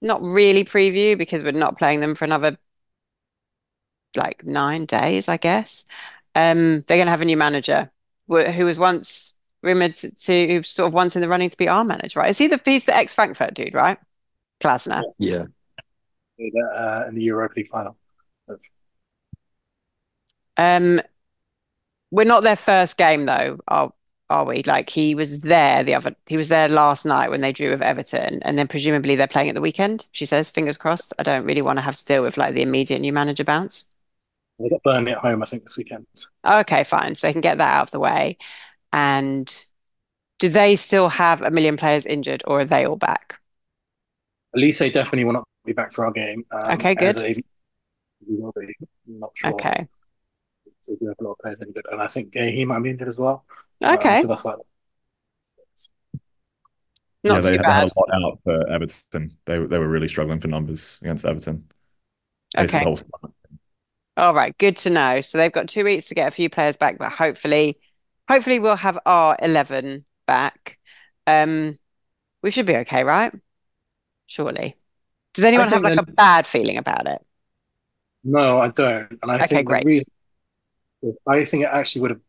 Not 0.00 0.22
really 0.22 0.64
preview 0.64 1.18
because 1.18 1.42
we're 1.42 1.52
not 1.52 1.78
playing 1.78 2.00
them 2.00 2.14
for 2.14 2.24
another 2.24 2.56
like 4.16 4.44
nine 4.44 4.86
days, 4.86 5.28
I 5.28 5.36
guess. 5.36 5.84
Um, 6.34 6.82
they're 6.82 6.96
going 6.96 7.06
to 7.06 7.10
have 7.10 7.20
a 7.20 7.26
new 7.26 7.36
manager 7.36 7.90
who 8.28 8.64
was 8.64 8.78
once 8.78 9.34
rumored 9.62 9.94
to, 9.94 10.10
to 10.10 10.62
sort 10.62 10.88
of 10.88 10.94
once 10.94 11.16
in 11.16 11.22
the 11.22 11.28
running 11.28 11.50
to 11.50 11.56
be 11.56 11.68
our 11.68 11.84
manager, 11.84 12.20
right? 12.20 12.30
Is 12.30 12.38
he 12.38 12.46
the 12.46 12.60
he's 12.64 12.84
the 12.84 12.96
ex 12.96 13.14
Frankfurt 13.14 13.54
dude, 13.54 13.74
right? 13.74 13.98
Glasner. 14.60 15.02
Yeah. 15.18 15.44
Uh, 16.38 17.04
in 17.08 17.14
the 17.14 17.22
Europa 17.22 17.54
League 17.56 17.68
final. 17.68 17.96
Um, 20.56 21.00
we're 22.10 22.24
not 22.24 22.42
their 22.42 22.56
first 22.56 22.96
game 22.96 23.26
though, 23.26 23.58
are 23.68 23.92
are 24.30 24.44
we? 24.44 24.62
Like 24.62 24.90
he 24.90 25.14
was 25.14 25.40
there 25.40 25.82
the 25.82 25.94
other 25.94 26.14
he 26.26 26.36
was 26.36 26.48
there 26.48 26.68
last 26.68 27.06
night 27.06 27.30
when 27.30 27.40
they 27.40 27.52
drew 27.52 27.70
with 27.70 27.82
Everton, 27.82 28.40
and 28.42 28.58
then 28.58 28.68
presumably 28.68 29.16
they're 29.16 29.26
playing 29.26 29.48
at 29.48 29.54
the 29.54 29.60
weekend. 29.60 30.06
She 30.12 30.26
says, 30.26 30.50
fingers 30.50 30.76
crossed. 30.76 31.12
I 31.18 31.22
don't 31.22 31.44
really 31.44 31.62
want 31.62 31.78
to 31.78 31.82
have 31.82 31.96
to 31.96 32.04
deal 32.04 32.22
with 32.22 32.36
like 32.36 32.54
the 32.54 32.62
immediate 32.62 33.00
new 33.00 33.12
manager 33.12 33.44
bounce. 33.44 33.84
They 34.58 34.68
got 34.68 34.82
Burnley 34.82 35.12
at 35.12 35.18
home, 35.18 35.42
I 35.42 35.46
think, 35.46 35.62
this 35.62 35.76
weekend. 35.76 36.06
Okay, 36.44 36.82
fine. 36.82 37.14
So 37.14 37.26
they 37.26 37.32
can 37.32 37.40
get 37.40 37.58
that 37.58 37.78
out 37.78 37.84
of 37.84 37.90
the 37.92 38.00
way. 38.00 38.38
And 38.92 39.64
do 40.38 40.48
they 40.48 40.76
still 40.76 41.08
have 41.08 41.42
a 41.42 41.50
million 41.50 41.76
players 41.76 42.06
injured, 42.06 42.42
or 42.46 42.60
are 42.60 42.64
they 42.64 42.86
all 42.86 42.96
back? 42.96 43.40
Olise 44.56 44.92
definitely 44.92 45.24
will 45.24 45.34
not 45.34 45.48
be 45.64 45.72
back 45.72 45.92
for 45.92 46.06
our 46.06 46.12
game. 46.12 46.44
Um, 46.50 46.74
okay, 46.74 46.94
good. 46.94 47.16
A, 47.18 47.34
will 48.26 48.52
be, 48.52 48.74
not 49.06 49.30
sure. 49.34 49.50
Okay. 49.50 49.86
So 50.80 50.96
we 51.00 51.06
have 51.06 51.16
a 51.20 51.24
lot 51.24 51.32
of 51.32 51.38
players 51.38 51.60
injured, 51.60 51.86
and 51.90 52.00
I 52.00 52.06
think 52.06 52.34
he 52.34 52.64
might 52.64 52.82
be 52.82 52.90
injured 52.90 53.08
as 53.08 53.18
well. 53.18 53.44
Okay. 53.84 54.16
Um, 54.16 54.22
so 54.22 54.28
that's 54.28 54.44
like. 54.44 54.56
Not 57.24 57.34
yeah, 57.34 57.40
they, 57.40 57.56
too 57.56 57.62
they 57.62 57.64
had 57.64 57.88
bad. 57.88 57.90
a 57.94 58.00
lot 58.00 58.24
out 58.24 58.38
for 58.44 58.70
Everton. 58.70 59.36
They 59.44 59.58
they 59.58 59.78
were 59.78 59.88
really 59.88 60.08
struggling 60.08 60.40
for 60.40 60.48
numbers 60.48 60.98
against 61.02 61.24
Everton. 61.24 61.64
Okay. 62.56 62.94
All 64.16 64.34
right, 64.34 64.56
good 64.58 64.76
to 64.78 64.90
know. 64.90 65.20
So 65.20 65.36
they've 65.38 65.52
got 65.52 65.68
two 65.68 65.84
weeks 65.84 66.06
to 66.06 66.14
get 66.14 66.28
a 66.28 66.32
few 66.32 66.48
players 66.48 66.76
back, 66.76 66.98
but 66.98 67.12
hopefully, 67.12 67.78
hopefully 68.28 68.60
we'll 68.60 68.76
have 68.76 68.98
our 69.06 69.36
eleven 69.42 70.04
back. 70.26 70.78
Um, 71.26 71.78
we 72.42 72.50
should 72.50 72.66
be 72.66 72.76
okay, 72.76 73.04
right? 73.04 73.32
Surely. 74.26 74.76
Does 75.34 75.44
anyone 75.44 75.68
have 75.68 75.82
like 75.82 75.96
then... 75.96 75.98
a 75.98 76.12
bad 76.12 76.46
feeling 76.46 76.76
about 76.76 77.06
it? 77.06 77.24
No, 78.24 78.58
I 78.58 78.68
don't. 78.68 79.18
And 79.22 79.30
I 79.30 79.36
okay, 79.36 79.46
think 79.46 79.68
great. 79.68 79.84
Reason, 79.84 80.06
I 81.26 81.44
think 81.44 81.64
it 81.64 81.70
actually 81.72 82.02
would 82.02 82.10
have 82.10 82.20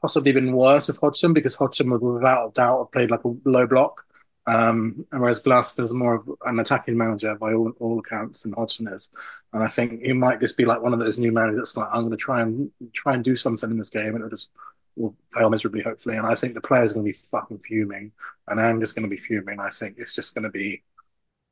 possibly 0.00 0.32
been 0.32 0.52
worse 0.52 0.88
if 0.88 0.96
Hodgson, 0.98 1.32
because 1.32 1.54
Hodgson 1.54 1.90
would 1.90 2.00
without 2.00 2.48
a 2.48 2.52
doubt 2.52 2.78
have 2.78 2.92
played 2.92 3.10
like 3.10 3.24
a 3.24 3.34
low 3.44 3.66
block. 3.66 4.02
Um, 4.48 5.04
whereas 5.10 5.40
Glass 5.40 5.76
is 5.80 5.92
more 5.92 6.14
of 6.14 6.30
an 6.46 6.60
attacking 6.60 6.96
manager 6.96 7.34
by 7.34 7.52
all, 7.52 7.72
all 7.80 7.98
accounts 7.98 8.42
than 8.42 8.52
Hodgson 8.52 8.86
is. 8.86 9.12
And 9.52 9.60
I 9.60 9.66
think 9.66 10.04
he 10.04 10.12
might 10.12 10.38
just 10.38 10.56
be 10.56 10.64
like 10.64 10.80
one 10.80 10.92
of 10.92 11.00
those 11.00 11.18
new 11.18 11.32
managers 11.32 11.58
that's 11.58 11.76
like, 11.76 11.88
I'm 11.92 12.02
going 12.02 12.12
to 12.12 12.16
try 12.16 12.42
and 12.42 12.70
try 12.94 13.14
and 13.14 13.24
do 13.24 13.34
something 13.34 13.68
in 13.68 13.76
this 13.76 13.90
game, 13.90 14.14
and 14.14 14.18
it'll 14.18 14.30
just 14.30 14.52
will 14.96 15.14
fail 15.32 15.50
miserably, 15.50 15.82
hopefully. 15.82 16.16
And 16.16 16.26
I 16.26 16.34
think 16.34 16.54
the 16.54 16.60
players 16.60 16.92
are 16.92 16.94
going 16.94 17.06
to 17.06 17.18
be 17.18 17.26
fucking 17.30 17.58
fuming, 17.58 18.12
and 18.48 18.60
I'm 18.60 18.80
just 18.80 18.94
going 18.94 19.08
to 19.08 19.14
be 19.14 19.16
fuming. 19.16 19.60
I 19.60 19.70
think 19.70 19.96
it's 19.98 20.14
just 20.14 20.34
going 20.34 20.44
to 20.44 20.50
be. 20.50 20.82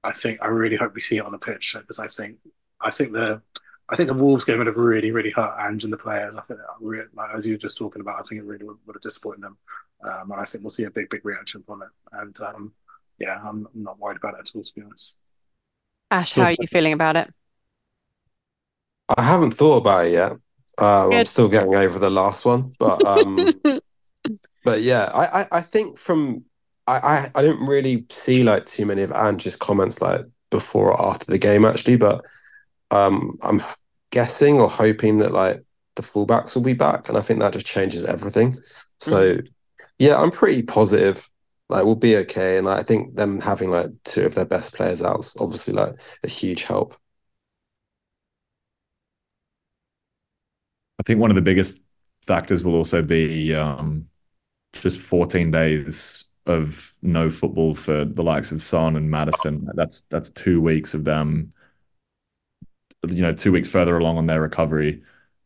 I 0.02 0.12
think 0.12 0.42
I 0.42 0.48
really 0.48 0.76
hope 0.76 0.94
we 0.94 1.00
see 1.00 1.18
it 1.18 1.24
on 1.24 1.32
the 1.32 1.38
pitch 1.38 1.76
because 1.78 1.98
I 1.98 2.08
think 2.08 2.36
I 2.80 2.90
think 2.90 3.12
the 3.12 3.40
I 3.88 3.96
think 3.96 4.08
the 4.08 4.14
Wolves 4.14 4.44
game 4.44 4.58
would 4.58 4.66
have 4.66 4.76
really, 4.76 5.10
really 5.10 5.30
hurt 5.30 5.56
Ange 5.60 5.84
and 5.84 5.92
the 5.92 5.98
players. 5.98 6.36
I 6.36 6.40
think, 6.40 6.58
really, 6.80 7.06
like, 7.14 7.30
as 7.36 7.46
you 7.46 7.52
were 7.52 7.58
just 7.58 7.76
talking 7.76 8.00
about, 8.00 8.18
I 8.18 8.22
think 8.22 8.40
it 8.40 8.44
really 8.44 8.64
would, 8.64 8.78
would 8.86 8.96
have 8.96 9.02
disappointed 9.02 9.42
them. 9.42 9.58
Um, 10.02 10.30
and 10.32 10.40
I 10.40 10.44
think 10.44 10.64
we'll 10.64 10.70
see 10.70 10.84
a 10.84 10.90
big, 10.90 11.10
big 11.10 11.24
reaction 11.24 11.62
from 11.66 11.82
it. 11.82 11.88
And 12.12 12.38
um, 12.40 12.72
yeah, 13.18 13.38
I'm, 13.42 13.68
I'm, 13.74 13.82
not 13.82 13.98
worried 13.98 14.16
about 14.16 14.34
it 14.34 14.40
at 14.40 14.52
all, 14.54 14.62
to 14.62 14.74
be 14.74 14.82
honest. 14.82 15.16
Ash, 16.10 16.34
how 16.34 16.44
are 16.44 16.52
you 16.58 16.66
feeling 16.66 16.94
about 16.94 17.16
it? 17.16 17.30
I 19.16 19.22
haven't 19.22 19.52
thought 19.52 19.78
about 19.78 20.06
it 20.06 20.12
yet. 20.12 20.32
Uh, 20.80 21.10
I'm 21.10 21.24
still 21.26 21.48
getting 21.48 21.74
over 21.74 21.98
the 21.98 22.10
last 22.10 22.44
one, 22.44 22.72
but 22.78 23.04
um, 23.04 23.48
but 24.64 24.82
yeah, 24.82 25.10
I, 25.14 25.42
I, 25.42 25.46
I 25.52 25.60
think 25.60 25.98
from 25.98 26.44
I, 26.86 26.98
I 26.98 27.38
I 27.38 27.42
didn't 27.42 27.66
really 27.66 28.06
see 28.10 28.42
like 28.42 28.66
too 28.66 28.86
many 28.86 29.02
of 29.02 29.12
Ange's 29.12 29.56
comments 29.56 30.02
like 30.02 30.22
before 30.50 30.92
or 30.92 31.00
after 31.00 31.26
the 31.26 31.38
game 31.38 31.64
actually, 31.64 31.96
but 31.96 32.24
um, 32.90 33.36
I'm 33.42 33.60
guessing 34.10 34.60
or 34.60 34.68
hoping 34.68 35.18
that 35.18 35.32
like 35.32 35.58
the 35.96 36.02
fullbacks 36.02 36.54
will 36.54 36.62
be 36.62 36.74
back, 36.74 37.08
and 37.08 37.16
I 37.16 37.20
think 37.20 37.40
that 37.40 37.52
just 37.52 37.66
changes 37.66 38.04
everything. 38.04 38.56
So 38.98 39.36
mm-hmm. 39.36 39.46
yeah, 39.98 40.16
I'm 40.16 40.30
pretty 40.30 40.62
positive. 40.62 41.28
Like 41.68 41.84
we'll 41.84 41.94
be 41.94 42.16
okay, 42.18 42.56
and 42.56 42.66
like, 42.66 42.80
I 42.80 42.82
think 42.82 43.14
them 43.14 43.40
having 43.40 43.70
like 43.70 43.90
two 44.04 44.22
of 44.22 44.34
their 44.34 44.44
best 44.44 44.74
players 44.74 45.02
out 45.02 45.20
is 45.20 45.34
obviously 45.38 45.74
like 45.74 45.94
a 46.22 46.28
huge 46.28 46.64
help. 46.64 46.94
I 50.98 51.02
think 51.02 51.20
one 51.20 51.30
of 51.30 51.34
the 51.34 51.42
biggest 51.42 51.80
factors 52.26 52.64
will 52.64 52.74
also 52.74 53.02
be 53.02 53.54
um, 53.54 54.08
just 54.72 55.00
14 55.00 55.50
days 55.50 56.24
of 56.46 56.94
no 57.02 57.30
football 57.30 57.74
for 57.74 58.04
the 58.04 58.22
likes 58.22 58.52
of 58.52 58.62
Son 58.62 58.96
and 58.96 59.10
Maddison. 59.10 59.68
That's 59.74 60.00
that's 60.02 60.30
two 60.30 60.60
weeks 60.60 60.94
of 60.94 61.04
them 61.04 61.52
you 63.10 63.22
know, 63.22 63.32
two 63.32 63.52
weeks 63.52 63.68
further 63.68 63.96
along 63.98 64.18
on 64.18 64.26
their 64.26 64.40
recovery. 64.40 65.02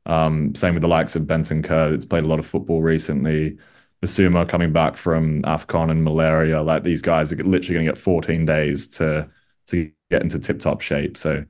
Um, 0.07 0.55
same 0.55 0.75
with 0.75 0.83
the 0.83 0.89
likes 0.89 1.17
of 1.17 1.23
Bentancur, 1.25 1.91
that's 1.91 2.07
played 2.07 2.25
a 2.25 2.29
lot 2.29 2.39
of 2.39 2.47
football 2.47 2.83
recently. 2.83 3.59
Bissouma 4.03 4.49
coming 4.49 4.73
back 4.73 4.97
from 4.97 5.43
AFCON 5.43 5.91
and 5.91 6.05
malaria. 6.05 6.63
Like 6.63 6.85
these 6.85 7.03
guys 7.03 7.33
are 7.33 7.37
literally 7.37 7.75
going 7.75 7.87
to 7.87 7.93
get 7.93 7.99
14 7.99 8.45
days 8.45 8.89
to 8.89 9.29
to 9.69 9.91
get 10.11 10.23
into 10.23 10.39
tip 10.39 10.61
top 10.61 10.81
shape. 10.81 11.17
So 11.19 11.45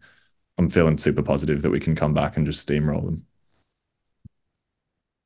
I'm 0.57 0.71
feeling 0.71 0.99
super 0.99 1.23
positive 1.23 1.63
that 1.63 1.71
we 1.71 1.79
can 1.79 1.95
come 1.95 2.15
back 2.15 2.37
and 2.37 2.47
just 2.47 2.67
steamroll 2.67 3.05
them. 3.05 3.28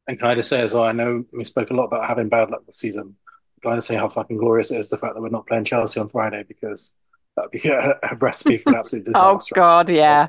And 0.09 0.19
can 0.19 0.29
I 0.29 0.35
just 0.35 0.49
say 0.49 0.61
as 0.61 0.75
well, 0.75 0.85
I 0.85 0.93
know 0.93 1.25
we 1.33 1.45
spoke 1.45 1.71
a 1.71 1.75
lot 1.75 1.85
about 1.85 2.07
having 2.07 2.29
bad 2.29 2.51
luck 2.51 2.67
this 2.67 2.79
season. 2.79 3.17
Can 3.63 3.73
I 3.73 3.77
just 3.77 3.87
say 3.87 3.95
how 3.95 4.09
fucking 4.09 4.37
glorious 4.37 4.73
it 4.73 4.81
is 4.81 4.89
the 4.89 4.99
fact 4.99 5.15
that 5.15 5.23
we're 5.23 5.29
not 5.29 5.47
playing 5.47 5.65
Chelsea 5.65 6.01
on 6.01 6.09
Friday 6.09 6.45
because 6.47 6.95
that 7.37 7.43
would 7.43 7.63
be 7.63 7.69
a, 7.69 7.99
a 8.03 8.17
recipe 8.17 8.59
for 8.59 8.71
an 8.71 8.77
absolute 8.77 9.07
oh, 9.15 9.35
disaster. 9.35 9.55
oh 9.55 9.57
God, 9.57 9.89
yeah 9.89 10.29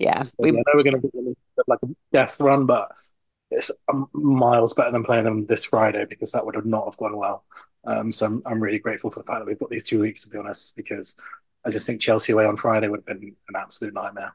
yeah, 0.00 0.24
we, 0.38 0.48
I 0.48 0.52
know 0.52 0.62
we're 0.74 0.82
going 0.82 1.00
to 1.00 1.08
be 1.08 1.36
like 1.66 1.78
a 1.82 1.88
death 2.10 2.40
run, 2.40 2.64
but 2.64 2.90
it's 3.50 3.70
miles 4.14 4.72
better 4.72 4.90
than 4.90 5.04
playing 5.04 5.24
them 5.24 5.44
this 5.44 5.66
Friday 5.66 6.06
because 6.08 6.32
that 6.32 6.44
would 6.44 6.54
have 6.54 6.64
not 6.64 6.86
have 6.86 6.96
gone 6.96 7.18
well. 7.18 7.44
Um, 7.84 8.10
so 8.10 8.24
I'm, 8.26 8.42
I'm 8.46 8.62
really 8.62 8.78
grateful 8.78 9.10
for 9.10 9.20
the 9.20 9.26
fact 9.26 9.40
that 9.40 9.46
we've 9.46 9.58
got 9.58 9.68
these 9.68 9.84
two 9.84 10.00
weeks 10.00 10.22
to 10.22 10.30
be 10.30 10.38
honest, 10.38 10.74
because 10.74 11.16
I 11.66 11.70
just 11.70 11.86
think 11.86 12.00
Chelsea 12.00 12.32
away 12.32 12.46
on 12.46 12.56
Friday 12.56 12.88
would 12.88 13.00
have 13.06 13.20
been 13.20 13.36
an 13.48 13.56
absolute 13.56 13.92
nightmare. 13.92 14.34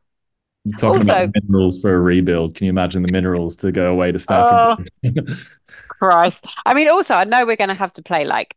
You're 0.66 0.78
talking 0.78 0.96
also, 0.96 1.24
about 1.26 1.44
minerals 1.44 1.80
for 1.80 1.94
a 1.94 2.00
rebuild. 2.00 2.56
Can 2.56 2.66
you 2.66 2.72
imagine 2.72 3.04
the 3.04 3.12
minerals 3.12 3.56
to 3.58 3.72
go 3.72 3.92
away 3.92 4.12
to 4.12 4.18
Stamford? 4.18 4.90
Oh, 5.06 5.36
Christ! 5.88 6.48
I 6.66 6.74
mean, 6.74 6.90
also 6.90 7.14
I 7.14 7.24
know 7.24 7.46
we're 7.46 7.56
going 7.56 7.70
to 7.70 7.76
have 7.76 7.94
to 7.94 8.02
play 8.02 8.26
like 8.26 8.56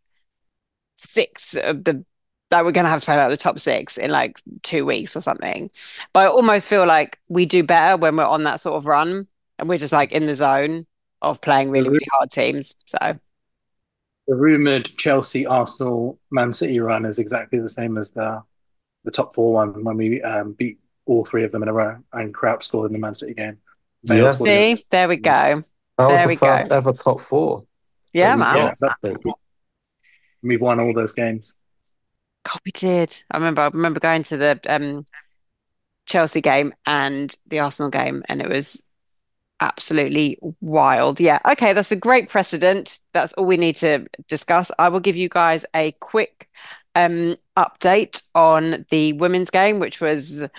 six 0.96 1.54
of 1.54 1.84
the 1.84 2.04
that 2.50 2.64
we're 2.64 2.72
going 2.72 2.84
to 2.84 2.90
have 2.90 3.00
to 3.00 3.04
play 3.04 3.16
out 3.16 3.28
the 3.28 3.36
top 3.36 3.58
six 3.58 3.98
in 3.98 4.10
like 4.10 4.40
two 4.62 4.86
weeks 4.86 5.14
or 5.14 5.20
something. 5.20 5.70
But 6.14 6.20
I 6.20 6.26
almost 6.28 6.66
feel 6.66 6.86
like 6.86 7.18
we 7.28 7.44
do 7.44 7.62
better 7.62 7.98
when 7.98 8.16
we're 8.16 8.24
on 8.24 8.44
that 8.44 8.60
sort 8.60 8.76
of 8.76 8.86
run 8.86 9.26
and 9.58 9.68
we're 9.68 9.76
just 9.76 9.92
like 9.92 10.12
in 10.12 10.24
the 10.24 10.34
zone 10.34 10.86
of 11.20 11.42
playing 11.42 11.70
really, 11.70 11.90
really 11.90 12.06
hard 12.10 12.30
teams. 12.30 12.74
So 12.86 13.18
the 14.26 14.34
rumored 14.34 14.96
Chelsea, 14.96 15.44
Arsenal, 15.44 16.18
Man 16.30 16.52
City 16.52 16.80
run 16.80 17.04
is 17.04 17.18
exactly 17.18 17.58
the 17.58 17.68
same 17.68 17.98
as 17.98 18.12
the 18.12 18.42
the 19.04 19.10
top 19.10 19.34
four 19.34 19.52
one 19.52 19.84
when 19.84 19.96
we 19.96 20.22
um, 20.22 20.52
beat 20.52 20.78
all 21.08 21.24
three 21.24 21.44
of 21.44 21.50
them 21.50 21.62
in 21.62 21.68
a 21.68 21.72
row 21.72 21.96
and 22.12 22.32
Crouch 22.32 22.66
scored 22.66 22.88
in 22.88 22.92
the 22.92 22.98
Man 22.98 23.14
City 23.14 23.34
game. 23.34 23.58
Yeah. 24.02 24.32
See, 24.32 24.76
there 24.90 25.08
we 25.08 25.16
go. 25.16 25.62
That 25.96 26.08
there 26.08 26.28
was 26.28 26.38
the 26.38 26.46
first 26.46 26.68
go. 26.68 26.76
ever 26.76 26.92
top 26.92 27.20
four. 27.20 27.64
Yeah, 28.12 28.36
man. 28.36 28.72
Yeah, 29.02 29.14
we 30.42 30.56
won 30.56 30.78
all 30.78 30.94
those 30.94 31.12
games. 31.12 31.56
God, 32.44 32.60
we 32.64 32.72
did. 32.72 33.16
I 33.30 33.38
remember. 33.38 33.62
I 33.62 33.68
remember 33.68 33.98
going 34.00 34.22
to 34.24 34.36
the 34.36 34.60
um, 34.68 35.04
Chelsea 36.06 36.40
game 36.40 36.72
and 36.86 37.34
the 37.48 37.60
Arsenal 37.60 37.90
game, 37.90 38.22
and 38.28 38.40
it 38.40 38.48
was 38.48 38.82
absolutely 39.60 40.38
wild. 40.60 41.20
Yeah. 41.20 41.38
Okay, 41.52 41.72
that's 41.72 41.90
a 41.90 41.96
great 41.96 42.28
precedent. 42.28 42.98
That's 43.12 43.32
all 43.32 43.46
we 43.46 43.56
need 43.56 43.76
to 43.76 44.06
discuss. 44.28 44.70
I 44.78 44.88
will 44.88 45.00
give 45.00 45.16
you 45.16 45.28
guys 45.28 45.66
a 45.74 45.92
quick 46.00 46.48
um, 46.94 47.36
update 47.56 48.22
on 48.34 48.86
the 48.90 49.14
women's 49.14 49.50
game, 49.50 49.80
which 49.80 50.00
was 50.00 50.42
a 50.42 50.50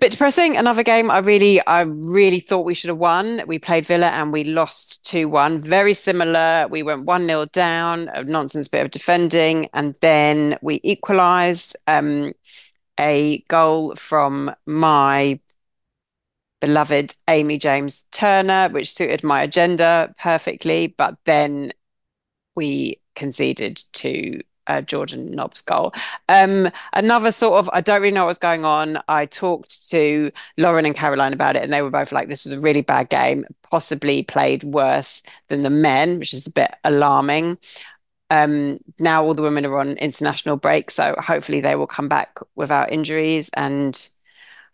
bit 0.00 0.12
depressing. 0.12 0.56
Another 0.56 0.82
game 0.82 1.10
I 1.10 1.18
really, 1.18 1.64
I 1.66 1.82
really 1.82 2.40
thought 2.40 2.64
we 2.64 2.74
should 2.74 2.88
have 2.88 2.98
won. 2.98 3.42
We 3.46 3.58
played 3.58 3.86
Villa 3.86 4.08
and 4.08 4.32
we 4.32 4.44
lost 4.44 5.06
2 5.06 5.28
1. 5.28 5.62
Very 5.62 5.94
similar. 5.94 6.66
We 6.68 6.82
went 6.82 7.06
1 7.06 7.26
0 7.26 7.46
down, 7.46 8.08
a 8.14 8.24
nonsense 8.24 8.68
bit 8.68 8.84
of 8.84 8.90
defending, 8.90 9.68
and 9.72 9.96
then 10.00 10.58
we 10.62 10.80
equalised. 10.82 11.76
Um, 11.86 12.32
a 12.98 13.42
goal 13.48 13.94
from 13.96 14.54
my 14.66 15.40
beloved 16.60 17.16
Amy 17.28 17.58
James 17.58 18.04
Turner, 18.12 18.68
which 18.68 18.92
suited 18.92 19.24
my 19.24 19.42
agenda 19.42 20.14
perfectly. 20.18 20.86
But 20.86 21.16
then 21.24 21.72
we 22.54 23.00
conceded 23.14 23.82
to 23.94 24.40
uh, 24.66 24.80
Jordan 24.82 25.30
Nobbs 25.30 25.62
goal. 25.62 25.92
Um, 26.28 26.70
another 26.92 27.32
sort 27.32 27.54
of, 27.54 27.70
I 27.72 27.80
don't 27.80 28.00
really 28.00 28.14
know 28.14 28.26
what's 28.26 28.38
going 28.38 28.64
on. 28.64 28.98
I 29.08 29.26
talked 29.26 29.88
to 29.90 30.30
Lauren 30.58 30.86
and 30.86 30.94
Caroline 30.94 31.32
about 31.32 31.56
it, 31.56 31.62
and 31.62 31.72
they 31.72 31.82
were 31.82 31.90
both 31.90 32.12
like, 32.12 32.28
this 32.28 32.44
was 32.44 32.52
a 32.52 32.60
really 32.60 32.82
bad 32.82 33.08
game, 33.08 33.44
possibly 33.70 34.22
played 34.22 34.64
worse 34.64 35.22
than 35.48 35.62
the 35.62 35.70
men, 35.70 36.18
which 36.18 36.34
is 36.34 36.46
a 36.46 36.52
bit 36.52 36.74
alarming. 36.84 37.58
Um, 38.30 38.78
now 38.98 39.22
all 39.22 39.34
the 39.34 39.42
women 39.42 39.66
are 39.66 39.78
on 39.78 39.98
international 39.98 40.56
break, 40.56 40.90
so 40.90 41.14
hopefully 41.18 41.60
they 41.60 41.76
will 41.76 41.86
come 41.86 42.08
back 42.08 42.38
without 42.54 42.90
injuries 42.90 43.50
and 43.54 44.08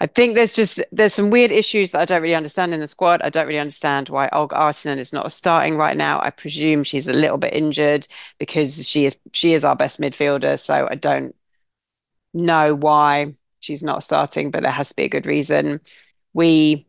I 0.01 0.07
think 0.07 0.37
there's 0.37 0.53
just 0.53 0.81
there's 0.93 1.15
some 1.15 1.31
weird 1.31 1.51
issues 1.51 1.91
that 1.91 2.01
I 2.01 2.05
don't 2.05 2.23
really 2.23 2.35
understand 2.35 2.73
in 2.73 2.79
the 2.81 2.87
squad. 2.87 3.21
I 3.23 3.31
don't 3.31 3.49
really 3.49 3.59
understand 3.59 4.09
why 4.09 4.29
Olga 4.33 4.55
Ahtinen 4.57 4.99
is 4.99 5.13
not 5.13 5.33
starting 5.33 5.77
right 5.77 5.97
now. 5.97 6.21
I 6.21 6.31
presume 6.31 6.85
she's 6.85 7.09
a 7.09 7.13
little 7.13 7.39
bit 7.39 7.53
injured 7.53 8.07
because 8.39 8.89
she 8.89 9.07
is 9.07 9.19
she 9.33 9.55
is 9.55 9.65
our 9.65 9.75
best 9.75 10.01
midfielder. 10.01 10.59
So 10.59 10.87
I 10.89 10.95
don't 10.95 11.35
know 12.35 12.75
why 12.75 13.35
she's 13.61 13.83
not 13.83 14.03
starting, 14.03 14.51
but 14.51 14.63
there 14.63 14.73
has 14.73 14.91
to 14.91 14.97
be 14.97 15.05
a 15.05 15.09
good 15.09 15.27
reason. 15.27 15.81
We 16.33 16.87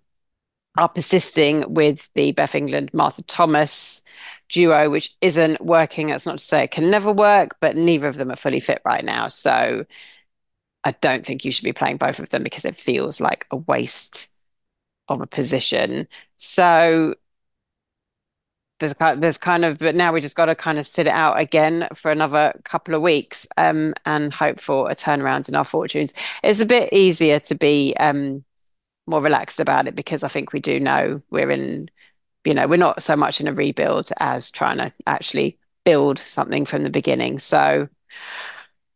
are 0.77 0.89
persisting 0.89 1.73
with 1.73 2.09
the 2.15 2.31
Beth 2.33 2.55
England 2.55 2.91
Martha 2.93 3.23
Thomas 3.23 4.03
duo, 4.49 4.89
which 4.89 5.15
isn't 5.21 5.61
working. 5.61 6.07
That's 6.07 6.25
not 6.25 6.39
to 6.39 6.43
say 6.43 6.65
it 6.65 6.71
can 6.71 6.91
never 6.91 7.11
work, 7.13 7.57
but 7.61 7.75
neither 7.75 8.07
of 8.07 8.17
them 8.17 8.31
are 8.31 8.35
fully 8.37 8.59
fit 8.59 8.81
right 8.85 9.03
now. 9.03 9.27
So 9.29 9.85
I 10.83 10.91
don't 11.01 11.25
think 11.25 11.43
you 11.43 11.51
should 11.51 11.65
be 11.65 11.73
playing 11.73 11.97
both 11.97 12.19
of 12.19 12.29
them 12.29 12.43
because 12.43 12.65
it 12.65 12.75
feels 12.75 13.19
like 13.19 13.45
a 13.51 13.57
waste 13.57 14.29
of 15.07 15.21
a 15.21 15.27
position. 15.27 16.07
So 16.37 17.15
there's 18.79 18.93
there's 19.17 19.37
kind 19.37 19.65
of, 19.65 19.77
but 19.79 19.95
now 19.95 20.13
we 20.13 20.21
just 20.21 20.37
got 20.37 20.45
to 20.45 20.55
kind 20.55 20.79
of 20.79 20.85
sit 20.85 21.07
it 21.07 21.13
out 21.13 21.39
again 21.39 21.87
for 21.93 22.11
another 22.11 22.53
couple 22.63 22.95
of 22.95 23.01
weeks 23.01 23.45
um, 23.57 23.93
and 24.05 24.33
hope 24.33 24.59
for 24.59 24.89
a 24.89 24.95
turnaround 24.95 25.49
in 25.49 25.55
our 25.55 25.65
fortunes. 25.65 26.13
It's 26.43 26.61
a 26.61 26.65
bit 26.65 26.93
easier 26.93 27.39
to 27.41 27.55
be 27.55 27.93
um, 27.99 28.43
more 29.07 29.21
relaxed 29.21 29.59
about 29.59 29.87
it 29.87 29.95
because 29.95 30.23
I 30.23 30.29
think 30.29 30.53
we 30.53 30.59
do 30.59 30.79
know 30.79 31.21
we're 31.29 31.51
in, 31.51 31.89
you 32.45 32.53
know, 32.53 32.67
we're 32.67 32.77
not 32.77 33.03
so 33.03 33.15
much 33.17 33.41
in 33.41 33.47
a 33.47 33.53
rebuild 33.53 34.11
as 34.19 34.49
trying 34.49 34.77
to 34.77 34.93
actually 35.07 35.59
build 35.83 36.17
something 36.17 36.65
from 36.65 36.83
the 36.83 36.89
beginning. 36.89 37.37
So 37.39 37.89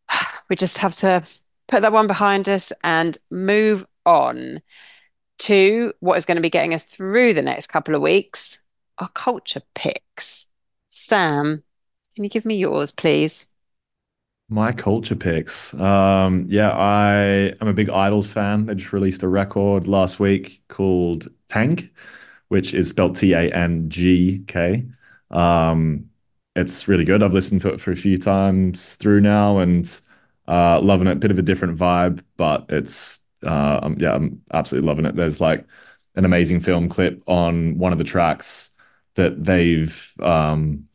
we 0.50 0.56
just 0.56 0.78
have 0.78 0.96
to 0.98 1.24
put 1.68 1.82
that 1.82 1.93
one 1.93 2.07
behind 2.07 2.49
us 2.49 2.72
and 2.84 3.18
move 3.32 3.86
on 4.05 4.61
to 5.39 5.93
what 5.99 6.18
is 6.18 6.26
going 6.26 6.36
to 6.36 6.41
be 6.41 6.49
getting 6.49 6.74
us 6.74 6.84
through 6.84 7.34
the 7.34 7.41
next 7.41 7.68
couple 7.68 7.95
of 7.95 8.01
weeks 8.01 8.59
our 8.99 9.09
culture 9.09 9.61
picks. 9.74 10.47
Sam, 10.88 11.64
can 12.16 12.24
you 12.24 12.30
give 12.30 12.45
me 12.45 12.55
yours, 12.55 12.91
please? 12.91 13.47
My 14.49 14.72
culture 14.72 15.16
picks. 15.16 15.74
Um, 15.74 16.45
yeah, 16.47 16.70
I 16.72 17.55
am 17.59 17.68
a 17.68 17.74
big 17.74 17.88
IDLES 17.88 18.30
fan. 18.30 18.68
They 18.68 18.76
just 18.76 18.93
released 18.93 19.24
a 19.24 19.28
record 19.28 19.88
last 19.88 20.20
week 20.20 20.61
called 20.68 21.28
TANGK, 21.47 21.89
which 22.49 22.74
is 22.74 22.89
spelled 22.89 23.16
T 23.16 23.34
A 23.34 23.51
N 23.51 23.89
G 23.89 24.43
K. 24.47 24.86
Um, 25.32 26.05
it's 26.55 26.88
really 26.88 27.05
good. 27.05 27.24
I've 27.24 27.34
listened 27.34 27.61
to 27.61 27.70
it 27.70 27.82
for 27.82 27.91
a 27.91 27.95
few 27.95 28.18
times 28.18 28.95
through 28.95 29.22
now, 29.22 29.57
and 29.57 29.99
uh, 30.48 30.80
loving 30.82 31.08
it. 31.08 31.20
Bit 31.20 31.32
of 31.32 31.39
a 31.39 31.44
different 31.44 31.78
vibe, 31.78 32.22
but 32.38 32.66
it's 32.70 33.22
uh, 33.46 33.80
um, 33.84 33.98
yeah, 34.00 34.16
I'm 34.16 34.41
absolutely 34.54 34.88
loving 34.88 35.06
it. 35.06 35.16
There's 35.16 35.41
like 35.41 35.66
an 36.16 36.26
amazing 36.26 36.62
film 36.62 36.89
clip 36.89 37.22
on 37.28 37.78
one 37.78 37.91
of 37.91 37.98
the 37.98 38.04
tracks 38.04 38.72
that 39.16 39.44
they've 39.44 40.14
um, 40.22 40.88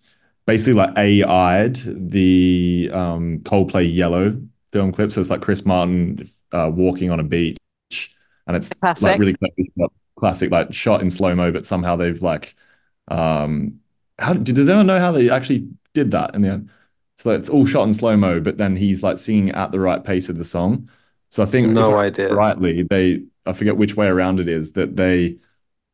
basically 0.46 0.74
like 0.74 0.96
AI'd 0.96 1.76
the 2.10 2.90
um, 2.92 3.40
Coldplay 3.40 3.92
Yellow 3.92 4.40
film 4.72 4.92
clip. 4.92 5.12
So 5.12 5.20
it's 5.20 5.30
like 5.30 5.42
Chris 5.42 5.64
Martin 5.64 6.28
uh, 6.52 6.70
walking 6.72 7.10
on 7.10 7.20
a 7.20 7.24
beach, 7.24 7.58
and 8.46 8.56
it's 8.56 8.70
classic. 8.70 9.02
like 9.02 9.18
really 9.18 9.36
classic, 10.18 10.50
like 10.50 10.72
shot 10.72 11.00
in 11.00 11.10
slow 11.10 11.34
mo, 11.34 11.52
but 11.52 11.66
somehow 11.66 11.96
they've 11.96 12.22
like 12.22 12.54
um, 13.08 13.80
how 14.18 14.32
does 14.32 14.68
anyone 14.68 14.86
know 14.86 14.98
how 14.98 15.12
they 15.12 15.30
actually 15.30 15.68
did 15.94 16.10
that 16.10 16.34
in 16.34 16.42
the 16.42 16.48
end? 16.48 16.70
So 17.18 17.30
it's 17.30 17.48
all 17.48 17.66
shot 17.66 17.82
in 17.82 17.92
slow 17.92 18.16
mo, 18.16 18.40
but 18.40 18.58
then 18.58 18.76
he's 18.76 19.02
like 19.02 19.18
singing 19.18 19.50
at 19.50 19.72
the 19.72 19.80
right 19.80 20.02
pace 20.02 20.28
of 20.28 20.38
the 20.38 20.44
song. 20.44 20.88
So 21.30 21.42
I 21.42 21.46
think 21.46 21.68
no 21.68 21.96
idea. 21.96 22.32
Rightly, 22.32 22.84
they 22.84 23.22
I 23.44 23.52
forget 23.52 23.76
which 23.76 23.96
way 23.96 24.06
around 24.06 24.40
it 24.40 24.48
is 24.48 24.72
that 24.72 24.96
they 24.96 25.36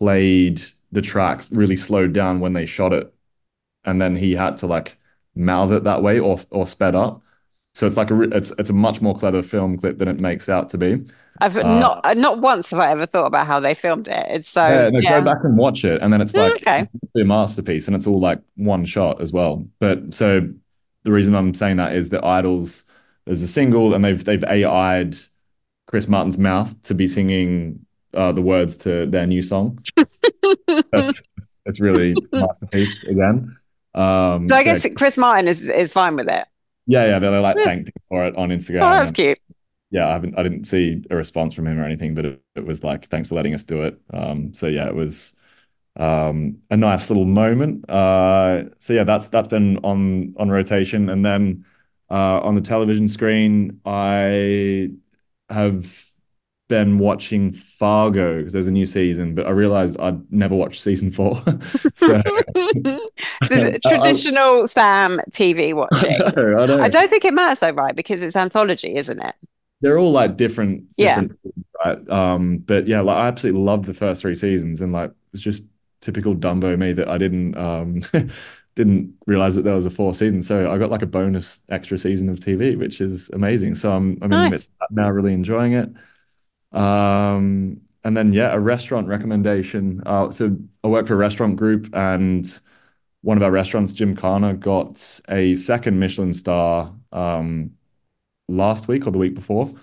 played 0.00 0.60
the 0.92 1.02
track 1.02 1.44
really 1.50 1.76
slowed 1.76 2.12
down 2.12 2.40
when 2.40 2.52
they 2.52 2.66
shot 2.66 2.92
it, 2.92 3.12
and 3.84 4.00
then 4.00 4.16
he 4.16 4.32
had 4.32 4.58
to 4.58 4.66
like 4.66 4.98
mouth 5.34 5.72
it 5.72 5.84
that 5.84 6.02
way 6.02 6.18
or 6.18 6.38
or 6.50 6.66
sped 6.66 6.94
up. 6.94 7.22
So 7.72 7.86
it's 7.86 7.96
like 7.96 8.10
a 8.10 8.20
it's 8.22 8.52
it's 8.58 8.70
a 8.70 8.74
much 8.74 9.00
more 9.00 9.16
clever 9.16 9.42
film 9.42 9.78
clip 9.78 9.98
than 9.98 10.08
it 10.08 10.20
makes 10.20 10.48
out 10.48 10.68
to 10.70 10.78
be. 10.78 11.04
I've 11.40 11.56
uh, 11.56 11.62
not 11.62 12.16
not 12.18 12.38
once 12.38 12.70
have 12.70 12.78
I 12.78 12.90
ever 12.90 13.06
thought 13.06 13.26
about 13.26 13.46
how 13.46 13.60
they 13.60 13.74
filmed 13.74 14.08
it. 14.08 14.26
It's 14.28 14.48
so 14.48 14.66
yeah, 14.66 14.90
no, 14.90 15.00
yeah. 15.00 15.18
go 15.18 15.24
back 15.24 15.42
and 15.42 15.56
watch 15.56 15.84
it, 15.84 16.02
and 16.02 16.12
then 16.12 16.20
it's 16.20 16.34
like 16.34 16.52
okay. 16.56 16.82
it's 16.82 16.92
a 17.16 17.24
masterpiece, 17.24 17.86
and 17.86 17.96
it's 17.96 18.06
all 18.06 18.20
like 18.20 18.40
one 18.56 18.84
shot 18.84 19.20
as 19.20 19.32
well. 19.32 19.66
But 19.80 20.14
so 20.14 20.48
the 21.04 21.12
reason 21.12 21.34
I'm 21.34 21.54
saying 21.54 21.76
that 21.76 21.94
is 21.94 22.08
that 22.10 22.22
IDLES 22.22 22.84
there's 23.26 23.42
a 23.42 23.48
single 23.48 23.94
and 23.94 24.04
they've 24.04 24.22
they've 24.24 24.44
AI'd 24.44 25.16
Chris 25.86 26.08
Martin's 26.08 26.38
mouth 26.38 26.80
to 26.82 26.94
be 26.94 27.06
singing 27.06 27.84
uh, 28.14 28.32
the 28.32 28.42
words 28.42 28.76
to 28.78 29.06
their 29.06 29.26
new 29.26 29.42
song. 29.42 29.78
that's 30.92 31.22
that's 31.64 31.80
really 31.80 32.14
masterpiece 32.32 33.04
again. 33.04 33.56
Um, 33.94 34.48
so 34.48 34.56
I 34.56 34.64
guess 34.64 34.84
yeah. 34.84 34.92
Chris 34.94 35.16
Martin 35.16 35.48
is 35.48 35.68
is 35.68 35.92
fine 35.92 36.16
with 36.16 36.28
it. 36.28 36.46
Yeah, 36.86 37.06
yeah, 37.06 37.18
they're 37.18 37.40
like 37.40 37.56
thanked 37.56 37.90
for 38.08 38.26
it 38.26 38.36
on 38.36 38.50
Instagram. 38.50 38.82
Oh, 38.82 38.92
that's 38.92 39.10
cute. 39.10 39.38
Yeah, 39.90 40.08
I 40.08 40.12
haven't 40.12 40.38
I 40.38 40.42
didn't 40.42 40.64
see 40.64 41.04
a 41.10 41.16
response 41.16 41.54
from 41.54 41.66
him 41.66 41.78
or 41.78 41.84
anything, 41.84 42.14
but 42.14 42.24
it, 42.24 42.42
it 42.56 42.66
was 42.66 42.84
like 42.84 43.08
thanks 43.08 43.28
for 43.28 43.36
letting 43.36 43.54
us 43.54 43.64
do 43.64 43.84
it. 43.84 43.98
Um, 44.12 44.52
so 44.52 44.66
yeah, 44.66 44.86
it 44.86 44.94
was 44.94 45.34
um, 45.96 46.58
a 46.70 46.76
nice 46.76 47.10
little 47.10 47.24
moment. 47.24 47.88
Uh, 47.88 48.64
so 48.78 48.92
yeah, 48.92 49.04
that's 49.04 49.28
that's 49.28 49.48
been 49.48 49.78
on 49.78 50.34
on 50.38 50.50
rotation, 50.50 51.08
and 51.08 51.24
then 51.24 51.64
uh, 52.10 52.40
on 52.40 52.54
the 52.54 52.60
television 52.60 53.08
screen, 53.08 53.80
I 53.84 54.90
have 55.48 56.10
been 56.68 56.98
watching 56.98 57.52
Fargo 57.52 58.38
because 58.38 58.52
there's 58.52 58.66
a 58.66 58.72
new 58.72 58.86
season, 58.86 59.34
but 59.34 59.46
I 59.46 59.50
realized 59.50 59.98
I'd 60.00 60.32
never 60.32 60.54
watched 60.54 60.80
season 60.80 61.10
four. 61.10 61.36
so 61.94 62.22
the 63.42 63.80
traditional 63.86 64.66
Sam 64.66 65.20
TV 65.30 65.74
watching. 65.74 66.20
I, 66.22 66.30
know, 66.30 66.58
I, 66.58 66.66
know. 66.66 66.82
I, 66.82 66.88
don't 66.88 67.10
think 67.10 67.24
it 67.24 67.34
matters 67.34 67.58
though, 67.60 67.70
right? 67.70 67.94
Because 67.94 68.22
it's 68.22 68.36
anthology, 68.36 68.94
isn't 68.96 69.20
it? 69.22 69.34
They're 69.80 69.98
all 69.98 70.12
like 70.12 70.36
different, 70.36 70.84
different 70.96 71.38
yeah. 71.44 71.62
right? 71.84 72.08
Um, 72.08 72.58
but 72.58 72.86
yeah, 72.88 73.02
like 73.02 73.16
I 73.16 73.26
absolutely 73.26 73.60
loved 73.60 73.84
the 73.84 73.94
first 73.94 74.22
three 74.22 74.34
seasons, 74.34 74.80
and 74.80 74.92
like 74.92 75.12
it's 75.32 75.42
just 75.42 75.64
typical 76.04 76.34
Dumbo 76.36 76.78
me 76.78 76.92
that 76.92 77.08
I 77.08 77.18
didn't 77.18 77.56
um 77.56 78.00
didn't 78.76 79.14
realize 79.26 79.54
that 79.54 79.62
there 79.62 79.74
was 79.74 79.86
a 79.86 79.90
four 79.90 80.14
season. 80.14 80.42
So 80.42 80.70
I 80.70 80.78
got 80.78 80.90
like 80.90 81.02
a 81.02 81.06
bonus 81.06 81.62
extra 81.70 81.98
season 81.98 82.28
of 82.28 82.40
TV, 82.40 82.76
which 82.76 83.00
is 83.00 83.30
amazing. 83.30 83.74
So 83.76 83.92
I'm 83.92 84.18
I'm 84.22 84.30
Nice. 84.30 84.68
now, 84.90 85.10
really 85.10 85.32
enjoying 85.32 85.74
it. 85.74 85.90
Um, 86.72 87.80
and 88.04 88.16
then 88.16 88.32
yeah, 88.32 88.52
a 88.52 88.60
restaurant 88.60 89.08
recommendation. 89.08 90.02
Uh, 90.06 90.30
so 90.30 90.56
I 90.82 90.88
work 90.88 91.06
for 91.06 91.14
a 91.14 91.16
restaurant 91.16 91.56
group, 91.56 91.88
and 91.94 92.46
one 93.22 93.36
of 93.36 93.42
our 93.42 93.50
restaurants, 93.50 93.92
Gymkhana, 93.92 94.54
got 94.54 95.20
a 95.28 95.54
second 95.56 95.98
Michelin 96.00 96.34
star 96.34 96.94
um, 97.12 97.72
last 98.48 98.88
week 98.88 99.06
or 99.06 99.10
the 99.10 99.18
week 99.18 99.34
before, 99.34 99.74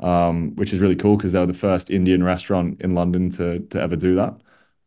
um, 0.00 0.54
which 0.56 0.72
is 0.72 0.80
really 0.80 0.96
cool 0.96 1.16
because 1.16 1.32
they 1.32 1.38
were 1.40 1.46
the 1.46 1.54
first 1.54 1.90
Indian 1.90 2.22
restaurant 2.22 2.80
in 2.82 2.94
London 2.94 3.30
to 3.30 3.60
to 3.60 3.80
ever 3.80 3.96
do 3.96 4.16
that. 4.16 4.34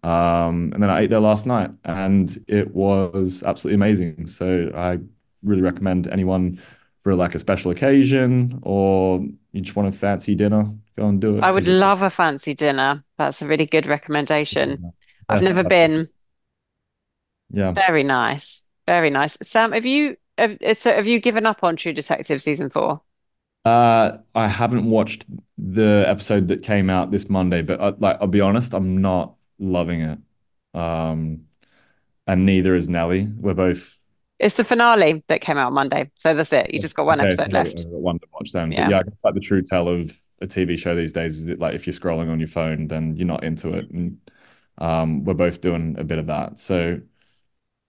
Um, 0.04 0.72
and 0.74 0.84
then 0.84 0.90
I 0.90 1.02
ate 1.02 1.10
there 1.10 1.20
last 1.20 1.46
night, 1.46 1.72
and 1.86 2.44
it 2.48 2.74
was 2.74 3.44
absolutely 3.44 3.76
amazing. 3.76 4.28
So 4.28 4.72
I 4.76 5.00
really 5.44 5.62
recommend 5.62 6.08
anyone 6.08 6.60
for 7.04 7.16
like 7.16 7.36
a 7.36 7.40
special 7.40 7.72
occasion 7.72 8.60
or 8.64 9.20
you 9.52 9.62
just 9.62 9.76
want 9.76 9.94
a 9.94 9.98
fancy 9.98 10.36
dinner, 10.36 10.74
go 10.98 11.08
and 11.08 11.20
do 11.20 11.38
it 11.38 11.44
I 11.44 11.52
would 11.52 11.68
love 11.68 12.02
a 12.02 12.10
fancy 12.10 12.54
dinner. 12.54 13.04
That's 13.18 13.42
a 13.42 13.48
really 13.48 13.66
good 13.66 13.86
recommendation. 13.86 14.94
I've 15.30 15.44
never 15.44 15.64
been. 15.64 16.10
Yeah. 17.52 17.72
Very 17.72 18.04
nice. 18.04 18.64
Very 18.88 19.10
nice. 19.10 19.38
Sam, 19.42 19.72
have 19.74 19.86
you 19.86 20.18
have, 20.38 20.58
so 20.78 20.94
have 20.94 21.08
you 21.08 21.20
given 21.20 21.46
up 21.46 21.64
on 21.64 21.76
True 21.76 21.94
Detective 21.94 22.42
season 22.42 22.70
four? 22.70 23.02
Uh, 23.66 24.18
I 24.36 24.48
haven't 24.48 24.90
watched 24.90 25.26
the 25.58 26.04
episode 26.08 26.50
that 26.50 26.64
came 26.64 26.90
out 26.90 27.12
this 27.12 27.30
Monday, 27.30 27.62
but 27.62 27.80
I, 27.80 27.90
like 27.90 28.18
I'll 28.20 28.28
be 28.28 28.42
honest, 28.42 28.74
I'm 28.74 28.98
not 28.98 29.36
loving 29.60 30.02
it. 30.02 30.20
Um, 30.80 31.48
and 32.28 32.46
neither 32.46 32.76
is 32.76 32.90
Nelly. 32.90 33.28
We're 33.28 33.54
both 33.56 34.00
It's 34.40 34.58
the 34.58 34.64
finale 34.66 35.24
that 35.28 35.42
came 35.42 35.58
out 35.58 35.74
Monday. 35.74 36.12
So 36.20 36.34
that's 36.34 36.54
it. 36.54 36.74
You 36.74 36.80
just 36.80 36.96
got 36.96 37.06
one 37.06 37.20
okay, 37.20 37.20
episode 37.20 37.54
so 37.54 37.54
left. 37.54 37.86
I've 37.86 37.92
got 37.92 38.02
one 38.02 38.20
to 38.20 38.28
watch 38.34 38.52
then. 38.52 38.74
But 38.76 38.86
Yeah. 38.86 38.88
yeah, 38.88 38.98
I 39.00 39.04
like 39.24 39.34
the 39.34 39.40
true 39.40 39.62
tell 39.62 39.88
of 39.88 40.18
a 40.42 40.48
TV 40.48 40.78
show 40.78 40.96
these 40.96 41.14
days 41.14 41.38
is 41.40 41.46
it 41.48 41.60
like 41.60 41.76
if 41.76 41.88
you're 41.88 41.94
scrolling 41.94 42.30
on 42.30 42.40
your 42.40 42.48
phone, 42.50 42.88
then 42.88 43.16
you're 43.16 43.28
not 43.28 43.44
into 43.44 43.74
it. 43.74 43.90
And 43.92 44.20
um, 44.80 45.24
we're 45.24 45.34
both 45.34 45.62
doing 45.62 45.96
a 46.00 46.04
bit 46.04 46.20
of 46.20 46.28
that. 46.28 46.60
So 46.60 47.00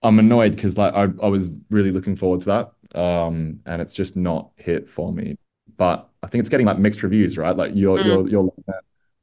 I'm 0.03 0.19
annoyed 0.19 0.55
because 0.55 0.77
like 0.77 0.93
I, 0.95 1.03
I 1.23 1.27
was 1.29 1.53
really 1.69 1.91
looking 1.91 2.15
forward 2.15 2.41
to 2.41 2.47
that. 2.93 2.99
Um, 2.99 3.61
and 3.65 3.81
it's 3.81 3.93
just 3.93 4.15
not 4.17 4.51
hit 4.57 4.89
for 4.89 5.13
me. 5.13 5.37
But 5.77 6.09
I 6.23 6.27
think 6.27 6.41
it's 6.41 6.49
getting 6.49 6.67
like 6.67 6.79
mixed 6.79 7.03
reviews, 7.03 7.37
right? 7.37 7.55
Like 7.57 7.73
you're 7.75 7.99
Mm. 7.99 8.01
you're 8.01 8.27
you're. 8.29 8.53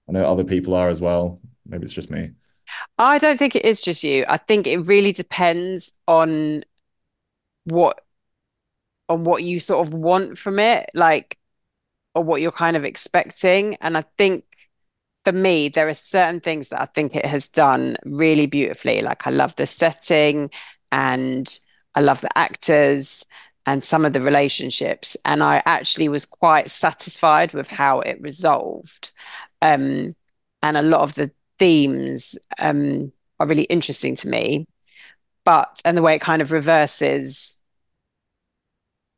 I 0.09 0.13
know 0.13 0.27
other 0.27 0.45
people 0.45 0.75
are 0.75 0.89
as 0.91 1.01
well. 1.01 1.41
Maybe 1.73 1.85
it's 1.85 1.95
just 1.95 2.11
me. 2.11 2.31
I 2.99 3.19
don't 3.19 3.39
think 3.39 3.57
it 3.57 3.65
is 3.65 3.81
just 3.81 4.05
you. 4.05 4.25
I 4.29 4.37
think 4.37 4.67
it 4.67 4.79
really 4.79 5.13
depends 5.13 5.93
on 6.07 6.63
what 7.65 8.05
on 9.09 9.25
what 9.25 9.43
you 9.43 9.59
sort 9.59 9.87
of 9.87 9.95
want 9.95 10.39
from 10.39 10.59
it, 10.59 10.89
like 10.95 11.39
or 12.15 12.23
what 12.23 12.41
you're 12.41 12.53
kind 12.53 12.77
of 12.77 12.85
expecting. 12.85 13.77
And 13.81 13.97
I 13.97 14.05
think 14.19 14.45
for 15.25 15.33
me, 15.33 15.69
there 15.69 15.89
are 15.89 15.95
certain 15.95 16.41
things 16.41 16.69
that 16.69 16.83
I 16.83 16.85
think 16.85 17.17
it 17.17 17.27
has 17.27 17.49
done 17.49 17.97
really 18.05 18.47
beautifully. 18.47 19.01
Like 19.01 19.27
I 19.27 19.31
love 19.31 19.57
the 19.57 19.67
setting 19.67 20.51
and 20.91 21.59
I 21.95 22.01
love 22.01 22.21
the 22.21 22.37
actors 22.39 23.25
and 23.65 23.83
some 23.83 24.05
of 24.05 24.13
the 24.13 24.21
relationships. 24.21 25.17
And 25.25 25.43
I 25.43 25.63
actually 25.65 26.09
was 26.09 26.27
quite 26.27 26.71
satisfied 26.71 27.55
with 27.55 27.69
how 27.69 28.01
it 28.01 28.21
resolved. 28.21 29.13
Um, 29.63 30.15
and 30.63 30.77
a 30.77 30.83
lot 30.83 31.03
of 31.03 31.15
the 31.15 31.31
themes 31.59 32.39
um, 32.59 33.13
are 33.39 33.47
really 33.47 33.65
interesting 33.65 34.17
to 34.17 34.29
me. 34.29 34.67
But, 35.45 35.81
and 35.85 35.97
the 35.97 36.03
way 36.03 36.15
it 36.15 36.21
kind 36.21 36.41
of 36.41 36.53
reverses 36.53 37.59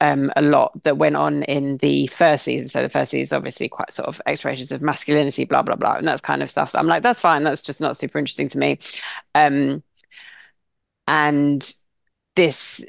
um, 0.00 0.30
a 0.36 0.42
lot 0.42 0.82
that 0.84 0.98
went 0.98 1.16
on 1.16 1.44
in 1.44 1.78
the 1.78 2.06
first 2.08 2.44
season. 2.44 2.68
So 2.68 2.82
the 2.82 2.90
first 2.90 3.10
season 3.10 3.22
is 3.22 3.32
obviously 3.32 3.68
quite 3.68 3.90
sort 3.90 4.08
of 4.08 4.20
explorations 4.26 4.72
of 4.72 4.82
masculinity, 4.82 5.44
blah 5.44 5.62
blah 5.62 5.76
blah, 5.76 5.94
and 5.96 6.06
that's 6.06 6.20
kind 6.20 6.42
of 6.42 6.50
stuff. 6.50 6.74
I'm 6.74 6.86
like, 6.86 7.02
that's 7.02 7.20
fine. 7.20 7.44
That's 7.44 7.62
just 7.62 7.80
not 7.80 7.96
super 7.96 8.18
interesting 8.18 8.48
to 8.48 8.58
me. 8.58 8.78
Um, 9.34 9.82
and 11.06 11.72
this 12.36 12.84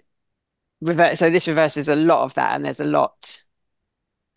reverse. 0.82 1.20
So 1.20 1.30
this 1.30 1.48
reverses 1.48 1.88
a 1.88 1.96
lot 1.96 2.24
of 2.24 2.34
that, 2.36 2.56
and 2.56 2.66
there's 2.66 2.80
a 2.80 2.86
lot 2.86 3.44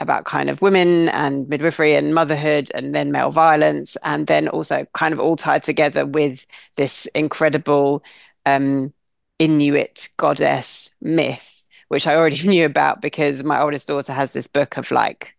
about 0.01 0.25
kind 0.25 0.49
of 0.51 0.63
women 0.63 1.09
and 1.11 1.49
midwifery 1.49 1.95
and 1.95 2.15
motherhood, 2.15 2.71
and 2.75 2.95
then 2.95 3.13
male 3.13 3.31
violence, 3.31 3.97
and 4.05 4.27
then 4.27 4.49
also 4.49 4.87
kind 4.95 5.13
of 5.13 5.21
all 5.21 5.37
tied 5.37 5.65
together 5.65 6.07
with 6.07 6.47
this 6.77 7.07
incredible 7.15 8.03
um, 8.47 8.93
Inuit 9.39 10.09
goddess 10.17 10.95
myth 11.01 11.59
which 11.89 12.07
I 12.07 12.15
already 12.15 12.37
knew 12.49 12.65
about 12.65 13.03
because 13.03 13.45
my 13.45 13.61
oldest 13.61 13.89
daughter 13.89 14.13
has 14.13 14.33
this 14.33 14.47
book 14.47 14.77
of 14.77 14.91
like 14.91 15.35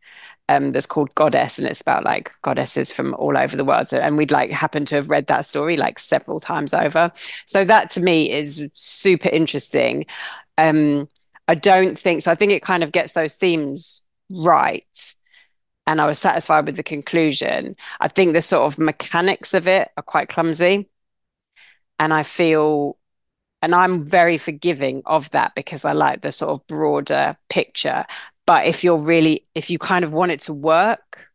um 0.50 0.72
that's 0.72 0.86
called 0.86 1.14
Goddess 1.16 1.60
and 1.60 1.68
it's 1.68 1.82
about 1.82 2.04
like 2.04 2.32
goddesses 2.42 2.92
from 2.92 3.14
all 3.16 3.38
over 3.38 3.56
the 3.56 3.66
world. 3.66 3.90
So, 3.90 3.98
and 4.00 4.18
we'd 4.18 4.32
like 4.32 4.50
happen 4.50 4.86
to 4.86 4.96
have 4.96 5.10
read 5.10 5.28
that 5.28 5.46
story 5.46 5.78
like 5.78 6.00
several 6.00 6.40
times 6.40 6.74
over. 6.74 7.12
So 7.46 7.64
that 7.66 7.90
to 7.92 8.02
me 8.02 8.30
is 8.30 8.64
super 8.74 9.30
interesting. 9.30 10.06
Um 10.58 11.08
I 11.48 11.56
don't 11.56 11.98
think 11.98 12.22
so. 12.22 12.32
I 12.32 12.36
think 12.36 12.52
it 12.52 12.62
kind 12.62 12.84
of 12.84 12.92
gets 12.92 13.14
those 13.14 13.36
themes 13.36 14.04
right. 14.30 15.16
And 15.88 16.00
I 16.00 16.06
was 16.06 16.20
satisfied 16.20 16.66
with 16.66 16.76
the 16.76 16.84
conclusion. 16.84 17.76
I 18.00 18.08
think 18.08 18.34
the 18.34 18.42
sort 18.42 18.72
of 18.72 18.78
mechanics 18.78 19.54
of 19.54 19.68
it 19.68 19.90
are 19.98 20.04
quite 20.04 20.30
clumsy. 20.30 20.90
And 21.98 22.14
I 22.14 22.24
feel 22.24 23.00
and 23.62 23.76
I'm 23.76 24.06
very 24.06 24.38
forgiving 24.38 25.02
of 25.06 25.30
that 25.32 25.54
because 25.56 25.84
I 25.84 25.92
like 25.92 26.22
the 26.22 26.32
sort 26.32 26.52
of 26.52 26.68
broader 26.68 27.36
picture. 27.50 28.06
But 28.46 28.66
if 28.66 28.84
you're 28.84 28.98
really, 28.98 29.46
if 29.54 29.70
you 29.70 29.78
kind 29.78 30.06
of 30.06 30.14
want 30.14 30.32
it 30.32 30.42
to 30.42 30.54
work 30.54 31.30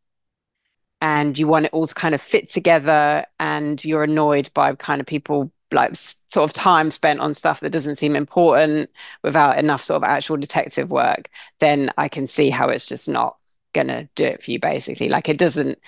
and 1.01 1.39
you 1.39 1.47
want 1.47 1.67
it 1.67 1.73
all 1.73 1.87
to 1.87 1.95
kind 1.95 2.15
of 2.15 2.21
fit 2.21 2.49
together 2.49 3.27
and 3.39 3.85
you're 3.85 4.05
annoyed 4.05 4.51
by 4.55 4.75
kind 4.75 5.01
of 5.01 5.07
people 5.07 5.53
like 5.75 5.95
sort 5.95 6.49
of 6.49 6.53
time 6.53 6.91
spent 6.91 7.21
on 7.21 7.35
stuff 7.35 7.61
that 7.61 7.71
doesn't 7.71 7.97
seem 7.97 8.17
important 8.17 8.91
without 9.23 9.59
enough 9.59 9.83
sort 9.83 10.03
of 10.03 10.09
actual 10.09 10.37
detective 10.37 10.91
work, 10.91 11.29
then 11.59 11.91
I 11.99 12.09
can 12.09 12.27
see 12.27 12.51
how 12.51 12.69
it's 12.69 12.87
just 12.87 13.09
not 13.09 13.37
to 13.75 14.09
do 14.15 14.25
it 14.25 14.43
for 14.43 14.51
you, 14.53 14.61
basically. 14.61 15.09
Like 15.09 15.29
it 15.29 15.39
doesn't, 15.39 15.79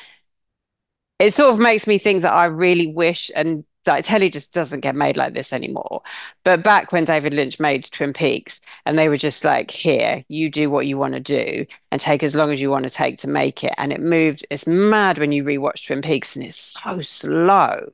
it 1.18 1.32
sort 1.32 1.54
of 1.54 1.60
makes 1.60 1.86
me 1.86 1.98
think 1.98 2.22
that 2.22 2.32
I 2.32 2.46
really 2.46 2.88
wish 2.88 3.30
and 3.34 3.64
like 3.86 4.04
telly 4.04 4.30
just 4.30 4.52
doesn't 4.52 4.80
get 4.80 4.96
made 4.96 5.16
like 5.16 5.34
this 5.34 5.52
anymore. 5.52 6.02
But 6.44 6.64
back 6.64 6.92
when 6.92 7.04
David 7.04 7.34
Lynch 7.34 7.60
made 7.60 7.84
Twin 7.84 8.12
Peaks, 8.12 8.60
and 8.84 8.98
they 8.98 9.08
were 9.08 9.16
just 9.16 9.44
like, 9.44 9.70
"Here, 9.70 10.24
you 10.28 10.50
do 10.50 10.70
what 10.70 10.86
you 10.86 10.98
want 10.98 11.14
to 11.14 11.20
do, 11.20 11.66
and 11.92 12.00
take 12.00 12.22
as 12.22 12.34
long 12.34 12.50
as 12.50 12.60
you 12.60 12.70
want 12.70 12.84
to 12.84 12.90
take 12.90 13.18
to 13.18 13.28
make 13.28 13.62
it." 13.64 13.74
And 13.78 13.92
it 13.92 14.00
moved. 14.00 14.44
It's 14.50 14.66
mad 14.66 15.18
when 15.18 15.32
you 15.32 15.44
rewatch 15.44 15.86
Twin 15.86 16.02
Peaks, 16.02 16.36
and 16.36 16.44
it's 16.44 16.56
so 16.56 17.00
slow. 17.00 17.92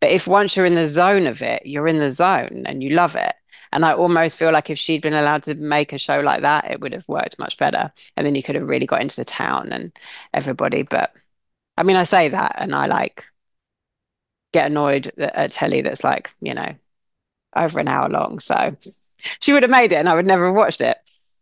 But 0.00 0.10
if 0.10 0.26
once 0.26 0.56
you're 0.56 0.66
in 0.66 0.74
the 0.74 0.88
zone 0.88 1.26
of 1.26 1.42
it, 1.42 1.66
you're 1.66 1.88
in 1.88 1.98
the 1.98 2.12
zone 2.12 2.64
and 2.66 2.82
you 2.82 2.90
love 2.90 3.16
it. 3.16 3.34
And 3.72 3.84
I 3.84 3.92
almost 3.92 4.38
feel 4.38 4.52
like 4.52 4.70
if 4.70 4.78
she'd 4.78 5.02
been 5.02 5.14
allowed 5.14 5.44
to 5.44 5.54
make 5.54 5.92
a 5.92 5.98
show 5.98 6.20
like 6.20 6.42
that, 6.42 6.70
it 6.70 6.80
would 6.80 6.92
have 6.92 7.06
worked 7.08 7.38
much 7.38 7.56
better. 7.56 7.92
And 8.16 8.26
then 8.26 8.34
you 8.34 8.42
could 8.42 8.56
have 8.56 8.68
really 8.68 8.86
got 8.86 9.02
into 9.02 9.16
the 9.16 9.24
town 9.24 9.72
and 9.72 9.92
everybody. 10.34 10.82
But 10.82 11.14
I 11.76 11.82
mean, 11.84 11.96
I 11.96 12.04
say 12.04 12.28
that, 12.28 12.56
and 12.58 12.74
I 12.74 12.86
like 12.86 13.26
get 14.52 14.66
annoyed 14.70 15.12
at 15.18 15.52
telly 15.52 15.82
that's 15.82 16.04
like, 16.04 16.30
you 16.40 16.54
know, 16.54 16.74
over 17.56 17.80
an 17.80 17.88
hour 17.88 18.08
long. 18.08 18.40
So 18.40 18.76
she 19.40 19.52
would 19.52 19.62
have 19.62 19.70
made 19.70 19.92
it 19.92 19.96
and 19.96 20.08
I 20.08 20.14
would 20.14 20.26
never 20.26 20.46
have 20.46 20.54
watched 20.56 20.80
it. 20.80 20.96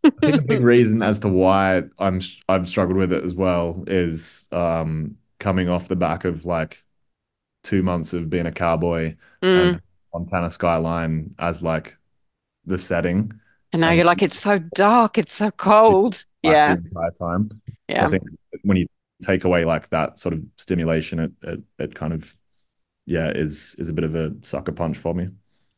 I 0.05 0.27
think 0.27 0.37
a 0.39 0.43
big 0.43 0.61
reason 0.63 1.03
as 1.03 1.21
to 1.21 1.29
why 1.29 1.83
I'm 1.99 2.21
I've 2.49 2.69
struggled 2.69 2.99
with 2.99 3.13
it 3.13 3.25
as 3.25 3.35
well 3.35 3.85
is 3.87 4.49
um 4.53 5.17
coming 5.39 5.69
off 5.69 5.89
the 5.89 5.97
back 5.97 6.25
of 6.25 6.45
like 6.45 6.85
two 7.69 7.83
months 7.83 8.13
of 8.13 8.31
being 8.31 8.47
a 8.47 8.53
cowboy 8.53 9.17
Mm. 9.43 9.79
and 9.79 9.81
Montana 10.15 10.51
skyline 10.51 11.35
as 11.39 11.63
like 11.63 11.97
the 12.67 12.79
setting 12.79 13.33
And 13.73 13.81
now 13.81 13.91
and 13.91 13.97
you're 13.97 14.05
like, 14.05 14.23
it's 14.23 14.39
so 14.39 14.59
dark, 14.59 15.19
it's 15.19 15.35
so 15.35 15.51
cold. 15.51 16.25
Yeah, 16.43 16.77
the 16.77 16.79
entire 16.79 17.11
time. 17.11 17.51
So 17.99 18.07
I 18.07 18.09
think 18.09 18.23
when 18.63 18.77
you 18.77 18.87
take 19.23 19.45
away 19.45 19.65
like 19.65 19.89
that 19.91 20.19
sort 20.19 20.35
of 20.35 20.43
stimulation, 20.57 21.19
it 21.21 21.33
it, 21.43 21.61
it 21.79 21.95
kind 21.95 22.13
of 22.13 22.37
yeah 23.07 23.31
is 23.31 23.77
is 23.79 23.89
a 23.89 23.93
bit 23.93 24.05
of 24.05 24.15
a 24.15 24.33
sucker 24.43 24.73
punch 24.73 24.99
for 24.99 25.15
me. 25.15 25.29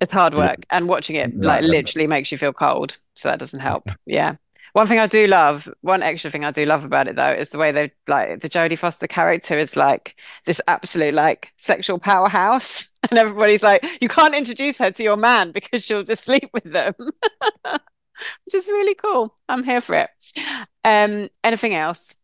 It's 0.01 0.12
hard 0.12 0.35
Yeah. 0.35 0.51
work. 0.51 0.65
And 0.71 0.89
watching 0.89 1.17
it 1.17 1.35
like 1.43 1.62
literally 1.62 2.07
makes 2.07 2.33
you 2.33 2.39
feel 2.39 2.53
cold. 2.53 2.99
So 3.15 3.29
that 3.29 3.39
doesn't 3.39 3.61
help. 3.61 3.91
Yeah. 4.07 4.37
One 4.73 4.87
thing 4.87 4.99
I 4.99 5.07
do 5.07 5.27
love, 5.27 5.69
one 5.81 6.03
extra 6.03 6.31
thing 6.31 6.45
I 6.45 6.51
do 6.51 6.65
love 6.65 6.85
about 6.85 7.09
it 7.09 7.17
though, 7.17 7.31
is 7.31 7.51
the 7.51 7.59
way 7.59 7.73
they 7.73 7.93
like 8.07 8.41
the 8.41 8.49
Jodie 8.49 8.79
Foster 8.79 9.07
character 9.07 9.55
is 9.55 9.77
like 9.77 10.21
this 10.47 10.61
absolute 10.69 11.15
like 11.15 11.53
sexual 11.57 11.99
powerhouse. 11.99 12.89
And 13.11 13.19
everybody's 13.19 13.63
like, 13.63 13.83
you 14.03 14.11
can't 14.11 14.35
introduce 14.35 14.77
her 14.77 14.91
to 14.91 15.03
your 15.03 15.17
man 15.17 15.53
because 15.53 15.83
she'll 15.87 16.03
just 16.03 16.23
sleep 16.23 16.51
with 16.53 16.65
them. 16.65 16.93
Which 18.45 18.55
is 18.55 18.69
really 18.69 18.95
cool. 18.95 19.35
I'm 19.49 19.65
here 19.65 19.81
for 19.81 19.95
it. 19.95 20.11
Um, 20.85 21.31
anything 21.43 21.75
else? 21.75 22.17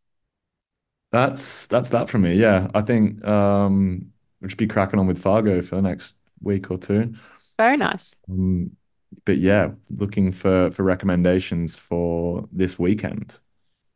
That's 1.12 1.66
that's 1.66 1.88
that 1.90 2.10
for 2.10 2.18
me. 2.18 2.34
Yeah, 2.34 2.70
I 2.74 2.82
think 2.82 3.24
um 3.24 4.12
we 4.40 4.48
should 4.48 4.58
be 4.58 4.66
cracking 4.66 4.98
on 4.98 5.06
with 5.06 5.18
Fargo 5.18 5.62
for 5.62 5.76
the 5.76 5.82
next 5.82 6.16
week 6.42 6.70
or 6.70 6.78
two. 6.78 7.14
Very 7.58 7.76
nice. 7.76 8.14
Um, 8.28 8.76
but 9.24 9.38
yeah, 9.38 9.70
looking 9.90 10.32
for 10.32 10.70
for 10.70 10.82
recommendations 10.82 11.76
for 11.76 12.48
this 12.52 12.78
weekend. 12.78 13.38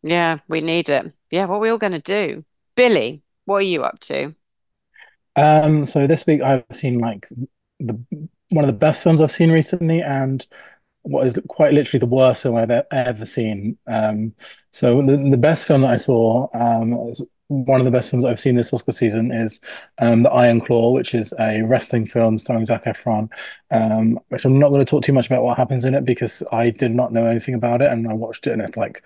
Yeah, 0.02 0.38
we 0.48 0.60
need 0.60 0.88
it. 0.88 1.12
Yeah, 1.30 1.46
what 1.46 1.56
are 1.56 1.60
we 1.60 1.68
all 1.68 1.78
going 1.78 1.92
to 1.92 1.98
do? 1.98 2.44
Billie, 2.74 3.22
what 3.44 3.56
are 3.56 3.62
you 3.62 3.82
up 3.82 3.98
to? 4.00 4.34
Um, 5.36 5.86
so 5.86 6.06
this 6.06 6.26
week 6.26 6.42
I've 6.42 6.64
seen 6.72 6.98
like 6.98 7.28
the 7.78 8.02
one 8.48 8.64
of 8.64 8.68
the 8.68 8.72
best 8.78 9.02
films 9.02 9.20
I've 9.20 9.30
seen 9.30 9.50
recently, 9.50 10.02
and 10.02 10.44
what 11.02 11.26
is 11.26 11.38
quite 11.48 11.72
literally 11.72 12.00
the 12.00 12.06
worst 12.06 12.42
film 12.42 12.56
I've 12.56 12.70
ever 12.70 13.26
seen. 13.26 13.78
Um, 13.86 14.34
so 14.70 15.02
the, 15.02 15.16
the 15.16 15.36
best 15.36 15.66
film 15.66 15.82
that 15.82 15.90
I 15.90 15.96
saw, 15.96 16.48
um, 16.54 17.12
one 17.50 17.80
of 17.80 17.84
the 17.84 17.90
best 17.90 18.10
films 18.10 18.24
I've 18.24 18.38
seen 18.38 18.54
this 18.54 18.72
Oscar 18.72 18.92
season 18.92 19.32
is 19.32 19.60
um, 19.98 20.22
The 20.22 20.30
Iron 20.30 20.60
Claw, 20.60 20.92
which 20.92 21.14
is 21.14 21.34
a 21.38 21.62
wrestling 21.62 22.06
film 22.06 22.38
starring 22.38 22.64
Zac 22.64 22.84
Efron. 22.84 23.28
Um, 23.72 24.20
which 24.28 24.44
I'm 24.44 24.58
not 24.58 24.68
going 24.68 24.80
to 24.80 24.84
talk 24.84 25.02
too 25.02 25.12
much 25.12 25.26
about 25.26 25.42
what 25.42 25.56
happens 25.56 25.84
in 25.84 25.94
it 25.94 26.04
because 26.04 26.42
I 26.52 26.70
did 26.70 26.94
not 26.94 27.12
know 27.12 27.26
anything 27.26 27.54
about 27.54 27.82
it, 27.82 27.90
and 27.90 28.08
I 28.08 28.14
watched 28.14 28.46
it, 28.46 28.52
and 28.52 28.62
it's 28.62 28.76
like, 28.76 29.04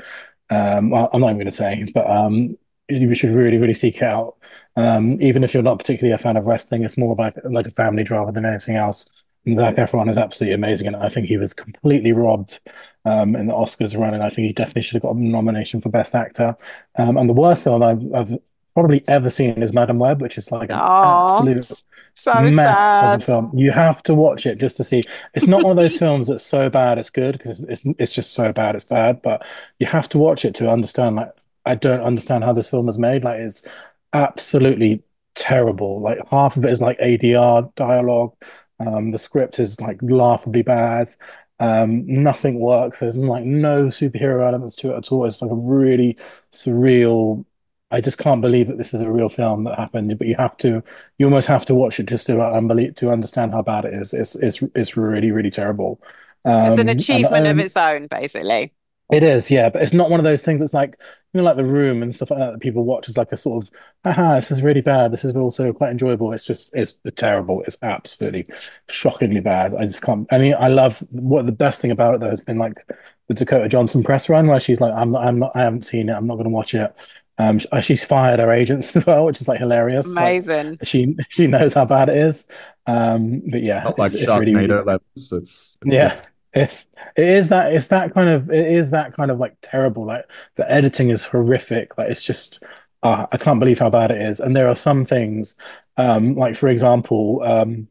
um, 0.50 0.90
well, 0.90 1.08
I'm 1.12 1.20
not 1.20 1.28
even 1.28 1.38
going 1.38 1.46
to 1.46 1.50
say, 1.50 1.86
but 1.94 2.08
um, 2.08 2.58
you 2.88 3.14
should 3.14 3.30
really, 3.34 3.56
really 3.56 3.74
seek 3.74 3.96
it 3.96 4.02
out. 4.02 4.36
Um, 4.76 5.20
even 5.22 5.42
if 5.42 5.54
you're 5.54 5.62
not 5.62 5.78
particularly 5.78 6.12
a 6.12 6.18
fan 6.18 6.36
of 6.36 6.46
wrestling, 6.46 6.84
it's 6.84 6.98
more 6.98 7.14
like 7.16 7.36
like 7.44 7.66
a 7.66 7.70
family 7.70 8.04
drama 8.04 8.32
than 8.32 8.44
anything 8.44 8.76
else. 8.76 9.08
Zac 9.52 9.76
Efron 9.76 10.10
is 10.10 10.16
absolutely 10.16 10.54
amazing, 10.54 10.86
and 10.86 10.96
I 10.96 11.08
think 11.08 11.26
he 11.26 11.36
was 11.36 11.52
completely 11.52 12.12
robbed 12.12 12.60
um, 13.04 13.36
in 13.36 13.46
the 13.46 13.52
Oscars 13.52 13.98
run, 13.98 14.14
and 14.14 14.22
I 14.22 14.30
think 14.30 14.46
he 14.46 14.52
definitely 14.52 14.82
should 14.82 14.94
have 14.94 15.02
got 15.02 15.16
a 15.16 15.20
nomination 15.20 15.80
for 15.80 15.90
Best 15.90 16.14
Actor. 16.14 16.56
Um, 16.96 17.16
and 17.16 17.28
the 17.28 17.34
worst 17.34 17.64
film 17.64 17.82
I've, 17.82 18.14
I've, 18.14 18.38
probably 18.74 19.04
ever 19.06 19.30
seen 19.30 19.62
is 19.62 19.72
Madame 19.72 20.00
Web, 20.00 20.20
which 20.20 20.36
is 20.36 20.50
like 20.50 20.68
an 20.68 20.76
Aww, 20.76 21.30
absolute 21.30 21.64
so 22.14 22.40
mess 22.40 22.56
sad. 22.56 23.14
of 23.14 23.22
a 23.22 23.24
film. 23.24 23.50
You 23.54 23.70
have 23.70 24.02
to 24.02 24.14
watch 24.14 24.46
it 24.46 24.58
just 24.58 24.76
to 24.78 24.84
see. 24.84 25.04
It's 25.32 25.46
not 25.46 25.62
one 25.62 25.70
of 25.70 25.76
those 25.76 25.96
films 25.96 26.26
that's 26.26 26.44
so 26.44 26.68
bad 26.68 26.98
it's 26.98 27.08
good 27.08 27.38
because 27.38 27.62
it's 27.64 27.82
it's 28.00 28.12
just 28.12 28.32
so 28.32 28.52
bad 28.52 28.74
it's 28.74 28.84
bad. 28.84 29.22
But 29.22 29.46
you 29.78 29.86
have 29.86 30.08
to 30.08 30.18
watch 30.18 30.44
it 30.44 30.56
to 30.56 30.68
understand. 30.68 31.14
Like 31.14 31.30
I 31.64 31.76
don't 31.76 32.00
understand 32.00 32.42
how 32.42 32.52
this 32.52 32.68
film 32.68 32.86
was 32.86 32.98
made. 32.98 33.22
Like 33.22 33.38
it's 33.38 33.64
absolutely 34.12 35.04
terrible. 35.36 36.00
Like 36.00 36.18
half 36.28 36.56
of 36.56 36.64
it 36.64 36.72
is 36.72 36.82
like 36.82 36.98
ADR 36.98 37.72
dialogue 37.76 38.34
um, 38.80 39.10
the 39.10 39.18
script 39.18 39.58
is 39.58 39.80
like 39.80 39.98
laughably 40.02 40.62
bad. 40.62 41.08
Um, 41.60 42.04
nothing 42.06 42.58
works. 42.58 43.00
There's 43.00 43.16
like 43.16 43.44
no 43.44 43.86
superhero 43.86 44.46
elements 44.46 44.76
to 44.76 44.92
it 44.92 44.96
at 44.98 45.12
all. 45.12 45.24
It's 45.24 45.40
like 45.40 45.50
a 45.50 45.54
really 45.54 46.16
surreal. 46.52 47.44
I 47.90 48.00
just 48.00 48.18
can't 48.18 48.42
believe 48.42 48.66
that 48.68 48.78
this 48.78 48.92
is 48.92 49.00
a 49.00 49.10
real 49.10 49.28
film 49.28 49.64
that 49.64 49.78
happened. 49.78 50.18
But 50.18 50.26
you 50.26 50.34
have 50.36 50.56
to, 50.58 50.82
you 51.18 51.26
almost 51.26 51.48
have 51.48 51.64
to 51.66 51.74
watch 51.74 52.00
it 52.00 52.06
just 52.06 52.26
to 52.26 52.42
unbelieve 52.42 52.96
to 52.96 53.10
understand 53.10 53.52
how 53.52 53.62
bad 53.62 53.84
it 53.84 53.94
is. 53.94 54.12
It's 54.14 54.34
it's 54.36 54.62
it's 54.74 54.96
really 54.96 55.30
really 55.30 55.50
terrible. 55.50 56.00
Um, 56.44 56.72
it's 56.72 56.80
an 56.80 56.88
achievement 56.88 57.46
and, 57.46 57.46
um, 57.46 57.58
of 57.58 57.64
its 57.64 57.76
own, 57.76 58.06
basically. 58.08 58.72
It 59.14 59.22
is, 59.22 59.48
yeah, 59.48 59.70
but 59.70 59.80
it's 59.80 59.92
not 59.92 60.10
one 60.10 60.18
of 60.18 60.24
those 60.24 60.44
things 60.44 60.58
that's 60.58 60.74
like, 60.74 60.96
you 61.32 61.38
know, 61.38 61.44
like 61.44 61.54
The 61.54 61.64
Room 61.64 62.02
and 62.02 62.12
stuff 62.12 62.32
like 62.32 62.40
that 62.40 62.50
that 62.50 62.60
people 62.60 62.82
watch 62.82 63.08
as 63.08 63.16
like 63.16 63.30
a 63.30 63.36
sort 63.36 63.62
of, 63.62 63.70
aha, 64.04 64.34
this 64.34 64.50
is 64.50 64.60
really 64.60 64.80
bad. 64.80 65.12
This 65.12 65.24
is 65.24 65.36
also 65.36 65.72
quite 65.72 65.92
enjoyable. 65.92 66.32
It's 66.32 66.44
just, 66.44 66.74
it's 66.74 66.98
terrible. 67.14 67.62
It's 67.62 67.76
absolutely 67.82 68.48
shockingly 68.88 69.38
bad. 69.38 69.72
I 69.72 69.84
just 69.84 70.02
can't. 70.02 70.26
I 70.32 70.38
mean, 70.38 70.56
I 70.58 70.66
love 70.66 70.98
what 71.10 71.46
the 71.46 71.52
best 71.52 71.80
thing 71.80 71.92
about 71.92 72.16
it 72.16 72.22
though 72.22 72.30
has 72.30 72.40
been 72.40 72.58
like 72.58 72.84
the 73.28 73.34
Dakota 73.34 73.68
Johnson 73.68 74.02
press 74.02 74.28
run 74.28 74.48
where 74.48 74.58
she's 74.58 74.80
like, 74.80 74.92
I'm 74.92 75.12
not, 75.12 75.24
I'm 75.24 75.38
not, 75.38 75.52
I 75.54 75.60
haven't 75.60 75.84
seen 75.84 76.08
it. 76.08 76.12
I'm 76.12 76.26
not 76.26 76.34
going 76.34 76.44
to 76.44 76.50
watch 76.50 76.74
it. 76.74 76.92
Um, 77.38 77.60
she's 77.80 78.04
fired 78.04 78.40
her 78.40 78.50
agents 78.50 78.96
as 78.96 79.06
well, 79.06 79.26
which 79.26 79.40
is 79.40 79.46
like 79.46 79.60
hilarious. 79.60 80.12
Amazing. 80.12 80.70
Like, 80.70 80.86
she 80.86 81.16
she 81.28 81.46
knows 81.46 81.74
how 81.74 81.84
bad 81.84 82.08
it 82.08 82.16
is. 82.16 82.46
Um, 82.86 83.42
but 83.48 83.62
yeah, 83.62 83.84
not 83.84 83.98
like 83.98 84.12
it's, 84.12 84.26
really, 84.26 84.54
really, 84.54 84.68
levels. 84.68 85.00
It's, 85.16 85.32
it's 85.32 85.78
yeah. 85.84 86.08
Different 86.08 86.33
it's 86.54 86.86
it 87.16 87.24
is 87.28 87.48
that 87.50 87.72
it's 87.72 87.88
that 87.88 88.14
kind 88.14 88.28
of 88.28 88.50
it 88.50 88.66
is 88.66 88.90
that 88.90 89.14
kind 89.14 89.30
of 89.30 89.38
like 89.38 89.56
terrible. 89.62 90.04
Like 90.04 90.30
the 90.56 90.70
editing 90.70 91.10
is 91.10 91.24
horrific. 91.24 91.96
Like 91.98 92.10
it's 92.10 92.22
just 92.22 92.62
uh, 93.02 93.26
I 93.32 93.36
can't 93.36 93.60
believe 93.60 93.78
how 93.78 93.90
bad 93.90 94.10
it 94.10 94.20
is. 94.20 94.40
And 94.40 94.56
there 94.56 94.68
are 94.68 94.74
some 94.74 95.04
things, 95.04 95.56
um, 95.96 96.34
like 96.36 96.56
for 96.56 96.68
example, 96.68 97.42
um, 97.44 97.88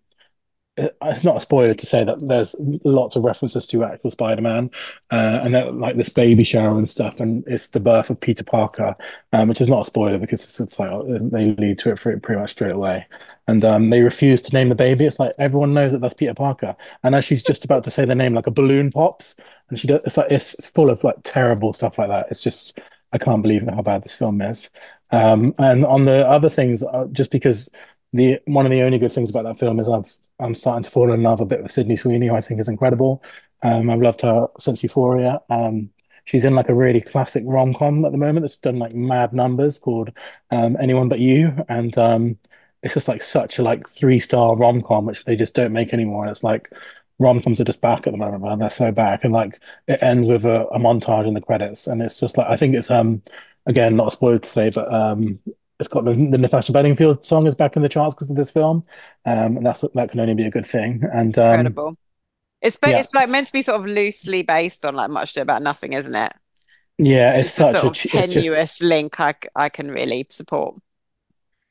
it's 0.76 1.24
not 1.24 1.38
a 1.38 1.40
spoiler 1.40 1.74
to 1.76 1.86
say 1.86 2.04
that 2.04 2.28
there's 2.28 2.56
lots 2.84 3.16
of 3.16 3.24
references 3.24 3.68
to 3.68 3.84
actual 3.84 4.10
Spider-Man, 4.10 4.72
uh, 5.12 5.42
and 5.44 5.54
that, 5.54 5.76
like 5.76 5.98
this 5.98 6.10
baby 6.10 6.44
shower 6.44 6.78
and 6.78 6.90
stuff, 6.90 7.20
and 7.20 7.44
it's 7.46 7.68
the 7.68 7.80
birth 7.80 8.10
of 8.10 8.20
Peter 8.20 8.44
Parker, 8.44 8.96
um, 9.34 9.50
which 9.50 9.62
is 9.62 9.70
not 9.70 9.82
a 9.82 9.86
spoiler 9.86 10.18
because 10.18 10.44
it's, 10.44 10.60
it's 10.60 10.80
like 10.80 10.90
they 11.32 11.52
lead 11.52 11.78
to 11.80 11.92
it 11.92 12.00
pretty 12.00 12.36
much 12.36 12.52
straight 12.52 12.72
away, 12.72 13.06
and 13.48 13.64
um, 13.64 13.92
they 13.92 14.02
refuse 14.02 14.42
to 14.42 14.54
name 14.54 14.70
the 14.70 14.76
baby. 14.76 15.06
It's 15.06 15.20
like 15.20 15.32
everyone 15.38 15.76
knows 15.76 15.92
that 15.92 16.00
that's 16.00 16.16
Peter 16.16 16.34
Parker, 16.34 16.76
and 17.04 17.14
as 17.14 17.24
she's 17.24 17.44
just 17.44 17.66
about 17.66 17.84
to 17.84 17.92
say 17.92 18.06
the 18.06 18.16
name, 18.16 18.34
like 18.34 18.48
a 18.48 18.52
balloon 18.52 18.90
pops, 18.90 19.36
and 19.70 19.78
she 19.78 19.88
does. 19.88 20.02
It's 20.06 20.18
like 20.18 20.32
it's, 20.32 20.56
it's 20.56 20.68
full 20.68 20.90
of 20.90 21.04
like 21.04 21.18
terrible 21.24 21.74
stuff 21.74 22.00
like 22.00 22.10
that. 22.10 22.28
It's 22.32 22.42
just 22.42 22.80
I 23.12 23.20
can't 23.20 23.44
believe 23.44 23.68
how 23.68 23.84
bad 23.84 24.04
this 24.04 24.16
film 24.16 24.42
is. 24.42 24.72
Um, 25.12 25.54
and 25.60 25.86
on 25.86 26.06
the 26.06 26.28
other 26.28 26.50
things, 26.50 26.82
uh, 26.82 27.06
just 27.12 27.30
because 27.30 27.70
the 28.14 28.40
one 28.46 28.66
of 28.66 28.72
the 28.72 28.82
only 28.84 29.00
good 29.00 29.12
things 29.12 29.30
about 29.30 29.44
that 29.44 29.60
film 29.60 29.80
is 29.80 29.88
I'm 29.90 30.04
I'm 30.40 30.56
starting 30.56 30.84
to 30.84 30.92
fall 30.92 31.12
in 31.12 31.24
love 31.24 31.42
a 31.42 31.46
bit 31.46 31.64
with 31.64 31.72
Sydney 31.72 31.96
Sweeney, 31.96 32.28
who 32.28 32.36
I 32.36 32.42
think 32.42 32.60
is 32.60 32.70
incredible. 32.70 33.24
Um, 33.64 33.90
I've 33.90 34.02
loved 34.02 34.22
her 34.22 34.48
since 34.60 34.84
Euphoria. 34.84 35.42
Um, 35.50 35.90
she's 36.26 36.46
in 36.46 36.56
like 36.56 36.70
a 36.70 36.76
really 36.76 37.02
classic 37.02 37.44
rom 37.46 37.74
com 37.74 38.06
at 38.06 38.12
the 38.12 38.18
moment 38.18 38.42
that's 38.42 38.58
done 38.58 38.78
like 38.80 38.94
mad 38.94 39.34
numbers 39.34 39.80
called 39.80 40.12
um, 40.52 40.78
Anyone 40.80 41.10
But 41.10 41.20
You, 41.20 41.66
and 41.68 41.98
um, 41.98 42.38
it's 42.84 42.94
just 42.94 43.08
like 43.08 43.24
such 43.24 43.58
a 43.60 43.64
like 43.64 43.90
three 43.90 44.20
star 44.20 44.56
rom 44.56 44.82
com 44.82 45.06
which 45.06 45.26
they 45.26 45.36
just 45.36 45.56
don't 45.56 45.74
make 45.74 45.94
anymore. 45.94 46.24
And 46.24 46.32
it's 46.32 46.44
like 46.44 46.70
rom 47.20 47.42
coms 47.42 47.60
are 47.62 47.66
just 47.66 47.82
back 47.82 48.06
at 48.06 48.12
the 48.12 48.18
moment, 48.18 48.44
man. 48.44 48.60
They're 48.60 48.70
so 48.70 48.92
back, 48.92 49.24
and 49.24 49.34
like 49.34 49.60
it 49.88 50.04
ends 50.04 50.28
with 50.28 50.46
a, 50.46 50.68
a 50.68 50.80
montage 50.80 51.28
in 51.28 51.34
the 51.34 51.42
credits, 51.42 51.88
and 51.88 52.02
it's 52.02 52.20
just 52.20 52.38
like 52.38 52.48
I 52.48 52.58
think 52.58 52.76
it's 52.76 52.92
um 52.92 53.24
again 53.66 53.96
not 53.96 54.08
a 54.08 54.12
spoiler 54.12 54.40
to 54.40 54.50
say, 54.50 54.70
but 54.70 54.92
um 54.94 55.40
it's 55.80 55.90
got 55.90 56.06
the, 56.06 56.14
the 56.14 56.38
Natasha 56.38 56.72
Bedingfield 56.72 57.26
song 57.26 57.48
is 57.48 57.56
back 57.56 57.76
in 57.76 57.82
the 57.82 57.90
charts 57.90 58.16
because 58.16 58.30
of 58.30 58.36
this 58.36 58.50
film, 58.50 58.86
um, 59.26 59.58
and 59.58 59.66
that's 59.66 59.84
that 59.94 60.12
can 60.12 60.20
only 60.20 60.34
be 60.34 60.46
a 60.46 60.52
good 60.52 60.66
thing. 60.66 61.04
And 61.12 61.38
um, 61.38 61.48
incredible. 61.48 61.96
It's 62.62 62.78
yeah. 62.86 63.00
it's 63.00 63.14
like 63.14 63.30
meant 63.30 63.48
to 63.48 63.54
be 63.54 63.62
sort 63.62 63.80
of 63.80 63.86
loosely 63.86 64.42
based 64.42 64.86
on 64.86 64.96
like 64.96 65.10
much 65.10 65.36
about 65.36 65.62
nothing, 65.62 65.94
isn't 65.94 66.16
it? 66.16 66.34
Yeah, 66.98 67.38
it's, 67.38 67.52
such 67.52 68.06
a, 68.06 68.08
tenuous 68.08 68.48
just, 68.48 68.84
link. 68.84 69.20
I 69.20 69.34
I 69.56 69.70
can 69.70 69.92
really 69.92 70.26
support. 70.30 70.80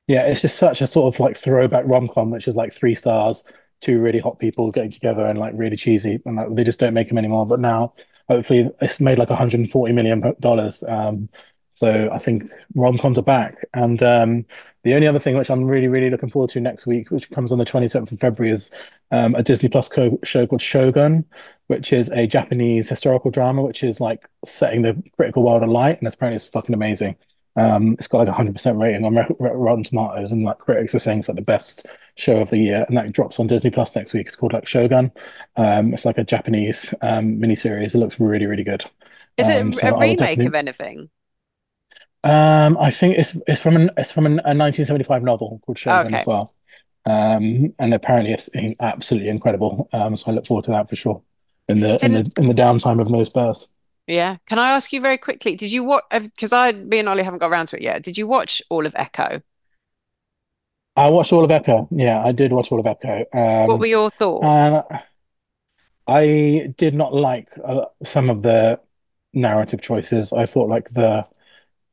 Yeah, 0.06 0.26
it's 0.26 0.42
just 0.42 0.58
such 0.58 0.82
a 0.82 0.86
sort 0.86 1.14
of 1.14 1.20
like 1.20 1.36
throwback 1.36 1.84
rom 1.86 2.08
com, 2.08 2.30
which 2.30 2.48
is 2.48 2.56
like 2.56 2.72
three 2.72 2.94
stars, 2.94 3.44
two 3.80 4.00
really 4.00 4.18
hot 4.18 4.38
people 4.38 4.70
getting 4.70 4.90
together 4.90 5.24
and 5.24 5.38
like 5.38 5.54
really 5.56 5.76
cheesy, 5.76 6.20
and 6.26 6.36
like, 6.36 6.54
they 6.54 6.64
just 6.64 6.80
don't 6.80 6.92
make 6.92 7.08
them 7.08 7.18
anymore. 7.18 7.46
But 7.46 7.60
now, 7.60 7.94
hopefully, 8.28 8.68
it's 8.80 9.00
made 9.00 9.18
like 9.18 9.30
140 9.30 9.92
million 9.92 10.34
dollars. 10.40 10.82
Um, 10.86 11.28
so 11.72 12.10
I 12.12 12.18
think 12.18 12.50
rom 12.74 12.98
coms 12.98 13.18
are 13.18 13.22
back. 13.22 13.56
And 13.74 14.02
um, 14.02 14.44
the 14.84 14.94
only 14.94 15.06
other 15.06 15.18
thing 15.18 15.36
which 15.36 15.50
I'm 15.50 15.64
really, 15.64 15.88
really 15.88 16.10
looking 16.10 16.28
forward 16.28 16.50
to 16.50 16.60
next 16.60 16.86
week, 16.86 17.10
which 17.10 17.30
comes 17.30 17.50
on 17.50 17.58
the 17.58 17.64
27th 17.64 18.12
of 18.12 18.18
February, 18.18 18.52
is 18.52 18.70
um, 19.10 19.34
a 19.34 19.42
Disney 19.42 19.68
Plus 19.68 19.88
co- 19.88 20.18
show 20.22 20.46
called 20.46 20.60
Shogun, 20.60 21.24
which 21.68 21.92
is 21.92 22.10
a 22.10 22.26
Japanese 22.26 22.88
historical 22.88 23.30
drama, 23.30 23.62
which 23.62 23.82
is 23.82 24.00
like 24.00 24.28
setting 24.44 24.82
the 24.82 25.02
critical 25.16 25.42
world 25.42 25.62
alight. 25.62 25.98
And 25.98 26.06
apparently 26.06 26.36
it's 26.36 26.48
fucking 26.48 26.74
amazing. 26.74 27.16
Um, 27.56 27.94
it's 27.94 28.08
got 28.08 28.26
like 28.26 28.28
a 28.28 28.32
100% 28.32 28.80
rating 28.80 29.04
on 29.04 29.14
Rotten 29.38 29.84
Tomatoes, 29.84 30.32
and 30.32 30.42
like 30.42 30.58
critics 30.58 30.94
are 30.94 30.98
saying 30.98 31.20
it's 31.20 31.28
like 31.28 31.36
the 31.36 31.42
best 31.42 31.86
show 32.16 32.36
of 32.36 32.50
the 32.50 32.58
year. 32.58 32.84
And 32.88 32.96
that 32.96 33.12
drops 33.12 33.38
on 33.40 33.46
Disney 33.46 33.70
Plus 33.70 33.94
next 33.94 34.12
week. 34.14 34.26
It's 34.26 34.36
called 34.36 34.52
like 34.52 34.66
Shogun. 34.66 35.10
Um, 35.56 35.92
it's 35.92 36.04
like 36.04 36.18
a 36.18 36.24
Japanese 36.24 36.94
um, 37.02 37.38
miniseries. 37.38 37.94
It 37.94 37.98
looks 37.98 38.20
really, 38.20 38.46
really 38.46 38.64
good. 38.64 38.84
Is 39.38 39.48
it 39.48 39.60
um, 39.60 39.72
so 39.72 39.88
a 39.88 39.98
remake 39.98 40.18
definitely... 40.18 40.46
of 40.46 40.54
anything? 40.54 41.10
Um, 42.24 42.78
I 42.78 42.90
think 42.90 43.18
it's 43.18 43.36
it's 43.46 43.60
from 43.60 43.76
an 43.76 43.90
it's 43.96 44.12
from 44.12 44.26
an, 44.26 44.34
a 44.44 44.54
1975 44.54 45.22
novel 45.22 45.60
called 45.64 45.78
Shogun 45.78 46.06
okay. 46.06 46.20
as 46.20 46.26
well. 46.26 46.54
Um, 47.04 47.74
and 47.80 47.92
apparently 47.92 48.32
it's 48.32 48.48
absolutely 48.80 49.28
incredible. 49.28 49.88
Um, 49.92 50.16
so 50.16 50.30
I 50.30 50.34
look 50.34 50.46
forward 50.46 50.64
to 50.66 50.70
that 50.70 50.88
for 50.88 50.94
sure 50.96 51.22
in 51.68 51.80
the 51.80 52.04
in 52.04 52.12
the 52.12 52.32
in 52.36 52.48
the 52.48 52.54
downtime 52.54 53.00
of 53.00 53.10
no 53.10 53.22
Spurs. 53.24 53.68
Yeah. 54.06 54.36
Can 54.48 54.58
I 54.58 54.70
ask 54.70 54.92
you 54.92 55.00
very 55.00 55.16
quickly? 55.16 55.54
Did 55.54 55.72
you 55.72 55.84
watch? 55.84 56.04
Because 56.10 56.52
I, 56.52 56.72
me 56.72 56.98
and 56.98 57.08
Ollie 57.08 57.22
haven't 57.22 57.38
got 57.38 57.50
around 57.50 57.66
to 57.66 57.76
it 57.76 57.82
yet. 57.82 58.02
Did 58.02 58.18
you 58.18 58.26
watch 58.26 58.62
all 58.68 58.86
of 58.86 58.94
Echo? 58.96 59.42
I 60.96 61.08
watched 61.08 61.32
all 61.32 61.44
of 61.44 61.50
Echo. 61.50 61.88
Yeah, 61.90 62.22
I 62.22 62.32
did 62.32 62.52
watch 62.52 62.70
all 62.70 62.80
of 62.80 62.86
Echo. 62.86 63.24
Um, 63.32 63.66
what 63.66 63.78
were 63.78 63.86
your 63.86 64.10
thoughts? 64.10 64.44
Uh, 64.44 64.82
I 66.06 66.74
did 66.76 66.94
not 66.94 67.14
like 67.14 67.48
uh, 67.64 67.86
some 68.04 68.28
of 68.28 68.42
the 68.42 68.80
narrative 69.32 69.80
choices. 69.80 70.32
I 70.32 70.46
thought 70.46 70.68
like 70.68 70.90
the 70.90 71.24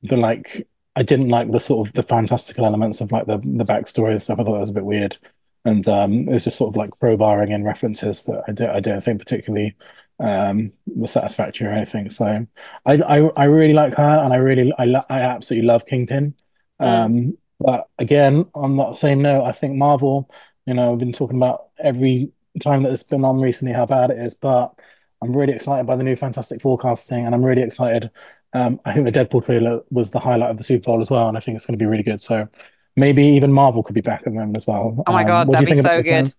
the 0.03 0.17
like 0.17 0.67
I 0.95 1.03
didn't 1.03 1.29
like 1.29 1.51
the 1.51 1.59
sort 1.59 1.87
of 1.87 1.93
the 1.93 2.03
fantastical 2.03 2.65
elements 2.65 3.01
of 3.01 3.11
like 3.11 3.25
the 3.25 3.37
the 3.37 3.65
backstory 3.65 4.11
and 4.11 4.21
stuff. 4.21 4.39
I 4.39 4.43
thought 4.43 4.53
that 4.53 4.59
was 4.59 4.69
a 4.69 4.73
bit 4.73 4.85
weird, 4.85 5.17
and 5.65 5.87
um, 5.87 6.27
it 6.27 6.33
was 6.33 6.43
just 6.43 6.57
sort 6.57 6.73
of 6.73 6.77
like 6.77 6.91
crowbarring 6.91 7.51
in 7.51 7.63
references 7.63 8.23
that 8.25 8.43
I 8.47 8.51
don't 8.51 8.69
I 8.69 8.79
don't 8.79 9.01
think 9.01 9.19
particularly 9.19 9.75
um, 10.19 10.71
was 10.85 11.11
satisfactory 11.11 11.67
or 11.67 11.71
anything. 11.71 12.09
So 12.09 12.47
I, 12.85 12.93
I 12.93 13.29
I 13.35 13.43
really 13.45 13.73
like 13.73 13.95
her, 13.95 14.23
and 14.23 14.33
I 14.33 14.37
really 14.37 14.73
I 14.77 14.85
I 15.09 15.21
absolutely 15.21 15.67
love 15.67 15.85
Kingpin. 15.85 16.35
Mm. 16.81 17.05
Um, 17.05 17.37
but 17.59 17.87
again, 17.97 18.45
on 18.55 18.77
that 18.77 18.95
same 18.95 19.21
note, 19.21 19.43
I 19.45 19.51
think 19.51 19.75
Marvel. 19.75 20.29
You 20.65 20.75
know, 20.75 20.93
I've 20.93 20.99
been 20.99 21.13
talking 21.13 21.37
about 21.37 21.69
every 21.79 22.31
time 22.61 22.83
that 22.83 22.91
it's 22.91 23.03
been 23.03 23.25
on 23.25 23.39
recently 23.41 23.73
how 23.73 23.85
bad 23.85 24.11
it 24.11 24.19
is, 24.19 24.35
but 24.35 24.73
I'm 25.21 25.35
really 25.35 25.53
excited 25.53 25.85
by 25.85 25.95
the 25.95 26.03
new 26.03 26.15
Fantastic 26.15 26.61
Four 26.61 26.77
casting, 26.77 27.25
and 27.25 27.35
I'm 27.35 27.43
really 27.43 27.63
excited. 27.63 28.11
Um, 28.53 28.79
I 28.85 28.93
think 28.93 29.05
the 29.05 29.11
Deadpool 29.11 29.45
trailer 29.45 29.81
was 29.91 30.11
the 30.11 30.19
highlight 30.19 30.49
of 30.51 30.57
the 30.57 30.63
Super 30.63 30.85
Bowl 30.85 31.01
as 31.01 31.09
well, 31.09 31.27
and 31.27 31.37
I 31.37 31.39
think 31.39 31.55
it's 31.55 31.65
going 31.65 31.77
to 31.77 31.83
be 31.83 31.85
really 31.89 32.03
good. 32.03 32.21
So 32.21 32.47
maybe 32.95 33.23
even 33.27 33.53
Marvel 33.53 33.83
could 33.83 33.95
be 33.95 34.01
back 34.01 34.19
at 34.21 34.25
the 34.25 34.31
moment 34.31 34.57
as 34.57 34.65
well. 34.65 35.03
Oh 35.05 35.11
my 35.11 35.21
Um, 35.21 35.27
God, 35.27 35.47
you 35.47 35.51
that'd 35.53 35.69
be 35.69 35.81
so 35.81 35.87
fan- 35.87 36.03
good. 36.03 36.33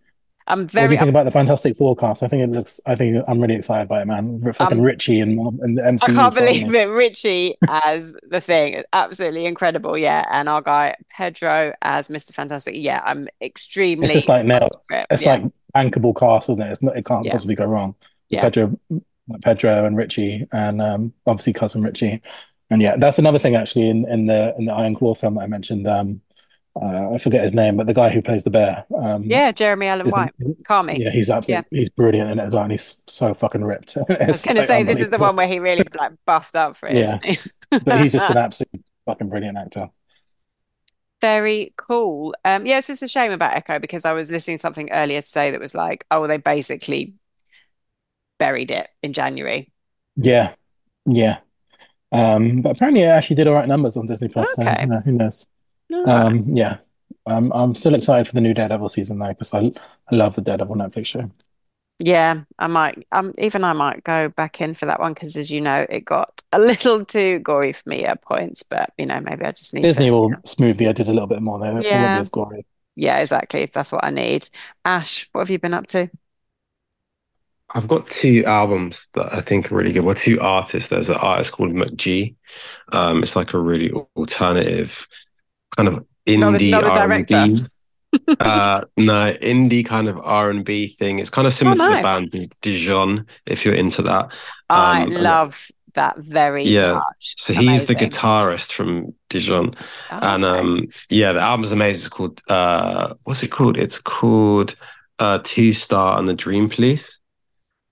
I'm 0.47 0.61
What 0.62 0.69
do 0.70 0.78
very 0.81 0.93
you 0.95 0.99
think 0.99 1.11
about 1.11 1.27
the 1.27 1.31
Fantastic 1.31 1.77
Four 1.77 1.95
cast? 1.95 2.24
I 2.24 2.27
think 2.27 2.43
it 2.43 2.51
looks. 2.51 2.81
I 2.85 2.97
think 2.97 3.23
I'm 3.28 3.41
really 3.41 3.55
excited 3.55 3.87
by 3.87 4.03
it, 4.03 4.07
man. 4.07 4.41
Fucking 4.53 4.78
Um, 4.78 4.82
Richie 4.85 5.20
and, 5.20 5.39
and 5.62 5.78
the 5.78 5.82
MCU. 5.82 6.09
I 6.11 6.12
can't 6.12 6.35
believe 6.35 6.74
it. 6.74 6.87
Richie 6.89 7.55
as 7.69 8.16
the 8.28 8.41
thing. 8.41 8.82
Absolutely 8.93 9.47
incredible. 9.47 9.97
Yeah. 9.97 10.24
And 10.28 10.49
our 10.49 10.61
guy 10.61 10.97
Pedro 11.09 11.73
as 11.82 12.09
Mr. 12.09 12.32
Fantastic. 12.35 12.74
Yeah, 12.77 13.01
I'm 13.05 13.28
extremely 13.41 14.07
It's 14.07 14.15
just 14.15 14.28
like 14.28 14.45
for 14.45 14.78
it. 14.91 15.07
It's 15.11 15.23
Yeah. 15.23 15.35
like 15.35 15.53
bankable 15.73 16.16
cast, 16.19 16.49
isn't 16.51 16.66
it? 16.66 16.73
It's 16.73 16.82
not. 16.82 16.97
It 16.97 17.05
can't 17.05 17.24
Yeah. 17.24 17.32
possibly 17.32 17.55
go 17.55 17.66
wrong. 17.66 17.95
Yeah. 18.28 18.41
Pedro, 18.41 18.77
Pedro, 19.43 19.85
and 19.85 19.97
Richie, 19.97 20.47
and 20.52 20.81
um, 20.81 21.12
obviously 21.27 21.52
cousin 21.52 21.82
Richie, 21.82 22.23
and 22.70 22.81
yeah, 22.81 22.97
that's 22.97 23.19
another 23.19 23.39
thing 23.39 23.57
actually 23.57 23.89
in 23.89 24.09
in 24.09 24.27
the 24.27 24.55
in 24.59 24.65
the 24.65 24.73
Iron 24.73 24.94
Claw 24.94 25.15
film 25.15 25.35
that 25.35 25.43
I 25.43 25.47
mentioned. 25.47 25.86
Um, 25.86 26.23
uh, 26.81 27.15
I 27.15 27.19
forget 27.19 27.43
his 27.43 27.52
name, 27.52 27.77
but 27.77 27.89
the 27.89 27.94
guy 27.94 28.11
who 28.11 28.23
plays 28.23 28.44
the 28.44 28.51
bear. 28.51 28.86
Um, 28.97 29.24
Yeah, 29.24 29.51
Jeremy 29.51 29.89
Allen 29.89 30.09
White. 30.09 30.32
Carmy. 30.62 30.98
Yeah, 30.98 31.11
he's 31.11 31.28
absolutely 31.28 31.78
he's 31.78 31.90
brilliant 31.90 32.31
in 32.31 32.39
it 32.39 32.44
as 32.44 32.52
well, 32.52 32.62
and 32.62 32.73
he's 32.73 33.02
so 33.07 33.35
fucking 33.35 33.65
ripped. 33.65 33.97
I 34.09 34.27
was 34.27 34.44
going 34.44 34.57
to 34.57 34.66
say 34.66 34.85
this 34.85 35.01
is 35.01 35.11
the 35.11 35.19
one 35.19 35.35
where 35.36 35.48
he 35.48 35.59
really 35.59 35.85
like 35.98 36.12
buffed 36.27 36.55
up 36.55 36.77
for 36.77 36.89
it. 36.89 36.97
Yeah. 36.97 37.19
but 37.85 38.01
he's 38.01 38.12
just 38.12 38.31
an 38.31 38.36
absolute 38.39 38.85
fucking 39.05 39.28
brilliant 39.28 39.59
actor. 39.59 39.89
Very 41.20 41.74
cool. 41.77 42.35
Um, 42.44 42.65
yeah, 42.66 42.78
it's 42.78 42.86
just 42.86 43.02
a 43.02 43.09
shame 43.09 43.32
about 43.32 43.55
Echo 43.55 43.78
because 43.78 44.05
I 44.05 44.12
was 44.15 44.31
listening 44.31 44.57
to 44.57 44.61
something 44.61 44.90
earlier 44.90 45.20
today 45.20 45.51
that 45.51 45.61
was 45.61 45.74
like, 45.74 46.07
oh, 46.11 46.27
they 46.27 46.39
basically 46.39 47.15
buried 48.41 48.73
it 48.73 48.89
in 49.05 49.12
January. 49.12 49.71
Yeah, 50.17 50.55
yeah. 51.07 51.39
Um, 52.11 52.62
but 52.62 52.77
apparently, 52.77 53.03
it 53.03 53.07
actually 53.07 53.37
did 53.37 53.47
all 53.47 53.55
right 53.55 53.69
numbers 53.69 53.97
on 53.97 54.07
Disney 54.07 54.27
Plus. 54.27 54.53
So, 54.55 54.62
Okay. 54.62 54.83
you 54.83 54.89
know, 54.89 55.01
who 55.01 55.12
knows? 55.12 55.47
All 55.93 56.11
Um, 56.11 56.57
yeah. 56.57 56.79
Um, 57.27 57.53
I'm 57.55 57.77
still 57.77 57.95
excited 57.95 58.27
for 58.27 58.35
the 58.35 58.41
new 58.41 58.55
Daredevil 58.55 58.89
season 58.89 59.19
though, 59.21 59.29
because 59.29 59.55
I, 59.55 59.71
I 60.11 60.15
love 60.15 60.35
the 60.35 60.43
Daredevil 60.43 60.75
Netflix 60.75 61.07
show. 61.07 61.31
Yeah, 62.03 62.41
I 62.59 62.67
might. 62.67 63.07
Um, 63.12 63.33
even 63.39 63.62
I 63.62 63.75
might 63.75 64.03
go 64.05 64.31
back 64.31 64.61
in 64.61 64.75
for 64.75 64.87
that 64.87 65.01
one 65.01 65.12
because, 65.12 65.37
as 65.37 65.51
you 65.51 65.61
know, 65.61 65.87
it 65.89 66.05
got 66.07 66.43
a 66.51 66.59
little 66.59 67.05
too 67.05 67.39
gory 67.41 67.73
for 67.73 67.89
me 67.89 68.05
at 68.05 68.23
points. 68.23 68.62
But 68.62 68.93
you 68.97 69.07
know, 69.07 69.21
maybe 69.21 69.45
I 69.45 69.53
just 69.53 69.75
need 69.75 69.83
Disney 69.83 70.07
to. 70.07 70.12
will 70.12 70.35
smooth 70.45 70.79
the 70.79 70.87
edges 70.87 71.09
a 71.09 71.12
little 71.12 71.29
bit 71.29 71.43
more 71.43 71.59
though. 71.59 71.67
It 71.67 71.73
won't 71.75 71.85
be 71.85 71.89
Yeah. 71.89 72.23
Yeah, 72.97 73.19
exactly. 73.19 73.62
If 73.62 73.73
that's 73.73 73.93
what 73.93 74.05
I 74.05 74.11
need. 74.11 74.49
Ash, 74.85 75.29
what 75.33 75.43
have 75.43 75.51
you 75.51 75.59
been 75.59 75.75
up 75.75 75.87
to? 75.89 76.11
I've 77.75 77.87
got 77.89 78.09
two 78.11 78.45
albums 78.47 79.09
that 79.15 79.33
I 79.33 79.41
think 79.41 79.71
are 79.71 79.77
really 79.77 79.93
good. 79.93 80.05
Well, 80.05 80.15
two 80.15 80.41
artists. 80.41 80.89
There's 80.89 81.09
an 81.09 81.17
artist 81.17 81.53
called 81.53 81.71
Mk.gee. 81.71 82.35
Um, 82.93 83.23
it's 83.23 83.37
like 83.37 83.55
a 83.55 83.59
really 83.59 83.93
alternative 84.17 85.07
kind 85.77 85.89
of 85.89 86.05
indie 86.27 86.71
not 86.71 86.83
the 86.83 87.01
R&B. 87.01 87.57
uh, 88.41 88.85
no, 88.97 89.33
indie 89.41 89.87
kind 89.87 90.09
of 90.09 90.19
R&B 90.19 90.97
thing. 90.99 91.21
It's 91.21 91.31
kind 91.31 91.47
of 91.47 91.55
similar 91.55 91.77
to 91.77 91.83
Oh, 91.83 91.89
nice. 91.91 91.99
the 91.99 92.03
band 92.39 92.53
Dijon, 92.61 93.27
if 93.47 93.65
you're 93.65 93.75
into 93.75 94.03
that. 94.03 94.33
I 94.69 95.03
Um, 95.03 95.13
and- 95.13 95.23
love 95.23 95.67
that 95.95 96.19
very 96.19 96.65
Yeah. 96.65 96.95
much. 96.95 97.35
So 97.39 97.53
he's 97.53 97.85
the 97.87 97.95
guitarist 97.95 98.73
from 98.73 99.15
Dijon. 99.29 99.75
Oh, 100.11 100.19
And 100.23 100.45
okay. 100.45 100.59
um, 100.61 100.87
yeah, 101.09 101.33
the 101.33 101.41
album's 101.41 101.73
amazing. 101.73 102.01
It's 102.01 102.09
called 102.09 102.41
uh, 102.49 103.15
what's 103.25 103.43
it 103.45 103.49
called? 103.53 103.79
It's 103.79 103.99
called 103.99 104.75
uh, 105.21 105.39
Two 105.45 105.73
Star 105.73 106.19
and 106.19 106.29
the 106.29 106.35
Dream 106.35 106.69
Police. 106.69 107.20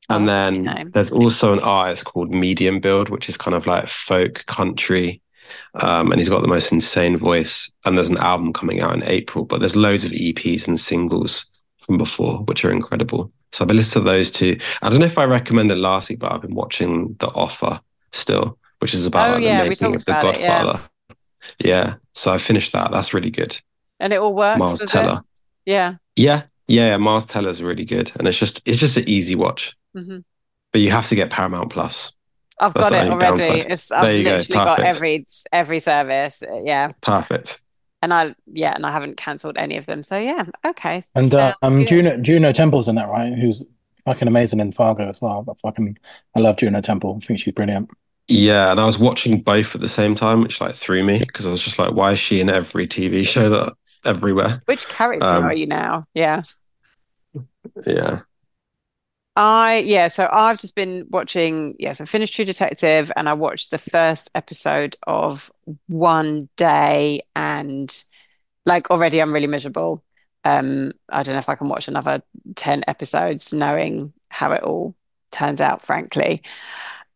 And 0.09 0.25
Oh, 0.25 0.27
then 0.27 0.91
there's 0.93 1.13
also 1.13 1.53
an 1.53 1.61
artist 1.61 2.05
called 2.05 2.31
Medium 2.31 2.81
Build, 2.81 3.09
which 3.11 3.29
is 3.29 3.37
kind 3.37 3.55
of 3.55 3.67
like 3.67 3.87
folk 3.89 4.45
country. 4.47 5.21
Um, 5.75 6.13
and 6.13 6.21
he's 6.21 6.29
got 6.29 6.43
the 6.43 6.49
most 6.49 6.73
insane 6.73 7.17
voice. 7.17 7.71
And 7.85 7.97
there's 7.97 8.11
an 8.11 8.19
album 8.19 8.53
coming 8.53 8.81
out 8.81 8.95
in 8.95 9.03
April, 9.05 9.45
but 9.45 9.61
there's 9.61 9.77
loads 9.77 10.05
of 10.05 10.13
EPs 10.13 10.67
and 10.67 10.79
singles 10.81 11.47
from 11.79 11.99
before, 11.99 12.39
which 12.45 12.65
are 12.65 12.71
incredible. 12.71 13.33
So 13.53 13.65
I've 13.65 13.69
been 13.69 13.77
listening 13.79 14.05
to 14.05 14.11
those 14.11 14.31
two. 14.31 14.59
I 14.83 14.91
don't 14.91 15.01
know 15.01 15.07
if 15.07 15.19
I 15.19 15.25
recommended 15.25 15.79
last 15.79 16.09
week, 16.11 16.19
but 16.19 16.33
I've 16.33 16.43
been 16.43 16.55
watching 16.55 17.17
The 17.21 17.29
Offer 17.29 17.81
still, 18.13 18.59
which 18.81 18.95
is 18.95 19.07
about 19.07 19.31
Oh, 19.31 19.33
like, 19.35 19.45
yeah, 19.45 19.63
the 19.63 19.69
making 19.71 19.95
of 19.95 20.05
The 20.05 20.13
about 20.19 20.35
it, 20.35 20.41
yeah. 20.41 20.63
Godfather. 20.63 20.89
Yeah. 21.65 21.95
So 22.15 22.33
I 22.33 22.39
finished 22.39 22.73
that. 22.73 22.91
That's 22.93 23.15
really 23.15 23.31
good. 23.31 23.59
And 24.01 24.13
it 24.13 24.17
all 24.21 24.35
works, 24.35 24.59
Miles 24.59 24.79
does 24.81 24.83
it? 24.83 24.93
Teller. 24.93 25.21
Yeah. 25.65 25.95
Yeah, 26.17 26.43
yeah, 26.67 26.89
yeah. 26.89 26.97
Miles 26.99 27.27
Teller's 27.27 27.63
really 27.63 27.85
good, 27.85 28.13
and 28.19 28.29
it's 28.29 28.39
just 28.39 28.61
it's 28.67 28.79
just 28.79 28.97
an 28.97 29.09
easy 29.09 29.35
watch. 29.35 29.75
Hmm 30.05 30.19
But 30.73 30.81
you 30.81 30.91
have 30.91 31.09
to 31.09 31.15
get 31.15 31.31
Paramount 31.31 31.70
Plus. 31.70 32.12
I've 32.61 32.75
That's 32.75 32.89
got 32.89 32.93
it 32.93 33.09
already. 33.09 33.41
downside. 33.41 33.66
It's 33.66 33.91
I've 33.93 34.11
There 34.11 34.16
you 34.16 34.25
go, 34.25 34.45
literally 34.45 34.61
got 34.61 34.81
perfect. 34.81 34.85
every 34.85 35.25
every 35.53 35.79
service. 35.81 36.43
Yeah. 36.65 36.93
Perfect. 37.01 37.61
And 38.01 38.12
I 38.15 38.35
yeah, 38.47 38.75
and 38.75 38.87
I 38.87 38.93
haven't 38.93 39.16
cancelled 39.16 39.59
any 39.59 39.77
of 39.77 39.87
them. 39.87 40.03
So 40.03 40.19
yeah, 40.19 40.45
okay. 40.65 41.03
And 41.15 41.35
uh, 41.35 41.55
Sounds 41.55 41.59
um, 41.62 41.79
good. 41.81 41.89
Juno 41.89 42.16
Juno 42.19 42.53
Temple's 42.53 42.89
in 42.89 42.95
that, 42.97 43.09
right? 43.09 43.33
Who's 43.33 43.65
fucking 44.05 44.29
amazing 44.29 44.61
in 44.61 44.73
Fargo 44.73 45.09
as 45.09 45.20
well. 45.20 45.43
But 45.43 45.59
fucking, 45.61 45.99
I 46.35 46.41
love 46.41 46.57
Juno 46.57 46.81
Temple. 46.81 47.19
I 47.23 47.27
think 47.27 47.41
she's 47.41 47.55
brilliant. 47.55 47.91
Yeah, 48.29 48.70
and 48.70 48.79
I 48.79 48.85
was 48.85 48.99
watching 48.99 49.41
both 49.41 49.75
at 49.75 49.81
the 49.81 49.89
same 49.89 50.15
time, 50.15 50.43
which 50.43 50.61
like 50.61 50.75
threw 50.75 51.03
me 51.03 51.19
because 51.20 51.47
I 51.47 51.51
was 51.51 51.62
just 51.65 51.79
like, 51.79 51.95
why 51.95 52.12
is 52.12 52.19
she 52.19 52.41
in 52.41 52.51
every 52.51 52.87
TV 52.87 53.25
show 53.25 53.49
that 53.49 53.73
everywhere? 54.05 54.62
Which 54.66 54.89
character 54.89 55.27
Um, 55.27 55.45
are 55.45 55.55
you 55.55 55.66
now? 55.66 56.07
Yeah. 56.15 56.43
Yeah. 57.87 58.23
I 59.40 59.85
yeah, 59.86 60.09
so 60.09 60.28
I've 60.32 60.60
just 60.60 60.74
been 60.74 61.06
watching, 61.10 61.77
yes, 61.78 62.01
I 62.01 62.06
finished 62.06 62.35
True 62.35 62.44
Detective 62.44 63.12
and 63.16 63.28
I 63.28 63.35
watched 63.35 63.70
the 63.70 63.78
first 63.78 64.28
episode 64.35 64.97
of 65.06 65.52
One 65.86 66.48
Day 66.56 67.20
and 67.36 68.05
like 68.66 68.90
already 68.90 69.23
I'm 69.23 69.32
really 69.32 69.47
miserable. 69.47 70.02
Um, 70.44 70.90
I 71.09 71.23
don't 71.23 71.35
know 71.35 71.39
if 71.40 71.48
I 71.48 71.55
can 71.55 71.69
watch 71.69 71.86
another 71.86 72.20
10 72.56 72.82
episodes 72.89 73.52
knowing 73.52 74.12
how 74.28 74.51
it 74.52 74.65
all 74.65 74.97
turns 75.31 75.60
out, 75.60 75.82
frankly. 75.82 76.43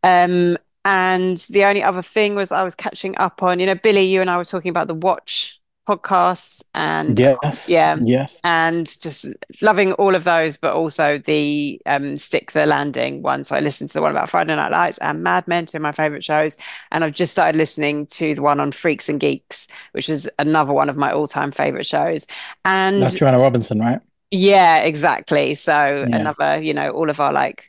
Um, 0.05 0.59
and 0.85 1.39
the 1.51 1.65
only 1.65 1.83
other 1.83 2.03
thing 2.03 2.37
was 2.37 2.53
I 2.53 2.63
was 2.63 2.77
catching 2.77 3.17
up 3.19 3.43
on, 3.43 3.59
you 3.59 3.67
know, 3.67 3.75
Billie, 3.75 4.03
you 4.03 4.21
and 4.21 4.31
I 4.31 4.37
were 4.37 4.45
talking 4.45 4.71
about 4.71 4.87
the 4.87 4.95
Watch 4.95 5.61
podcasts 5.89 6.63
and 6.75 7.19
Yes. 7.19 7.69
yeah. 7.69 7.97
Yes. 8.03 8.41
and 8.45 8.87
just 9.01 9.27
loving 9.61 9.93
all 9.95 10.15
of 10.15 10.25
those, 10.25 10.57
but 10.57 10.75
also 10.75 11.19
the 11.19 11.81
um, 11.87 12.17
Stick 12.17 12.53
the 12.53 12.67
Landing 12.67 13.23
one. 13.23 13.45
So 13.45 13.57
I 13.57 13.61
listened 13.61 13.91
to 13.91 13.95
the 13.95 14.03
one 14.03 14.11
about 14.13 14.31
Friday 14.31 14.55
Night 14.55 14.71
Lights 14.71 14.99
and 14.99 15.23
Mad 15.23 15.49
Men, 15.49 15.67
two 15.67 15.79
of 15.79 15.83
my 15.83 15.93
favorite 15.93 16.25
shows. 16.25 16.57
And 16.91 17.03
I've 17.03 17.13
just 17.13 17.33
started 17.33 17.57
listening 17.59 18.07
to 18.07 18.35
the 18.35 18.43
one 18.43 18.61
on 18.61 18.73
Freaks 18.73 19.09
and 19.09 19.19
Geeks, 19.21 19.67
which 19.93 20.09
is 20.09 20.31
another 20.39 20.73
one 20.73 20.89
of 20.89 20.97
my 20.97 21.11
all-time 21.13 21.51
favorite 21.51 21.87
shows. 21.87 22.27
And 22.65 23.03
That's 23.03 23.15
Joanna 23.15 23.39
Robinson, 23.39 23.81
right? 23.81 24.01
yeah, 24.31 24.79
exactly. 24.83 25.55
So 25.55 26.07
Yeah. 26.09 26.17
another, 26.17 26.63
you 26.63 26.75
know, 26.75 26.91
all 26.91 27.11
of 27.11 27.21
our 27.21 27.33
like 27.33 27.69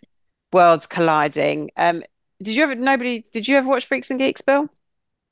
worlds 0.54 0.86
colliding. 0.86 1.72
Um, 1.78 2.04
did 2.42 2.56
you 2.56 2.64
ever 2.64 2.76
nobody 2.76 3.24
did 3.34 3.48
you 3.48 3.58
ever 3.58 3.68
watch 3.70 3.86
Freaks 3.86 4.12
and 4.12 4.20
Geeks, 4.20 4.42
Bill? 4.42 4.70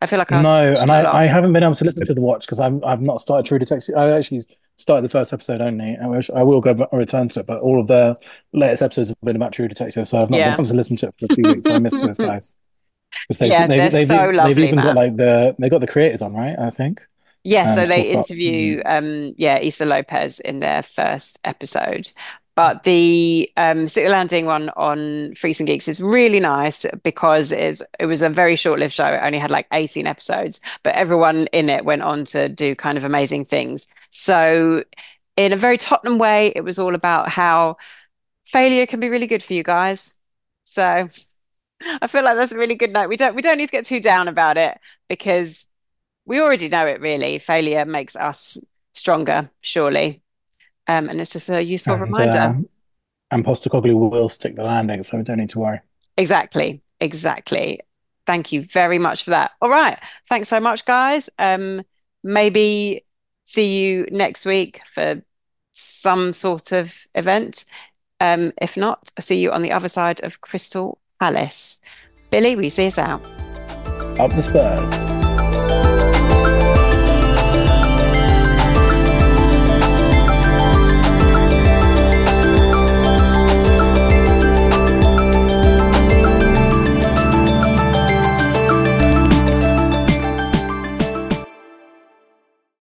I 0.01 0.07
feel 0.07 0.19
like 0.19 0.31
I 0.31 0.41
No, 0.41 0.73
and. 0.79 0.91
I, 0.91 1.23
I 1.23 1.25
haven't 1.27 1.53
been 1.53 1.63
able 1.63 1.75
to 1.75 1.85
listen 1.85 2.05
to 2.05 2.13
the 2.13 2.21
watch 2.21 2.45
because 2.45 2.59
I'm 2.59 2.83
I've 2.83 3.01
not 3.01 3.21
started 3.21 3.45
True 3.45 3.59
Detective. 3.59 3.95
I 3.95 4.11
actually 4.11 4.43
started 4.77 5.03
the 5.03 5.09
first 5.09 5.31
episode 5.31 5.61
only. 5.61 5.95
I 6.01 6.07
wish 6.07 6.29
I 6.31 6.41
will 6.43 6.59
go 6.61 6.73
back, 6.73 6.91
return 6.91 7.29
to 7.29 7.41
it, 7.41 7.45
but 7.45 7.61
all 7.61 7.79
of 7.79 7.87
the 7.87 8.17
latest 8.51 8.81
episodes 8.81 9.09
have 9.09 9.21
been 9.21 9.35
about 9.35 9.53
True 9.53 9.67
Detective, 9.67 10.07
so 10.07 10.21
I've 10.21 10.29
not 10.31 10.37
Yeah. 10.39 10.45
been 10.49 10.53
able 10.55 10.65
to 10.65 10.73
listen 10.73 10.97
to 10.97 11.07
it 11.07 11.15
for 11.19 11.27
a 11.29 11.35
few 11.35 11.43
weeks. 11.43 11.65
So 11.65 11.75
I 11.75 11.79
missed 11.79 12.01
those 12.01 12.17
guys. 12.29 12.57
they've, 13.37 13.49
Yeah, 13.49 13.67
they've, 13.67 13.79
they're 13.79 13.89
they've, 13.91 14.07
so 14.07 14.17
they've 14.27 14.35
lovely, 14.35 14.63
even 14.63 14.75
man. 14.77 14.85
got 14.85 14.95
like 14.95 15.15
the 15.17 15.55
they 15.59 15.69
got 15.69 15.81
the 15.81 15.87
creators 15.87 16.21
on, 16.21 16.33
right? 16.33 16.57
I 16.57 16.69
think. 16.71 17.01
Yeah, 17.43 17.73
so 17.75 17.83
um, 17.83 17.89
they 17.89 18.03
talk 18.03 18.11
about- 18.13 18.17
interview 18.29 18.81
um 18.85 19.33
yeah, 19.37 19.57
Issa 19.59 19.85
Lopez 19.85 20.39
in 20.39 20.59
their 20.59 20.81
first 20.83 21.39
episode. 21.43 22.11
But 22.55 22.83
the 22.83 23.49
um 23.57 23.87
Landing 23.95 24.45
one 24.45 24.69
on 24.75 25.33
Freaks 25.35 25.59
and 25.59 25.67
Geeks 25.67 25.87
is 25.87 26.01
really 26.01 26.39
nice 26.39 26.85
because 27.03 27.51
it, 27.51 27.59
is, 27.59 27.83
it 27.99 28.05
was 28.05 28.21
a 28.21 28.29
very 28.29 28.55
short-lived 28.55 28.93
show. 28.93 29.07
It 29.07 29.21
only 29.23 29.39
had 29.39 29.51
like 29.51 29.67
18 29.73 30.07
episodes, 30.07 30.59
but 30.83 30.95
everyone 30.95 31.47
in 31.53 31.69
it 31.69 31.85
went 31.85 32.01
on 32.03 32.25
to 32.25 32.49
do 32.49 32.75
kind 32.75 32.97
of 32.97 33.03
amazing 33.03 33.45
things. 33.45 33.87
So 34.09 34.83
in 35.37 35.53
a 35.53 35.57
very 35.57 35.77
Tottenham 35.77 36.19
way, 36.19 36.51
it 36.55 36.61
was 36.63 36.79
all 36.79 36.95
about 36.95 37.29
how 37.29 37.77
failure 38.45 38.85
can 38.85 38.99
be 38.99 39.09
really 39.09 39.27
good 39.27 39.43
for 39.43 39.53
you 39.53 39.63
guys. 39.63 40.15
So 40.63 41.09
I 42.01 42.07
feel 42.07 42.23
like 42.23 42.37
that's 42.37 42.51
a 42.51 42.57
really 42.57 42.75
good 42.75 42.93
note. 42.93 43.09
We 43.09 43.17
don't 43.17 43.35
we 43.35 43.41
don't 43.41 43.57
need 43.57 43.67
to 43.67 43.71
get 43.71 43.85
too 43.85 43.99
down 43.99 44.27
about 44.27 44.57
it 44.57 44.79
because 45.07 45.67
we 46.25 46.41
already 46.41 46.69
know 46.69 46.85
it 46.87 47.01
really. 47.01 47.39
Failure 47.39 47.85
makes 47.85 48.15
us 48.15 48.57
stronger, 48.93 49.51
surely. 49.61 50.20
Um, 50.91 51.07
and 51.09 51.21
it's 51.21 51.31
just 51.31 51.49
a 51.49 51.63
useful 51.63 51.93
And, 51.93 52.01
reminder. 52.01 52.39
um, 52.39 52.69
and 53.31 53.45
Postecoglou 53.45 54.11
will 54.11 54.27
stick 54.27 54.55
the 54.55 54.63
landing, 54.63 55.03
so 55.03 55.17
we 55.17 55.23
don't 55.23 55.37
need 55.37 55.49
to 55.51 55.59
worry. 55.59 55.79
Exactly, 56.17 56.81
exactly. 56.99 57.79
Thank 58.27 58.51
you 58.51 58.61
very 58.63 58.99
much 58.99 59.23
for 59.23 59.29
that. 59.29 59.51
All 59.61 59.69
right. 59.69 59.97
Thanks 60.27 60.49
so 60.49 60.59
much, 60.59 60.83
guys. 60.85 61.29
Um, 61.39 61.83
maybe 62.23 63.05
see 63.45 63.79
you 63.79 64.05
next 64.11 64.45
week 64.45 64.81
for 64.85 65.21
some 65.71 66.33
sort 66.33 66.71
of 66.73 67.07
event. 67.15 67.65
Um, 68.19 68.51
if 68.61 68.75
not, 68.75 69.09
I'll 69.17 69.23
see 69.23 69.39
you 69.39 69.51
on 69.51 69.61
the 69.61 69.71
other 69.71 69.89
side 69.89 70.21
of 70.23 70.41
Crystal 70.41 70.99
Palace. 71.19 71.81
Billie, 72.29 72.55
we 72.55 72.69
see 72.69 72.87
us 72.87 72.97
out. 72.97 73.23
Up 74.19 74.31
the 74.31 74.43
Spurs. 74.43 75.20